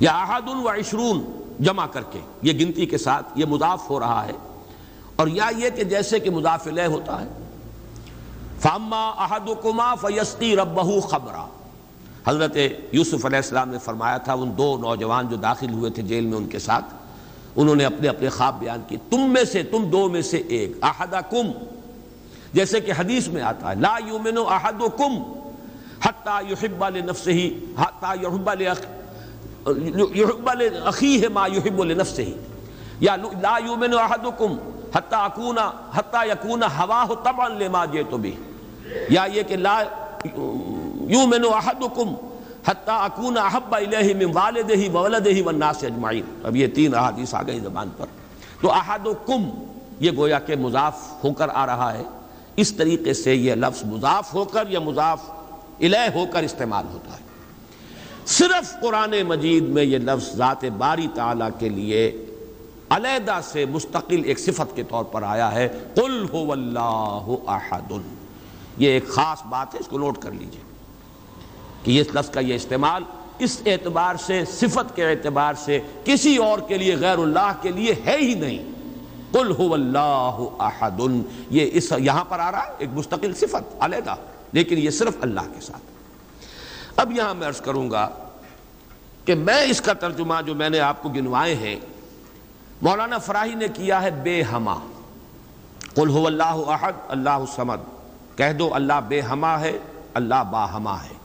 یا 0.01 0.13
احد 0.13 0.49
و 0.49 0.69
عشرون 0.69 1.43
جمع 1.61 1.87
کر 1.87 2.03
کے۔ 2.03 2.19
یہ 2.43 2.67
گنتی 2.67 2.87
کے 2.87 2.99
ساتھ 2.99 3.27
یہ 3.35 3.45
مضاف 3.45 3.91
ہو 3.91 4.01
رہا 4.01 4.27
ہے۔ 4.27 4.33
اور 5.17 5.27
یا 5.27 5.51
یہ 5.57 5.71
کہ 5.71 5.85
جیسے 5.85 6.19
کہ 6.19 6.31
مضاف 6.31 6.67
الہ 6.67 6.83
ہوتا 6.83 7.21
ہے۔ 7.21 7.27
فاما 8.61 9.11
احدکما 9.11 9.95
فیسقی 9.95 10.57
ربہ 10.57 11.01
خبرہ 11.01 11.47
حضرت 12.27 12.57
یوسف 12.93 13.27
علیہ 13.27 13.37
السلام 13.37 13.69
نے 13.69 13.79
فرمایا 13.79 14.17
تھا، 14.17 14.33
ان 14.33 14.59
دو 14.59 14.79
نوجوان 14.79 15.29
جو 15.29 15.37
داخل 15.37 15.73
ہوئے 15.73 15.91
تھے 15.91 16.03
جیل 16.03 16.27
میں 16.27 16.39
ان 16.39 16.47
کے 16.47 16.59
ساتھ، 16.59 16.85
انہوں 17.57 17.77
نے 17.77 17.85
اپنے 17.85 18.09
اپنے 18.09 18.29
خواب 18.29 18.61
بیان 18.61 18.81
کی 18.89 18.97
تم 19.11 19.21
میں 19.21 19.45
سے، 19.45 19.63
تم 19.63 19.85
دو 19.85 20.09
میں 20.09 20.23
سے 20.23 20.37
ایک، 20.37 20.73
احدکم۔ 20.83 21.51
جیسے 22.53 22.81
کہ 22.81 22.93
حدیث 22.99 23.29
میں 23.29 23.43
آتا 23.43 23.71
ہے، 23.71 23.75
لا 23.75 23.99
یومن 24.07 24.39
احدکم 24.39 25.41
حتی 26.05 26.53
یحب 26.53 26.89
لنفسه 26.89 27.49
حتی 27.79 28.23
یحب 28.23 28.51
یحب 30.15 30.51
لاخیه 30.53 31.29
ما 31.33 31.47
یحب 31.47 31.85
لنفسه 31.85 32.31
یا 33.01 33.17
لا 33.17 33.59
یومن 33.67 33.95
احد 33.99 34.27
و 34.27 34.31
کم 34.31 34.53
احدکم 34.53 34.71
حتی 34.95 35.17
اکون، 35.17 35.59
حتی 35.95 36.29
یکون 36.29 36.63
هواه 36.63 37.15
طبعا 37.25 37.49
لما 37.49 37.85
جئت 37.85 38.15
به۔ 38.15 38.31
یا 39.11 39.27
یہ 39.33 39.43
کہ 39.43 39.57
لا 39.57 39.83
یومن 41.13 41.45
احدکم 41.45 42.15
حتی 42.67 42.93
اکون 42.95 43.39
احب 43.39 43.75
الیہ 43.75 44.15
من 44.15 44.33
والدہ 44.35 44.97
وولدہ 44.97 45.43
والناس 45.45 45.85
اجمعین 45.85 46.25
اب 46.43 46.57
یہ 46.57 46.67
تین 46.67 46.95
احادیث 46.95 47.35
آ 47.35 47.43
گئی 47.43 47.61
زبان 47.61 47.89
پر. 47.97 48.07
تو 48.61 48.73
احدکم 48.73 49.49
یہ 50.01 50.11
گویا 50.17 50.39
کہ 50.39 50.57
مضاف 50.57 51.25
ہو 51.25 51.33
کر 51.33 51.49
آ 51.55 51.67
رہا 51.67 51.95
ہے، 51.95 52.03
اس 52.57 52.73
طریقے 52.73 53.13
سے 53.13 53.35
یہ 53.35 53.55
لفظ 53.55 53.85
مضاف 53.85 54.35
ہو 54.35 54.45
کر 54.45 54.65
یا 54.69 54.81
مضاف 54.81 55.21
الہ 55.81 56.07
ہو 56.15 56.25
کر 56.33 56.43
استعمال 56.43 56.85
ہوتا 56.93 57.13
ہے۔ 57.13 57.21
صرف 58.27 58.81
قرآن 58.81 59.15
مجید 59.29 59.69
میں 59.69 59.85
یہ 59.85 59.99
لفظ 59.99 60.37
ذات 60.37 60.65
باری 60.65 61.07
تعالیٰ 61.15 61.49
کے 61.59 61.69
لیے 61.69 62.25
علیحدہ 62.91 63.41
سے 63.45 63.65
مستقل 63.65 64.21
ایک 64.25 64.39
صفت 64.39 64.77
کے 64.77 64.83
طور 64.83 65.05
پر 65.05 65.23
آیا 65.23 65.53
ہے، 65.53 65.69
قل 65.95 66.27
هو 66.35 66.53
اللہ 66.53 67.51
احد۔ 67.51 67.93
یہ 68.79 68.89
ایک 68.89 69.09
خاص 69.09 69.39
بات 69.49 69.75
ہے، 69.75 69.81
اس 69.81 69.87
کو 69.87 69.99
نوٹ 69.99 70.19
کر 70.19 70.31
لیجیے۔ 70.31 70.70
کہ 71.83 72.01
اس 72.01 72.07
لفظ 72.15 72.31
کا 72.31 72.41
یہ 72.41 72.55
استعمال 72.55 73.03
اس 73.39 73.61
اعتبار 73.67 74.15
سے، 74.17 74.45
صفت 74.45 74.97
کے 74.97 75.07
اعتبار 75.07 75.55
سے 75.55 75.81
کسی 76.05 76.37
اور 76.37 76.59
کے 76.59 76.79
لیے، 76.79 76.97
غیر 76.97 77.19
اللہ 77.19 77.53
کے 77.63 77.69
لیے 77.69 77.95
ہے 78.07 78.17
ہی 78.17 78.35
نہیں۔ 78.35 78.71
قل 79.33 79.53
هو 79.61 79.75
اللہ 79.75 80.63
احد۔ 80.63 81.01
یہ 81.51 81.71
اس 81.73 81.93
یہاں 81.99 82.25
پر 82.25 82.39
آ 82.39 82.51
رہا 82.51 82.59
ہے، 82.59 82.73
ایک 82.79 82.89
مستقل 82.93 83.35
صفت 83.35 83.77
علیحدہ 83.81 84.15
لیکن 84.53 84.79
یہ 84.79 84.91
صرف 84.91 85.17
اللہ 85.21 85.41
کے 85.41 85.61
ساتھ۔ 85.61 85.83
اب 86.97 87.13
یہاں 87.13 87.35
میں 87.35 87.49
عرض 87.49 87.61
کروں 87.61 87.91
گا 87.91 88.09
کہ 89.25 89.35
میں 89.35 89.63
اس 89.63 89.81
کا 89.81 89.93
ترجمہ 89.93 90.35
جو 90.47 90.55
میں 90.55 90.71
نے 90.71 90.81
آپ 90.81 91.03
کو 91.03 91.09
گنوائے 91.09 91.55
ہیں، 91.55 91.77
مولانا 92.83 93.19
فراہی 93.19 93.55
نے 93.55 93.69
کیا 93.69 94.03
ہے 94.03 94.11
بے 94.11 94.43
ہما۔ 94.43 94.75
قل 95.95 96.11
هو 96.11 96.27
اللہ 96.27 96.71
احد، 96.71 96.93
اللہ 97.09 97.45
سمد 97.57 97.77
کہہ 98.39 98.53
دو 98.53 98.75
اللہ 98.75 99.01
بے 99.09 99.21
ہما 99.21 99.61
ہے، 99.61 99.79
اللہ 100.15 100.43
با 100.51 100.77
ہما 100.77 101.03
ہے۔ 101.05 101.20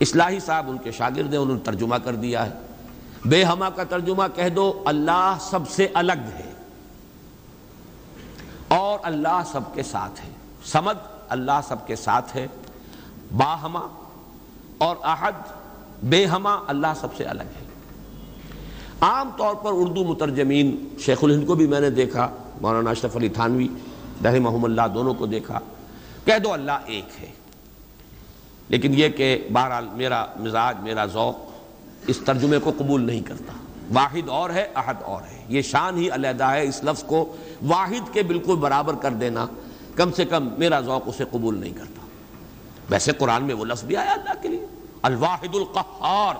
اصلاحی 0.00 0.40
صاحب 0.40 0.70
ان 0.70 0.78
کے 0.78 0.90
شاگرد 0.92 1.30
ہیں، 1.30 1.40
انہوں 1.40 1.54
نے 1.54 1.60
ترجمہ 1.64 1.96
کر 1.96 2.14
دیا 2.14 2.46
ہے۔ 2.46 2.50
بے 3.24 3.44
ہما 3.44 3.70
کا 3.70 3.84
ترجمہ 3.84 4.22
کہہ 4.34 4.48
دو، 4.48 4.82
اللہ 4.84 5.36
سب 5.40 5.70
سے 5.70 5.88
الگ 5.94 6.12
ہے۔ 6.12 6.52
اور 8.68 8.98
اللہ 9.02 9.42
سب 9.52 9.60
کے 9.74 9.82
ساتھ 9.82 10.20
ہے۔ 10.24 10.30
سمد 10.64 10.92
اللہ 11.28 11.60
سب 11.68 11.86
کے 11.86 11.96
ساتھ 11.96 12.36
ہے۔ 12.36 12.46
باہما 13.36 13.80
اور 14.78 14.96
احد 15.02 15.32
بے 16.02 16.26
ہما 16.26 16.58
اللہ 16.66 16.86
سب 17.00 17.08
سے 17.16 17.24
الگ 17.24 17.42
ہے۔ 17.42 17.64
عام 19.00 19.30
طور 19.36 19.54
پر 19.54 19.70
اردو 19.72 20.04
مترجمین، 20.04 20.88
شیخ 20.98 21.18
الہند 21.22 21.46
کو 21.46 21.54
بھی 21.54 21.66
میں 21.66 21.80
نے 21.80 21.90
دیکھا، 21.90 22.30
مولانا 22.60 22.90
اشرف 22.90 23.16
علی 23.16 23.28
تھانوی 23.28 23.68
رحمہ 24.24 24.64
اللہ 24.64 24.82
دونوں 24.94 25.14
کو 25.14 25.26
دیکھا۔ 25.26 25.58
کہہ 26.24 26.38
دو 26.44 26.52
اللہ 26.52 26.72
ایک 26.86 27.22
ہے۔ 27.22 27.35
لیکن 28.68 28.94
یہ 28.94 29.08
کہ 29.08 29.48
بہرحال 29.52 29.88
میرا 29.92 30.26
مزاج، 30.36 30.76
میرا 30.80 31.06
ذوق 31.06 31.36
اس 32.06 32.18
ترجمے 32.24 32.58
کو 32.58 32.72
قبول 32.78 33.00
نہیں 33.06 33.20
کرتا۔ 33.20 33.52
واحد 33.92 34.28
اور 34.28 34.50
ہے، 34.50 34.68
احد 34.74 34.94
اور 35.02 35.22
ہے۔ 35.22 35.44
یہ 35.48 35.62
شان 35.62 35.98
ہی 35.98 36.10
علیحدہ 36.10 36.44
ہے 36.44 36.64
اس 36.64 36.84
لفظ 36.84 37.02
کو 37.02 37.36
واحد 37.66 38.14
کے 38.14 38.22
بالکل 38.22 38.56
برابر 38.56 38.94
کر 38.94 39.10
دینا۔ 39.10 39.46
کم 39.96 40.12
سے 40.12 40.24
کم 40.24 40.48
میرا 40.58 40.80
ذوق 40.80 41.02
اسے 41.06 41.24
قبول 41.30 41.58
نہیں 41.58 41.72
کرتا۔ 41.72 42.06
ویسے 42.90 43.12
قرآن 43.12 43.44
میں 43.44 43.54
وہ 43.54 43.64
لفظ 43.64 43.84
بھی 43.84 43.96
آیا 43.96 44.12
اللہ 44.12 44.42
کے 44.42 44.48
لیے۔ 44.48 44.66
الواحد 45.02 45.54
القہار۔ 45.54 46.34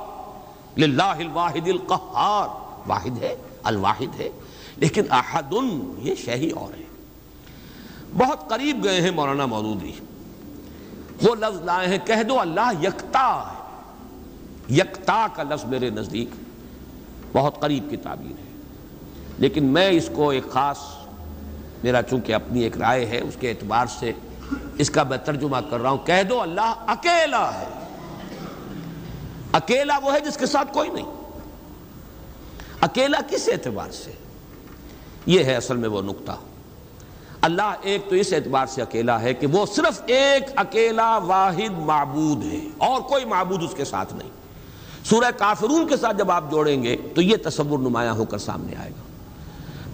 للہ 0.79 1.03
الواحد 1.03 1.69
القہار۔ 1.69 2.49
واحد 2.89 3.23
ہے، 3.23 3.37
الواحد 3.63 4.21
ہے۔ 4.21 4.29
لیکن 4.77 5.03
احد 5.11 5.55
یہ 5.99 6.15
شہی 6.15 6.51
اور 6.51 6.79
ہے۔ 6.79 6.85
بہت 8.17 8.49
قریب 8.49 8.85
گئے 8.85 9.01
ہیں 9.01 9.11
مولانا 9.11 9.47
مودودی۔ 9.47 9.93
وہ 11.23 11.35
لفظ 11.35 11.61
لائے 11.63 11.89
ہیں، 11.89 11.99
کہہ 12.07 12.23
دو 12.23 12.41
اللہ 12.41 12.83
یکتا 12.83 13.53
ہے۔ 13.53 13.57
یکتا 14.75 15.27
کا 15.35 15.43
لفظ 15.43 15.65
میرے 15.65 15.91
نزدیک 15.91 16.29
بہت 17.33 17.61
قریب 17.61 17.91
کی 17.91 17.97
تعبیر 17.97 18.39
ہے۔ 18.39 18.61
لیکن 19.39 19.65
میں 19.65 19.89
اس 19.89 20.11
کو 20.15 20.31
ایک 20.31 20.51
خاص، 20.51 20.79
میرا 21.83 22.03
چونکہ 22.03 22.35
اپنی 22.35 22.61
ایک 22.61 22.79
رائے 22.79 23.07
ہے، 23.07 23.21
اس 23.21 23.37
کے 23.41 23.51
اعتبار 23.51 23.87
سے 23.87 24.13
اس 24.79 24.91
کا 24.91 25.03
میں 25.03 25.19
ترجمہ 25.19 25.57
کر 25.71 25.81
رہا 25.81 25.91
ہوں۔ 25.91 26.07
کہہ 26.07 26.23
دو 26.23 26.43
اللہ 26.43 26.75
اکیلا 26.87 27.55
ہے۔ 27.55 27.65
اکیلا 29.53 29.99
وہ 30.03 30.15
ہے 30.15 30.21
جس 30.21 30.37
کے 30.37 30.47
ساتھ 30.47 30.75
کوئی 30.75 30.89
نہیں۔ 30.89 31.15
اکیلا 32.81 33.19
کس 33.31 33.49
اعتبار 33.49 33.91
سے؟ 33.91 34.13
یہ 35.27 35.45
ہے 35.45 35.55
اصل 35.55 35.77
میں 35.77 35.89
وہ 35.89 36.03
نقطہ۔ 36.03 36.33
اللہ 37.47 37.75
ایک 37.83 38.09
تو 38.09 38.15
اس 38.15 38.33
اعتبار 38.33 38.67
سے 38.67 38.83
اکیلا 38.83 39.21
ہے 39.21 39.35
کہ 39.35 39.47
وہ 39.47 39.67
صرف 39.67 40.03
ایک 40.07 40.43
اکیلا 40.57 41.19
واحد 41.19 41.79
معبود 41.79 42.45
ہے 42.45 42.61
اور 42.79 43.01
کوئی 43.01 43.25
معبود 43.25 43.63
اس 43.63 43.75
کے 43.75 43.85
ساتھ 43.85 44.15
نہیں۔ 44.15 44.29
سورہ 45.05 45.31
کافرون 45.39 45.89
کے 45.89 45.97
ساتھ 45.97 46.17
جب 46.17 46.31
آپ 46.31 46.51
جوڑیں 46.51 46.83
گے 46.83 46.97
تو 47.15 47.23
یہ 47.23 47.37
تصور 47.45 47.79
نمایاں 47.79 48.15
ہو 48.15 48.25
کر 48.25 48.39
سامنے 48.39 48.77
آئے 48.77 48.91
گا۔ 48.91 49.03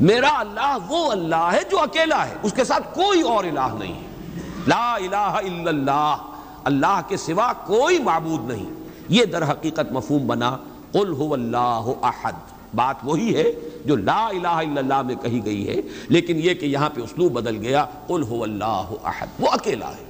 میرا 0.00 0.38
اللہ 0.38 0.78
وہ 0.88 1.10
اللہ 1.10 1.50
ہے 1.52 1.60
جو 1.70 1.80
اکیلا 1.80 2.26
ہے، 2.26 2.34
اس 2.42 2.52
کے 2.52 2.64
ساتھ 2.64 2.94
کوئی 2.94 3.20
اور 3.20 3.44
الہ 3.44 3.74
نہیں 3.78 3.94
ہے۔ 3.94 4.40
لا 4.66 4.94
الہ 4.94 5.16
الا 5.16 5.68
اللہ 5.68 6.16
اللہ 6.64 7.00
کے 7.08 7.16
سوا 7.16 7.52
کوئی 7.52 7.98
معبود 7.98 8.50
نہیں۔ 8.50 8.70
یہ 9.08 9.24
در 9.24 9.50
حقیقت 9.50 9.92
مفہوم 9.92 10.26
بنا 10.26 10.56
قل 10.92 11.14
هو 11.20 11.34
اللہ 11.34 11.84
احد۔ 12.02 12.51
بات 12.74 12.96
وہی 13.02 13.36
ہے 13.36 13.52
جو 13.84 13.96
لا 13.96 14.26
الہ 14.26 14.48
الا 14.48 14.80
اللہ 14.80 15.02
میں 15.02 15.14
کہی 15.14 15.44
گئی 15.44 15.68
ہے، 15.68 15.76
لیکن 16.08 16.36
یہ 16.36 16.54
کہ 16.54 16.66
یہاں 16.66 16.90
پہ 16.94 17.00
اسلوب 17.00 17.32
بدل 17.32 17.56
گیا، 17.56 17.86
قل 18.06 18.24
هو 18.30 18.42
اللہ 18.42 18.92
احد، 19.04 19.26
وہ 19.40 19.48
اکیلا 19.50 19.88
ہے، 19.88 20.04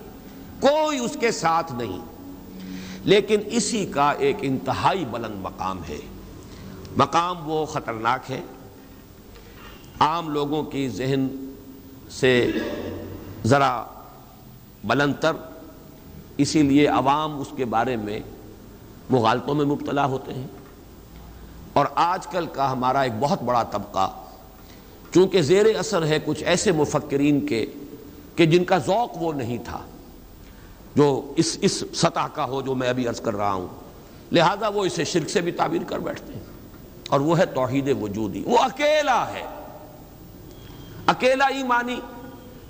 کوئی 0.60 0.98
اس 0.98 1.16
کے 1.20 1.30
ساتھ 1.30 1.72
نہیں۔ 1.72 1.98
لیکن 3.04 3.40
اسی 3.46 3.86
کا 3.86 4.10
ایک 4.10 4.36
انتہائی 4.42 5.04
بلند 5.10 5.34
مقام 5.42 5.78
ہے۔ 5.88 5.98
مقام 6.96 7.50
وہ 7.50 7.66
خطرناک 7.66 8.30
ہے۔ 8.30 8.40
عام 10.00 10.28
لوگوں 10.28 10.62
کی 10.62 10.88
ذہن 10.88 11.52
سے 12.10 12.52
ذرا 13.44 13.84
بلند 14.84 15.14
تر، 15.20 15.32
اسی 16.36 16.62
لیے 16.62 16.86
عوام 16.86 17.40
اس 17.40 17.46
کے 17.56 17.64
بارے 17.64 17.96
میں 17.96 18.20
مغالطوں 19.10 19.54
میں 19.54 19.64
مبتلا 19.64 20.04
ہوتے 20.06 20.34
ہیں۔ 20.34 20.46
اور 21.72 21.86
آج 21.94 22.26
کل 22.26 22.46
کا 22.52 22.72
ہمارا 22.72 23.00
ایک 23.00 23.12
بہت 23.20 23.42
بڑا 23.42 23.62
طبقہ، 23.62 24.10
چونکہ 25.14 25.42
زیر 25.42 25.66
اثر 25.78 26.06
ہے 26.06 26.18
کچھ 26.24 26.44
ایسے 26.44 26.72
مفکرین 26.72 27.46
کے، 27.46 27.66
کہ 28.36 28.46
جن 28.46 28.64
کا 28.64 28.78
ذوق 28.78 29.22
وہ 29.22 29.32
نہیں 29.32 29.58
تھا، 29.64 29.78
جو 30.94 31.32
اس 31.36 31.58
اس 31.60 31.84
سطح 31.94 32.26
کا 32.34 32.44
ہو 32.44 32.62
جو 32.62 32.74
میں 32.74 32.88
ابھی 32.88 33.08
عرض 33.08 33.20
کر 33.20 33.36
رہا 33.36 33.52
ہوں۔ 33.52 33.66
لہذا 34.32 34.68
وہ 34.68 34.84
اسے 34.84 35.04
شرک 35.04 35.30
سے 35.30 35.40
بھی 35.40 35.52
تعبیر 35.52 35.82
کر 35.86 35.98
بیٹھتے 35.98 36.32
ہیں۔ 36.32 36.40
اور 37.08 37.20
وہ 37.20 37.38
ہے 37.38 37.46
توحید 37.46 37.96
وجودی۔ 38.00 38.42
وہ 38.46 38.58
اکیلا 38.58 39.32
ہے۔ 39.32 39.42
اکیلا 41.06 41.48
ہی 41.54 41.62
مانی 41.62 42.00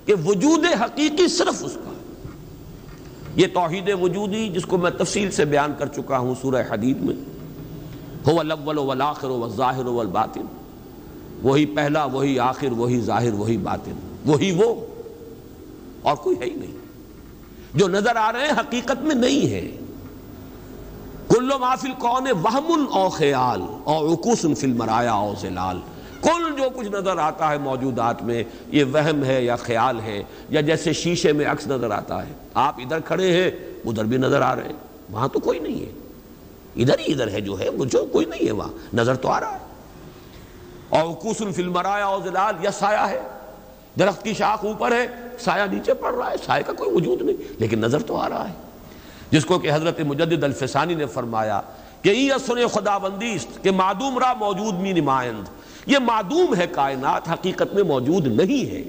کہ 0.05 0.13
وجود 0.25 0.65
حقیقی 0.81 1.27
صرف 1.27 1.63
اس 1.63 1.73
کا۔ 1.73 1.93
یہ 3.35 3.47
توحید 3.53 3.89
وجودی، 4.01 4.49
جس 4.49 4.65
کو 4.65 4.77
میں 4.77 4.91
تفصیل 4.91 5.31
سے 5.31 5.45
بیان 5.45 5.73
کر 5.77 5.87
چکا 5.87 6.17
ہوں 6.17 6.35
سورہ 6.41 6.63
حدید 6.69 7.01
میں۔ 7.01 7.32
ہو 8.27 8.39
الاول 8.39 8.77
والآخر 8.77 9.29
والظاہر 9.29 9.85
والباطن. 9.85 10.45
وہی 11.43 11.65
پہلا، 11.65 12.05
وہی 12.05 12.39
آخر، 12.39 12.71
وہی 12.71 13.01
ظاہر، 13.01 13.33
وہی 13.33 13.57
باطن. 13.57 13.93
وہی 14.25 14.51
وہ. 14.51 14.85
اور 16.01 16.15
کوئی 16.15 16.39
ہے 16.39 16.45
ہی 16.45 16.53
نہیں. 16.53 16.77
جو 17.73 17.87
نظر 17.87 18.15
آ 18.15 18.31
رہے 18.31 18.41
ہیں 18.41 18.51
حقیقت 18.51 19.01
میں 19.01 19.15
نہیں 19.15 19.49
ہے. 19.49 19.71
کلو 21.29 21.57
محفل 21.59 21.91
کون 21.99 22.27
وہم 22.43 22.85
او 22.93 23.09
خیال 23.09 23.61
اور 23.83 24.05
عکوس 24.05 24.41
فی 24.57 24.67
المرایا، 24.67 25.13
او 25.13 25.33
زلال. 25.41 25.79
کل 26.21 26.55
جو 26.57 26.69
کچھ 26.75 26.87
نظر 26.87 27.17
آتا 27.17 27.51
ہے 27.51 27.57
موجودات 27.57 28.23
میں، 28.23 28.43
یہ 28.71 28.83
وہم 28.83 29.23
ہے 29.23 29.43
یا 29.43 29.55
خیال 29.55 29.99
ہے، 29.99 30.23
یا 30.49 30.61
جیسے 30.61 30.93
شیشے 30.93 31.33
میں 31.33 31.45
عکس 31.45 31.67
نظر 31.67 31.91
آتا 31.91 32.27
ہے. 32.27 32.33
آپ 32.53 32.75
ادھر 32.77 32.99
کھڑے 32.99 33.43
ہیں، 33.43 33.51
ادھر 33.85 34.03
بھی 34.03 34.17
نظر 34.17 34.41
آ 34.41 34.55
رہے 34.55 34.63
ہیں. 34.63 34.73
وہاں 35.11 35.27
تو 35.27 35.39
کوئی 35.39 35.59
نہیں 35.59 35.81
ہے. 35.81 35.91
ادھر 36.75 36.99
ہی 36.99 37.13
ادھر 37.13 37.27
ہے 37.27 37.41
جو 37.41 37.59
ہے 37.59 37.69
جو 37.85 38.05
کوئی 38.11 38.25
نہیں 38.25 38.47
ہے 38.47 38.51
وہاں۔ 38.51 38.95
نظر 38.95 39.15
تو 39.15 39.29
آ 39.29 39.39
رہا 39.39 39.53
ہے۔ 39.53 39.57
اور 40.89 41.13
کسن 41.13 41.51
یا 42.61 42.71
سایہ 42.71 43.07
ہے۔ 43.09 43.21
درخت 43.99 44.23
کی 44.23 44.33
شاخ 44.33 44.65
اوپر 44.65 44.91
ہے، 44.91 45.07
سایہ 45.39 45.63
نیچے 45.63 45.93
پڑ 45.93 46.13
رہا 46.13 46.31
ہے۔ 46.31 46.35
سایہ 46.45 46.63
کا 46.63 46.73
کوئی 46.73 46.95
وجود 46.95 47.21
نہیں۔ 47.21 47.53
لیکن 47.59 47.79
نظر 47.79 48.01
تو 48.03 48.17
آ 48.17 48.29
رہا 48.29 48.49
ہے۔ 48.49 48.53
جس 49.31 49.45
کو 49.45 49.59
کہ 49.59 49.71
حضرت 49.73 49.99
مجدد 49.99 50.43
الفسانی 50.43 50.95
نے 50.95 51.05
فرمایا 51.05 51.61
کہ 52.01 52.09
یہ 52.09 52.65
خدا 52.65 52.97
بندیست 52.97 53.63
کہ 53.63 53.71
معدوم 53.71 54.19
را 54.19 54.33
موجود 54.33 54.73
می 54.73 54.91
نمائند 54.91 55.43
یہ 55.85 55.97
معدوم 55.97 56.55
ہے 56.55 56.67
کائنات، 56.67 57.29
حقیقت 57.29 57.73
میں 57.73 57.83
موجود 57.83 58.27
نہیں 58.27 58.71
ہے۔ 58.71 58.83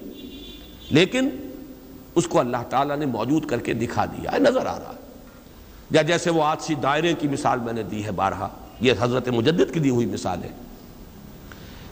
لیکن 0.90 1.28
اس 2.15 2.28
کو 2.28 2.40
اللہ 2.40 2.56
تعالیٰ 2.70 2.97
نے 2.97 3.06
موجود 3.06 3.47
کر 3.47 3.59
کے 3.59 3.73
دکھا 3.73 4.05
دیا۔ 4.05 4.32
ہے 4.32 4.39
نظر 4.39 4.66
آ 4.66 4.78
رہا 4.78 4.93
ہے۔ 4.98 5.03
یا 5.90 6.02
جیسے 6.02 6.31
وہ 6.31 6.44
آج 6.44 6.73
دائرے 6.82 7.15
کی 7.15 7.28
مثال 7.28 7.59
میں 7.59 7.73
نے 7.73 7.82
دی 7.82 8.05
ہے 8.05 8.11
بارہا، 8.11 8.48
یہ 8.81 8.93
حضرت 9.01 9.28
مجدد 9.28 9.73
کی 9.74 9.81
دی 9.81 9.90
ہوئی 9.90 10.06
مثال 10.06 10.43
ہے 10.43 10.48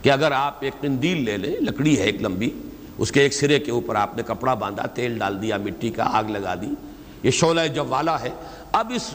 کہ 0.02 0.10
اگر 0.10 0.32
آپ 0.32 0.55
ایک 0.60 0.81
قندیل 0.81 1.24
لے 1.24 1.36
لیں، 1.36 1.55
لکڑی 1.60 1.98
ہے 1.98 2.05
ایک 2.05 2.23
لمبی، 2.23 2.51
اس 2.98 3.12
کے 3.12 3.20
ایک 3.20 3.35
سرے 3.35 3.59
کے 3.59 3.70
اوپر 3.70 3.94
آپ 3.94 4.16
نے 4.16 4.23
کپڑا 4.27 4.55
باندھا، 4.55 4.86
تیل 4.86 5.19
ڈال 5.19 5.43
دیا، 5.43 5.56
مٹی 5.56 5.90
کا 5.90 6.05
آگ 6.12 6.24
لگا 6.24 6.55
دی، 6.55 6.74
یہ 7.23 7.31
شعلہ 7.31 7.66
جوالا 7.74 8.20
ہے، 8.20 8.31
اب 8.73 8.93
اس 8.94 9.14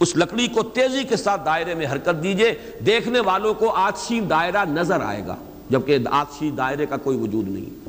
اس 0.00 0.16
لکڑی 0.16 0.46
کو 0.48 0.62
تیزی 0.62 1.04
کے 1.04 1.16
ساتھ 1.16 1.44
دائرے 1.46 1.74
میں 1.74 1.86
حرکت 1.86 2.22
دیجیے، 2.22 2.54
دیکھنے 2.86 3.20
والوں 3.20 3.54
کو 3.54 3.70
آتشی 3.70 4.20
دائرہ 4.20 4.64
نظر 4.64 5.00
آئے 5.00 5.22
گا، 5.26 5.36
جبکہ 5.70 5.98
آتشی 6.10 6.50
دائرے 6.50 6.86
کا 6.86 6.96
کوئی 6.96 7.16
وجود 7.16 7.48
نہیں۔ 7.48 7.88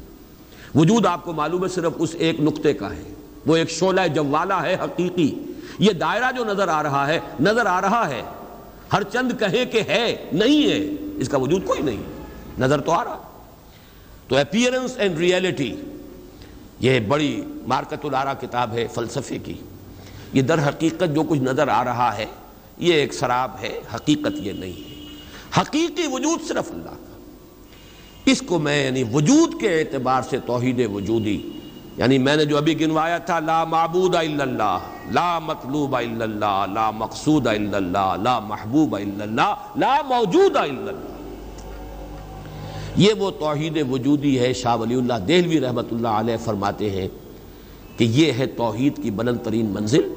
وجود 0.77 1.05
آپ 1.05 1.25
کو 1.25 1.33
معلوم 1.33 1.63
ہے، 1.63 1.69
صرف 1.69 1.93
اس 1.97 2.15
ایک 2.19 2.39
نقطے 2.39 2.73
کا 2.73 2.95
ہے، 2.95 3.03
وہ 3.45 3.55
ایک 3.55 3.69
شعلہ 3.69 4.01
جوالا 4.13 4.61
ہے، 4.61 4.75
حقیقی۔ 4.83 5.35
یہ 5.79 5.91
دائرہ 5.91 6.31
جو 6.37 6.45
نظر 6.45 6.67
آ 6.67 6.83
رہا 6.83 7.07
ہے، 7.07 7.19
نظر 7.39 7.65
آ 7.65 7.81
رہا 7.81 8.09
ہے۔ 8.09 8.21
ہر 8.93 9.03
چند 9.03 9.31
کہے 9.39 9.65
کہ 9.65 9.81
ہے، 9.87 10.29
نہیں 10.31 10.69
ہے، 10.69 11.05
اس 11.15 11.29
کا 11.29 11.37
وجود 11.37 11.65
کوئی 11.65 11.81
نہیں۔ 11.81 12.03
نظر 12.59 12.81
تو 12.81 12.91
آ 12.91 13.03
رہا۔ 13.03 13.39
تو 14.27 14.37
اپیرنس 14.37 14.97
اینڈ 14.97 15.17
ریئلٹی 15.17 15.75
یہ 16.79 16.99
بڑی 16.99 17.41
مارکت 17.67 18.05
الارا 18.05 18.33
کتاب 18.33 18.73
ہے، 18.73 18.87
فلسفے 18.93 19.37
کی۔ 19.37 19.53
یہ 20.33 20.41
در 20.41 20.69
حقیقت 20.69 21.15
جو 21.15 21.23
کچھ 21.23 21.39
نظر 21.39 21.67
آ 21.67 21.83
رہا 21.83 22.17
ہے، 22.17 22.25
یہ 22.77 22.93
ایک 22.93 23.13
شراب 23.13 23.51
ہے، 23.61 23.79
حقیقت 23.95 24.31
یہ 24.35 24.51
نہیں 24.51 24.89
ہے۔ 24.89 25.05
حقیقی 25.61 26.03
وجود 26.11 26.47
صرف 26.47 26.71
اللہ 26.71 26.89
کا۔ 26.89 27.19
اس 28.25 28.43
کو 28.47 28.59
میں 28.59 28.85
یعنی 28.85 29.03
وجود 29.13 29.61
کے 29.61 29.79
اعتبار 29.79 30.21
سے 30.21 30.37
توحید 30.45 30.89
وجودی 30.93 31.51
یعنی 31.97 32.17
میں 32.17 32.35
نے 32.35 32.45
جو 32.45 32.57
ابھی 32.57 32.79
گنوایا 32.79 33.17
تھا، 33.27 33.39
لا 33.39 33.63
معبود 33.63 34.15
الا 34.15 34.43
اللہ، 34.43 34.77
لا 35.11 35.39
مطلوب 35.39 35.95
الا 35.95 36.23
اللہ، 36.23 36.65
لا 36.73 36.89
مقصود 36.91 37.47
الا 37.47 37.77
اللہ، 37.77 38.15
لا 38.23 38.39
محبوب 38.47 38.95
الا 38.95 39.23
اللہ، 39.23 39.53
لا 39.75 39.95
موجود 40.07 40.57
الا 40.57 40.89
اللہ. 40.89 41.13
یہ 42.97 43.13
وہ 43.19 43.29
توحید 43.39 43.77
وجودی 43.89 44.37
ہے، 44.39 44.51
شاہ 44.53 44.75
ولی 44.79 44.95
اللہ 44.95 45.25
دہلوی 45.27 45.59
رحمت 45.61 45.93
اللہ 45.93 46.19
علیہ 46.23 46.37
فرماتے 46.43 46.89
ہیں 46.89 47.07
کہ 47.97 48.03
یہ 48.11 48.31
ہے 48.37 48.45
توحید 48.57 49.01
کی 49.03 49.11
بلند 49.11 49.43
ترین 49.43 49.71
منزل 49.73 50.11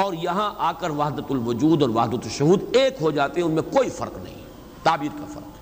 اور 0.00 0.14
یہاں 0.22 0.52
آ 0.58 0.72
کر 0.80 0.90
وحدت 0.90 1.30
الوجود 1.30 1.82
اور 1.82 1.90
وحدت 1.94 2.24
الشہود 2.24 2.76
ایک 2.76 2.96
ہو 3.00 3.10
جاتے 3.10 3.40
ہیں، 3.40 3.46
ان 3.46 3.54
میں 3.54 3.62
کوئی 3.72 3.88
فرق 3.96 4.18
نہیں، 4.22 4.42
تعبیر 4.82 5.18
کا 5.18 5.26
فرق. 5.34 5.53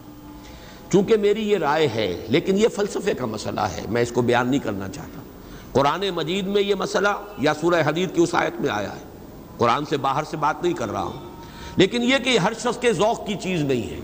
چونکہ 0.93 1.17
میری 1.17 1.51
یہ 1.51 1.59
رائے 1.59 1.89
ہے، 1.95 2.27
لیکن 2.29 2.59
یہ 2.59 2.69
فلسفے 2.69 3.15
کا 3.15 3.27
مسئلہ 3.27 3.61
ہے، 3.61 3.83
میں 3.89 4.03
اس 4.03 4.13
کو 4.13 4.23
بیان 4.23 4.49
نہیں 4.51 4.61
کرنا 4.61 4.89
چاہتا۔ 4.89 5.21
قرآن 5.73 6.11
مجید 6.11 6.47
میں 6.47 6.63
یہ 6.63 6.75
مسئلہ 6.75 7.09
یا 7.39 7.55
سورہ 7.61 7.83
حدید 7.87 8.15
کی 8.15 8.23
اس 8.23 8.35
آیت 8.35 8.61
میں 8.61 8.71
آیا 8.71 8.97
ہے۔ 8.97 9.01
قرآن 9.59 9.85
سے 9.85 9.97
باہر 9.97 10.25
سے 10.25 10.37
بات 10.37 10.63
نہیں 10.63 10.73
کر 10.73 10.93
رہا 10.93 11.03
ہوں۔ 11.03 11.13
لیکن 11.77 12.03
یہ 12.03 12.19
کہ 12.25 12.39
ہر 12.39 12.53
شخص 12.53 12.79
کے 12.81 12.93
ذوق 12.93 13.27
کی 13.27 13.35
چیز 13.43 13.61
نہیں 13.61 13.91
ہے۔ 13.91 14.01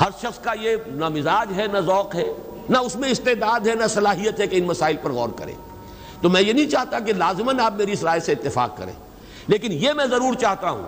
ہر 0.00 0.10
شخص 0.22 0.38
کا 0.38 0.52
یہ 0.60 0.76
نہ 0.86 1.08
مزاج 1.08 1.52
ہے، 1.56 1.66
نہ 1.72 1.78
ذوق 1.78 2.14
ہے، 2.14 2.32
نہ 2.68 2.78
اس 2.78 2.96
میں 2.96 3.08
استعداد 3.08 3.66
ہے، 3.66 3.74
نہ 3.74 3.86
صلاحیت 3.86 4.40
ہے 4.40 4.46
کہ 4.46 4.56
ان 4.56 4.64
مسائل 4.64 4.96
پر 5.02 5.10
غور 5.12 5.28
کرے۔ 5.28 5.52
تو 6.20 6.28
میں 6.28 6.42
یہ 6.42 6.52
نہیں 6.52 6.70
چاہتا 6.70 6.98
کہ 6.98 7.12
لازماً 7.12 7.60
آپ 7.60 7.74
میری 7.74 7.92
اس 7.92 8.02
رائے 8.02 8.20
سے 8.20 8.32
اتفاق 8.32 8.76
کریں۔ 8.76 8.92
لیکن 9.46 9.72
یہ 9.72 9.92
میں 9.92 10.06
ضرور 10.06 10.34
چاہتا 10.34 10.70
ہوں 10.70 10.82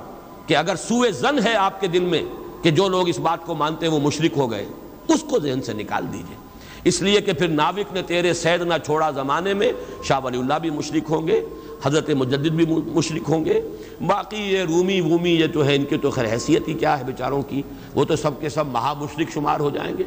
کہ 0.47 0.57
اگر 0.57 0.77
سوئے 0.77 1.13
زن 1.13 1.47
ہے 1.47 1.55
آپ 1.55 1.81
کے 1.81 1.87
دل 1.87 2.05
میں 2.05 2.23
کہ 2.63 2.71
جو 2.71 2.89
لوگ 2.89 3.09
اس 3.09 3.19
بات 3.19 3.39
کو 3.47 3.55
مانتے 3.55 3.87
ہیں 3.87 3.93
وہ 3.93 4.01
مشرک 4.01 4.33
ہو 4.37 4.51
گئے 4.51 4.67
اس 5.09 5.25
کو 5.31 5.39
ذہن 5.39 5.63
سے 5.63 5.73
نکال 5.73 6.13
دیجیے۔ 6.13 6.37
اس 6.85 7.03
لیے 7.03 7.21
کہ 7.21 7.33
پھر 7.33 7.49
ناوک 7.49 7.93
نے 7.93 8.03
تیرے 8.03 8.35
سید 8.35 8.63
نہ 8.63 8.75
چھوڑا 8.85 9.11
زمانے 9.11 9.55
میں، 9.55 9.73
شاہ 10.05 10.21
ولی 10.25 10.39
اللہ 10.39 10.55
بھی 10.55 10.71
مشرک 10.71 11.11
ہوں 11.11 11.27
گے، 11.27 11.45
حضرت 11.85 12.11
مجدد 12.11 12.49
بھی 12.49 12.67
مشرک 12.87 13.23
ہوں 13.29 13.45
گے۔ 13.45 13.61
باقی 14.07 14.37
یہ 14.37 14.59
رومی 14.59 15.01
وومی 15.01 15.31
یہ 15.31 15.47
تو 15.47 15.65
ہے، 15.65 15.75
ان 15.75 15.85
کی 15.85 15.97
تو 15.97 16.11
خیر 16.11 16.33
حیثیت 16.33 16.69
ہی 16.69 16.75
کیا 16.75 16.99
ہے 16.99 17.05
بیچاروں 17.05 17.43
کی؟ 17.43 17.63
وہ 17.95 18.05
تو 18.05 18.17
سب 18.17 18.31
کے 18.41 18.49
سب 18.49 18.67
مہا 18.67 18.93
مشرک 18.93 19.31
شمار 19.31 19.61
ہو 19.61 19.71
جائیں 19.71 19.99
گے۔ 19.99 20.05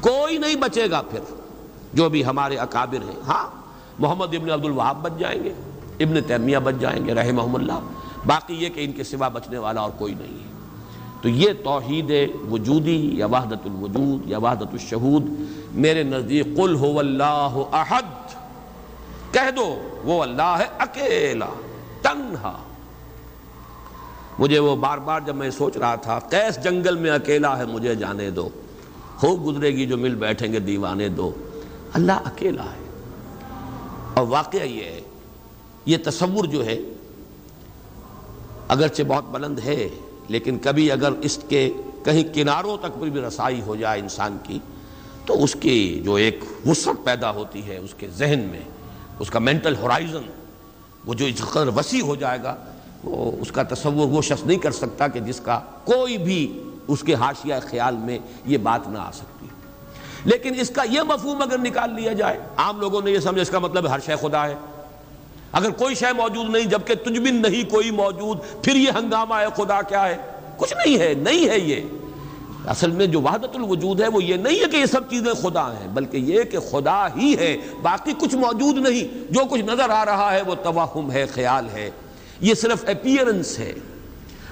کوئی 0.00 0.38
نہیں 0.38 0.54
بچے 0.54 0.90
گا 0.90 1.02
پھر، 1.10 1.20
جو 1.94 2.08
بھی 2.08 2.24
ہمارے 2.24 2.56
اکابر 2.56 3.04
ہیں۔ 3.08 3.20
ہاں 3.26 3.50
محمد 3.98 4.34
ابن 4.34 4.50
عبد 4.50 4.64
الوہاب 4.64 5.02
بچ 5.02 5.12
جائیں 5.18 5.44
گے، 5.44 5.52
ابن 6.00 6.22
تیمیہ 6.26 6.58
بچ 6.58 6.74
جائیں 6.80 7.06
گے 7.06 7.14
رحمہ 7.14 7.42
اللہ۔ 7.42 7.80
باقی 8.26 8.54
یہ 8.54 8.68
کہ 8.68 8.84
ان 8.84 8.92
کے 8.92 9.04
سوا 9.04 9.28
بچنے 9.28 9.58
والا 9.58 9.80
اور 9.80 9.90
کوئی 9.98 10.14
نہیں 10.14 10.38
ہے۔ 10.38 10.55
تو 11.26 11.30
یہ 11.30 11.52
توحید 11.64 12.12
وجودی 12.50 13.10
یا 13.12 13.26
وحدت 13.26 13.60
الوجود 13.64 14.26
یا 14.26 14.38
وحدت 14.38 14.72
الشہود، 14.72 15.24
میرے 15.72 16.02
نزدیک 16.02 16.56
قل 16.56 16.74
ہو 16.74 16.98
اللہ 16.98 17.58
احد، 17.72 18.34
کہہ 19.32 19.50
دو 19.56 19.78
وہ 20.04 20.22
اللہ 20.22 20.56
ہے 20.58 20.64
اکیلا، 20.78 21.46
تنہا۔ 22.02 22.62
مجھے 24.38 24.58
وہ 24.58 24.76
بار 24.76 24.98
بار 24.98 25.20
جب 25.20 25.36
میں 25.36 25.50
سوچ 25.50 25.76
رہا 25.76 25.94
تھا 25.94 26.18
کیس 26.30 26.64
جنگل 26.64 26.96
میں 26.96 27.10
اکیلا 27.10 27.58
ہے، 27.58 27.66
مجھے 27.66 27.94
جانے 27.94 28.30
دو۔ 28.30 28.48
خوب 29.16 29.46
گزرے 29.46 29.70
گی 29.70 29.86
جو 29.86 29.96
مل 29.96 30.14
بیٹھیں 30.14 30.52
گے، 30.52 30.58
دیوانے 30.58 31.08
دو۔ 31.08 31.32
اللہ 31.92 32.12
اکیلا 32.12 32.64
ہے۔ 32.64 32.90
اور 34.14 34.26
واقعہ 34.26 34.62
یہ 34.62 34.84
ہے، 34.84 35.00
یہ 35.86 35.96
تصور 36.04 36.44
جو 36.44 36.66
ہے، 36.66 36.78
اگرچہ 38.68 39.02
بہت 39.02 39.24
بلند 39.24 39.58
ہے 39.58 39.88
لیکن 40.28 40.58
کبھی 40.58 40.92
اگر 40.92 41.12
اس 41.20 41.38
کے 41.48 41.72
کہیں 42.04 42.34
کناروں 42.34 42.76
تک 42.76 42.98
بھی 42.98 43.20
رسائی 43.20 43.60
ہو 43.60 43.76
جائے 43.76 44.00
انسان 44.00 44.38
کی، 44.42 44.58
تو 45.26 45.44
اس 45.44 45.56
کی 45.60 46.00
جو 46.04 46.14
ایک 46.14 46.40
وسعت 46.66 47.04
پیدا 47.04 47.30
ہوتی 47.30 47.66
ہے 47.66 47.76
اس 47.76 47.94
کے 47.94 48.08
ذہن 48.08 48.48
میں، 48.50 48.60
اس 49.18 49.30
کا 49.30 49.38
مینٹل 49.38 49.76
ہورائزن 49.76 50.30
وہ 51.04 51.14
جو 51.14 51.26
اس 51.26 51.40
قدر 51.40 51.68
وسیع 51.68 52.02
ہو 52.02 52.16
جائے 52.16 52.38
گا، 52.42 52.56
وہ 53.04 53.32
اس 53.40 53.52
کا 53.52 53.62
تصور 53.62 54.06
وہ 54.06 54.22
شخص 54.22 54.46
نہیں 54.46 54.58
کر 54.58 54.70
سکتا 54.70 55.08
کہ 55.08 55.20
جس 55.20 55.40
کا 55.40 55.60
کوئی 55.84 56.18
بھی 56.18 56.62
اس 56.88 57.02
کے 57.02 57.14
حاشیہ 57.14 57.54
خیال 57.70 57.96
میں 57.96 58.18
یہ 58.44 58.58
بات 58.58 58.88
نہ 58.88 58.98
آ 58.98 59.10
سکتی۔ 59.12 59.46
لیکن 60.24 60.60
اس 60.60 60.70
کا 60.70 60.82
یہ 60.90 61.00
مفہوم 61.02 61.42
اگر 61.42 61.58
نکال 61.58 61.94
لیا 61.94 62.12
جائے، 62.12 62.38
عام 62.56 62.80
لوگوں 62.80 63.02
نے 63.02 63.10
یہ 63.10 63.18
سمجھا 63.18 63.42
اس 63.42 63.50
کا 63.50 63.58
مطلب 63.58 63.90
ہر 63.90 63.98
شے 64.06 64.12
خدا 64.20 64.48
ہے۔ 64.48 64.54
اگر 65.56 65.70
کوئی 65.70 65.94
شے 65.94 66.12
موجود 66.16 66.50
نہیں، 66.50 66.64
جبکہ 66.64 66.94
تجھ 66.94 67.18
بھی 67.18 67.30
نہیں 67.30 67.70
کوئی 67.70 67.90
موجود، 67.90 68.38
پھر 68.62 68.76
یہ 68.76 68.90
ہنگامہ 68.90 69.34
ہے، 69.34 69.46
خدا 69.56 69.82
کیا 69.82 70.08
ہے؟ 70.08 70.16
کچھ 70.56 70.74
نہیں 70.76 70.98
ہے 70.98 71.14
نہیں 71.14 71.48
ہے 71.48 71.58
یہ۔ 71.58 71.80
اصل 72.66 72.90
میں 72.90 73.06
جو 73.06 73.20
وحدت 73.20 73.56
الوجود 73.56 74.00
ہے، 74.00 74.08
وہ 74.08 74.24
یہ 74.24 74.36
نہیں 74.36 74.60
ہے 74.60 74.64
کہ 74.70 74.76
یہ 74.76 74.86
سب 74.86 75.10
چیزیں 75.10 75.34
خدا 75.34 75.72
ہیں، 75.72 75.88
بلکہ 75.88 76.16
یہ 76.16 76.42
کہ 76.42 76.58
خدا 76.58 77.08
ہی 77.16 77.36
ہے، 77.38 77.56
باقی 77.82 78.12
کچھ 78.18 78.36
موجود 78.36 78.76
نہیں۔ 78.76 79.32
جو 79.32 79.40
کچھ 79.50 79.60
نظر 79.60 79.90
آ 79.90 80.04
رہا 80.04 80.34
ہے، 80.34 80.42
وہ 80.42 80.54
توہم 80.54 81.10
ہے، 81.10 81.26
خیال 81.26 81.66
ہے۔ 81.72 81.90
یہ 82.40 82.54
صرف 82.54 82.84
اپیئرنس 82.88 83.58
ہے۔ 83.58 83.72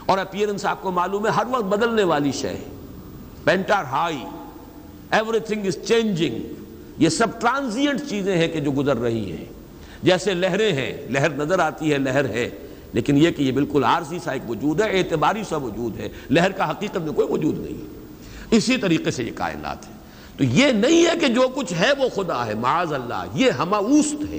اور 0.07 0.19
اپیئرنس 0.19 0.67
آپ 0.67 0.83
کو 0.83 0.91
معلوم 0.91 1.27
ہے، 1.27 1.31
ہر 1.31 1.43
وقت 1.51 1.65
بدلنے 1.65 2.03
والی 2.03 2.33
شے 2.33 2.49
ہے۔ 2.49 2.65
پینٹر 3.45 3.73
ہائی 3.73 4.25
ایوری 5.11 5.39
تھنگ 5.39 5.67
از 5.67 5.77
چینجنگ 5.89 6.39
یہ 6.99 7.09
سب 7.09 7.41
ٹرانزینٹ 7.41 8.01
چیزیں 8.11 8.37
ہیں 8.37 8.49
کہ 8.49 8.61
جو 8.61 8.73
گزر 8.73 8.97
رہی 8.97 9.33
ہیں۔ 9.33 9.45
جیسے 10.05 10.35
لہریں 10.35 10.73
ہیں، 10.73 11.07
لہر 11.11 11.31
نظر 11.31 11.59
آتی 11.59 11.93
ہے، 11.93 11.99
لہر 11.99 12.25
ہے۔ 12.25 12.51
لیکن 12.93 13.17
یہ 13.17 13.31
کہ 13.31 13.43
یہ 13.43 13.53
بالکل 13.53 13.85
عارضی 13.85 14.19
سا 14.25 14.33
ایک 14.33 14.51
وجود 14.51 14.81
ہے، 14.81 14.99
اعتباری 14.99 15.43
سا 15.49 15.57
وجود 15.57 16.01
ہے۔ 16.01 16.09
لہر 16.31 16.53
کا 16.53 16.71
حقیقت 16.71 16.97
میں 16.97 17.13
کوئی 17.13 17.29
وجود 17.31 17.59
نہیں 17.59 17.79
ہے۔ 17.79 18.07
اسی 18.57 18.77
طریقے 18.77 19.11
سے 19.11 19.25
یہ 19.25 19.31
کائنات 19.35 19.89
ہے۔ 19.89 19.93
تو 20.37 20.45
یہ 20.45 20.73
نہیں 20.73 21.07
ہے 21.07 21.19
کہ 21.21 21.27
جو 21.27 21.49
کچھ 21.55 21.73
ہے 21.73 21.93
وہ 21.99 22.09
خدا 22.09 22.47
ہے، 22.47 22.55
معاذ 22.55 22.93
اللہ، 22.93 23.27
یہ 23.35 23.51
ہماوست 23.51 24.31
ہے۔ 24.31 24.39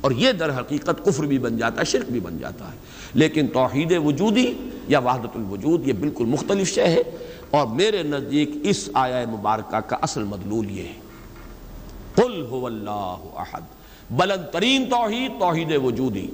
اور 0.00 0.10
یہ 0.10 0.32
در 0.32 0.60
حقیقت 0.60 1.04
کفر 1.04 1.24
بھی 1.24 1.38
بن 1.38 1.56
جاتا 1.56 1.80
ہے، 1.80 1.84
شرک 1.84 2.10
بھی 2.10 2.20
بن 2.20 2.38
جاتا 2.38 2.64
ہے۔ 2.64 2.76
لیکن 3.14 3.46
توحید 3.46 3.92
وجودی 4.04 4.52
یا 4.88 4.98
وحدت 4.98 5.36
الوجود 5.36 5.88
یہ 5.88 5.92
بالکل 5.92 6.24
مختلف 6.24 6.74
شے 6.74 6.86
ہے۔ 6.86 7.02
اور 7.50 7.66
میرے 7.66 8.02
نزدیک 8.02 8.50
اس 8.62 8.88
آیا 8.94 9.24
مبارکہ 9.28 9.80
کا 9.80 9.96
اصل 10.02 10.22
مدلول 10.22 10.70
یہ 10.70 10.82
ہے۔ 10.82 10.94
قل 12.14 12.46
هو 12.50 12.66
اللہ 12.66 13.16
احد۔ 13.36 13.75
بلند 14.10 14.52
ترین 14.52 14.86
توحید 14.90 15.32
توحید 15.40 15.72
وجودی۔ 15.82 16.26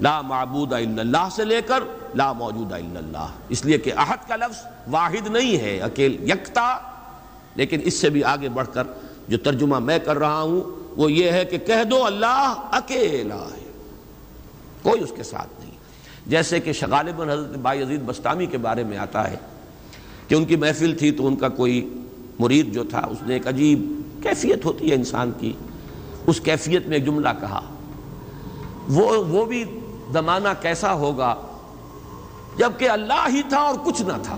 لا 0.00 0.20
معبود 0.20 0.72
الا 0.72 1.00
اللہ 1.00 1.28
سے 1.32 1.44
لے 1.44 1.60
کر 1.66 1.80
لا 2.14 2.32
موجود 2.32 2.72
الا 2.72 2.98
اللہ۔ 2.98 3.26
اس 3.48 3.64
لیے 3.64 3.78
کہ 3.78 3.92
احد 3.96 4.28
کا 4.28 4.36
لفظ 4.36 4.66
واحد 4.90 5.26
نہیں 5.26 5.56
ہے، 5.56 5.80
اکیل 5.80 6.30
یکتا۔ 6.30 6.78
لیکن 7.54 7.80
اس 7.84 7.94
سے 7.94 8.10
بھی 8.10 8.24
آگے 8.24 8.48
بڑھ 8.48 8.68
کر 8.72 8.82
جو 9.28 9.38
ترجمہ 9.38 9.78
میں 9.78 9.98
کر 9.98 10.18
رہا 10.18 10.40
ہوں، 10.40 10.60
وہ 10.96 11.12
یہ 11.12 11.30
ہے 11.30 11.44
کہ 11.44 11.58
کہہ 11.58 11.84
دو 11.84 12.04
اللہ 12.04 12.54
اکیلا 12.72 13.34
ہے، 13.34 13.72
کوئی 14.82 15.02
اس 15.02 15.12
کے 15.16 15.22
ساتھ 15.22 15.60
نہیں۔ 15.60 15.70
جیسے 16.26 16.60
کہ 16.60 16.72
شغالباً 16.72 17.28
حضرت 17.28 17.56
بائی 17.56 17.82
عزیز 17.82 18.00
بستامی 18.06 18.46
کے 18.46 18.58
بارے 18.58 18.84
میں 18.84 18.98
آتا 18.98 19.30
ہے 19.30 19.36
کہ 20.28 20.34
ان 20.34 20.44
کی 20.44 20.56
محفل 20.56 20.96
تھی 20.98 21.10
تو 21.10 21.26
ان 21.26 21.36
کا 21.36 21.48
کوئی 21.48 21.88
مرید 22.38 22.74
جو 22.74 22.84
تھا، 22.84 22.98
اس 22.98 23.18
نے 23.22 23.34
ایک 23.34 23.48
عجیب 23.48 24.00
کیفیت 24.22 24.64
ہوتی 24.64 24.90
ہے 24.90 24.94
انسان 24.94 25.30
کی۔ 25.40 25.52
اس 26.28 26.40
کیفیت 26.40 26.86
میں 26.86 26.96
ایک 26.96 27.06
جملہ 27.06 27.28
کہا۔ 27.40 27.60
وہ 28.88 29.16
وہ 29.28 29.44
بھی 29.44 29.64
زمانہ 30.12 30.48
کیسا 30.62 30.92
ہوگا؟ 30.92 31.34
جبکہ 32.58 32.90
اللہ 32.90 33.26
ہی 33.32 33.42
تھا 33.42 33.56
اور 33.56 33.74
کچھ 33.84 34.02
نہ 34.02 34.12
تھا۔ 34.22 34.36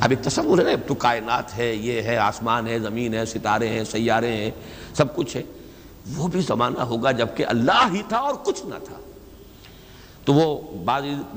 اب 0.00 0.10
ایک 0.10 0.22
تصور 0.22 0.58
ہے، 0.58 0.72
اب 0.72 0.80
تو 0.86 0.94
کائنات 0.94 1.58
ہے، 1.58 1.74
یہ 1.74 2.02
ہے، 2.02 2.16
آسمان 2.16 2.66
ہے، 2.66 2.78
زمین 2.78 3.14
ہے، 3.14 3.24
ستارے 3.24 3.68
ہیں، 3.68 3.84
سیارے 3.84 4.36
ہیں، 4.36 4.50
سب 4.94 5.16
کچھ 5.16 5.36
ہے۔ 5.36 5.42
وہ 6.16 6.28
بھی 6.28 6.40
زمانہ 6.40 6.80
ہوگا 6.80 7.10
جبکہ 7.10 7.46
اللہ 7.46 7.88
ہی 7.92 8.02
تھا 8.08 8.16
اور 8.16 8.34
کچھ 8.34 8.66
نہ 8.66 8.74
تھا۔ 8.84 8.96
تو 10.24 10.34
وہ 10.34 10.60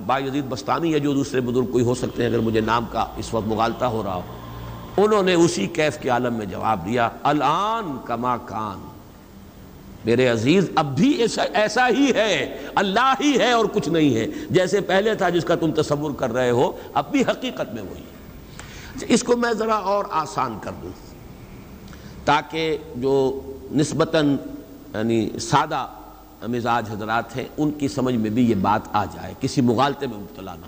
با 0.07 0.19
یزید 0.19 0.45
بستانی 0.49 0.93
ہے 0.93 0.99
جو 0.99 1.13
دوسرے 1.13 1.41
بزرگ 1.41 1.65
کوئی 1.65 1.83
ہو 1.83 1.95
سکتے 1.95 2.23
ہیں، 2.23 2.29
اگر 2.29 2.39
مجھے 2.39 2.61
نام 2.61 2.85
کا 2.91 3.05
اس 3.17 3.33
وقت 3.33 3.47
مغالطہ 3.47 3.85
ہو 3.85 4.03
رہا 4.03 4.15
ہو۔ 4.15 4.21
انہوں 4.97 5.23
نے 5.23 5.33
اسی 5.33 5.67
کیف 5.67 5.97
کے 5.97 6.09
عالم 6.09 6.33
میں 6.33 6.45
جواب 6.45 6.85
دیا، 6.85 7.09
الان 7.23 7.97
کما 8.05 8.37
کان۔ 8.37 8.87
میرے 10.05 10.27
عزیز، 10.27 10.69
اب 10.75 10.95
بھی 10.95 11.25
ایسا 11.53 11.89
ہی 11.89 12.11
ہے، 12.15 12.57
اللہ 12.75 13.13
ہی 13.19 13.39
ہے 13.39 13.51
اور 13.51 13.65
کچھ 13.65 13.89
نہیں 13.89 14.15
ہے۔ 14.15 14.27
جیسے 14.49 14.81
پہلے 14.81 15.15
تھا 15.15 15.29
جس 15.29 15.45
کا 15.45 15.55
تم 15.55 15.71
تصور 15.71 16.11
کر 16.11 16.33
رہے 16.33 16.49
ہو، 16.49 16.71
اب 16.93 17.11
بھی 17.11 17.21
حقیقت 17.21 17.73
میں 17.73 17.83
وہی 17.83 18.01
ہے۔ 18.01 18.11
اچھا، 18.95 19.07
اس 19.09 19.23
کو 19.23 19.37
میں 19.37 19.53
ذرا 19.53 19.75
اور 19.75 20.05
آسان 20.09 20.57
کر 20.61 20.71
دوں۔ 20.83 20.89
تاکہ 22.25 22.77
جو 22.95 23.41
نسبتاً 23.71 24.37
یعنی 24.93 25.29
سادہ 25.41 25.87
مزاج 26.47 26.89
حضرات 26.89 27.37
ہیں، 27.37 27.45
ان 27.57 27.71
کی 27.71 27.87
سمجھ 27.87 28.15
میں 28.15 28.29
بھی 28.29 28.49
یہ 28.49 28.55
بات 28.55 28.81
آ 28.93 29.05
جائے، 29.05 29.33
کسی 29.39 29.61
مغالطے 29.61 30.07
میں 30.07 30.17
مبتلا 30.17 30.55
نہ 30.55 30.65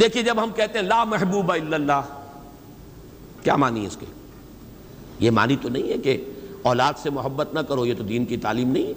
دیکھیے، 0.00 0.22
جب 0.22 0.42
ہم 0.42 0.50
کہتے 0.50 0.78
ہیں، 0.78 0.86
لا 0.86 1.04
محبوب 1.04 1.52
الا 1.52 1.76
اللہ 1.76 2.00
کیا 3.46 3.56
مانی 3.56 3.82
ہے 3.82 3.86
اس 3.86 3.96
کے 3.96 4.06
یہ 5.20 5.30
مانی 5.30 5.56
تو 5.62 5.68
نہیں 5.68 5.88
ہے 5.88 5.98
کہ 5.98 6.24
اولاد 6.62 6.92
سے 7.02 7.10
محبت 7.10 7.54
نہ 7.54 7.60
کرو، 7.60 7.86
یہ 7.86 7.94
تو 7.98 8.02
دین 8.02 8.24
کی 8.24 8.36
تعلیم 8.36 8.70
نہیں 8.72 8.86
ہے۔ 8.86 8.92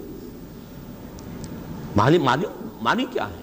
مانی 1.96 2.18
مانی 2.18 2.44
مانی 2.82 3.04
کیا 3.10 3.28
ہے؟ 3.28 3.42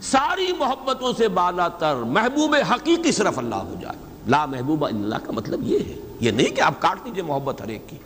ساری 0.00 0.52
محبتوں 0.58 1.12
سے 1.18 1.28
بالا 1.28 1.68
تر 1.68 1.96
محبوب 1.96 2.56
حقیقی 2.70 3.12
صرف 3.12 3.38
اللہ 3.38 3.54
ہو 3.54 3.74
جائے۔ 3.80 3.96
لا 4.26 4.46
محبوب 4.46 4.84
اللہ 4.84 5.14
کا 5.24 5.32
مطلب 5.32 5.60
یہ 5.62 5.78
ہے۔ 5.78 5.94
یہ 6.20 6.30
نہیں 6.30 6.56
کہ 6.56 6.60
آپ 6.60 6.80
کاٹ 6.80 7.04
دیجیے 7.04 7.22
محبت 7.22 7.60
ہر 7.60 7.68
ایک 7.68 7.88
کی۔ 7.88 7.96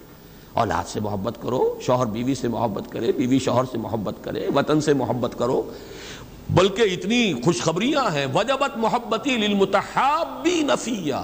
اولاد 0.53 0.89
سے 0.89 1.01
محبت 1.01 1.39
کرو، 1.43 1.79
شوہر 1.81 2.07
بیوی 2.07 2.35
سے 2.35 2.49
محبت 2.49 2.93
کرے، 2.93 3.13
بیوی 3.13 3.39
شوہر 3.39 3.65
سے 3.73 3.79
محبت 3.79 4.15
کرے، 4.23 4.49
وطن 4.55 4.81
سے 4.81 4.95
محبت 4.95 5.39
کرو۔ 5.39 5.73
بلکہ 6.51 6.83
اتنی 6.83 7.33
خوشخبریاں 7.45 8.15
ہیں، 8.15 8.27
وجبت 8.35 8.77
محبتی 8.77 9.37
للمتحابی 9.37 10.61
نفیہ 10.63 11.15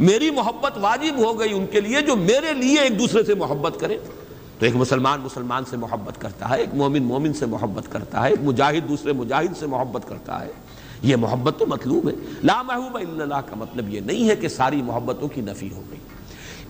میری 0.00 0.30
محبت 0.30 0.72
واجب 0.76 1.18
ہو 1.18 1.40
گئی 1.40 1.52
ان 1.52 1.66
کے 1.66 1.80
لیے 1.80 2.00
جو 2.00 2.16
میرے 2.16 2.52
لیے 2.52 2.80
ایک 2.80 2.98
دوسرے 2.98 3.24
سے 3.24 3.34
محبت 3.34 3.80
کرے۔ 3.80 3.98
تو 4.58 4.66
ایک 4.66 4.76
مسلمان 4.76 5.20
مسلمان 5.20 5.64
سے 5.70 5.76
محبت 5.76 6.20
کرتا 6.20 6.50
ہے، 6.50 6.58
ایک 6.58 6.74
مومن 6.74 7.02
مومن 7.02 7.32
سے 7.32 7.46
محبت 7.46 7.92
کرتا 7.92 8.24
ہے، 8.24 8.30
ایک 8.30 8.38
مجاہد 8.42 8.88
دوسرے 8.88 9.12
مجاہد 9.12 9.56
سے 9.58 9.66
محبت 9.66 10.08
کرتا 10.08 10.44
ہے۔ 10.44 10.50
یہ 11.02 11.16
محبت 11.16 11.58
تو 11.58 11.66
مطلوب 11.66 12.08
ہے۔ 12.08 12.14
لا 12.44 12.62
محبوب 12.62 12.96
الا 12.96 13.22
اللہ 13.22 13.34
کا 13.34 13.56
مطلب 13.56 13.94
یہ 13.94 14.00
نہیں 14.00 14.28
ہے 14.28 14.36
کہ 14.36 14.48
ساری 14.48 14.82
محبتوں 14.82 15.28
کی 15.28 15.40
نفی 15.40 15.68
ہو 15.72 15.82
گئی۔ 15.90 15.98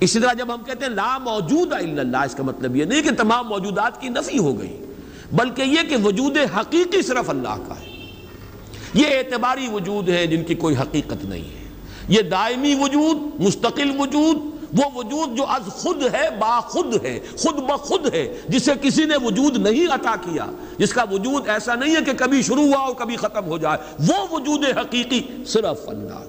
اسی 0.01 0.20
طرح 0.20 0.32
جب 0.32 0.55
ہم 0.55 0.64
کہتے 0.64 0.84
ہیں 0.84 0.92
لا 0.92 1.18
موجود 1.18 1.72
الا 1.72 2.01
اللہ، 2.01 2.16
اس 2.16 2.34
کا 2.34 2.42
مطلب 2.42 2.76
یہ 2.76 2.84
نہیں 2.84 3.02
کہ 3.02 3.10
تمام 3.10 3.48
موجودات 3.48 4.01
کی 4.01 4.09
نفی 4.09 4.38
ہو 4.38 4.59
گئی، 4.59 4.76
بلکہ 5.32 5.62
یہ 5.62 5.88
کہ 5.88 5.96
وجود 6.05 6.36
حقیقی 6.60 7.02
صرف 7.02 7.30
اللہ 7.30 7.56
کا 7.68 7.74
ہے۔ 7.80 8.06
یہ 8.94 9.06
اعتباری 9.06 9.68
وجود 9.68 10.09
ہے 10.09 10.26
جن 10.26 10.44
کی 10.44 10.55
کوئی 10.55 10.76
حقیقت 10.76 11.24
نہیں 11.24 11.59
ہے۔ 11.59 11.63
یہ 12.09 12.22
دائمی 12.22 12.74
وجود، 12.74 13.40
مستقل 13.40 14.01
وجود، 14.01 14.36
وہ 14.78 14.85
وجود 14.94 15.36
جو 15.36 15.47
از 15.47 15.62
خود 15.66 16.02
ہے، 16.14 16.28
با 16.39 16.60
خود 16.60 17.05
ہے، 17.05 17.20
خود 17.39 17.55
بخود 17.56 18.14
ہے، 18.14 18.40
جسے 18.48 18.72
کسی 18.82 19.05
نے 19.05 19.16
وجود 19.16 19.56
نہیں 19.56 19.94
عطا 19.94 20.14
کیا، 20.20 20.47
جس 20.78 20.93
کا 20.93 21.05
وجود 21.10 21.48
ایسا 21.48 21.74
نہیں 21.74 21.97
ہے 21.97 22.01
کہ 22.05 22.12
کبھی 22.12 22.43
شروع 22.43 22.64
ہوا 22.64 22.78
اور 22.78 22.94
کبھی 22.94 23.16
ختم 23.16 23.47
ہو 23.47 23.59
جائے، 23.59 23.78
وہ 23.98 24.26
وجود 24.31 24.64
حقیقی 24.64 25.20
صرف 25.47 25.89
اللہ 25.89 26.24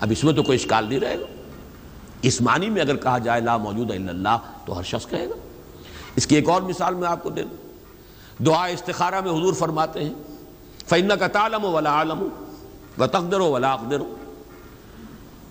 اب 0.00 0.08
اس 0.10 0.24
میں 0.24 0.32
تو 0.32 0.42
کوئی 0.42 0.58
اشکال 0.58 0.86
نہیں 0.88 1.00
رہے 1.00 1.20
گا۔ 1.20 1.26
اس 2.22 2.40
معنی 2.40 2.70
میں 2.70 2.82
اگر 2.82 2.96
کہا 2.96 3.18
جائے 3.18 3.40
لا 3.40 3.56
موجود 3.56 3.90
الا 3.90 4.10
اللہ، 4.10 4.38
تو 4.66 4.78
ہر 4.78 4.82
شخص 4.82 5.06
کہے 5.06 5.28
گا۔ 5.28 5.34
اس 6.16 6.26
کی 6.26 6.34
ایک 6.34 6.48
اور 6.48 6.62
مثال 6.62 6.94
میں 6.94 7.08
آپ 7.08 7.22
کو 7.22 7.30
دے 7.30 7.42
دوں۔ 7.42 7.72
دعا 8.44 8.66
استخارہ 8.66 9.20
میں 9.20 9.30
حضور 9.30 9.52
فرماتے 9.52 10.04
ہیں، 10.04 10.12
فَإِنَّكَ 10.86 11.24
تَعْلَمُ 11.32 11.64
وَلَا 11.64 12.00
عَلَمُ 12.00 12.26
وَتَقْدِرُ 13.00 13.40
وَلَا 13.40 13.74
أَقْدِرُ۔ 13.74 14.02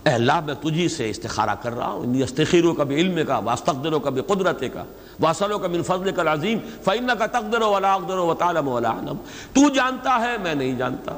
اللہ، 0.06 0.40
میں 0.46 0.54
تجھی 0.54 0.90
سے 0.90 1.10
استخارہ 1.10 1.56
کر 1.62 1.78
رہا 1.78 1.88
ہوں۔ 1.88 2.04
انی 2.04 2.24
استخیروں 2.24 2.74
کا 2.74 2.84
بھی 2.84 2.96
علم 2.96 3.20
کا 3.28 3.38
واستقدروں 3.38 4.00
کا 4.00 4.10
بھی 4.10 4.22
قدرت 4.22 4.64
کا 4.74 4.84
واصلوں 5.20 5.60
کا 5.60 5.68
من 5.68 5.84
فضل 5.84 6.12
کا 6.12 6.34
عظیم 6.34 6.58
فَإِنَّكَ 6.84 7.24
تَقْدِرُ 7.28 7.64
وَلَا 7.64 7.98
أَقْدِرُ 7.98 8.18
وَتَعْلَمُ 8.18 8.72
وَلَا 8.72 8.92
عَلَمُ 8.92 9.16
تو 9.54 9.70
جانتا 9.70 10.22
ہے، 10.22 10.38
میں 10.38 10.56
نہیں 10.56 10.76
جانتا۔ 10.76 11.18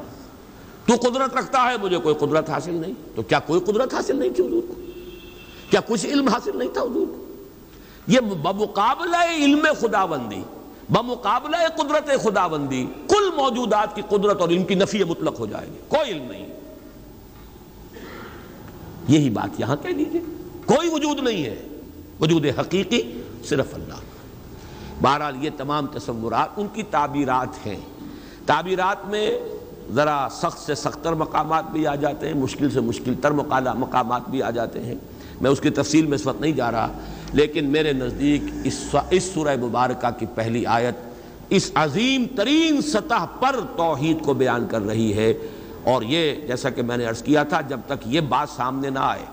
تو 0.86 1.08
قدرت 1.08 1.36
رکھتا 1.36 1.62
ہے، 1.62 1.76
مجھے 1.82 1.98
کوئی 1.98 2.14
قدرت 2.14 2.50
حاصل 2.50 2.74
نہیں۔ 2.74 2.92
تو 3.14 3.22
کیا 3.22 3.38
کوئی 3.38 3.60
قدرت 3.60 3.94
حاصل 3.94 4.16
نہیں 4.16 4.30
تھی 4.30 4.46
حضور 4.46 4.62
کو؟ 4.68 4.74
کیا 5.70 5.80
کچھ 5.86 6.06
علم 6.06 6.28
حاصل 6.28 6.58
نہیں 6.58 6.68
تھا 6.68 6.82
حضور 6.82 7.06
کو؟ 7.06 7.24
یہ 8.06 8.20
بمقابلہ 8.20 9.16
علم 9.16 9.66
خدا 9.80 10.04
بندی 10.04 10.42
بمقابلہ 10.90 11.56
قدرت 11.76 12.22
خدا 12.22 12.46
بندی 12.46 12.86
کل 13.08 13.30
موجودات 13.36 13.96
کی 13.96 14.02
قدرت 14.08 14.40
اور 14.40 14.48
علم 14.48 14.64
کی 14.64 14.74
نفی 14.74 15.04
مطلق 15.04 15.40
ہو 15.40 15.46
جائے 15.46 15.66
گی۔ 15.66 15.78
کوئی 15.88 16.10
علم 16.10 16.30
نہیں۔ 16.30 16.53
یہی 19.08 19.30
بات 19.30 19.60
یہاں 19.60 19.76
کہہ 19.82 19.92
دیجیے 19.92 20.20
کوئی 20.66 20.88
وجود 20.92 21.20
نہیں 21.20 21.44
ہے۔ 21.44 21.56
وجود 22.20 22.46
حقیقی 22.60 23.02
صرف 23.44 23.74
اللہ۔ 23.74 23.94
بہرحال 25.02 25.44
یہ 25.44 25.50
تمام 25.56 25.86
تصورات 25.86 26.48
ان 26.56 26.66
کی 26.72 26.82
تعبیرات 26.82 27.66
ہیں۔ 27.66 27.76
تعبیرات 28.46 29.08
میں 29.08 29.38
ذرا 29.94 30.28
سخت 30.30 30.58
سے 30.58 30.74
سختر 30.74 31.12
مقامات 31.12 31.64
بھی 31.72 31.86
آ 31.86 31.94
جاتے 31.94 32.28
ہیں، 32.28 32.34
مشکل 32.34 32.70
سے 32.70 32.80
مشکل 32.80 33.14
تر 33.22 33.30
مقامات 33.30 34.28
بھی 34.28 34.42
آ 34.42 34.50
جاتے 34.50 34.82
ہیں۔ 34.82 34.94
میں 35.40 35.50
اس 35.50 35.60
کی 35.60 35.70
تفصیل 35.70 36.06
میں 36.06 36.14
اس 36.14 36.26
وقت 36.26 36.40
نہیں 36.40 36.52
جا 36.52 36.72
رہا، 36.72 36.88
لیکن 37.32 37.64
میرے 37.64 37.92
نزدیک 37.92 38.42
اس 39.10 39.22
سورہ 39.34 39.56
مبارکہ 39.56 40.18
کی 40.18 40.26
پہلی 40.34 40.66
آیت 40.66 40.94
اس 41.50 41.70
عظیم 41.74 42.24
ترین 42.36 42.82
سطح 42.82 43.24
پر 43.40 43.56
توحید 43.76 44.22
کو 44.22 44.34
بیان 44.34 44.66
کر 44.70 44.82
رہی 44.82 45.14
ہے۔ 45.14 45.34
اور 45.84 46.02
یہ 46.02 46.34
جیسا 46.46 46.70
کہ 46.70 46.82
میں 46.82 46.96
نے 46.96 47.04
عرض 47.04 47.22
کیا 47.22 47.42
تھا، 47.42 47.60
جب 47.60 47.80
تک 47.86 48.06
یہ 48.06 48.20
بات 48.20 48.48
سامنے 48.48 48.90
نہ 48.90 48.98
آئے، 48.98 49.24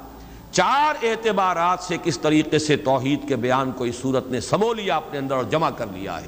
چار 0.52 1.06
اعتبارات 1.06 1.80
سے 1.80 1.98
کس 2.04 2.20
طریقے 2.20 2.60
سے 2.60 2.78
توحید 2.78 3.28
کے 3.28 3.36
بیان 3.36 3.72
کو 3.72 3.84
اس 3.84 3.96
صورت 4.02 4.28
نے 4.28 4.42
سمو 4.42 4.74
لیا، 4.74 4.98
اپنے 4.98 5.20
اندر 5.20 5.36
اور 5.36 5.44
جمع 5.44 5.70
کر 5.70 5.86
لیا 5.94 6.22
ہے۔ 6.22 6.28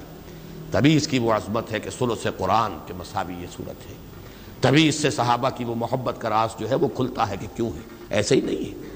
تبھی 0.72 0.96
اس 0.96 1.08
کی 1.08 1.20
وہ 1.20 1.34
عظمت 1.34 1.72
ہے 1.72 1.80
کہ 1.80 1.90
سلو 1.90 2.16
سے 2.16 2.30
قرآن 2.38 2.78
کے 2.88 2.94
مساوی 2.94 3.34
یہ 3.34 3.48
صورت 3.58 3.90
ہے۔ 3.90 3.96
تبھی 4.62 4.88
اس 4.88 4.96
سے 4.96 5.10
صحابہ 5.10 5.50
کی 5.50 5.64
وہ 5.64 5.76
محبت 5.76 6.16
کا 6.22 6.30
راز 6.30 6.50
جو 6.60 6.70
ہے 6.70 6.76
وہ 6.76 6.88
کھلتا 6.88 7.30
ہے 7.30 7.38
کہ 7.38 7.48
کیوں 7.56 7.70
ہے؟ 7.70 7.82
ایسے 8.10 8.36
ہی 8.36 8.42
نہیں 8.42 8.72
ہے۔ 8.72 8.90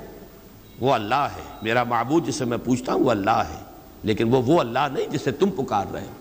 وہ 0.79 0.93
اللہ 0.93 1.27
ہے۔ 1.37 1.57
میرا 1.61 1.83
معبود 1.83 2.27
جسے 2.27 2.45
میں 2.45 2.57
پوچھتا 2.57 2.93
ہوں، 2.93 3.03
وہ 3.03 3.11
اللہ 3.11 3.43
ہے۔ 3.49 3.63
لیکن 4.03 4.33
وہ 4.33 4.41
وہ 4.41 4.59
اللہ 4.59 4.87
نہیں 4.91 5.05
جسے 5.05 5.31
تم 5.31 5.49
پکار 5.49 5.85
رہے 5.93 6.01
ہو۔ 6.01 6.18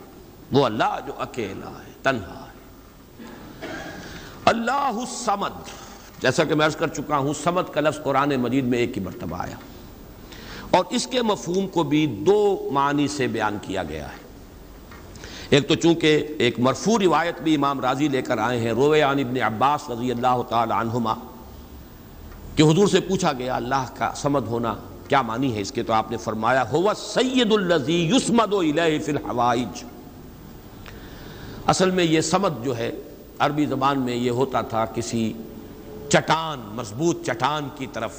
وہ 0.53 0.65
اللہ 0.65 0.99
جو 1.07 1.13
اکیلا 1.19 1.71
ہے، 1.71 1.93
تنہا 2.03 2.45
ہے۔ 2.45 2.49
اللہ 4.45 4.71
السمد 4.73 5.69
جیسا 6.23 6.45
کہ 6.45 6.55
میں 6.55 6.67
عرض 6.67 6.77
کر 6.77 6.89
چکا 6.89 7.19
ہوں 7.19 7.35
سمد 7.45 7.75
کا 7.75 7.81
لفظ 7.81 8.03
قرآن 8.03 8.37
مجید 8.37 8.65
میں 8.65 8.79
ایک 8.79 8.99
ہی 8.99 9.03
مرتبہ 9.03 9.37
آیا۔ 9.41 9.57
اور 10.71 10.85
اس 10.91 11.07
کے 11.07 11.23
مفہوم 11.23 11.69
کو 11.69 11.83
بھی 11.83 12.07
دو 12.07 12.71
معنی 12.73 13.09
سے 13.09 13.27
بیان 13.27 13.59
کیا 13.63 13.83
گیا 13.83 14.05
ہے۔ 14.05 14.17
ایک 15.51 15.69
تو 15.69 15.75
چونکہ 15.75 16.27
ایک 16.39 16.59
مرفوع 16.59 16.99
روایت 16.99 17.41
بھی 17.41 17.55
امام 17.55 17.81
راضی 17.81 18.09
لے 18.09 18.23
کر 18.23 18.39
آئے 18.39 18.61
ہیں 18.61 18.71
روے 18.71 19.03
عن 19.03 19.19
ابن 19.19 19.43
عباس 19.43 19.91
رضی 19.91 20.11
اللہ 20.11 20.43
تعالی 20.49 20.73
عنہما، 20.73 21.15
کہ 22.57 22.63
حضور 22.63 22.89
سے 22.89 23.01
پوچھا 23.01 23.33
گیا، 23.33 23.57
اللہ 23.57 23.85
کا 23.95 24.13
سمد 24.17 24.47
ہونا 24.47 24.75
کیا 25.09 25.23
معنی 25.23 25.55
ہے؟ 25.55 25.61
اس 25.61 25.73
کے 25.73 25.83
تو 25.83 25.93
آپ 25.93 26.11
نے 26.11 26.17
فرمایا، 26.17 26.71
ہوا 26.71 26.95
سید 26.95 27.53
الزی 27.53 28.11
یسمد 28.17 28.55
الیہ 28.55 28.99
فی 28.99 29.13
الحوائج 29.13 29.85
اصل 31.69 31.91
میں 31.91 32.05
یہ 32.05 32.21
سمد 32.21 32.65
جو 32.65 32.77
ہے، 32.77 32.91
عربی 33.39 33.65
زبان 33.67 33.99
میں 34.01 34.15
یہ 34.15 34.31
ہوتا 34.31 34.61
تھا 34.63 34.85
کسی 34.85 35.33
چٹان، 36.09 36.61
مضبوط 36.75 37.25
چٹان 37.27 37.69
کی 37.77 37.87
طرف، 37.93 38.13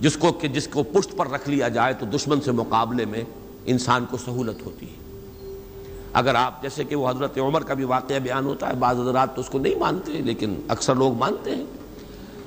جس 0.00 0.16
کو 0.16 0.30
کہ 0.32 0.48
جس 0.48 0.68
کو 0.68 0.82
پشت 0.82 1.16
پر 1.16 1.30
رکھ 1.30 1.48
لیا 1.48 1.68
جائے 1.68 1.94
تو 1.94 2.06
دشمن 2.06 2.40
سے 2.40 2.52
مقابلے 2.52 3.04
میں 3.04 3.22
انسان 3.64 4.04
کو 4.10 4.16
سہولت 4.16 4.64
ہوتی 4.66 4.86
ہے۔ 4.86 5.04
اگر 6.12 6.34
آپ، 6.34 6.62
جیسے 6.62 6.84
کہ 6.84 6.96
وہ 6.96 7.08
حضرت 7.08 7.36
عمر 7.38 7.62
کا 7.62 7.74
بھی 7.74 7.84
واقعہ 7.84 8.18
بیان 8.18 8.44
ہوتا 8.44 8.68
ہے، 8.68 8.74
بعض 8.74 9.00
حضرات 9.00 9.34
تو 9.34 9.40
اس 9.40 9.48
کو 9.48 9.58
نہیں 9.58 9.74
مانتے، 9.74 10.12
لیکن 10.12 10.54
اکثر 10.68 10.94
لوگ 10.94 11.12
مانتے 11.12 11.54
ہیں 11.56 11.64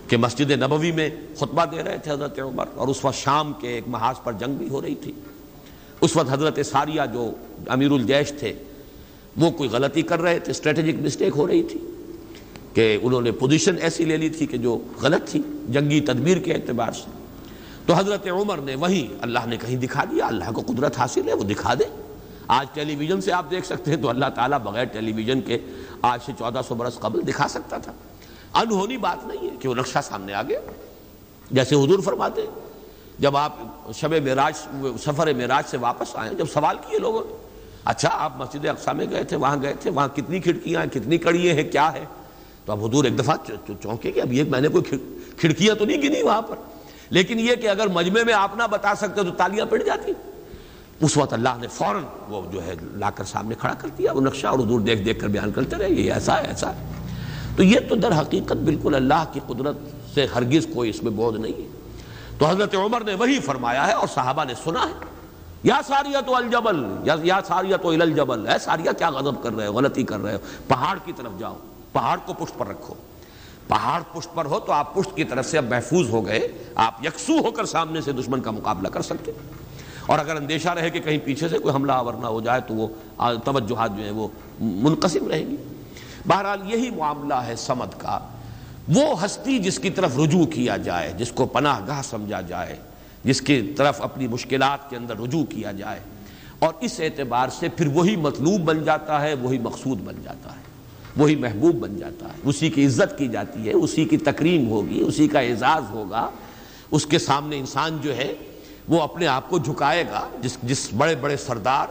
کہ 0.07 0.17
مسجد 0.17 0.51
نبوی 0.51 0.91
میں 0.91 1.09
خطبہ 1.37 1.65
دے 1.65 1.83
رہے 1.83 1.97
تھے 1.97 2.11
حضرت 2.11 2.39
عمر، 2.39 2.65
اور 2.75 2.87
اس 2.87 3.03
وقت 3.05 3.15
شام 3.15 3.53
کے 3.59 3.67
ایک 3.67 3.87
محاذ 3.87 4.23
پر 4.23 4.33
جنگ 4.33 4.57
بھی 4.57 4.69
ہو 4.69 4.81
رہی 4.81 4.95
تھی۔ 4.95 5.11
اس 6.01 6.15
وقت 6.15 6.31
حضرت 6.31 6.59
ساریہ 6.65 7.01
جو 7.13 7.29
امیر 7.67 7.91
الجیش 7.91 8.31
تھے 8.39 8.53
وہ 9.37 9.51
کوئی 9.51 9.69
غلطی 9.69 10.01
کر 10.01 10.21
رہے 10.21 10.39
تھے 10.39 10.51
اسٹریٹجک 10.51 10.95
مسٹیک 11.01 11.33
ہو 11.35 11.47
رہی 11.47 11.63
تھی 11.63 11.79
کہ 12.73 12.97
انہوں 13.01 13.21
نے 13.21 13.31
پوزیشن 13.31 13.75
ایسی 13.81 14.05
لے 14.05 14.17
لی 14.17 14.29
تھی 14.29 14.45
کہ 14.45 14.57
جو 14.57 14.79
غلط 15.01 15.29
تھی، 15.29 15.41
جنگی 15.69 16.01
تدبیر 16.01 16.37
کے 16.37 16.53
اعتبار 16.53 16.91
سے۔ 16.91 17.09
تو 17.85 17.93
حضرت 17.93 18.27
عمر 18.27 18.57
نے 18.57 18.75
وہی 18.75 19.07
اللہ 19.21 19.39
نے 19.45 19.57
کہیں 19.57 19.75
دکھا 19.75 20.03
دیا، 20.03 20.25
اللہ 20.25 20.51
کو 20.53 20.61
قدرت 20.67 20.97
حاصل 20.97 21.27
ہے، 21.27 21.33
وہ 21.33 21.43
دکھا 21.43 21.73
دے۔ 21.73 21.83
آج 22.47 22.67
ٹیلی 22.73 22.95
ویژن 22.95 23.21
سے 23.21 23.31
آپ 23.31 23.51
دیکھ 23.51 23.65
سکتے 23.65 23.91
ہیں 23.91 23.97
تو 23.97 24.09
اللہ 24.09 24.25
تعالیٰ 24.35 24.59
بغیر 24.59 24.83
ٹیلی 24.83 25.11
ویژن 25.11 25.41
کے 25.41 25.57
آج 26.01 26.19
سے 26.25 26.31
چودہ 26.39 26.61
سو 26.67 26.75
برس 26.75 26.99
قبل 26.99 27.19
دکھا 27.27 27.47
سکتا 27.47 27.77
تھا۔ 27.77 27.91
انہونی 28.53 28.97
بات 28.97 29.27
نہیں 29.27 29.51
ہے 29.51 29.55
کہ 29.59 29.69
وہ 29.69 29.75
نقشہ 29.75 29.99
سامنے 30.03 30.33
آ 30.33 30.41
گیا۔ 30.41 30.59
جیسے 31.51 31.75
حضور 31.75 31.99
فرماتے 31.99 32.45
جب 33.19 33.37
آپ 33.37 33.55
شب 33.93 34.13
معراج، 34.13 34.53
سفر 35.03 35.33
معراج 35.33 35.63
سے 35.69 35.77
واپس 35.77 36.07
آئے، 36.13 36.35
جب 36.35 36.45
سوال 36.53 36.75
کیے 36.89 36.99
لوگوں 36.99 37.21
نے 37.25 37.48
اچھا 37.85 38.09
آپ 38.11 38.33
مسجد 38.37 38.65
اقسا 38.65 38.91
میں 38.91 39.05
گئے 39.11 39.23
تھے، 39.23 39.37
وہاں 39.37 39.57
گئے 39.61 39.73
تھے، 39.79 39.89
وہاں 39.89 40.07
کتنی 40.07 40.39
کھڑکیاں 40.39 40.81
ہیں، 40.81 40.89
کتنی 40.89 41.17
کڑیے 41.17 41.53
ہیں، 41.53 41.71
کیا 41.71 41.93
ہے؟ 41.93 42.05
تو 42.65 42.71
اب 42.71 42.85
حضور 42.85 43.03
ایک 43.03 43.19
دفعہ 43.19 43.35
چونکے 43.81 44.11
کہ 44.11 44.21
اب 44.21 44.33
یہ 44.33 44.43
میں 44.43 44.61
نے 44.61 44.67
کوئی 44.67 44.97
کھڑکیاں 45.37 45.75
تو 45.75 45.85
نہیں 45.85 45.97
گنی 45.97 46.21
وہاں 46.21 46.41
پر۔ 46.41 46.55
لیکن 47.09 47.39
یہ 47.39 47.55
کہ 47.55 47.69
اگر 47.69 47.87
مجمع 47.87 48.23
میں 48.25 48.33
آپ 48.33 48.57
نہ 48.57 48.63
بتا 48.71 48.95
سکتے 48.95 49.23
تو 49.23 49.31
تالیاں 49.31 49.65
پڑ 49.65 49.83
جاتی۔ 49.83 50.11
اس 51.01 51.17
وقت 51.17 51.33
اللہ 51.33 51.49
نے 51.61 51.67
فوراً 51.67 52.03
وہ 52.29 52.51
جو 52.51 52.65
ہے 52.65 52.73
لا 52.81 53.09
کر 53.09 53.23
سامنے 53.23 53.55
کھڑا 53.59 53.73
کر 53.73 53.87
دیا 53.97 54.11
وہ 54.11 54.21
نقشہ 54.21 54.47
اور 54.47 54.59
حضور 54.59 54.79
دیکھ 54.79 55.01
دیکھ 55.01 55.19
کر 55.19 55.27
بیان 55.27 55.51
کرتے 55.51 55.75
رہے، 55.75 55.89
یہ 55.89 56.13
ایسا 56.13 56.41
ہے 56.41 56.47
ایسا 56.47 56.69
ہے۔ 56.69 56.93
تو 57.55 57.63
یہ 57.63 57.79
تو 57.89 57.95
در 57.95 58.19
حقیقت 58.19 58.53
بالکل 58.53 58.95
اللہ 58.95 59.25
کی 59.33 59.39
قدرت 59.47 59.77
سے 60.13 60.25
ہرگز 60.35 60.67
کوئی 60.73 60.89
اس 60.89 61.03
میں 61.03 61.11
بودھ 61.11 61.39
نہیں 61.39 61.53
ہے۔ 61.53 61.67
تو 62.37 62.45
حضرت 62.45 62.75
عمر 62.75 63.01
نے 63.01 63.15
وہی 63.15 63.39
فرمایا 63.39 63.87
ہے 63.87 63.91
اور 63.91 64.07
صحابہ 64.07 64.43
نے 64.43 64.53
سنا 64.63 64.81
ہے۔ 64.81 65.08
یا 65.63 65.79
ساریت 65.87 66.29
الجبل، 66.29 66.85
یا 67.03 67.39
ساریت 67.47 67.85
الجبل۔ 67.85 68.47
ہے 68.47 68.59
ساریہ 68.59 68.91
کیا 68.97 69.09
غضب 69.09 69.43
کر 69.43 69.53
رہے 69.53 69.67
ہو، 69.67 69.73
غلطی 69.73 70.03
کر 70.03 70.19
رہے 70.19 70.33
ہو؟ 70.33 70.39
پہاڑ 70.67 70.97
کی 71.05 71.11
طرف 71.15 71.39
جاؤ، 71.39 71.57
پہاڑ 71.93 72.17
کو 72.25 72.33
پشت 72.33 72.57
پر 72.57 72.67
رکھو۔ 72.67 72.93
پہاڑ 73.67 74.01
پشت 74.13 74.33
پر 74.33 74.45
ہو 74.45 74.59
تو 74.59 74.71
آپ 74.71 74.95
پشت 74.95 75.15
کی 75.15 75.23
طرف 75.23 75.45
سے 75.45 75.57
اب 75.57 75.63
محفوظ 75.63 76.09
ہو 76.09 76.25
گئے، 76.25 76.47
آپ 76.75 77.05
یکسو 77.05 77.33
ہو 77.33 77.51
کر 77.51 77.65
سامنے 77.65 78.01
سے 78.01 78.11
دشمن 78.11 78.41
کا 78.41 78.51
مقابلہ 78.51 78.87
کر 78.87 79.01
سکتے۔ 79.01 79.31
اور 80.05 80.19
اگر 80.19 80.35
اندیشہ 80.35 80.69
رہے 80.69 80.89
کہ 80.89 80.99
کہیں 80.99 81.17
پیچھے 81.17 81.49
سے 81.49 81.57
کوئی 81.57 81.75
حملہ 81.75 81.91
آور 81.91 82.13
نہ 82.13 82.27
ہو 82.27 82.41
جائے 82.41 82.61
تو 82.67 82.73
وہ 82.73 82.87
توجہات 83.45 83.97
جو 83.97 84.03
ہیں 84.03 84.11
وہ 84.11 84.27
منقسم 84.59 85.27
رہیں 85.27 85.45
گی۔ 85.45 85.55
بہرحال 86.25 86.73
یہی 86.73 86.89
معاملہ 86.89 87.33
ہے 87.33 87.55
سمد 87.55 87.99
کا۔ 87.99 88.19
وہ 88.95 89.25
ہستی 89.25 89.59
جس 89.59 89.79
کی 89.79 89.89
طرف 89.89 90.17
رجوع 90.17 90.45
کیا 90.45 90.77
جائے، 90.77 91.13
جس 91.17 91.31
کو 91.31 91.45
پناہ 91.45 91.79
گاہ 91.87 92.01
سمجھا 92.01 92.41
جائے 92.41 92.75
جس 93.23 93.41
کی 93.41 93.61
طرف 93.77 94.01
اپنی 94.01 94.27
مشکلات 94.27 94.89
کے 94.89 94.95
اندر 94.95 95.17
رجوع 95.17 95.43
کیا 95.43 95.71
جائے۔ 95.71 95.99
اور 96.59 96.73
اس 96.79 96.99
اعتبار 96.99 97.49
سے 97.49 97.69
پھر 97.69 97.87
وہی 97.87 98.15
مطلوب 98.15 98.61
بن 98.61 98.83
جاتا 98.83 99.21
ہے، 99.21 99.33
وہی 99.33 99.57
مقصود 99.57 99.99
بن 100.01 100.15
جاتا 100.23 100.51
ہے، 100.51 100.61
وہی 101.17 101.35
محبوب 101.35 101.75
بن 101.75 101.97
جاتا 101.97 102.25
ہے۔ 102.25 102.33
اسی 102.43 102.69
کی 102.69 102.85
عزت 102.85 103.17
کی 103.17 103.27
جاتی 103.27 103.67
ہے، 103.67 103.73
اسی 103.73 104.05
کی 104.05 104.17
تکریم 104.17 104.69
ہوگی، 104.69 105.01
اسی 105.01 105.27
کا 105.27 105.39
اعزاز 105.39 105.83
ہوگا۔ 105.89 106.29
اس 106.91 107.05
کے 107.05 107.19
سامنے 107.19 107.59
انسان 107.59 107.97
جو 108.01 108.17
ہے، 108.17 108.33
وہ 108.87 109.01
اپنے 109.01 109.27
آپ 109.27 109.49
کو 109.49 109.59
جھکائے 109.59 110.03
گا، 110.11 110.27
جس 110.41 110.57
جس 110.63 110.89
بڑے 110.97 111.15
بڑے 111.15 111.37
سردار۔ 111.37 111.87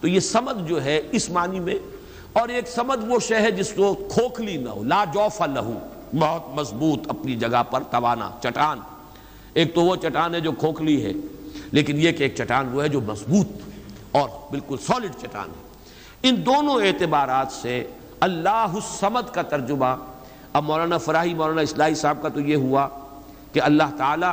تو 0.00 0.08
یہ 0.08 0.20
سمد 0.20 0.68
جو 0.68 0.84
ہے، 0.84 1.00
اس 1.12 1.30
معنی 1.30 1.60
میں، 1.60 1.74
اور 2.32 2.48
ایک 2.48 2.68
سمد 2.68 3.08
وہ 3.08 3.18
شہ 3.18 3.34
ہے 3.34 3.50
جس 3.50 3.72
کو 3.72 3.94
کھوکھلی 3.94 4.56
نہ 4.56 4.68
ہو، 4.68 4.82
لا 4.82 5.04
جوفا 5.14 5.46
لہو۔ 5.46 5.78
بہت 6.18 6.54
مضبوط 6.54 7.00
اپنی 7.08 7.36
جگہ 7.36 7.62
پر 7.62 7.82
توانا، 7.90 8.30
چٹان۔ 8.40 8.78
ایک 9.56 9.74
تو 9.74 9.82
وہ 9.82 9.96
چٹان 9.96 10.34
ہے 10.34 10.40
جو 10.40 10.52
کھوکھلی 10.52 11.04
ہے، 11.04 11.12
لیکن 11.72 12.00
یہ 12.00 12.12
کہ 12.12 12.22
ایک 12.22 12.34
چٹان 12.36 12.68
وہ 12.68 12.82
ہے 12.82 12.88
جو 12.88 13.00
مضبوط 13.00 13.48
اور 14.12 14.28
بالکل 14.50 14.76
سالڈ 14.86 15.12
چٹان 15.22 15.48
ہے۔ 15.48 15.64
ان 16.22 16.46
دونوں 16.46 16.74
اعتبارات 16.74 17.52
سے 17.52 17.84
اللہ 18.20 18.48
السمد 18.48 19.34
کا 19.34 19.42
ترجمہ، 19.42 19.96
اب 20.52 20.64
مولانا 20.64 20.98
فراہی، 20.98 21.34
مولانا 21.34 21.60
اسلائی 21.60 21.94
صاحب 21.94 22.22
کا 22.22 22.28
تو 22.28 22.40
یہ 22.40 22.56
ہوا 22.56 22.88
کہ 23.52 23.62
اللہ 23.62 23.82
تعالی 23.98 24.32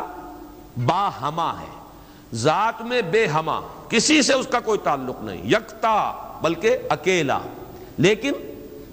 با 0.85 1.09
ہما 1.21 1.59
ہے۔ 1.59 1.79
ذات 2.33 2.81
میں 2.81 3.01
بے 3.01 3.25
ہما، 3.25 3.59
کسی 3.89 4.21
سے 4.21 4.33
اس 4.33 4.47
کا 4.47 4.59
کوئی 4.59 4.79
تعلق 4.83 5.23
نہیں، 5.23 5.47
یکتا، 5.47 6.11
بلکہ 6.41 6.77
اکیلا۔ 6.89 7.39
لیکن 7.97 8.31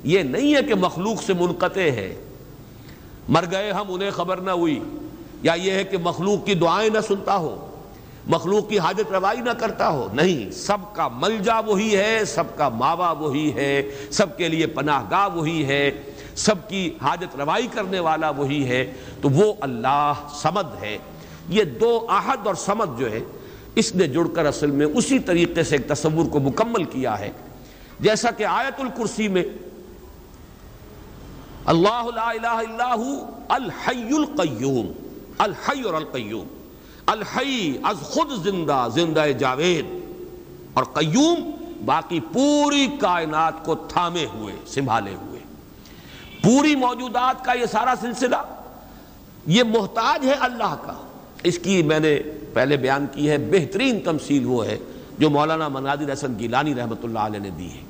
یہ 0.05 0.23
نہیں 0.23 0.55
ہے 0.55 0.63
کہ 0.63 0.75
مخلوق 0.75 1.23
سے 1.23 1.33
منقطع 1.33 1.81
ہے۔ 1.81 2.15
مر 3.29 3.45
گئے 3.51 3.73
ہم، 3.73 3.85
انہیں 3.89 4.11
خبر 4.11 4.37
نہ 4.37 4.51
ہوئی۔ 4.51 4.81
یا 5.43 5.53
یہ 5.53 5.73
ہے 5.73 5.85
کہ 5.85 5.99
مخلوق 5.99 6.47
کی 6.47 6.55
دعائیں 6.55 6.91
نہ 6.91 7.01
سنتا 7.01 7.37
ہو، 7.37 7.67
مخلوق 8.27 8.69
کی 8.69 8.79
حاجت 8.79 9.13
روائی 9.13 9.41
نہ 9.41 9.51
کرتا 9.51 9.89
ہو، 9.89 10.09
نہیں، 10.13 10.51
سب 10.51 10.79
کا 10.93 11.09
ملجا 11.09 11.61
وہی 11.61 11.97
ہے، 11.97 12.25
سب 12.25 12.57
کا 12.57 12.69
ماوا 12.69 13.11
وہی 13.11 13.55
ہے، 13.55 13.83
سب 14.11 14.37
کے 14.37 14.49
لیے 14.49 14.67
پناہ 14.67 15.03
گاہ 15.11 15.29
وہی 15.35 15.65
ہے، 15.65 15.91
سب 16.35 16.69
کی 16.69 16.91
حاجت 17.03 17.37
روائی 17.37 17.67
کرنے 17.73 18.01
والا 18.01 18.31
وہی 18.31 18.69
ہے۔ 18.69 18.93
تو 19.23 19.31
وہ 19.31 19.53
اللہ 19.61 20.13
سمد 20.43 20.83
ہے۔ 20.83 20.99
یہ 21.49 21.65
دو 21.65 22.07
عہد 22.09 22.47
اور 22.47 22.55
سمد 22.55 22.99
جو 22.99 23.13
ہے، 23.13 23.21
اس 23.75 23.95
نے 23.95 24.09
جڑ 24.09 24.29
کر 24.35 24.47
اصل 24.47 24.71
میں 24.71 24.87
اسی 24.87 25.19
طریقے 25.19 25.63
سے 25.63 25.77
ایک 25.77 25.89
تصور 25.89 26.31
کو 26.31 26.41
مکمل 26.41 26.85
کیا 26.85 27.19
ہے۔ 27.19 27.31
جیسا 28.01 28.31
کہ 28.31 28.45
آیت 28.45 28.81
الکرسی 28.81 29.29
میں 29.29 29.45
اللہ 31.65 32.07
لا 32.15 32.31
الہ 32.31 32.47
الا 32.47 32.95
الحی 33.49 34.17
القیوم۔ 34.17 35.10
الحی 35.41 35.83
اور 35.83 35.95
القیوم، 35.95 36.47
الحی 37.07 37.77
از 37.83 38.01
خود 38.01 38.33
زندہ 38.45 38.87
زندہ 38.95 39.25
جاوید، 39.39 39.87
اور 40.75 40.85
قیوم 40.85 41.51
باقی 41.85 42.21
پوری 42.33 42.87
کائنات 43.01 43.65
کو 43.65 43.75
تھامے 43.75 44.27
ہوئے، 44.35 44.55
سنبھالے 44.67 45.15
ہوئے۔ 45.15 45.41
پوری 46.43 46.77
موجودات 46.77 47.45
کا 47.45 47.53
یہ 47.53 47.67
سارا 47.67 47.95
سلسلہ، 48.01 48.37
یہ 49.47 49.63
محتاج 49.63 50.27
ہے 50.27 50.35
اللہ 50.41 50.77
کا۔ 50.83 50.95
اس 51.43 51.59
کی 51.59 51.83
میں 51.83 52.01
نے 52.01 52.19
پہلے 52.55 52.77
بیان 52.77 53.07
کی 53.13 53.31
ہے، 53.31 53.39
بہترین 53.39 54.01
تمثیل 54.01 54.47
وہ 54.47 54.67
ہے 54.67 54.79
جو 55.19 55.31
مولانا 55.31 55.69
مناظر 55.69 56.13
حسن 56.13 56.39
گیلانی 56.39 56.75
رحمۃ 56.75 57.03
اللہ 57.03 57.19
علیہ 57.19 57.41
نے 57.41 57.51
دی 57.51 57.69
ہے۔ 57.71 57.83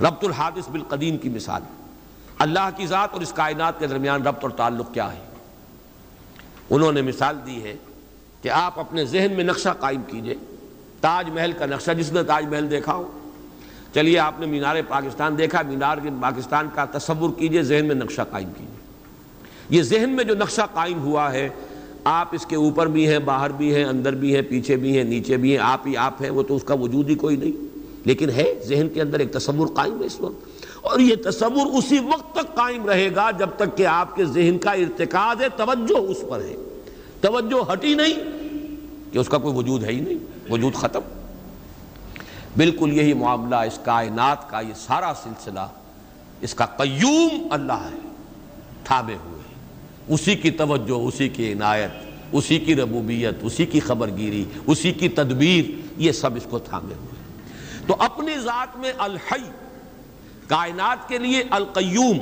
ربط 0.00 0.24
الحادث 0.24 0.68
بالقدیم 0.68 1.16
کی 1.16 1.28
مثال 1.28 1.62
اللہ 2.38 2.68
کی 2.76 2.86
ذات 2.86 3.12
اور 3.12 3.20
اس 3.20 3.32
کائنات 3.32 3.78
کے 3.78 3.86
درمیان 3.86 4.22
ربط 4.22 4.44
اور 4.44 4.50
تعلق 4.50 4.94
کیا 4.94 5.12
ہے؟ 5.12 5.20
انہوں 6.70 6.92
نے 6.92 7.02
مثال 7.02 7.36
دی 7.46 7.62
ہے 7.62 7.76
کہ 8.42 8.48
آپ 8.48 8.80
اپنے 8.80 9.04
ذہن 9.04 9.32
میں 9.36 9.44
نقشہ 9.44 9.68
قائم 9.80 10.02
کیجیے۔ 10.06 10.34
تاج 11.00 11.30
محل 11.30 11.52
کا 11.58 11.66
نقشہ 11.66 11.90
جس 11.90 12.12
نے 12.12 12.22
تاج 12.22 12.46
محل 12.46 12.70
دیکھا 12.70 12.94
ہو۔ 12.94 13.10
چلیے، 13.94 14.18
آپ 14.18 14.40
نے 14.40 14.46
مینار 14.46 14.76
پاکستان 14.88 15.38
دیکھا، 15.38 15.62
مینار 15.62 15.98
پاکستان 16.20 16.68
کا 16.74 16.84
تصور 16.84 17.30
کیجیے، 17.38 17.62
ذہن 17.62 17.86
میں 17.86 17.94
نقشہ 17.94 18.22
قائم 18.30 18.48
کیجیے۔ 18.58 18.84
یہ 19.70 19.82
ذہن 19.82 20.10
میں 20.10 20.24
جو 20.24 20.34
نقشہ 20.34 20.62
قائم 20.74 20.98
ہوا 20.98 21.32
ہے، 21.32 21.48
آپ 22.04 22.28
اس 22.32 22.46
کے 22.46 22.56
اوپر 22.56 22.86
بھی 22.86 23.08
ہیں، 23.08 23.18
باہر 23.18 23.50
بھی 23.50 23.74
ہیں، 23.74 23.84
اندر 23.84 24.14
بھی 24.14 24.34
ہیں، 24.34 24.42
پیچھے 24.42 24.76
بھی 24.76 24.96
ہیں، 24.96 25.04
نیچے 25.04 25.36
بھی 25.36 25.50
ہیں، 25.50 25.58
آپ 25.58 25.86
ہی 25.86 25.96
آپ 25.96 26.22
ہیں، 26.22 26.30
وہ 26.30 26.42
تو 26.42 26.56
اس 26.56 26.64
کا 26.64 26.74
وجود 26.74 27.10
ہی 27.10 27.14
کوئی 27.14 27.36
نہیں۔ 27.36 27.78
لیکن 28.04 28.30
ہے، 28.30 28.54
ذہن 28.66 28.88
کے 28.94 29.02
اندر 29.02 29.18
ایک 29.18 29.32
تصور 29.32 29.66
قائم 29.66 30.00
ہے 30.00 30.06
اس 30.06 30.20
وقت۔ 30.20 30.53
اور 30.84 30.98
یہ 30.98 31.14
تصور 31.24 31.78
اسی 31.78 31.98
وقت 31.98 32.34
تک 32.34 32.54
قائم 32.54 32.86
رہے 32.86 33.14
گا 33.14 33.30
جب 33.30 33.48
تک 33.56 33.76
کہ 33.76 33.86
آپ 33.86 34.16
کے 34.16 34.24
ذہن 34.24 34.58
کا 34.58 34.72
ارتکاز 34.72 35.42
ہے، 35.42 35.48
توجہ 35.48 35.98
اس 35.98 36.16
پر 36.30 36.40
ہے۔ 36.40 36.56
توجہ 37.20 37.72
ہٹی 37.72 37.94
نہیں 37.94 38.14
کہ 39.12 39.18
اس 39.18 39.28
کا 39.28 39.38
کوئی 39.38 39.56
وجود 39.56 39.84
ہے 39.84 39.92
ہی 39.92 40.00
نہیں، 40.00 40.52
وجود 40.52 40.74
ختم۔ 40.74 41.00
بالکل 42.56 42.92
یہی 42.92 43.12
معاملہ 43.12 43.56
اس 43.56 43.78
کائنات 43.84 44.50
کا، 44.50 44.60
یہ 44.60 44.74
سارا 44.76 45.12
سلسلہ 45.22 45.66
اس 46.40 46.54
کا 46.54 46.66
قیوم 46.66 47.48
اللہ 47.50 47.72
ہے، 47.72 48.08
تھامے 48.84 49.14
ہوئے۔ 49.24 49.42
اسی 50.08 50.36
کی 50.36 50.50
توجہ، 50.50 51.06
اسی 51.06 51.28
کی 51.28 51.52
عنایت، 51.52 51.90
اسی 52.32 52.58
کی 52.58 52.74
ربوبیت، 52.74 53.34
اسی 53.42 53.66
کی 53.66 53.80
خبر 53.80 54.08
گیری 54.08 54.44
اسی 54.66 54.92
کی 54.92 55.08
تدبیر، 55.08 55.92
یہ 56.00 56.12
سب 56.12 56.36
اس 56.36 56.46
کو 56.50 56.58
تھامے 56.58 56.94
ہوئے۔ 56.94 57.42
تو 57.86 57.96
اپنی 57.98 58.38
ذات 58.38 58.76
میں 58.76 58.92
الحی 58.98 59.63
کائنات 60.46 61.08
کے 61.08 61.18
لیے 61.18 61.42
القیوم، 61.50 62.18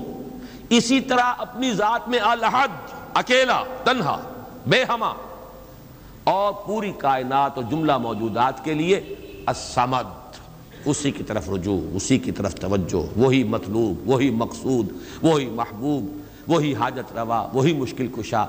اسی 0.69 1.01
طرح 1.01 1.33
اپنی 1.39 1.73
ذات 1.73 2.09
میں 2.09 2.19
الحد 2.19 2.93
اکیلا، 3.15 3.63
تنہا، 3.85 4.21
بے 4.67 4.85
ہما، 4.89 5.13
اور 6.25 6.53
پوری 6.67 6.93
کائنات 6.99 7.57
اور 7.57 7.65
جملہ 7.71 7.99
موجودات 7.99 8.65
کے 8.65 8.75
لیے 8.75 9.01
السمد 9.47 10.37
اسی 10.85 11.11
کی 11.11 11.25
طرف 11.25 11.51
رجوع، 11.51 11.81
اسی 11.95 12.19
کی 12.19 12.33
طرف 12.33 12.55
توجہ، 12.55 13.19
وہی 13.19 13.45
مطلوب، 13.45 14.09
وہی 14.09 14.31
مقصود، 14.31 14.89
وہی 15.23 15.47
محبوب، 15.47 16.51
وہی 16.51 16.75
حاجت 16.75 17.13
روا، 17.13 17.49
وہی 17.53 17.73
مشکل 17.73 18.07
کشا۔ 18.07 18.45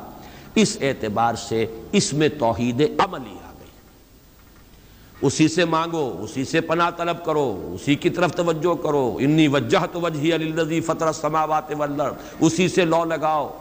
اس 0.56 0.78
اعتبار 0.82 1.36
سے 1.36 1.66
اس 1.92 2.14
میں 2.14 2.30
توحید 2.30 2.82
عملی 3.00 3.06
آ 3.06 3.12
گئی 3.20 3.43
اسی 5.24 5.48
سے 5.48 5.66
مانگو، 5.66 6.18
اسی 6.20 6.46
سے 6.46 6.62
پناہ 6.62 6.90
طلب 6.98 7.26
کرو، 7.26 7.76
اسی 7.76 7.96
کی 7.96 8.10
طرف 8.10 8.36
توجہ 8.36 8.76
کرو۔ 8.76 9.18
انی 9.20 9.48
وجہ 9.48 9.78
تو 9.92 10.02
وجہ 10.02 10.82
فطر 10.82 11.08
السماوات 11.08 11.64
والارض۔ 11.78 12.14
اسی 12.40 12.68
سے 12.68 12.86
لو 12.86 13.04
لگاؤ، 13.04 13.58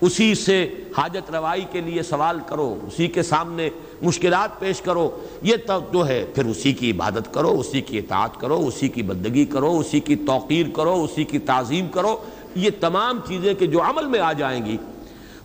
اسی 0.00 0.34
سے 0.34 0.74
حاجت 0.98 1.30
روائی 1.30 1.64
کے 1.72 1.80
لیے 1.80 2.02
سوال 2.02 2.38
کرو، 2.46 2.78
اسی 2.86 3.06
کے 3.06 3.22
سامنے 3.22 3.70
مشکلات 4.02 4.60
پیش 4.60 4.80
کرو۔ 4.80 5.10
یہ 5.42 5.56
تو 5.66 5.78
جو 5.92 6.08
ہے، 6.08 6.24
پھر 6.34 6.44
اسی 6.44 6.72
کی 6.72 6.90
عبادت 6.90 7.34
کرو، 7.34 7.60
اسی 7.60 7.80
کی 7.80 7.98
اطاعت 7.98 8.40
کرو، 8.40 8.64
اسی 8.66 8.88
کی 8.88 9.02
بندگی 9.02 9.44
کرو، 9.44 9.78
اسی 9.78 10.00
کی 10.00 10.16
توقیر 10.16 10.66
کرو، 10.74 11.04
اسی 11.04 11.24
کی 11.24 11.38
تعظیم 11.38 11.88
کرو۔ 11.88 12.16
یہ 12.54 12.70
تمام 12.80 13.18
چیزیں 13.28 13.54
کہ 13.54 13.66
جو 13.66 13.82
عمل 13.82 14.06
میں 14.06 14.20
آ 14.20 14.32
جائیں 14.32 14.66
گی، 14.66 14.76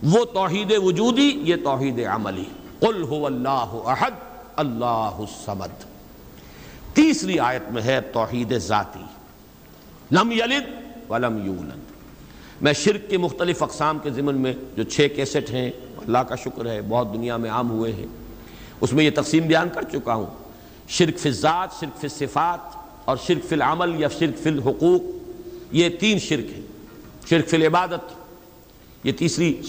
وہ 0.02 0.24
توحید 0.24 0.72
وجودی، 0.82 1.32
یہ 1.42 1.56
توحید 1.64 2.06
عملی۔ 2.06 2.44
قل 2.80 3.04
هو 3.10 3.26
اللہ 3.26 3.88
احد۔ 3.88 4.31
اللہ 4.56 5.10
الصمد۔ 5.18 5.84
تیسری 6.94 7.38
آیت 7.38 7.62
میں 7.70 7.82
ہے 7.82 8.00
توحید 8.00 8.58
ذاتی۔ 8.58 9.04
لم 10.12 10.32
یلد 10.32 10.70
ولم 11.10 11.46
یولد۔ 11.46 11.92
میں 12.62 12.72
شرک 12.72 13.10
کے 13.10 13.18
مختلف 13.18 13.62
اقسام 13.62 13.98
کے 13.98 14.10
ضمن 14.10 14.34
میں 14.34 14.54
جو 14.76 14.82
چھ 14.82 15.06
کیسٹ 15.16 15.50
ہیں، 15.50 15.70
اللہ 15.96 16.18
کا 16.18 16.34
شکر 16.34 16.66
ہے، 16.66 16.80
بہت 16.88 17.14
دنیا 17.14 17.36
میں 17.36 17.50
عام 17.50 17.70
ہوئے 17.70 17.92
ہیں۔ 17.92 18.06
اس 18.80 18.92
میں 18.92 19.04
یہ 19.04 19.10
تقسیم 19.14 19.46
بیان 19.46 19.68
کر 19.74 19.82
چکا 19.82 20.14
ہوں۔ 20.14 20.26
شرک 20.88 21.18
فی 21.18 21.28
الذات، 21.28 21.68
شرک 21.80 22.00
فی 22.00 22.06
الصفات 22.06 22.76
اور 23.04 23.16
شرک 23.26 23.48
فی 23.48 23.54
العمل 23.54 24.00
یا 24.00 24.08
شرک 24.08 24.38
فی 24.42 24.50
الحقوق، 24.50 25.02
یہ 25.70 25.88
تین 25.88 26.18
شرک 26.18 26.52
ہیں۔ 26.52 26.62
شرک 27.30 27.48
فی 27.48 27.56
العبادت 27.56 28.21
یہ 29.04 29.12
تیسری 29.12 29.62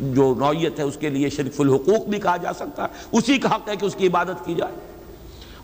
جو 0.00 0.34
نوعیت 0.38 0.78
ہے 0.78 0.84
اس 0.84 0.96
کے 1.00 1.08
لیے 1.08 1.30
شرک 1.30 1.60
الحقوق 1.60 2.06
بھی 2.06 2.20
کہا 2.20 2.36
جا 2.36 2.52
سکتا 2.52 2.82
ہے۔ 2.82 2.88
اسی 3.12 3.38
کا 3.38 3.54
حق 3.54 3.68
ہے 3.68 3.76
کہ 3.76 3.84
اس 3.84 3.94
کی 3.94 4.06
عبادت 4.06 4.44
کی 4.44 4.54
جائے۔ 4.54 4.74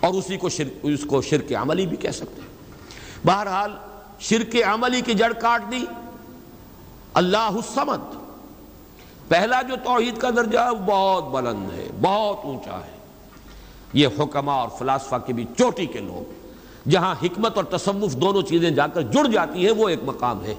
اور 0.01 0.15
اسی 0.15 0.37
کو 0.37 0.49
شرک 0.49 0.73
اس 0.83 1.01
کو 1.09 1.23
شرک 1.23 1.53
عملی 1.53 1.87
بھی 1.87 1.97
کہہ 1.97 2.11
سکتے 2.11 2.41
ہیں۔ 2.41 2.57
بہرحال، 3.27 3.73
شرک 4.21 4.57
عملی 4.67 5.01
کی 5.01 5.15
جڑ 5.15 5.33
کاٹ 5.33 5.63
دی۔ 5.73 5.85
اللہ 7.15 7.37
السمد 7.37 8.15
پہلا 9.29 9.63
جو 9.63 9.75
توحید 9.85 10.19
کا 10.19 10.31
درجہ 10.31 10.59
ہے، 10.59 10.71
وہ 10.71 10.87
بہت 10.87 11.25
بلند 11.25 11.67
ہے، 11.73 11.89
بہت 12.01 12.45
اونچا 12.45 12.79
ہے۔ 12.79 12.97
یہ 13.93 14.09
حکمہ 14.19 14.51
اور 14.51 14.69
فلاسفہ 14.79 15.17
کے 15.27 15.33
بھی 15.33 15.45
چوٹی 15.59 15.87
کے 15.87 15.99
لوگ، 15.99 16.49
جہاں 16.89 17.15
حکمت 17.23 17.57
اور 17.57 17.65
تصوف 17.65 18.17
دونوں 18.17 18.43
چیزیں 18.43 18.71
جا 18.71 18.87
کر 18.87 19.03
جڑ 19.03 19.29
جاتی 19.29 19.65
ہیں، 19.65 19.73
وہ 19.73 19.89
ایک 19.89 19.99
مقام 20.05 20.45
ہے۔ 20.45 20.55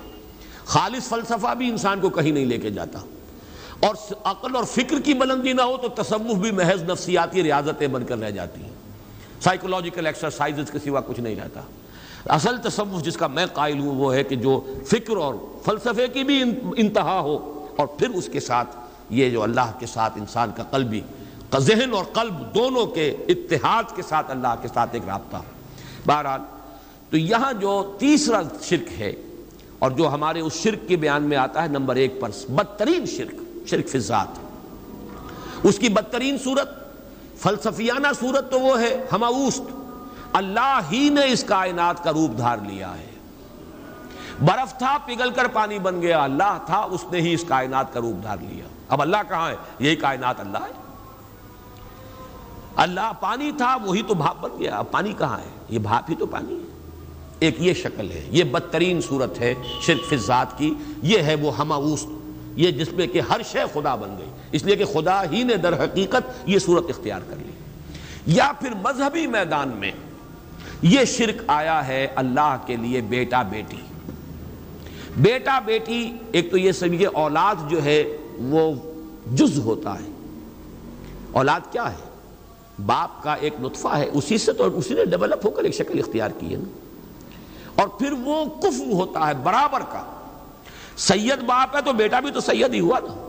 خالص 0.68 1.10
فلسفہ 1.10 1.56
بھی 1.56 1.70
انسان 1.70 2.00
کو 2.00 2.10
کہیں 2.10 2.32
نہیں 2.32 2.46
لے 2.46 2.58
کے 2.58 2.70
جاتا۔ 2.70 3.00
اور 3.80 3.96
عقل 4.24 4.56
اور 4.56 4.64
فکر 4.64 5.00
کی 5.00 5.14
بلندی 5.14 5.54
نہ 5.54 5.62
ہو 5.62 5.78
تو 5.78 6.04
تصوف 6.04 6.38
بھی 6.38 6.52
محض 6.52 6.84
نفسیاتی 6.84 7.44
ریاضتیں 7.44 7.88
بن 7.88 8.06
کر 8.06 8.18
رہ 8.18 8.32
جاتی 8.32 8.62
ہیں۔ 8.62 8.70
سائیکولوجیکل 9.42 10.06
ایکسرسائز 10.06 10.72
کے 10.72 10.80
سوا 10.80 11.02
کچھ 11.02 11.20
نہیں 11.20 11.36
رہتا۔ 11.36 11.62
اصل 12.26 12.58
تصوف 12.58 13.04
جس 13.04 13.18
کا 13.18 13.28
میں 13.28 13.46
قائل 13.46 13.80
ہوں 13.80 13.96
وہ 13.96 14.16
ہے 14.16 14.24
کہ 14.24 14.36
جو 14.36 14.74
فکر 14.86 15.18
اور 15.18 15.34
فلسفے 15.66 16.08
کی 16.08 16.24
بھی 16.24 16.44
انتہا 16.78 17.20
ہو 17.20 17.66
اور 17.78 17.88
پھر 17.88 18.10
اس 18.10 18.30
کے 18.32 18.40
ساتھ 18.40 18.76
یہ 19.10 19.30
جو 19.30 19.44
اللہ 19.44 19.72
کے 19.80 19.86
ساتھ 19.86 20.14
انسان 20.18 20.52
کا 20.56 20.64
قلبی 20.64 21.02
ذہن 21.58 21.94
اور 21.94 22.06
قلب 22.06 22.56
دونوں 22.56 22.86
کے 22.86 23.16
اتحاد 23.28 23.84
کے 23.96 24.02
ساتھ 24.02 24.32
اللہ 24.32 24.56
کے 24.62 24.68
ساتھ 24.68 24.90
ایک 24.94 25.04
رابطہ۔ 25.08 25.38
بہرحال 26.06 26.42
تو 27.10 27.18
یہاں 27.18 27.54
جو 27.54 27.96
تیسرا 28.00 28.42
شرک 28.62 29.02
ہے 29.02 29.14
اور 29.80 29.92
جو 29.92 30.10
ہمارے 30.10 30.40
اس 30.40 30.54
شرک 30.54 30.88
کے 30.88 30.96
بیان 30.96 31.24
میں 31.24 31.38
آتا 31.38 31.64
ہے، 31.64 31.68
نمبر 31.68 31.96
ایک 31.96 32.22
پر 32.22 32.30
بدترین 32.50 33.06
شرک 33.06 33.68
شرک 33.68 33.90
فضات 33.90 34.28
اس 35.64 35.80
کی 35.80 35.90
بدترین 35.90 36.38
صورت، 36.44 36.70
فلسفیانہ 37.38 38.08
صورت 38.20 38.52
تو 38.52 38.60
وہ 38.60 38.82
ہے 38.82 39.06
ہماوست 39.12 39.62
اللہ 40.34 40.80
ہی 40.92 41.10
نے 41.10 41.22
اس 41.32 41.44
کائنات 41.44 42.04
کا 42.04 42.14
روپ 42.14 42.38
دھار 42.38 42.58
لیا 42.68 42.98
ہے۔ 42.98 43.12
برف 44.46 44.78
تھا، 44.78 44.98
پگھل 45.06 45.30
کر 45.30 45.48
پانی 45.48 45.80
بن 45.80 46.02
گیا۔ 46.02 46.24
اللہ 46.24 46.58
تھا، 46.66 46.78
اس 46.78 47.06
نے 47.12 47.22
ہی 47.22 47.34
اس 47.34 47.44
کائنات 47.48 47.94
کا 47.94 48.00
روپ 48.00 48.24
دھار 48.24 48.38
لیا۔ 48.42 48.66
اب 48.90 49.02
اللہ 49.02 49.18
کہاں 49.30 49.50
ہے؟ 49.50 49.56
یہی 49.80 49.96
کائنات 49.96 50.40
اللہ 50.40 50.58
ہے۔ 50.58 50.72
اللہ 52.76 53.12
پانی 53.20 53.52
تھا، 53.58 53.78
وہی 53.86 54.02
تو 54.02 54.14
بھاپ 54.14 54.38
بن 54.42 54.50
گیا۔ 54.60 54.78
اب 54.78 54.92
پانی 54.92 55.14
کہاں 55.18 55.38
ہے؟ 55.38 55.50
یہ 55.70 55.80
بھاپ 55.80 56.04
ہی 56.10 56.16
تو 56.16 56.26
پانی 56.26 56.56
ہے۔ 56.56 56.77
ایک 57.40 57.56
یہ 57.60 57.74
شکل 57.74 58.12
ہے، 58.12 58.28
یہ 58.32 58.44
بدترین 58.44 59.02
صورت 59.02 59.40
ہے 59.40 59.54
شرک 59.82 60.10
فی 60.10 60.18
ذات 60.18 60.58
کی، 60.58 60.74
یہ 61.02 61.20
ہے 61.20 61.36
وہ 61.36 61.58
ہماوست 61.58 62.08
یہ 62.56 62.72
جس 62.72 62.94
میں 62.94 63.08
کہ 63.08 63.22
ہر 63.22 63.42
شے 63.52 63.60
خدا 63.74 63.96
بن 63.96 64.16
گئی۔ 64.18 64.28
اس 64.52 64.64
لیے 64.64 64.76
کہ 64.76 64.86
خدا 64.86 65.24
ہی 65.32 65.44
نے 65.44 65.56
در 65.56 65.84
حقیقت 65.84 66.22
یہ 66.46 66.60
صورت 66.60 66.84
اختیار 66.90 67.22
کر 67.30 67.36
لی۔ 67.36 67.52
یا 68.28 68.52
پھر 68.60 68.70
مذہبی 68.70 69.28
میدان 69.28 69.70
میں 69.70 69.92
یہ 70.82 71.06
شرک 71.06 71.42
آیا 71.48 71.88
ہے 71.88 72.08
اللہ 72.16 72.58
کے 72.66 72.76
لیے 72.76 73.02
بیٹا 73.02 73.44
بیٹی۔ 73.44 73.78
بیٹا 75.18 75.60
بیٹی 75.60 76.12
ایک 76.32 76.52
تو 76.52 76.58
یہ 76.58 76.72
سب 76.72 76.86
اولاد 77.14 77.56
جو 77.70 77.84
ہے 77.84 78.18
وہ 78.38 78.74
جز 79.32 79.60
ہوتا 79.60 79.94
ہے۔ 79.94 80.12
اولاد 81.32 81.60
کیا 81.72 81.92
ہے؟ 81.92 82.10
باپ 82.86 83.24
کا 83.24 83.34
ایک 83.34 83.54
نطفہ 83.60 83.88
ہے، 83.88 84.10
اسی 84.14 84.38
سے 84.38 84.54
تو 84.54 84.78
اسی 84.78 84.94
نے 84.94 85.06
ڈیولپ 85.06 85.46
ہو 85.46 85.52
کر 85.52 85.64
ایک 85.64 85.76
شکل 85.76 86.00
اختیار 86.00 86.30
کی 86.40 86.52
ہے 86.52 86.58
نا۔ 86.58 86.87
اور 87.78 87.88
پھر 87.88 88.12
وہ 88.12 88.46
کف 88.46 88.94
ہوتا 88.94 89.28
ہے 89.28 89.34
برابر 89.44 89.80
کا۔ 89.80 90.04
سید 90.98 91.44
باپ 91.44 91.76
ہے 91.76 91.82
تو 91.82 91.94
بیٹا 91.94 92.20
بھی 92.20 92.32
تو 92.32 92.40
سید 92.40 92.74
ہی 92.74 92.80
ہوا 92.80 93.00
نا۔ 93.00 93.24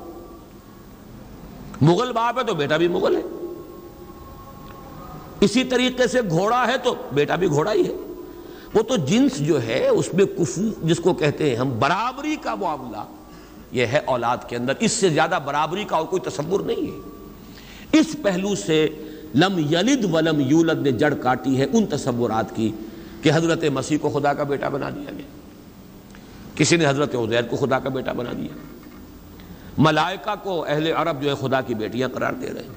مغل 1.80 2.12
باپ 2.12 2.38
ہے 2.38 2.44
تو 2.44 2.54
بیٹا 2.54 2.76
بھی 2.76 2.88
مغل 2.88 3.16
ہے۔ 3.16 3.22
اسی 5.40 5.64
طریقے 5.64 6.06
سے 6.06 6.20
گھوڑا 6.30 6.66
ہے 6.66 6.78
تو 6.78 6.94
بیٹا 7.12 7.34
بھی 7.34 7.48
گھوڑا 7.48 7.72
ہی 7.72 7.88
ہے۔ 7.88 7.96
وہ 8.74 8.82
تو 8.82 8.96
جنس 8.96 9.38
جو 9.38 9.62
ہے 9.62 9.88
اس 9.88 10.14
میں 10.14 10.24
کفو، 10.24 10.62
جس 10.82 10.98
کو 10.98 11.14
کہتے 11.14 11.50
ہیں 11.50 11.56
ہم، 11.56 11.78
برابری 11.78 12.36
کا 12.36 12.54
معاملہ 12.54 13.04
یہ 13.72 13.86
ہے 13.86 14.00
اولاد 14.04 14.36
کے 14.48 14.56
اندر۔ 14.56 14.72
اس 14.80 14.92
سے 14.92 15.08
زیادہ 15.08 15.38
برابری 15.44 15.84
کا 15.84 15.96
اور 15.96 16.06
کوئی 16.06 16.30
تصور 16.30 16.60
نہیں 16.60 16.92
ہے۔ 16.92 17.00
اس 17.92 18.06
پہلو 18.22 18.54
سے 18.54 18.88
لم 19.34 19.58
یلد 19.58 20.14
ولم 20.14 20.40
یولد 20.40 20.82
نے 20.82 20.92
جڑ 20.92 21.14
کاٹی 21.14 21.60
ہے 21.60 21.66
ان 21.72 21.86
تصورات 21.86 22.56
کی۔ 22.56 22.72
کہ 23.22 23.30
حضرت 23.34 23.64
مسیح 23.64 23.98
کو 24.00 24.08
خدا 24.10 24.34
کا 24.34 24.42
بیٹا 24.42 24.68
بنا 24.68 24.90
دیا 24.90 25.10
گیا۔ 25.10 25.38
کسی 26.54 26.76
نے 26.76 26.86
حضرت 26.86 27.14
عزیر 27.14 27.42
کو 27.42 27.56
خدا 27.56 27.78
کا 27.78 27.88
بیٹا 27.88 28.12
بنا 28.12 28.32
دیا۔ 28.32 28.48
ملائکہ 29.78 30.34
کو 30.42 30.64
اہل 30.68 30.92
عرب 30.96 31.22
جو 31.22 31.30
ہے 31.30 31.48
خدا 31.48 31.60
کی 31.60 31.74
بیٹیاں 31.74 32.08
قرار 32.08 32.32
دے 32.32 32.52
رہے 32.54 32.62
ہیں۔ 32.62 32.74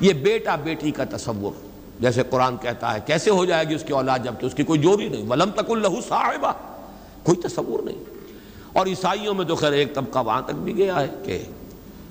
یہ 0.00 0.12
بیٹا 0.12 0.56
بیٹی 0.56 0.90
کا 0.90 1.04
تصور، 1.04 1.52
جیسے 2.00 2.22
قرآن 2.30 2.56
کہتا 2.56 2.94
ہے، 2.94 2.98
کیسے 3.06 3.30
ہو 3.30 3.44
جائے 3.44 3.68
گی 3.68 3.74
اس 3.74 3.84
کی 3.86 3.92
اولاد 3.92 4.18
جب 4.24 4.34
تو 4.40 4.46
اس 4.46 4.54
کی 4.54 4.62
کوئی 4.62 4.80
جوری 4.80 5.08
نہیں۔ 5.08 5.28
ولم 5.28 5.50
تک 5.50 5.70
اللہ 5.70 6.00
صاحبہ۔ 6.08 6.52
کوئی 7.22 7.40
تصور 7.40 7.82
نہیں۔ 7.82 8.04
اور 8.72 8.86
عیسائیوں 8.86 9.34
میں 9.34 9.44
تو 9.44 9.54
خیر 9.54 9.72
ایک 9.72 9.94
طبقہ 9.94 10.18
وہاں 10.18 10.42
تک 10.42 10.54
بھی 10.54 10.76
گیا 10.76 11.00
ہے 11.00 11.06
کہ 11.24 11.42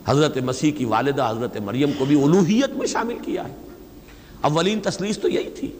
حضرت 0.06 0.38
مسیح 0.38 0.72
کی 0.72 0.86
والدہ 0.86 1.30
حضرت 1.30 1.58
مریم 1.58 1.92
کو 1.98 2.06
بھی 2.06 2.24
الوحیت 2.24 2.70
میں 2.70 2.88
شامل 2.88 3.18
کیا 3.26 3.48
ہے۔ 3.48 3.56
اولین 4.42 4.80
تسلیس 4.80 5.18
تو 5.18 5.30
یہی 5.30 5.50
تھی۔ 5.50 5.72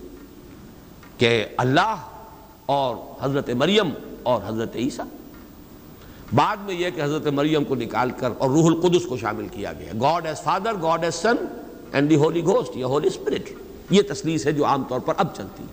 کہ 1.24 1.46
اللہ 1.58 1.96
اور 2.66 2.96
حضرت 3.22 3.50
مریم 3.50 3.90
اور 4.24 4.42
حضرت 4.48 4.76
عیسیٰ۔ 4.76 5.06
بعد 6.36 6.58
میں 6.58 6.76
یہ 6.76 6.90
کہ 6.96 7.02
حضرت 7.02 7.28
مریم 7.28 7.64
کو 7.64 7.76
نکال 7.76 8.12
کر 8.12 8.30
اور 8.38 8.50
روح 8.50 8.66
القدس 8.66 9.06
کو 9.06 9.18
شامل 9.18 9.48
کیا 9.52 9.74
گیا۔ 9.74 9.92
God 10.02 10.26
as 10.26 10.42
Father 10.42 10.74
God 10.82 11.04
as 11.04 11.16
Son 11.16 11.36
and 11.92 12.10
the 12.10 12.16
Holy 12.16 12.44
Ghost 12.44 12.78
یا 12.78 12.88
ہولی 12.88 13.08
اسپرٹ 13.08 13.50
یہ 13.90 14.02
تسلیس 14.10 14.46
ہے 14.46 14.52
جو 14.52 14.66
عام 14.66 14.84
طور 14.84 15.00
پر 15.00 15.14
اب 15.18 15.36
چلتی 15.36 15.64
ہے۔ 15.64 15.68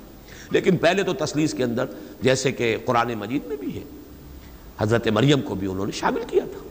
لیکن 0.51 0.77
پہلے 0.77 1.03
تو 1.03 1.13
تسلیس 1.13 1.55
کے 1.55 1.65
اندر 1.65 1.85
جیسے 2.23 2.53
کہ 2.53 2.77
قرآن 2.85 3.15
مجید 3.15 3.47
میں 3.47 3.57
بھی 3.57 3.75
ہے۔ 3.75 3.85
حضرت 4.79 5.09
مریم 5.09 5.41
کو 5.41 5.55
بھی 5.55 5.67
انہوں 5.67 5.87
نے 5.87 5.93
شامل 5.93 6.21
کیا 6.27 6.45
تھا۔ 6.53 6.69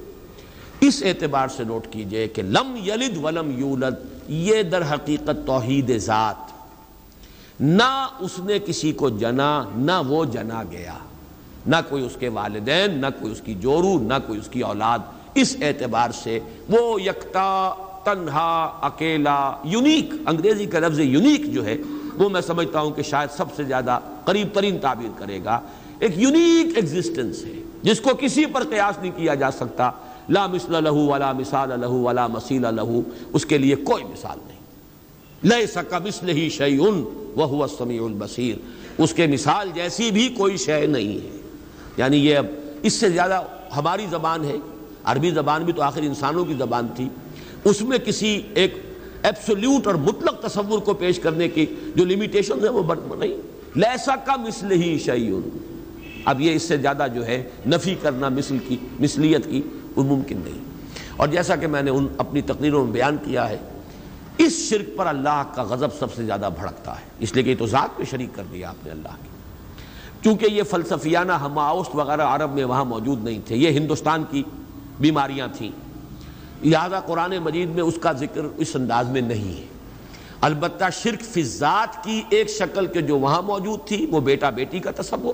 اس 0.79 1.03
اعتبار 1.05 1.47
سے 1.47 1.63
نوٹ 1.63 1.87
کیجیے 1.91 2.27
کہ 2.27 2.41
لم 2.41 2.75
یلد 2.85 3.17
ولم 3.17 3.59
یولد، 3.59 3.93
یہ 4.27 4.63
در 4.63 4.93
حقیقت 4.93 5.47
توحید 5.47 5.97
ذات 5.97 6.58
نہ 7.59 8.07
اس 8.19 8.39
نے 8.39 8.59
کسی 8.59 8.91
کو 8.91 9.09
جنا، 9.09 9.63
نہ 9.75 9.91
وہ 10.07 10.25
جنا 10.25 10.63
گیا۔ 10.71 10.93
نہ 11.67 11.75
کوئی 11.89 12.05
اس 12.05 12.11
کے 12.19 12.29
والدین، 12.29 12.97
نہ 12.97 13.05
کوئی 13.19 13.31
اس 13.31 13.41
کی 13.41 13.53
جورو، 13.53 13.99
نہ 13.99 14.13
کوئی 14.27 14.39
اس 14.39 14.47
کی 14.47 14.61
اولاد۔ 14.61 14.99
اس 15.35 15.55
اعتبار 15.61 16.09
سے 16.11 16.39
وہ 16.69 17.01
یکتا، 17.01 17.73
تنہا، 18.03 18.79
اکیلا، 18.81 19.51
یونیک، 19.63 20.13
انگریزی 20.25 20.65
کا 20.65 20.79
لفظ 20.79 20.99
یونیک 20.99 21.53
جو 21.53 21.65
ہے، 21.65 21.77
وہ 22.15 22.29
میں 22.29 22.41
سمجھتا 22.41 22.81
ہوں 22.81 22.91
کہ 22.91 23.01
شاید 23.01 23.29
سب 23.37 23.45
سے 23.55 23.63
زیادہ 23.63 23.99
قریب 24.25 24.47
ترین 24.53 24.77
تعبیر 24.79 25.09
کرے 25.17 25.39
گا۔ 25.43 25.59
ایک 25.99 26.11
یونیک 26.15 26.77
ایگزسٹنس 26.77 27.45
ہے، 27.45 27.63
جس 27.83 28.01
کو 28.01 28.09
کسی 28.19 28.45
پر 28.45 28.63
قیاس 28.63 28.99
نہیں 29.01 29.11
کیا 29.15 29.33
جا 29.33 29.51
سکتا۔ 29.51 29.91
لا 30.29 30.47
مثل 30.47 30.83
لہو 30.83 31.07
ولا 31.07 31.31
مثال 31.31 31.79
لہو 31.79 32.03
ولا 32.03 32.27
مسیل 32.27 32.61
لہو 32.61 33.01
اس 33.33 33.45
کے 33.45 33.57
لیے 33.57 33.75
کوئی 33.75 34.03
مثال 34.03 34.39
نہیں۔ 34.47 34.58
لے 35.43 35.67
سکا 35.67 35.99
مثل 35.99 36.29
ہی 36.29 36.49
شعیون 36.49 37.03
وہ 37.35 37.67
سمیع 37.67 38.03
البصیر۔ 38.03 38.55
اس 38.97 39.13
کے 39.13 39.27
مثال 39.27 39.69
جیسی 39.75 40.11
بھی 40.11 40.29
کوئی 40.37 40.57
شے 40.57 40.85
نہیں 40.85 41.13
ہے۔ 41.13 41.37
یعنی 41.97 42.17
یہ 42.17 42.37
اب 42.37 42.45
اس 42.83 42.93
سے 42.93 43.09
زیادہ 43.09 43.41
ہماری 43.77 44.05
زبان 44.09 44.43
ہے۔ 44.43 44.55
عربی 45.03 45.31
زبان 45.31 45.63
بھی 45.63 45.73
تو 45.73 45.81
آخر 45.81 46.01
انسانوں 46.01 46.45
کی 46.45 46.53
زبان 46.53 46.87
تھی۔ 46.95 47.09
اس 47.63 47.81
میں 47.81 47.97
کسی 47.97 48.41
ایک 48.55 48.73
ایپسولیوٹ 49.23 49.87
اور 49.87 49.95
مطلق 49.95 50.41
تصور 50.41 50.79
کو 50.79 50.93
پیش 50.93 51.19
کرنے 51.19 51.47
کی 51.47 51.65
جو 51.95 52.05
لیمیٹیشن 52.05 52.63
ہے 52.63 52.69
وہ 52.69 53.15
نہیں۔ 53.15 53.33
لیسا 53.75 54.15
کا 54.15 54.35
مثل 54.35 54.71
ہی 54.71 54.99
شعیون 54.99 55.41
اب 56.25 56.41
یہ 56.41 56.53
اس 56.53 56.63
سے 56.63 56.77
زیادہ 56.77 57.05
جو 57.15 57.25
ہے 57.25 57.49
نفی 57.67 57.95
کرنا 58.01 58.29
مثل 58.29 58.57
کی 58.67 58.77
مثلیت 58.99 59.45
کی 59.45 59.61
وہ 59.95 60.03
ممکن 60.03 60.37
نہیں۔ 60.45 60.59
اور 61.17 61.27
جیسا 61.27 61.55
کہ 61.55 61.67
میں 61.67 61.81
نے 61.81 61.91
ان 61.91 62.07
اپنی 62.17 62.41
تقریروں 62.41 62.85
میں 62.85 62.93
بیان 62.93 63.17
کیا 63.17 63.49
ہے 63.49 63.57
اس 64.39 64.69
شرک 64.69 64.97
پر 64.97 65.05
اللہ 65.05 65.43
کا 65.55 65.63
غضب 65.63 65.87
سب 65.99 66.13
سے 66.13 66.25
زیادہ 66.25 66.49
بھڑکتا 66.59 66.99
ہے۔ 66.99 67.05
اس 67.19 67.33
لیے 67.33 67.43
کہ 67.43 67.49
یہ 67.49 67.55
تو 67.59 67.67
ذات 67.67 67.97
پہ 67.97 68.03
شریک 68.03 68.29
کر 68.35 68.43
دیا 68.51 68.69
آپ 68.69 68.85
نے 68.85 68.91
اللہ 68.91 69.07
کی۔ 69.07 69.29
چونکہ 70.23 70.45
یہ 70.45 70.63
فلسفیانہ 70.63 71.31
ہماؤست 71.31 71.95
وغیرہ 71.95 72.21
عرب 72.21 72.53
میں 72.53 72.63
وہاں 72.63 72.85
موجود 72.85 73.23
نہیں 73.23 73.39
تھے۔ 73.45 73.55
یہ 73.55 73.69
ہندوستان 73.69 74.23
کی 74.31 74.43
بیماریاں 74.99 75.47
تھیں۔ 75.57 75.71
لہذا 76.63 76.99
قرآن 76.99 77.37
مجید 77.37 77.69
میں 77.69 77.83
اس 77.83 77.93
کا 78.01 78.11
ذکر 78.11 78.41
اس 78.57 78.75
انداز 78.75 79.09
میں 79.09 79.21
نہیں 79.21 79.61
ہے۔ 79.61 79.65
البتہ 80.41 80.85
شرک 80.93 81.21
فی 81.21 81.43
ذات 81.43 82.03
کی 82.03 82.21
ایک 82.29 82.49
شکل 82.49 82.85
کے 82.85 83.01
جو 83.01 83.19
وہاں 83.19 83.41
موجود 83.41 83.79
تھی، 83.87 84.05
وہ 84.05 84.19
بیٹا 84.19 84.49
بیٹی 84.49 84.79
کا 84.79 84.91
تصور۔ 84.91 85.33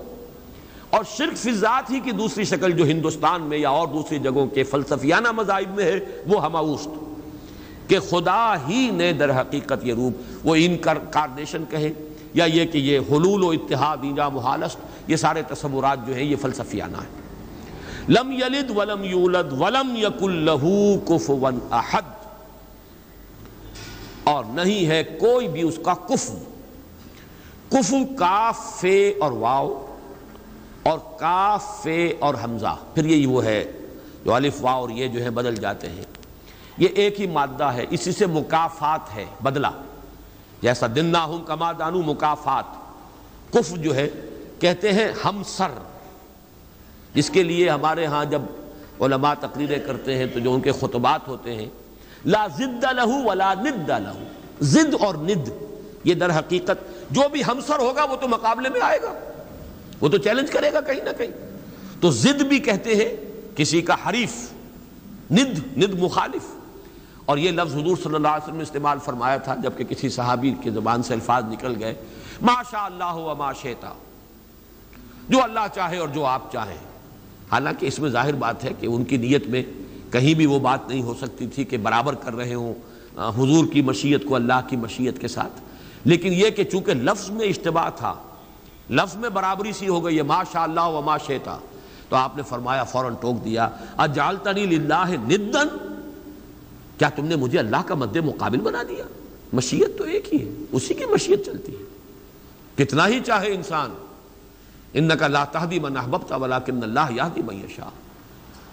اور 0.90 1.04
شرک 1.18 1.38
فی 1.38 1.52
ذات 1.52 1.92
ہی 1.92 2.00
کی 2.00 2.12
دوسری 2.12 2.44
شکل 2.44 2.72
جو 2.72 2.86
ہندوستان 2.86 3.42
میں 3.42 3.58
یا 3.58 3.70
اور 3.70 3.88
دوسری 3.88 4.20
جگہوں 4.20 4.48
کے 4.48 4.64
فلسفیانہ 4.64 5.32
مذاہب 5.32 5.76
میں 5.76 5.84
ہے، 5.84 6.00
وہ 6.28 6.46
ہماوست 6.46 6.88
کہ 7.88 8.00
خدا 8.00 8.56
ہی 8.68 8.92
نے 8.92 9.14
در 9.14 9.42
حقیقت 9.42 9.86
یہ 9.86 9.94
روپ 9.94 10.14
وہ 10.44 10.56
انکارنیشن 10.56 11.64
کہے 11.70 11.94
یا 12.34 12.46
یہ 12.46 12.66
کہ 12.66 12.78
یہ 12.78 13.00
حلول 13.00 13.44
و 13.44 13.50
اتحاد 13.50 13.98
اینجا 14.02 14.30
محالست، 14.30 14.78
یہ 15.08 15.16
سارے 15.16 15.42
تصورات 15.42 16.08
جو 16.08 16.16
ہیں 16.16 16.24
یہ 16.24 16.36
فلسفیانہ 16.36 16.98
ہیں۔ 16.98 17.26
لم 18.10 18.32
یلد 18.32 18.72
ولم 18.78 19.04
یولد 19.04 19.54
ولم 19.62 19.96
یکل 19.96 20.32
لہو 20.32 21.00
کفون 21.00 21.60
احد۔ 21.72 22.02
اور 24.24 24.46
نہیں 24.48 24.88
ہے 24.88 25.04
کوئی 25.04 25.48
بھی 25.48 25.62
اس 25.62 25.80
کا 25.84 25.94
کفو۔ 25.94 26.40
کفو 27.70 28.16
کاف 28.18 28.82
فے 28.82 29.14
اور 29.22 29.32
واؤ 29.32 29.96
اور 30.84 31.00
کاف 31.20 31.84
فے 31.84 32.14
اور 32.20 32.36
حمزہ۔ 32.44 32.76
پھر 32.94 33.06
یہ 33.06 33.28
وہ 33.28 33.46
ہے 33.46 33.72
جو 34.26 34.34
الف 34.34 34.58
واؤ 34.62 34.82
اور 34.82 34.90
یہ 34.90 35.08
جو 35.08 35.24
ہے 35.24 35.30
بدل 35.30 35.56
جاتے 35.56 35.90
ہیں۔ 35.90 36.15
یہ 36.78 36.88
ایک 36.96 37.22
ہی 37.22 37.28
مادہ 37.28 37.64
ہے، 37.64 37.86
اسی 37.90 38.12
سے 38.12 38.26
مکافات 38.26 39.16
ہے، 39.16 39.26
بدلہ۔ 39.44 39.68
جیسا 40.62 40.88
دن 40.96 41.06
نہ 41.06 41.18
ہوں 41.18 41.44
کما 41.44 41.72
دانو 41.72 42.02
مکافات۔ 42.02 42.64
کف 43.54 43.74
جو 43.74 43.96
ہے، 43.96 44.10
کہتے 44.60 44.94
ہیں 44.94 45.12
ہم 45.26 45.42
سر۔ 45.46 45.72
جس 47.14 47.30
کے 47.30 47.44
لیے 47.44 47.70
ہمارے 47.70 48.06
ہاں 48.06 48.26
جب 48.26 48.42
علماء 49.02 49.34
تقریریں 49.40 49.80
کرتے 49.88 50.18
ہیں، 50.18 50.26
تو 50.26 50.40
جو 50.40 50.54
ان 50.54 50.62
کے 50.62 50.72
خطبات 50.72 51.28
ہوتے 51.28 51.56
ہیں، 51.56 51.66
لا 52.26 52.48
زد 52.48 52.86
لہو 52.94 53.30
ولا 53.30 53.54
ند 53.54 53.90
لہو 53.90 54.24
زد 54.62 54.96
اور 55.00 55.16
ند، 55.16 55.50
یہ 56.04 56.14
در 56.14 56.40
حقیقت 56.40 56.84
جو 57.12 57.22
بھی 57.32 57.42
ہمسر 57.48 57.80
ہوگا، 57.80 58.04
وہ 58.04 58.16
تو 58.16 58.28
مقابلے 58.28 58.70
میں 58.70 58.82
آئے 58.82 59.02
گا۔ 59.02 59.14
وہ 60.02 60.10
تو 60.10 60.18
چیلنج 60.18 60.52
کرے 60.52 60.74
گا 60.74 60.82
کہیں 60.82 61.04
نہ 61.04 61.10
کہیں۔ 61.18 61.50
تو 62.02 62.12
زد 62.12 62.42
بھی 62.42 62.60
کہتے 62.60 62.96
ہیں، 62.96 63.16
کسی 63.56 63.82
کا 63.82 63.96
حریف۔ 64.06 64.52
ند 65.32 65.78
ند 65.78 65.94
مخالف۔ 66.00 66.65
اور 67.26 67.38
یہ 67.38 67.52
لفظ 67.52 67.76
حضور 67.76 67.98
صلی 68.04 68.16
اللہ 68.16 68.28
علیہ 68.28 68.44
وسلم 68.44 68.58
نے 68.58 68.64
استعمال 68.64 68.98
فرمایا 69.06 69.38
تھا 69.38 69.56
جبکہ 69.56 69.84
کسی 69.84 70.10
صحابی 70.10 70.54
کی 70.62 70.70
زبان 70.70 71.04
سے 71.04 71.14
الفاظ 71.14 71.44
نکل 71.52 71.76
گئے۔ 71.80 71.94
ما 72.42 72.62
شاء 72.72 72.84
اللہ 72.86 73.14
و 73.16 73.36
ما 73.36 73.52
شیتا 73.54 73.94
جو 75.30 75.44
اللہ 75.44 75.66
چاہے 75.76 75.98
اور 75.98 76.08
جو 76.08 76.26
آپ 76.26 76.52
چاہیں۔ 76.52 76.78
حالانکہ 77.52 77.86
اس 77.86 78.00
میں 78.00 78.10
ظاہر 78.10 78.34
بات 78.34 78.64
ہے 78.64 78.74
کہ 78.80 78.88
ان 78.88 79.04
کی 79.04 79.18
نیت 79.18 79.48
میں 79.48 79.64
کہیں 80.12 80.34
بھی 80.34 80.46
وہ 80.46 80.60
بات 80.60 80.88
نہیں 80.90 81.02
ہو 81.04 81.14
سکتی 81.22 81.48
تھی 81.48 81.64
کہ 81.64 81.78
برابر 81.78 82.16
کر 82.16 82.36
رہے 82.36 82.54
ہوں 82.54 82.74
حضور 83.38 83.66
کی 83.74 83.82
مشیت 83.82 84.26
کو 84.26 84.36
اللہ 84.36 84.68
کی 84.68 84.78
مشیت 84.78 85.20
کے 85.22 85.28
ساتھ۔ 85.28 85.62
لیکن 86.04 86.34
یہ 86.34 86.50
کہ 86.50 86.64
چونکہ 86.64 86.94
لفظ 86.94 87.30
میں 87.30 87.48
اشتباہ 87.48 87.90
تھا، 87.96 88.14
لفظ 88.90 89.16
میں 89.16 89.30
برابری 89.30 89.72
سی 89.72 89.88
ہو 89.88 90.04
گئی 90.06 90.18
ہے 90.18 90.24
ما 90.24 90.42
شاء 90.52 90.64
اللہ 90.64 90.88
و 90.88 91.02
ما 91.02 91.18
شیتا 91.18 91.58
تو 92.10 92.16
آپ 92.16 92.38
نے 92.38 92.44
فرمایا 92.44 92.84
فوراً 92.84 93.14
ٹوک 93.22 93.44
دیا۔ 93.46 93.68
اجالتنی 93.98 94.66
للہ 94.66 95.06
ندن 95.24 95.68
کیا 96.98 97.10
تم 97.10 97.26
نے 97.26 97.36
مجھے 97.36 97.60
اللہ 97.60 97.78
کا 97.86 97.96
مد 97.96 98.16
مقابل 98.16 98.60
بنا 98.60 98.84
دیا؟ 98.90 99.04
مشیت 99.54 99.98
تو 99.98 100.04
ایک 100.04 100.34
ہی 100.34 100.46
ہے، 100.46 100.52
اسی 100.72 100.94
کی 100.94 101.06
مشیت 101.06 101.46
چلتی 101.46 101.72
ہے۔ 101.72 101.84
کتنا 102.78 103.08
ہی 103.08 103.20
چاہے 103.20 103.48
انسان 103.48 103.94
ان 104.94 105.10
کا 105.20 105.28
لا 105.28 105.46
تحدی 105.46 105.80
من 105.80 105.98
احببتا 105.98 106.36
ولیکن 106.36 106.84
اللہ 106.84 107.12
یہدی 107.12 107.42
من 107.42 107.56
یشاء۔ 107.56 107.90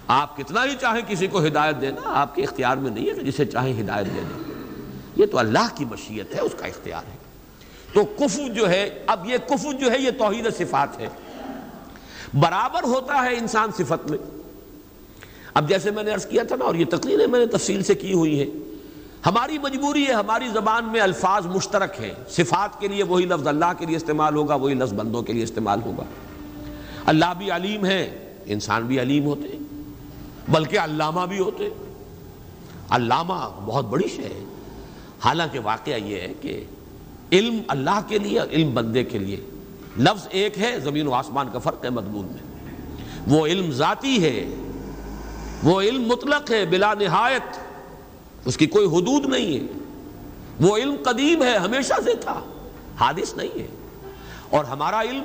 آپ 0.07 0.37
کتنا 0.37 0.65
ہی 0.65 0.71
چاہیں 0.81 1.03
کسی 1.09 1.27
کو 1.27 1.47
ہدایت 1.47 1.81
دینا، 1.81 2.01
آپ 2.05 2.35
کے 2.35 2.43
اختیار 2.43 2.77
میں 2.77 2.91
نہیں 2.91 3.09
ہے 3.09 3.15
کہ 3.15 3.21
جسے 3.21 3.45
چاہیں 3.45 3.83
ہدایت 3.83 4.07
دے 4.07 4.21
دیں 4.21 4.55
یہ 5.17 5.27
تو 5.27 5.39
اللہ 5.39 5.75
کی 5.75 5.85
مشیت 5.85 6.35
ہے، 6.35 6.41
اس 6.41 6.55
کا 6.59 6.67
اختیار 6.67 7.03
ہے۔ 7.13 7.17
تو 7.93 8.05
کفو 8.05 8.53
جو 8.53 8.69
ہے، 8.69 9.05
اب 9.07 9.27
یہ 9.27 9.39
کفو 9.39 9.73
جو 9.73 9.91
ہے، 9.91 9.99
یہ 9.99 10.11
توحید 10.19 10.47
صفات 10.59 11.01
ہے۔ 11.01 11.09
برابر 12.35 12.83
ہوتا 12.83 13.25
ہے 13.25 13.37
انسان 13.37 13.71
صفت 13.73 14.11
میں۔ 14.11 14.19
اب 15.55 15.69
جیسے 15.69 15.91
میں 15.91 16.03
نے 16.03 16.11
عرض 16.11 16.27
کیا 16.27 16.43
تھا 16.43 16.57
نا، 16.57 16.65
اور 16.65 16.75
یہ 16.75 16.85
تقریریں 16.91 17.27
میں 17.27 17.41
نے 17.41 17.47
تفصیل 17.47 17.83
سے 17.83 17.95
کی 17.95 18.13
ہوئی 18.13 18.39
ہیں۔ 18.39 18.51
ہماری 19.27 19.59
مجبوری 19.59 20.07
ہے، 20.07 20.13
ہماری 20.13 20.49
زبان 20.49 20.85
میں 20.85 21.01
الفاظ 21.01 21.47
مشترک 21.47 22.01
ہیں۔ 22.01 22.13
صفات 22.29 22.81
کے 22.81 22.89
لیے 22.89 23.03
وہی 23.03 23.25
لفظ 23.25 23.47
اللہ 23.47 23.73
کے 23.79 23.87
لیے 23.87 23.97
استعمال 23.97 24.37
ہوگا، 24.37 24.55
وہی 24.55 24.75
لفظ 24.75 24.93
بندوں 24.93 25.23
کے 25.23 25.33
لیے 25.33 25.43
استعمال 25.43 25.79
ہوگا۔ 25.85 26.03
اللہ 27.07 27.35
بھی 27.39 27.51
علیم 27.51 27.87
ہے 27.87 28.35
انسان 28.47 28.83
بھی 28.83 29.01
علیم 29.01 29.25
ہوتے، 29.25 29.59
بلکہ 30.49 30.79
علامہ 30.79 31.27
بھی 31.27 31.39
ہوتے۔ 31.39 31.69
علامہ 32.91 33.49
بہت 33.65 33.87
بڑی 33.89 34.09
شے 34.09 34.23
ہے۔ 34.23 34.45
حالانکہ 35.25 35.59
واقعہ 35.59 35.95
یہ 35.95 36.21
ہے 36.21 36.33
کہ 36.41 36.65
علم 37.33 37.59
اللہ 37.69 38.01
کے 38.09 38.19
لیے 38.19 38.41
علم 38.53 38.75
بندے 38.75 39.05
کے 39.05 39.19
لیے۔ 39.19 39.37
لفظ 39.99 40.29
ایک 40.31 40.59
ہے، 40.59 40.81
زمین 40.81 41.07
و 41.07 41.13
آسمان 41.13 41.49
کا 41.53 41.59
فرق 41.59 41.85
ہے 41.85 41.91
مضمون 41.91 42.27
میں۔ 42.27 42.43
وہ 43.27 43.47
علم 43.47 43.71
ذاتی 43.71 44.25
ہے 44.25 44.55
وہ 45.63 45.81
علم 45.81 46.03
مطلق 46.03 46.51
ہے، 46.51 46.67
بلا 46.67 46.95
نہایت۔ 46.95 47.59
اس 48.45 48.57
کی 48.57 48.67
کوئی 48.67 48.87
حدود 48.87 49.27
نہیں 49.27 49.61
ہے۔ 49.61 49.67
وہ 50.61 50.77
علم 50.77 50.95
قدیم 51.03 51.43
ہے، 51.43 51.57
ہمیشہ 51.57 51.95
سے 52.05 52.15
تھا۔ 52.15 52.41
حادث 53.01 53.35
نہیں 53.35 53.59
ہے۔ 53.59 53.67
اور 54.51 54.65
ہمارا 54.65 55.03
علم، 55.03 55.23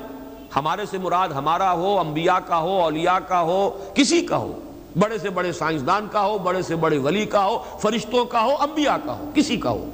ہمارے 0.55 0.85
سے 0.91 0.97
مراد 0.97 1.29
ہمارا 1.29 1.73
ہو، 1.73 1.99
انبیاء 1.99 2.37
کا 2.47 2.57
ہو، 2.57 2.81
اولیاء 2.81 3.19
کا 3.27 3.41
ہو، 3.41 3.85
کسی 3.95 4.25
کا 4.25 4.37
ہو۔ 4.37 4.59
بڑے 4.99 5.17
سے 5.17 5.29
بڑے 5.29 5.51
سائنسدان 5.51 6.07
کا 6.11 6.25
ہو، 6.25 6.37
بڑے 6.37 6.61
سے 6.61 6.75
بڑے 6.75 6.97
ولی 6.97 7.25
کا 7.25 7.45
ہو، 7.45 7.63
فرشتوں 7.79 8.25
کا 8.25 8.43
ہو، 8.43 8.55
انبیاء 8.59 8.95
کا 9.05 9.19
ہو، 9.19 9.31
کسی 9.35 9.57
کا 9.57 9.69
ہو۔ 9.69 9.89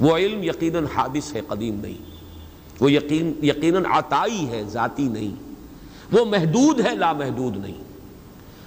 وہ 0.00 0.16
علم 0.16 0.42
یقیناً 0.42 0.86
حادث 0.94 1.34
ہے، 1.34 1.40
قدیم 1.48 1.80
نہیں۔ 1.80 2.14
وہ 2.80 2.92
یقین، 2.92 3.32
یقیناً 3.42 3.84
عطائی 3.86 4.48
ہے، 4.50 4.62
ذاتی 4.64 5.08
نہیں۔ 5.08 5.52
وہ 6.12 6.24
محدود 6.24 6.86
ہے، 6.86 6.94
لامحدود 6.94 7.56
نہیں۔ 7.56 7.83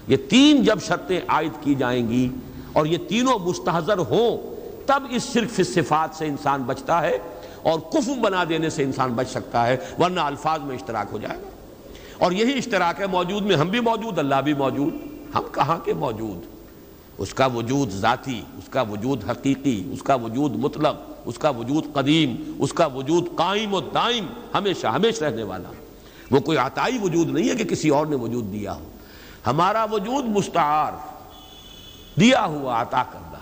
یہ 0.07 0.17
تین 0.29 0.63
جب 0.63 0.79
شرطیں 0.81 1.19
عائد 1.27 1.51
کی 1.61 1.75
جائیں 1.75 2.09
گی 2.09 2.29
اور 2.73 2.85
یہ 2.85 2.97
تینوں 3.07 3.39
مستحضر 3.39 3.97
ہوں، 3.97 4.55
تب 4.85 5.03
اس 5.09 5.23
صرف 5.23 5.59
صفات 5.65 6.15
سے 6.15 6.25
انسان 6.25 6.63
بچتا 6.63 7.01
ہے 7.01 7.17
اور 7.61 7.79
کفو 7.79 8.15
بنا 8.15 8.43
دینے 8.49 8.69
سے 8.69 8.83
انسان 8.83 9.13
بچ 9.13 9.29
سکتا 9.29 9.67
ہے، 9.67 9.77
ورنہ 9.99 10.19
الفاظ 10.19 10.59
میں 10.61 10.75
اشتراک 10.75 11.07
ہو 11.11 11.17
جائے 11.17 11.39
گا۔ 11.39 11.47
اور 12.17 12.31
یہی 12.31 12.57
اشتراک 12.57 13.01
ہے، 13.01 13.07
موجود 13.07 13.43
میں 13.43 13.55
ہم 13.55 13.67
بھی 13.67 13.79
موجود، 13.79 14.19
اللہ 14.19 14.35
بھی 14.35 14.53
موجود، 14.53 14.93
ہم 15.35 15.43
کہاں 15.51 15.79
کے 15.79 15.93
موجود؟ 15.93 16.45
اس 17.17 17.33
کا 17.33 17.45
وجود 17.45 17.89
ذاتی، 17.89 18.41
اس 18.57 18.69
کا 18.69 18.81
وجود 18.81 19.29
حقیقی، 19.29 19.83
اس 19.91 20.03
کا 20.03 20.15
وجود 20.15 20.55
مطلب 20.55 20.95
اس 21.25 21.37
کا 21.37 21.49
وجود 21.49 21.83
قدیم، 21.93 22.55
اس 22.59 22.73
کا 22.73 22.85
وجود 22.85 23.27
قائم 23.35 23.73
و 23.73 23.79
دائم، 23.79 24.25
ہمیشہ 24.53 24.87
ہمیشہ 24.87 25.23
رہنے 25.23 25.43
والا۔ 25.43 25.69
وہ 26.31 26.39
کوئی 26.39 26.57
عطائی 26.57 26.97
وجود 27.01 27.29
نہیں 27.29 27.49
ہے 27.49 27.55
کہ 27.55 27.63
کسی 27.63 27.89
اور 27.89 28.05
نے 28.05 28.15
وجود 28.15 28.53
دیا 28.53 28.73
ہو۔ 28.73 28.89
ہمارا 29.47 29.85
وجود 29.91 30.25
مستعار، 30.25 30.91
دیا 32.19 32.45
ہوا 32.45 32.81
عطا 32.81 33.03
کردہ۔ 33.03 33.37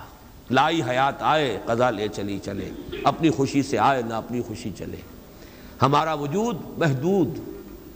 لائی 0.52 0.82
حیات 0.84 1.16
آئے، 1.20 1.60
قضا 1.66 1.90
لے 1.90 2.08
چلی 2.08 2.40
چلے۔ 2.40 2.72
اپنی 3.04 3.30
خوشی 3.30 3.64
سے 3.64 3.80
آئے، 3.80 4.02
نہ 4.02 4.14
اپنی 4.14 4.42
خوشی 4.42 4.72
چلے۔ 4.78 4.98
ہمارا 5.82 6.14
وجود 6.14 6.58
محدود، 6.78 7.40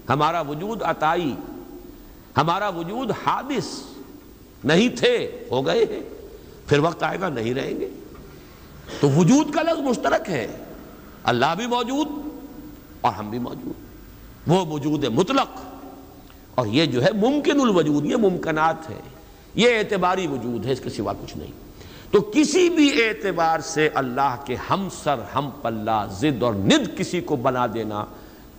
ہمارا 0.10 0.42
وجود 0.42 0.82
عطائی۔ 0.82 1.36
ہمارا 2.38 2.70
وجود 2.70 3.12
حادث 3.26 3.82
نہیں 4.64 4.90
تھے، 4.90 5.48
ہو 5.52 5.66
گئے 5.66 5.86
ہیں۔ 5.90 6.00
پھر 6.68 6.80
وقت 6.80 7.04
آئے 7.04 7.20
گا، 7.20 7.30
نہیں 7.30 7.54
رہیں 7.54 7.80
گے۔ 7.80 7.90
تو 9.00 9.10
وجود 9.10 9.54
کا 9.54 9.62
لفظ 9.62 9.80
مشترک 9.80 10.30
ہے۔ 10.30 10.64
اللہ 11.24 11.56
بھی 11.58 11.68
موجود 11.68 12.08
اور 13.02 13.14
ہم 13.14 13.30
بھی 13.30 13.40
موجود۔ 13.40 13.74
وہ 14.48 14.66
وجود 14.66 15.04
مطلق۔ 15.04 15.60
اور 16.60 16.68
یہ 16.68 16.86
جو 16.86 17.04
ہے 17.04 17.12
ممکن 17.12 17.62
الوجود، 17.62 18.06
یہ 18.06 18.16
ممکنات 18.16 18.90
ہے، 18.90 19.00
یہ 19.56 19.78
اعتباری 19.78 20.28
وجود 20.28 20.66
ہے، 20.66 20.72
اس 20.72 20.80
کے 20.80 20.90
سوا 20.90 21.14
کچھ 21.14 21.38
نہیں۔ 21.38 21.52
تو 22.12 22.22
کسی 22.22 22.70
بھی 22.70 23.04
اعتبار 23.04 23.60
سے 23.60 23.90
اللہ 23.94 24.36
کے 24.46 24.56
ہم 24.70 24.88
سر، 25.04 25.16
ہم 25.36 25.50
پلہ 25.62 26.08
زد 26.12 26.44
اور 26.44 26.54
ند 26.54 26.98
کسی 26.98 27.22
کو 27.22 27.36
بنا 27.36 27.68
دینا، 27.74 28.06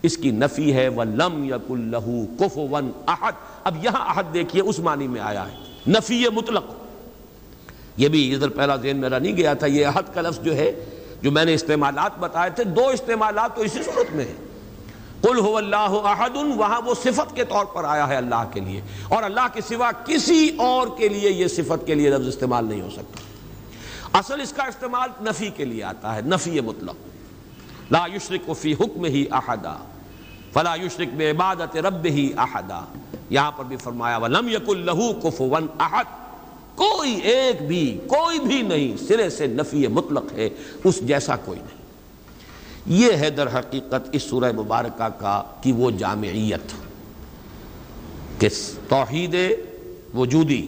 اس 0.02 0.16
کی 0.16 0.30
نفی 0.30 0.72
ہے، 0.72 0.88
وَلَمْ 0.88 1.44
يَكُلْ 1.44 1.80
لَهُ 1.80 2.10
كُفُوًا 2.38 3.12
أَحَدْ۔ 3.12 3.32
اب 3.64 3.84
یہاں 3.84 4.14
احد 4.14 4.24
دیکھیے، 4.34 4.62
اس 4.62 4.78
معنی 4.78 5.08
میں 5.08 5.20
آیا 5.20 5.48
ہے۔ 5.48 5.56
نفی 5.88 6.24
مطلق۔ 6.32 6.64
یہ 7.96 8.08
بھی 8.08 8.34
ادھر 8.34 8.48
پہلا 8.48 8.76
ذہن 8.76 8.96
میرا 8.96 9.18
نہیں 9.18 9.36
گیا 9.36 9.54
تھا، 9.54 9.66
یہ 9.66 9.86
احد 9.86 10.14
کا 10.14 10.20
لفظ 10.20 10.40
جو 10.44 10.56
ہے، 10.56 10.84
جو 11.22 11.30
میں 11.30 11.44
نے 11.44 11.54
استعمالات 11.54 12.18
بتائے 12.18 12.50
تھے، 12.50 12.64
دو 12.64 12.88
استعمالات 12.88 13.56
تو 13.56 13.62
اسی 13.62 13.82
صورت 13.82 14.14
میں 14.14 14.24
ہیں۔ 14.24 14.49
قل 15.22 15.40
هو 15.40 15.56
اللہ 15.56 16.08
احد 16.08 16.36
وہاں 16.56 16.80
وہ 16.80 16.94
صفت 16.94 17.36
کے 17.36 17.44
طور 17.44 17.64
پر 17.64 17.84
آیا 17.84 18.08
ہے 18.08 18.16
اللہ 18.16 18.44
کے 18.52 18.60
لیے 18.60 18.80
اور 19.08 19.22
اللہ 19.22 19.46
کے 19.52 19.60
سوا 19.60 19.90
کسی 20.04 20.50
اور 20.56 20.86
کے 20.98 21.08
لیے 21.08 21.30
یہ 21.30 21.48
صفت 21.48 21.86
کے 21.86 21.94
لیے 21.94 22.10
لفظ 22.10 22.28
استعمال 22.28 22.64
نہیں 22.64 22.80
ہو 22.80 22.90
سکتا۔ 22.90 23.20
اصل 24.18 24.40
اس 24.40 24.52
کا 24.52 24.62
استعمال 24.62 25.10
نفی 25.20 25.50
کے 25.56 25.64
لیے 25.64 25.82
آتا 25.82 26.16
ہے، 26.16 26.20
نفی 26.20 26.60
مطلق۔ 26.60 26.94
لا 27.90 28.06
یشرک 28.14 28.50
فی 28.58 28.72
حکم 28.72 29.04
ہی 29.04 29.24
احدا، 29.32 29.76
فلا 30.52 30.74
یشرک 30.74 31.08
بے 31.08 31.30
عبادت 31.30 31.76
رب 31.76 32.04
ہی 32.04 32.32
احدا۔ 32.36 32.80
یہاں 33.30 33.52
پر 33.52 33.64
بھی 33.64 33.76
فرمایا، 33.76 34.16
ولم 34.16 34.48
یک 34.48 34.68
اللہ 34.68 35.12
کفوا 35.22 35.60
احد۔ 35.78 36.04
کوئی 36.74 37.12
ایک 37.14 37.62
بھی، 37.62 37.98
کوئی 38.06 38.38
بھی 38.38 38.62
نہیں، 38.62 39.06
سرے 39.06 39.30
سے 39.30 39.46
نفی 39.46 39.86
مطلق 39.86 40.32
ہے، 40.32 40.48
اس 40.84 41.00
جیسا 41.00 41.36
کوئی 41.36 41.58
نہیں۔ 41.58 41.79
یہ 42.86 43.12
ہے 43.12 43.30
در 43.30 43.58
حقیقت 43.58 44.08
اس 44.12 44.22
سورہ 44.22 44.52
مبارکہ 44.52 45.08
کا 45.18 45.42
کی 45.60 45.72
وہ 45.72 45.90
جامعیت 45.90 46.72
کہ 48.40 48.48
توحید 48.88 49.36
وجودی 50.14 50.66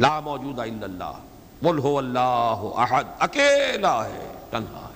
لا 0.00 0.20
موجود 0.20 0.58
الا 0.58 0.84
اللہ، 0.84 1.12
قل 1.60 1.78
ہو 1.78 1.98
اللہ 1.98 2.68
احد، 2.76 3.04
اکیلا 3.18 4.04
ہے، 4.04 4.32
تنہا 4.50 4.88
ہے۔ 4.88 4.92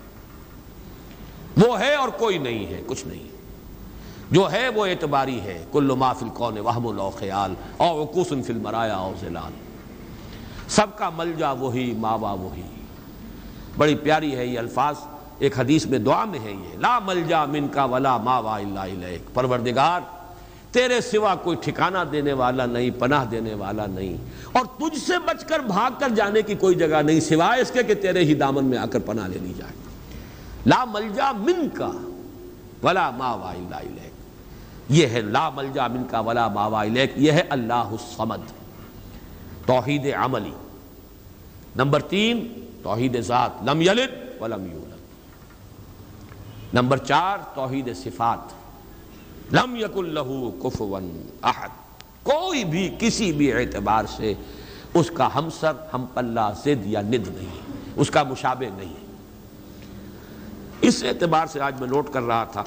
وہ 1.67 1.81
ہے 1.81 1.95
اور 1.95 2.09
کوئی 2.09 2.39
نہیں 2.39 2.67
ہے، 2.67 2.83
کچھ 2.87 3.07
نہیں۔ 3.07 3.29
جو 4.31 4.53
ہے 4.53 4.69
وہ 4.69 4.87
اعتباری 4.87 5.41
ہے، 5.41 5.65
کل 5.73 5.93
ما 5.99 6.13
فی 6.13 6.25
القون 6.25 6.59
وہم 6.59 6.97
لو 6.97 7.11
خیال، 7.19 7.55
او 7.77 7.97
وقوس 7.97 8.29
فی 8.29 8.53
المرایا 8.53 8.97
او 8.97 9.13
زلال۔ 9.21 9.53
سب 10.69 10.87
کا 10.97 11.11
مل 11.11 11.33
جا 11.39 11.53
وہی، 11.53 11.95
ماوا 11.97 12.33
وہی۔ 12.33 12.63
بڑی 13.77 13.95
پیاری 13.95 14.37
ہے 14.37 14.47
یہ 14.47 14.59
الفاظ۔ 14.59 14.95
ایک 15.39 15.59
حدیث 15.59 15.87
میں 15.87 15.99
دعا 15.99 16.25
میں 16.25 16.39
ہے 16.39 16.51
یہ، 16.51 16.79
لا 16.79 16.99
مل 16.99 17.23
جا 17.29 17.45
من 17.45 17.69
کا 17.69 17.85
ولا 17.85 18.17
ماوا 18.17 18.57
اللہ 18.57 19.35
پروردگار، 19.35 20.01
تیرے 20.73 21.01
سوا 21.01 21.35
کوئی 21.35 21.57
ٹھکانہ 21.65 21.99
دینے 22.13 22.33
والا 22.33 22.67
نہیں، 22.67 22.91
پناہ 22.91 23.25
دینے 23.25 23.55
والا 23.55 23.87
نہیں۔ 23.87 24.17
اور 24.53 24.65
تجھ 24.79 24.99
سے 24.99 25.13
بچ 25.27 25.45
کر 25.45 25.61
بھاگ 25.61 25.91
کر 25.99 26.09
جانے 26.09 26.43
کی 26.43 26.55
کوئی 26.55 26.75
جگہ 26.75 27.03
نہیں، 27.03 27.21
سوائے 27.21 27.61
اس 27.61 27.71
کے 27.71 27.83
کہ 27.83 27.95
تیرے 27.95 28.25
ہی 28.25 28.35
دامن 28.35 28.65
میں 28.65 28.79
آ 28.79 28.87
کر 28.87 28.99
پناہ 28.99 29.29
لے 29.29 29.39
لی 29.43 29.53
جائے۔ 29.57 29.73
لا 30.67 30.85
ملجا 30.85 31.33
من 31.33 31.69
کا 31.75 31.91
ولا 32.83 33.11
ماوا 33.11 33.53
اللہ 33.53 34.01
یہ 34.89 35.07
ہے 35.07 35.21
لا 35.21 35.51
ملجا 35.51 35.87
من 35.87 36.03
کا 36.11 36.21
ولا 36.21 36.49
ما 36.49 36.69
ماوا 36.69 36.85
یہ 37.17 37.33
ہے 37.33 37.43
اللہ 37.51 37.73
الصمد، 37.73 38.41
توحید 39.67 40.07
عملی۔ 40.17 40.53
نمبر 41.77 42.01
تین، 42.01 42.53
توحید 42.83 43.21
ذات، 43.21 43.51
لم 43.63 43.81
یلد 43.81 44.43
ولم 44.43 44.67
یولد۔ 44.73 44.86
نمبر 46.75 46.97
چار، 46.97 47.39
توحید 47.55 47.97
صفات۔ 47.97 48.53
لم 49.55 49.77
یک 49.77 49.97
اللہ 49.97 50.63
کفون 50.63 51.23
احد۔ 51.43 51.69
کوئی 52.23 52.65
بھی، 52.65 52.97
کسی 52.99 53.33
بھی 53.33 53.53
اعتبار 53.53 54.05
سے 54.17 54.35
اس 54.95 55.11
کا 55.15 55.29
ہمسر 55.35 55.73
ہم 55.95 56.07
پلہ 56.15 56.41
زد 56.65 56.87
یا 56.87 57.01
ند 57.01 57.29
نہیں 57.29 57.61
اس 57.97 58.11
کا 58.11 58.23
مشابہ 58.23 58.79
نہیں 58.79 58.95
اس 60.81 61.05
اعتبار 61.05 61.47
سے 61.47 61.61
آج 61.61 61.81
میں 61.81 61.89
نوٹ 61.89 62.13
کر 62.13 62.23
رہا 62.23 62.45
تھا۔ 62.45 62.65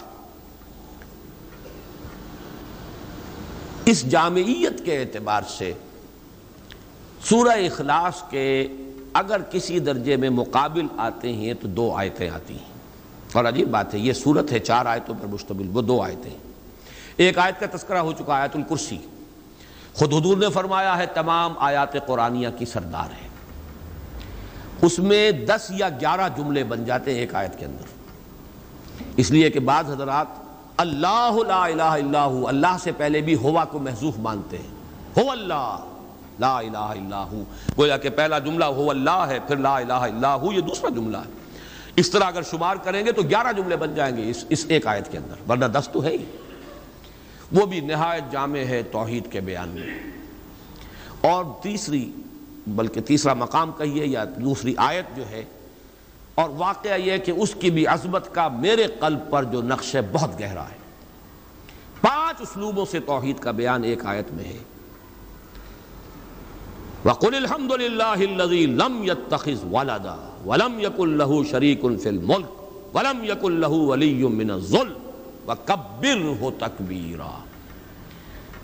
اس 3.86 4.04
جامعیت 4.04 4.86
کے 4.86 5.02
اعتبار 5.02 5.42
سے 5.48 5.74
سورہ 7.24 7.58
اخلاص 7.66 8.24
کے 8.30 8.68
اگر 9.14 9.42
کسی 9.52 9.80
درجے 9.80 10.16
میں 10.16 10.30
مقابل 10.30 10.86
آتے 10.98 11.34
ہیں 11.34 11.54
تو 11.54 11.68
دو 11.68 11.96
آیتیں 11.96 12.30
آتی 12.30 12.54
ہیں۔ 12.54 12.69
اور 13.34 13.46
عجیب 13.46 13.68
بات 13.68 13.94
ہے، 13.94 14.00
یہ 14.00 14.14
صورت 14.14 14.52
ہے، 14.52 14.60
چار 14.60 14.86
آیتوں 14.86 15.16
پر 15.22 15.28
مشتمل، 15.28 15.70
وہ 15.74 15.82
دو 15.82 16.02
آیتیں 16.02 16.38
ایک 17.18 17.38
آیت 17.38 17.60
کا 17.60 17.78
تذکرہ 17.78 17.98
ہو 17.98 18.12
چکا 18.12 18.34
آیت 18.34 18.56
الکرسی۔ 18.56 18.98
خود 19.94 20.14
حضور 20.14 20.38
نے 20.38 20.50
فرمایا 20.50 20.98
ہے، 20.98 21.06
تمام 21.06 21.54
آیات 21.58 22.08
قرآنیہ 22.08 22.48
کی 22.58 22.66
سردار 22.66 23.12
ہے 23.12 23.30
اس 24.82 25.00
میں 25.00 25.32
دس 25.32 25.72
یا 25.76 25.90
گیارہ 25.90 26.30
جملے 26.38 26.64
بن 26.64 26.86
جاتے 26.86 27.14
ہیں 27.14 27.20
ایک 27.20 27.36
آیت 27.36 27.60
کے 27.60 27.66
اندر۔ 27.66 27.84
اس 29.18 29.32
لیے 29.32 29.50
کہ 29.50 29.60
بعض 29.60 29.90
حضرات 29.90 30.28
اللہ 30.78 31.38
لا 31.48 31.66
الہ 31.66 31.84
الا 31.84 32.26
ہو، 32.26 32.48
اللہ 32.48 32.78
سے 32.84 32.92
پہلے 32.98 33.22
بھی 33.22 33.36
ہوا 33.36 33.66
کو 33.66 33.80
محضوف 33.80 34.18
مانتے 34.18 34.58
ہیں۔ 34.58 34.76
ہو 35.18 35.32
اللہ، 35.32 35.78
لا 36.40 36.58
الہ 36.58 36.78
الا 36.78 37.24
ہو۔ 37.24 37.44
گویا 37.78 37.98
کہ 37.98 38.10
پہلا 38.10 38.40
جملہ 38.40 38.66
ہو 38.66 38.90
اللہ 38.90 39.26
ہے، 39.30 39.40
پھر 39.48 39.56
لا 39.56 39.78
الہ 39.78 39.94
الا 39.94 40.36
ہو، 40.36 40.52
یہ 40.52 40.62
دوسرا 40.62 40.90
جملہ 40.90 41.18
ہے۔ 41.18 41.39
اس 42.00 42.10
طرح 42.10 42.24
اگر 42.24 42.42
شمار 42.42 42.76
کریں 42.76 43.06
گے 43.06 43.12
تو 43.12 43.22
گیارہ 43.22 43.52
جملے 43.52 43.76
بن 43.76 43.96
جائیں 43.96 44.18
گے 44.18 44.30
اس 44.30 44.46
اس 44.50 44.66
ایک 44.70 44.88
آیت 44.88 45.12
کے 45.12 45.18
اندر، 45.18 45.52
ورنہ 45.52 45.66
دس 45.66 45.90
تو 45.92 46.04
ہے 46.04 46.10
ہی۔ 46.10 46.26
وہ 47.52 47.66
بھی 47.66 47.80
نہایت 47.80 48.32
جامع 48.32 48.58
ہے 48.58 48.84
توحید 48.84 49.32
کے 49.32 49.40
بیان 49.40 49.70
میں۔ 49.70 50.00
اور 51.22 51.46
تیسری، 51.62 52.12
بلکہ 52.68 53.02
تیسرا 53.02 53.34
مقام 53.34 53.72
کہیے 53.78 54.06
یا 54.06 54.26
دوسری 54.26 54.74
آیت 54.78 55.18
جو 55.18 55.30
ہے، 55.30 55.46
اور 56.36 56.50
واقعہ 56.50 57.00
یہ 57.00 57.18
کہ 57.18 57.32
اس 57.32 57.56
کی 57.60 57.72
بھی 57.72 57.88
عظمت 57.88 58.36
کا 58.36 58.48
میرے 58.48 58.88
قلب 59.00 59.20
پر 59.30 59.44
جو 59.44 59.62
نقش 59.62 59.96
ہے 59.96 60.02
بہت 60.12 60.40
گہرا 60.40 60.64
ہے۔ 60.64 60.80
پانچ 62.02 62.42
اسلوبوں 62.42 62.86
سے 62.92 63.00
توحید 63.00 63.40
کا 63.40 63.52
بیان 63.52 63.84
ایک 63.84 64.06
آیت 64.06 64.32
میں 64.32 64.46
ہے۔ 64.46 64.58
وَقُلِ 67.06 67.36
الْحَمْدُ 67.36 67.78
لِلَّهِ 67.78 68.28
الَّذِي 68.28 68.66
لَمْ 68.66 69.06
يَتَّخِذْ 69.06 69.64
وَلَدًا۔ 69.64 70.29
ولم 70.46 70.62
وَلَمْ 70.64 70.80
يَكُنْ 70.80 71.08
لَهُ 71.08 71.46
شَرِيكٌ 71.46 71.82
فِي 71.82 72.10
الْمُلْكِ، 72.10 72.44
وَلَمْ 72.94 73.24
يَكُنْ 73.24 73.52
لَهُ 73.52 73.88
وَلِيٌّ 73.88 74.30
مِّنَ 74.30 74.52
الظُّلْمِ، 74.52 74.94
وَكَبِّرْهُ 75.48 76.52
تَكْبِيرًا۔ 76.60 77.44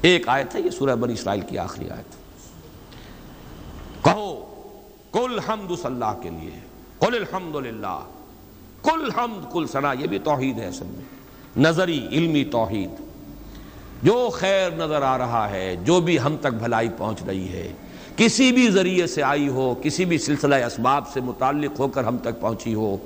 ایک 0.02 0.30
آیت 0.30 0.56
ہے، 0.56 0.62
یہ 0.62 0.70
سورہ 0.70 0.96
بنی 0.96 1.14
اسرائیل 1.14 1.42
کی 1.42 1.58
آخری 1.58 1.90
آیت۔ 1.90 2.16
کہو 4.04 4.56
کل 5.12 5.40
حمد 5.40 5.68
صلی 5.68 5.86
اللہ 5.86 6.20
کے 6.22 6.30
لیے، 6.30 6.60
قل 7.00 7.16
الحمد 7.16 7.56
للہ۔ 7.56 8.00
کل 8.84 9.12
حمد 9.12 9.54
کل 9.54 9.68
سنا 9.68 9.94
یہ 9.94 10.08
بھی 10.08 10.20
توحید 10.20 10.60
ہے 10.60 10.68
اصل 10.68 10.86
میں۔ 10.86 11.06
نظری، 11.58 12.08
علمی 12.08 12.44
توحید۔ 12.44 12.90
جو 14.04 14.30
خیر 14.34 14.72
نظر 14.72 15.02
آ 15.02 15.18
رہا 15.18 15.50
ہے، 15.50 15.76
جو 15.84 16.02
بھی 16.02 16.20
ہم 16.20 16.36
تک 16.38 16.54
بھلائی 16.54 16.90
پہنچ 16.98 17.24
رہی 17.24 17.50
ہے 17.50 17.74
کسی 18.18 18.52
بھی 18.52 18.70
ذریعے 18.70 19.08
سے 19.08 19.24
آئی 19.24 19.48
ہو، 19.48 19.76
کسی 19.84 20.06
بھی 20.06 20.18
سلسلہ 20.18 20.56
اسباب 20.56 21.04
سے 21.14 21.22
متعلق 21.22 21.80
ہو 21.80 21.88
کر 21.88 22.04
ہم 22.04 22.18
تک 22.18 22.42
پہنچی 22.42 22.74
ہو، 22.74 22.98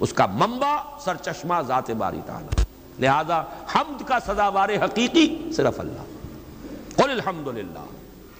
اس 0.00 0.12
کا 0.12 0.26
منبع 0.26 0.76
سر 1.04 1.14
چشمہ 1.22 1.54
ذات 1.66 1.90
باری 1.90 2.20
تعالی۔ 2.26 2.62
لہذا 2.98 3.42
حمد 3.74 4.02
کا 4.08 4.18
سزاوار 4.26 4.68
حقیقی 4.68 5.50
صرف 5.56 5.80
اللہ۔ 5.80 6.02
قل 6.96 7.10
الحمد 7.10 7.48
للہ 7.48 7.84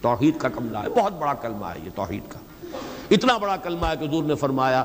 توحید 0.01 0.39
کا 0.39 0.49
کملہ 0.49 0.79
ہے، 0.79 0.89
بہت 0.89 1.13
بڑا 1.13 1.35
کلمہ 1.35 1.67
ہے 1.67 1.81
یہ 1.85 1.91
توحید 1.95 2.23
کا۔ 2.29 2.39
اتنا 3.11 3.37
بڑا 3.37 3.57
کلمہ 3.57 3.87
ہے 3.87 3.97
کہ 4.01 4.05
حضور 4.05 4.25
نے 4.25 4.35
فرمایا 4.35 4.85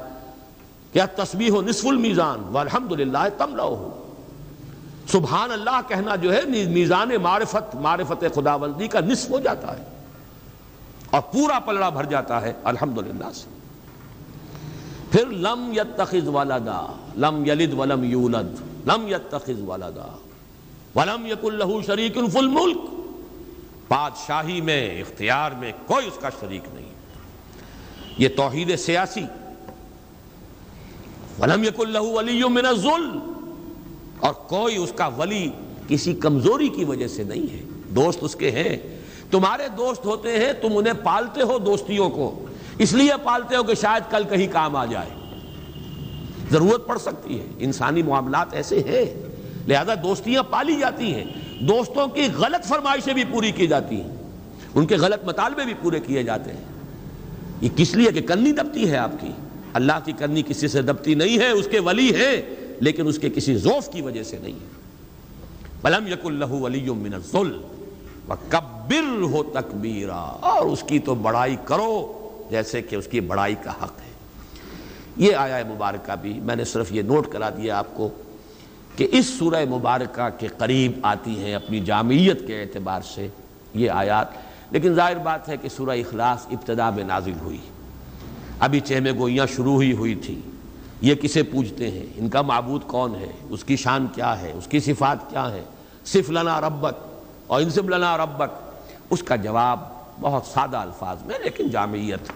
کہ 0.94 1.02
تسبیح 1.16 1.52
و 1.52 1.62
نصف 1.62 1.86
المیزان 1.86 2.40
والحمد 2.52 2.92
للہ 2.92 3.28
تم 3.38 3.56
لو 3.56 3.90
سبحان 5.08 5.52
اللہ 5.52 5.80
کہنا 5.88 6.16
جو 6.16 6.34
ہے، 6.34 6.42
میزان 6.68 7.10
معرفت 7.22 7.76
معرفت 7.76 8.26
خداوندی 8.36 8.88
کا 8.88 9.00
نصف 9.00 9.30
ہو 9.32 9.40
جاتا 9.40 9.78
ہے۔ 9.78 9.97
اور 11.12 11.22
پورا 11.22 11.60
پلڑا 11.60 11.90
بھر 11.90 12.04
جاتا 12.04 12.42
ہے، 12.42 12.54
الحمدللہ 12.64 13.32
سے۔ 13.34 13.50
پھر 15.12 15.26
لم 15.26 15.74
یتخذ 15.76 16.28
والدا 16.28 16.86
لم 17.16 17.44
یلد 17.46 17.74
ولم 17.74 18.04
یولد، 18.04 18.62
لم 18.88 19.08
یتخذ 19.08 19.62
والدا 19.62 20.18
ولم 20.96 21.26
یکن 21.26 21.54
لہو 21.54 21.82
شریک 21.82 22.14
فی 22.14 22.38
الملک۔ 22.38 22.78
بادشاہی 23.88 24.62
میں، 24.62 25.02
اختیار 25.02 25.52
میں 25.52 25.72
کوئی 25.86 26.08
اس 26.08 26.18
کا 26.20 26.30
شریک 26.40 26.62
نہیں۔ 26.74 26.90
یہ 28.18 28.28
توحید 28.36 28.76
سیاسی۔ 28.76 29.24
ولم 31.40 31.64
یکن 31.64 31.90
لہو 31.90 32.12
ولی 32.12 32.44
من 32.50 32.66
الظلم۔ 32.66 33.34
اور 34.20 34.34
کوئی 34.34 34.78
اس 34.78 34.92
کا 34.96 35.08
ولی 35.08 35.50
کسی 35.88 36.14
کمزوری 36.14 36.68
کی 36.68 36.86
وجہ 36.86 37.08
سے 37.08 37.24
نہیں 37.24 37.54
ہے۔ 37.54 37.62
دوست 37.96 38.20
اس 38.22 38.36
کے 38.36 38.52
ہیں۔ 38.52 38.97
تمہارے 39.32 39.68
دوست 39.78 40.06
ہوتے 40.06 40.32
ہیں، 40.32 40.54
تم 40.54 40.68
انہیں 40.72 40.94
پالتے 41.04 41.42
ہو 41.42 41.58
دوستیوں 41.58 42.10
کو۔ 42.10 42.46
اس 42.78 42.94
لیے 42.94 43.12
پالتے 43.24 43.56
ہو 43.56 43.64
کہ 43.64 43.74
شاید 43.74 44.12
کل 44.12 44.24
کہیں 44.30 44.48
کام 44.52 44.76
آ 44.76 44.86
جائے۔ 44.86 45.10
ضرورت 46.52 46.88
پڑ 46.88 46.98
سکتی 46.98 47.40
ہے۔ 47.40 47.46
انسانی 47.60 48.04
معاملات 48.04 48.54
ایسے 48.54 48.80
ہیں۔ 48.80 49.06
لہذا 49.68 49.94
دوستیاں 50.04 50.44
پالی 50.44 50.76
جاتی 50.80 51.14
ہیں۔ 51.14 51.26
دوستوں 51.60 52.08
کی 52.08 52.28
غلط 52.38 52.68
فرمائشیں 52.68 53.14
بھی 53.14 53.24
پوری 53.32 53.52
کی 53.52 53.68
جاتی 53.68 54.02
ہیں۔ 54.02 54.18
ان 54.76 54.86
کے 54.86 54.96
غلط 54.96 55.26
مطالبے 55.26 55.66
بھی 55.66 55.74
پورے 55.82 56.00
کیے 56.00 56.24
جاتے 56.24 56.54
ہیں۔ 56.54 56.64
یہ 57.62 57.70
کس 57.76 57.96
لیے 57.96 58.12
کہ 58.12 58.22
کرنی 58.22 58.52
دبتی 58.52 58.92
ہے 58.92 58.98
آپ 58.98 59.12
کی؟ 59.22 59.32
اللہ 59.74 59.94
کی 60.06 60.12
کرنی 60.12 60.44
کسی 60.48 60.68
سے 60.68 60.82
دبتی 60.82 61.16
نہیں 61.16 61.40
ہے، 61.40 61.50
اس 61.50 61.68
کے 61.72 61.80
ولی 61.80 62.16
ہے 62.16 62.56
لیکن 62.80 63.08
اس 63.08 63.20
کے 63.20 63.30
کسی 63.30 63.58
ذوف 63.58 63.90
کی 63.90 64.02
وجہ 64.02 64.24
سے 64.24 64.38
نہیں 64.42 64.54
ہے۔ 64.54 64.82
بلم 65.82 66.08
یک 66.08 66.26
اللہ 66.26 66.46
ولی 66.46 66.90
من 66.90 67.14
الظلم 67.14 67.62
کبر 68.88 69.22
ہو 69.22 69.44
تکبیرا 69.44 70.38
اور 70.40 70.66
اس 70.66 70.84
کی 70.88 71.00
تو 71.00 71.16
بڑائی 71.16 71.56
کرو 71.66 72.14
جیسے 72.50 72.82
کہ 72.82 72.96
اس 72.96 73.08
کی 73.08 73.20
بڑائی 73.20 73.56
کا 73.64 73.72
حق 73.72 74.00
ہے۔ 74.06 74.14
یہ 75.18 75.36
آیا 75.36 75.64
مبارکہ 75.68 76.16
بھی 76.22 76.34
میں 76.34 76.56
نے 76.56 76.66
صرف 76.66 76.92
یہ 76.92 77.02
نوٹ 77.02 77.32
کرا 77.32 77.50
دیا 77.50 77.78
آپ 77.78 77.88
کو 77.94 78.10
کہ 78.96 79.08
اس 79.12 79.26
سورہ 79.26 79.66
مبارکہ 79.70 80.30
کے 80.40 80.48
قریب 80.48 80.92
آتی 81.04 81.44
ہیں 81.44 81.56
اپنی 81.56 81.80
جامعیت 81.80 82.48
کے 82.48 82.62
اعتبار 82.62 83.02
سے 83.02 83.28
یہ 83.74 83.90
آیات۔ 83.90 84.28
لیکن 84.72 84.94
ظاہر 84.94 85.18
بات 85.18 85.50
ہے 85.50 85.58
کہ 85.58 85.70
سورہ 85.70 85.98
اخلاص 85.98 86.48
ابتدا 86.52 86.90
میں 86.90 87.04
نازل 87.04 87.34
ہوئی۔ 87.42 87.58
ابھی 88.60 88.80
چہمے 88.80 89.12
گوئیاں 89.12 89.46
شروع 89.56 89.74
ہوئی 89.74 89.94
ہوئی 89.94 90.16
تھی۔ 90.16 90.42
یہ 91.02 91.16
کسے 91.16 91.44
پوجتے 91.44 91.92
ہیں؟ 91.92 92.06
ان 92.16 92.30
کا 92.30 92.42
معبود 92.42 92.82
کون 92.88 93.16
ہے؟ 93.16 93.32
اس 93.50 93.64
کی 93.64 93.76
شان 93.76 94.08
کیا 94.16 94.42
ہے؟ 94.42 94.52
اس 94.52 94.68
کی 94.68 94.80
صفات 94.80 95.30
کیا 95.30 95.52
ہے 95.52 95.64
صف 96.06 96.30
لنا 96.30 96.62
ربک 96.62 96.94
اور 97.48 97.62
انسب 97.62 97.90
لنا 97.90 98.18
ربک۔ 98.18 98.67
اس 99.10 99.24
کا 99.24 99.36
جواب 99.36 99.80
بہت 100.22 100.46
سادہ 100.46 100.78
الفاظ 100.78 101.18
میں، 101.26 101.36
لیکن 101.44 101.70
جامعیت 101.70 102.32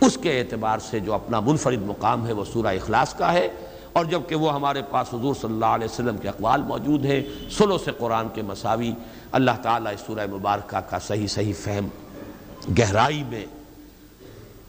اس 0.00 0.18
کے 0.22 0.40
اعتبار 0.40 0.78
سے 0.78 1.00
جو 1.00 1.14
اپنا 1.14 1.40
منفرد 1.40 1.82
مقام 1.82 2.26
ہے، 2.26 2.32
وہ 2.32 2.44
سورہ 2.52 2.66
اخلاص 2.66 3.14
کا 3.14 3.32
ہے۔ 3.32 3.48
اور 3.92 4.04
جبکہ 4.04 4.34
وہ 4.34 4.54
ہمارے 4.54 4.82
پاس 4.90 5.14
حضور 5.14 5.34
صلی 5.34 5.52
اللہ 5.52 5.64
علیہ 5.66 5.84
وسلم 5.84 6.16
کے 6.16 6.28
اقوال 6.28 6.62
موجود 6.62 7.04
ہیں 7.04 7.22
سلو 7.50 7.78
سے 7.78 7.90
قرآن 7.98 8.28
کے 8.34 8.42
مساوی، 8.42 8.92
اللہ 9.32 9.50
تعالیٰ 9.62 9.92
اس 9.92 10.00
سورہ 10.06 10.26
مبارکہ 10.30 10.80
کا 10.80 10.98
صحیح 10.98 11.26
صحیح 11.26 11.52
فہم 11.62 11.88
گہرائی 12.78 13.22
میں 13.22 13.46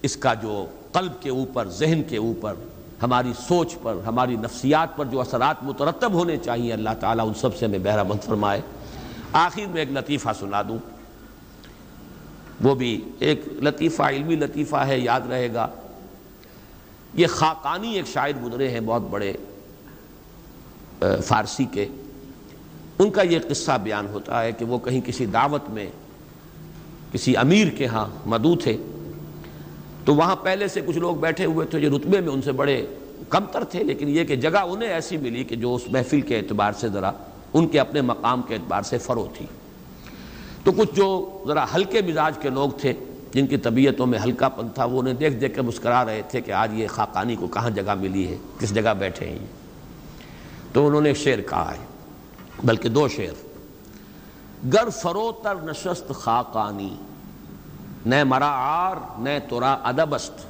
اس 0.02 0.18
کا 0.18 0.34
جو 0.34 0.66
قلب 0.92 1.12
کے 1.22 1.30
اوپر، 1.30 1.68
ذہن 1.68 2.02
کے 2.10 2.18
اوپر، 2.18 2.54
ہماری 3.04 3.34
سوچ 3.48 3.76
پر، 3.82 3.96
ہماری 4.06 4.36
نفسیات 4.36 4.98
پر 4.98 5.06
جو 5.06 5.22
اثرات 5.22 5.64
مترتب 5.64 6.14
ہونے 6.14 6.38
چاہیے، 6.38 6.74
اللہ 6.74 6.90
تعالیٰ 7.00 7.28
ان 7.28 7.34
سب 7.34 7.56
سے 7.56 7.66
ہمیں 7.66 7.80
بہرہ 7.80 8.04
مند 8.04 8.24
فرمائے۔ 8.24 8.62
آخر 9.34 9.68
میں 9.70 9.82
ایک 9.82 9.92
لطیفہ 9.92 10.30
سنا 10.40 10.62
دوں۔ 10.62 10.97
وہ 12.62 12.76
بھی 12.76 13.02
ایک 13.20 13.42
لطیفہ، 13.62 14.04
علمی 14.04 14.36
لطیفہ 14.36 14.76
ہے، 14.76 15.00
یاد 15.00 15.22
رہے 15.30 15.54
گا۔ 15.54 15.68
یہ 17.14 17.28
خاقانی 17.28 17.94
ایک 17.94 18.08
شاعر 18.08 18.44
گزرے 18.44 18.70
ہیں 18.70 18.80
بہت 18.80 19.02
بڑے 19.02 19.34
فارسی 21.24 21.66
کے۔ 21.72 21.86
ان 23.00 23.12
کا 23.12 23.22
یہ 23.22 23.40
قصہ 23.50 23.72
بیان 23.84 24.08
ہوتا 24.08 24.44
ہے 24.44 24.52
کہ 24.52 24.66
وہ 24.66 24.78
کہیں 24.78 25.02
کسی 25.06 25.26
دعوت 25.26 25.70
میں، 25.70 25.86
کسی 27.12 27.38
امیر 27.38 27.68
کے 27.68 27.86
ہاں 27.86 28.08
مدو 28.26 28.56
تھے۔ 28.56 28.78
تو 30.06 30.16
وہاں 30.16 30.36
پہلے 30.36 30.68
سے 30.68 30.82
کچھ 30.86 30.98
لوگ 30.98 31.16
بیٹھے 31.16 31.46
ہوئے 31.46 31.68
تھے 31.68 31.80
جو 31.80 31.98
رتبے 31.98 32.22
میں 32.22 32.30
ان 32.30 32.42
سے 32.42 32.52
بڑے 32.52 32.86
کم 33.30 33.46
تر 33.52 33.64
تھے، 33.64 33.84
لیکن 33.84 34.10
یہ 34.10 34.24
کہ 34.24 34.36
جگہ 34.36 34.58
انہیں 34.58 34.90
ایسی 34.90 35.18
ملی 35.18 35.44
کہ 35.44 35.56
جو 35.56 35.76
اس 35.76 35.82
محفل 35.92 36.22
کے 36.22 36.38
اعتبار 36.38 36.72
سے 36.72 36.90
ذرا، 36.90 37.12
ان 37.54 37.68
کے 37.68 37.80
اپنے 37.80 38.02
مقام 38.02 38.42
کے 38.42 38.56
اعتبار 38.56 38.82
سے 38.82 38.98
فرو 38.98 39.28
تھی۔ 39.38 39.46
تو 40.68 40.72
کچھ 40.72 40.96
جو 40.96 41.08
ذرا 41.48 41.66
ہلکے 41.76 42.02
مزاج 42.02 42.38
کے 42.42 42.50
لوگ 42.50 42.70
تھے، 42.70 42.94
جن 43.34 43.48
کی 43.48 43.58
طبیعتوں 43.58 44.06
میں 44.06 44.20
ہلکا 44.24 44.50
پن 44.50 44.70
تھا، 44.70 44.86
وہ 44.86 45.00
انہیں 45.00 45.14
دیکھ 45.14 45.36
دیکھ 45.36 45.56
کے 45.56 45.62
مسکرا 45.62 46.06
رہے 46.06 46.22
تھے 46.30 46.42
کہ 46.42 46.52
آج 46.52 46.74
یہ 46.74 46.88
خاقانی 46.88 47.36
کو 47.36 47.48
کہاں 47.48 47.70
جگہ 47.70 47.94
ملی 48.00 48.28
ہے، 48.28 48.38
کس 48.60 48.74
جگہ 48.76 48.94
بیٹھے 49.00 49.30
ہیں 49.30 49.46
تو 50.74 50.88
انہوں 50.88 51.02
نے 51.02 51.14
شعر 51.14 51.42
کہا 51.42 51.72
ہے، 51.72 51.86
بلکہ 52.64 52.90
دو 52.90 53.08
شعر۔ 53.08 53.46
گر 54.74 54.90
فرو 54.90 55.32
تر 55.44 55.56
نشست 55.56 56.12
خاقانی، 56.16 56.96
نہ 58.06 58.24
مرا 58.24 58.52
آر 58.60 58.96
نہ 59.20 59.30
ترا 59.50 59.74
ادبست 59.84 60.46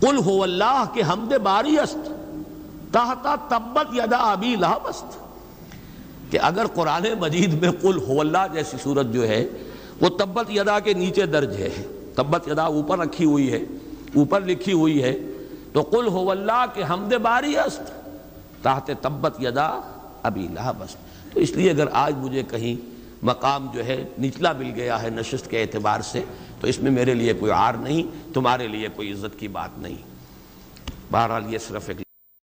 قل 0.00 0.18
ہو 0.26 0.42
اللہ 0.42 0.84
کے 0.92 1.02
حمد 1.02 1.32
باری 1.32 1.78
است 1.78 2.10
تحتا 2.92 3.34
تبت 3.48 3.94
یدا 3.94 4.16
ابی 4.16 4.56
لہبست 4.56 5.27
کہ 6.30 6.38
اگر 6.42 6.66
قرآن 6.66 7.06
مجید 7.20 7.62
میں 7.62 7.70
قل 7.80 7.98
ہو 7.98 8.20
اللہ 8.20 8.46
جیسی 8.52 8.76
صورت 8.82 9.06
جو 9.12 9.28
ہے، 9.28 9.46
وہ 10.00 10.08
تبت 10.08 10.50
یدا 10.50 10.80
کے 10.80 10.92
نیچے 10.92 11.26
درج 11.26 11.56
ہے۔ 11.56 11.86
تبت 12.14 12.48
یدا 12.48 12.64
اوپر 12.64 12.98
رکھی 12.98 13.24
ہوئی 13.24 13.52
ہے، 13.52 13.60
اوپر 14.14 14.40
لکھی 14.40 14.72
ہوئی 14.72 15.02
ہے۔ 15.02 15.16
تو 15.72 15.82
قل 15.82 16.06
ہو 16.06 16.30
اللہ 16.30 16.64
کے 16.74 16.82
حمد 16.90 17.12
باری 17.12 17.56
است۔ 17.56 17.82
تحت 18.62 18.90
تبت 19.00 19.42
یدا 19.42 19.80
ابھی 20.22 20.48
بس 20.78 20.96
تو 21.34 21.40
اس 21.40 21.50
لیے 21.50 21.70
اگر 21.70 21.86
آج 21.92 22.14
مجھے 22.16 22.42
کہیں 22.42 22.88
مقام 23.22 23.70
جو 23.74 23.84
ہے 23.84 24.04
نچلا 24.20 24.52
مل 24.52 24.70
گیا 24.74 25.02
ہے 25.02 25.10
نشست 25.10 25.50
کے 25.50 25.62
اعتبار 25.62 26.00
سے، 26.00 26.22
تو 26.60 26.66
اس 26.66 26.78
میں 26.78 26.90
میرے 26.90 27.14
لیے 27.14 27.32
کوئی 27.32 27.52
عار 27.52 27.74
نہیں، 27.74 28.34
تمہارے 28.34 28.68
لیے 28.68 28.88
کوئی 28.96 29.12
عزت 29.12 29.40
کی 29.40 29.48
بات 29.48 29.78
نہیں۔ 29.78 29.96
بہرحال 31.10 31.52
یہ 31.52 31.58
صرف 31.58 31.88
ایک 31.88 32.07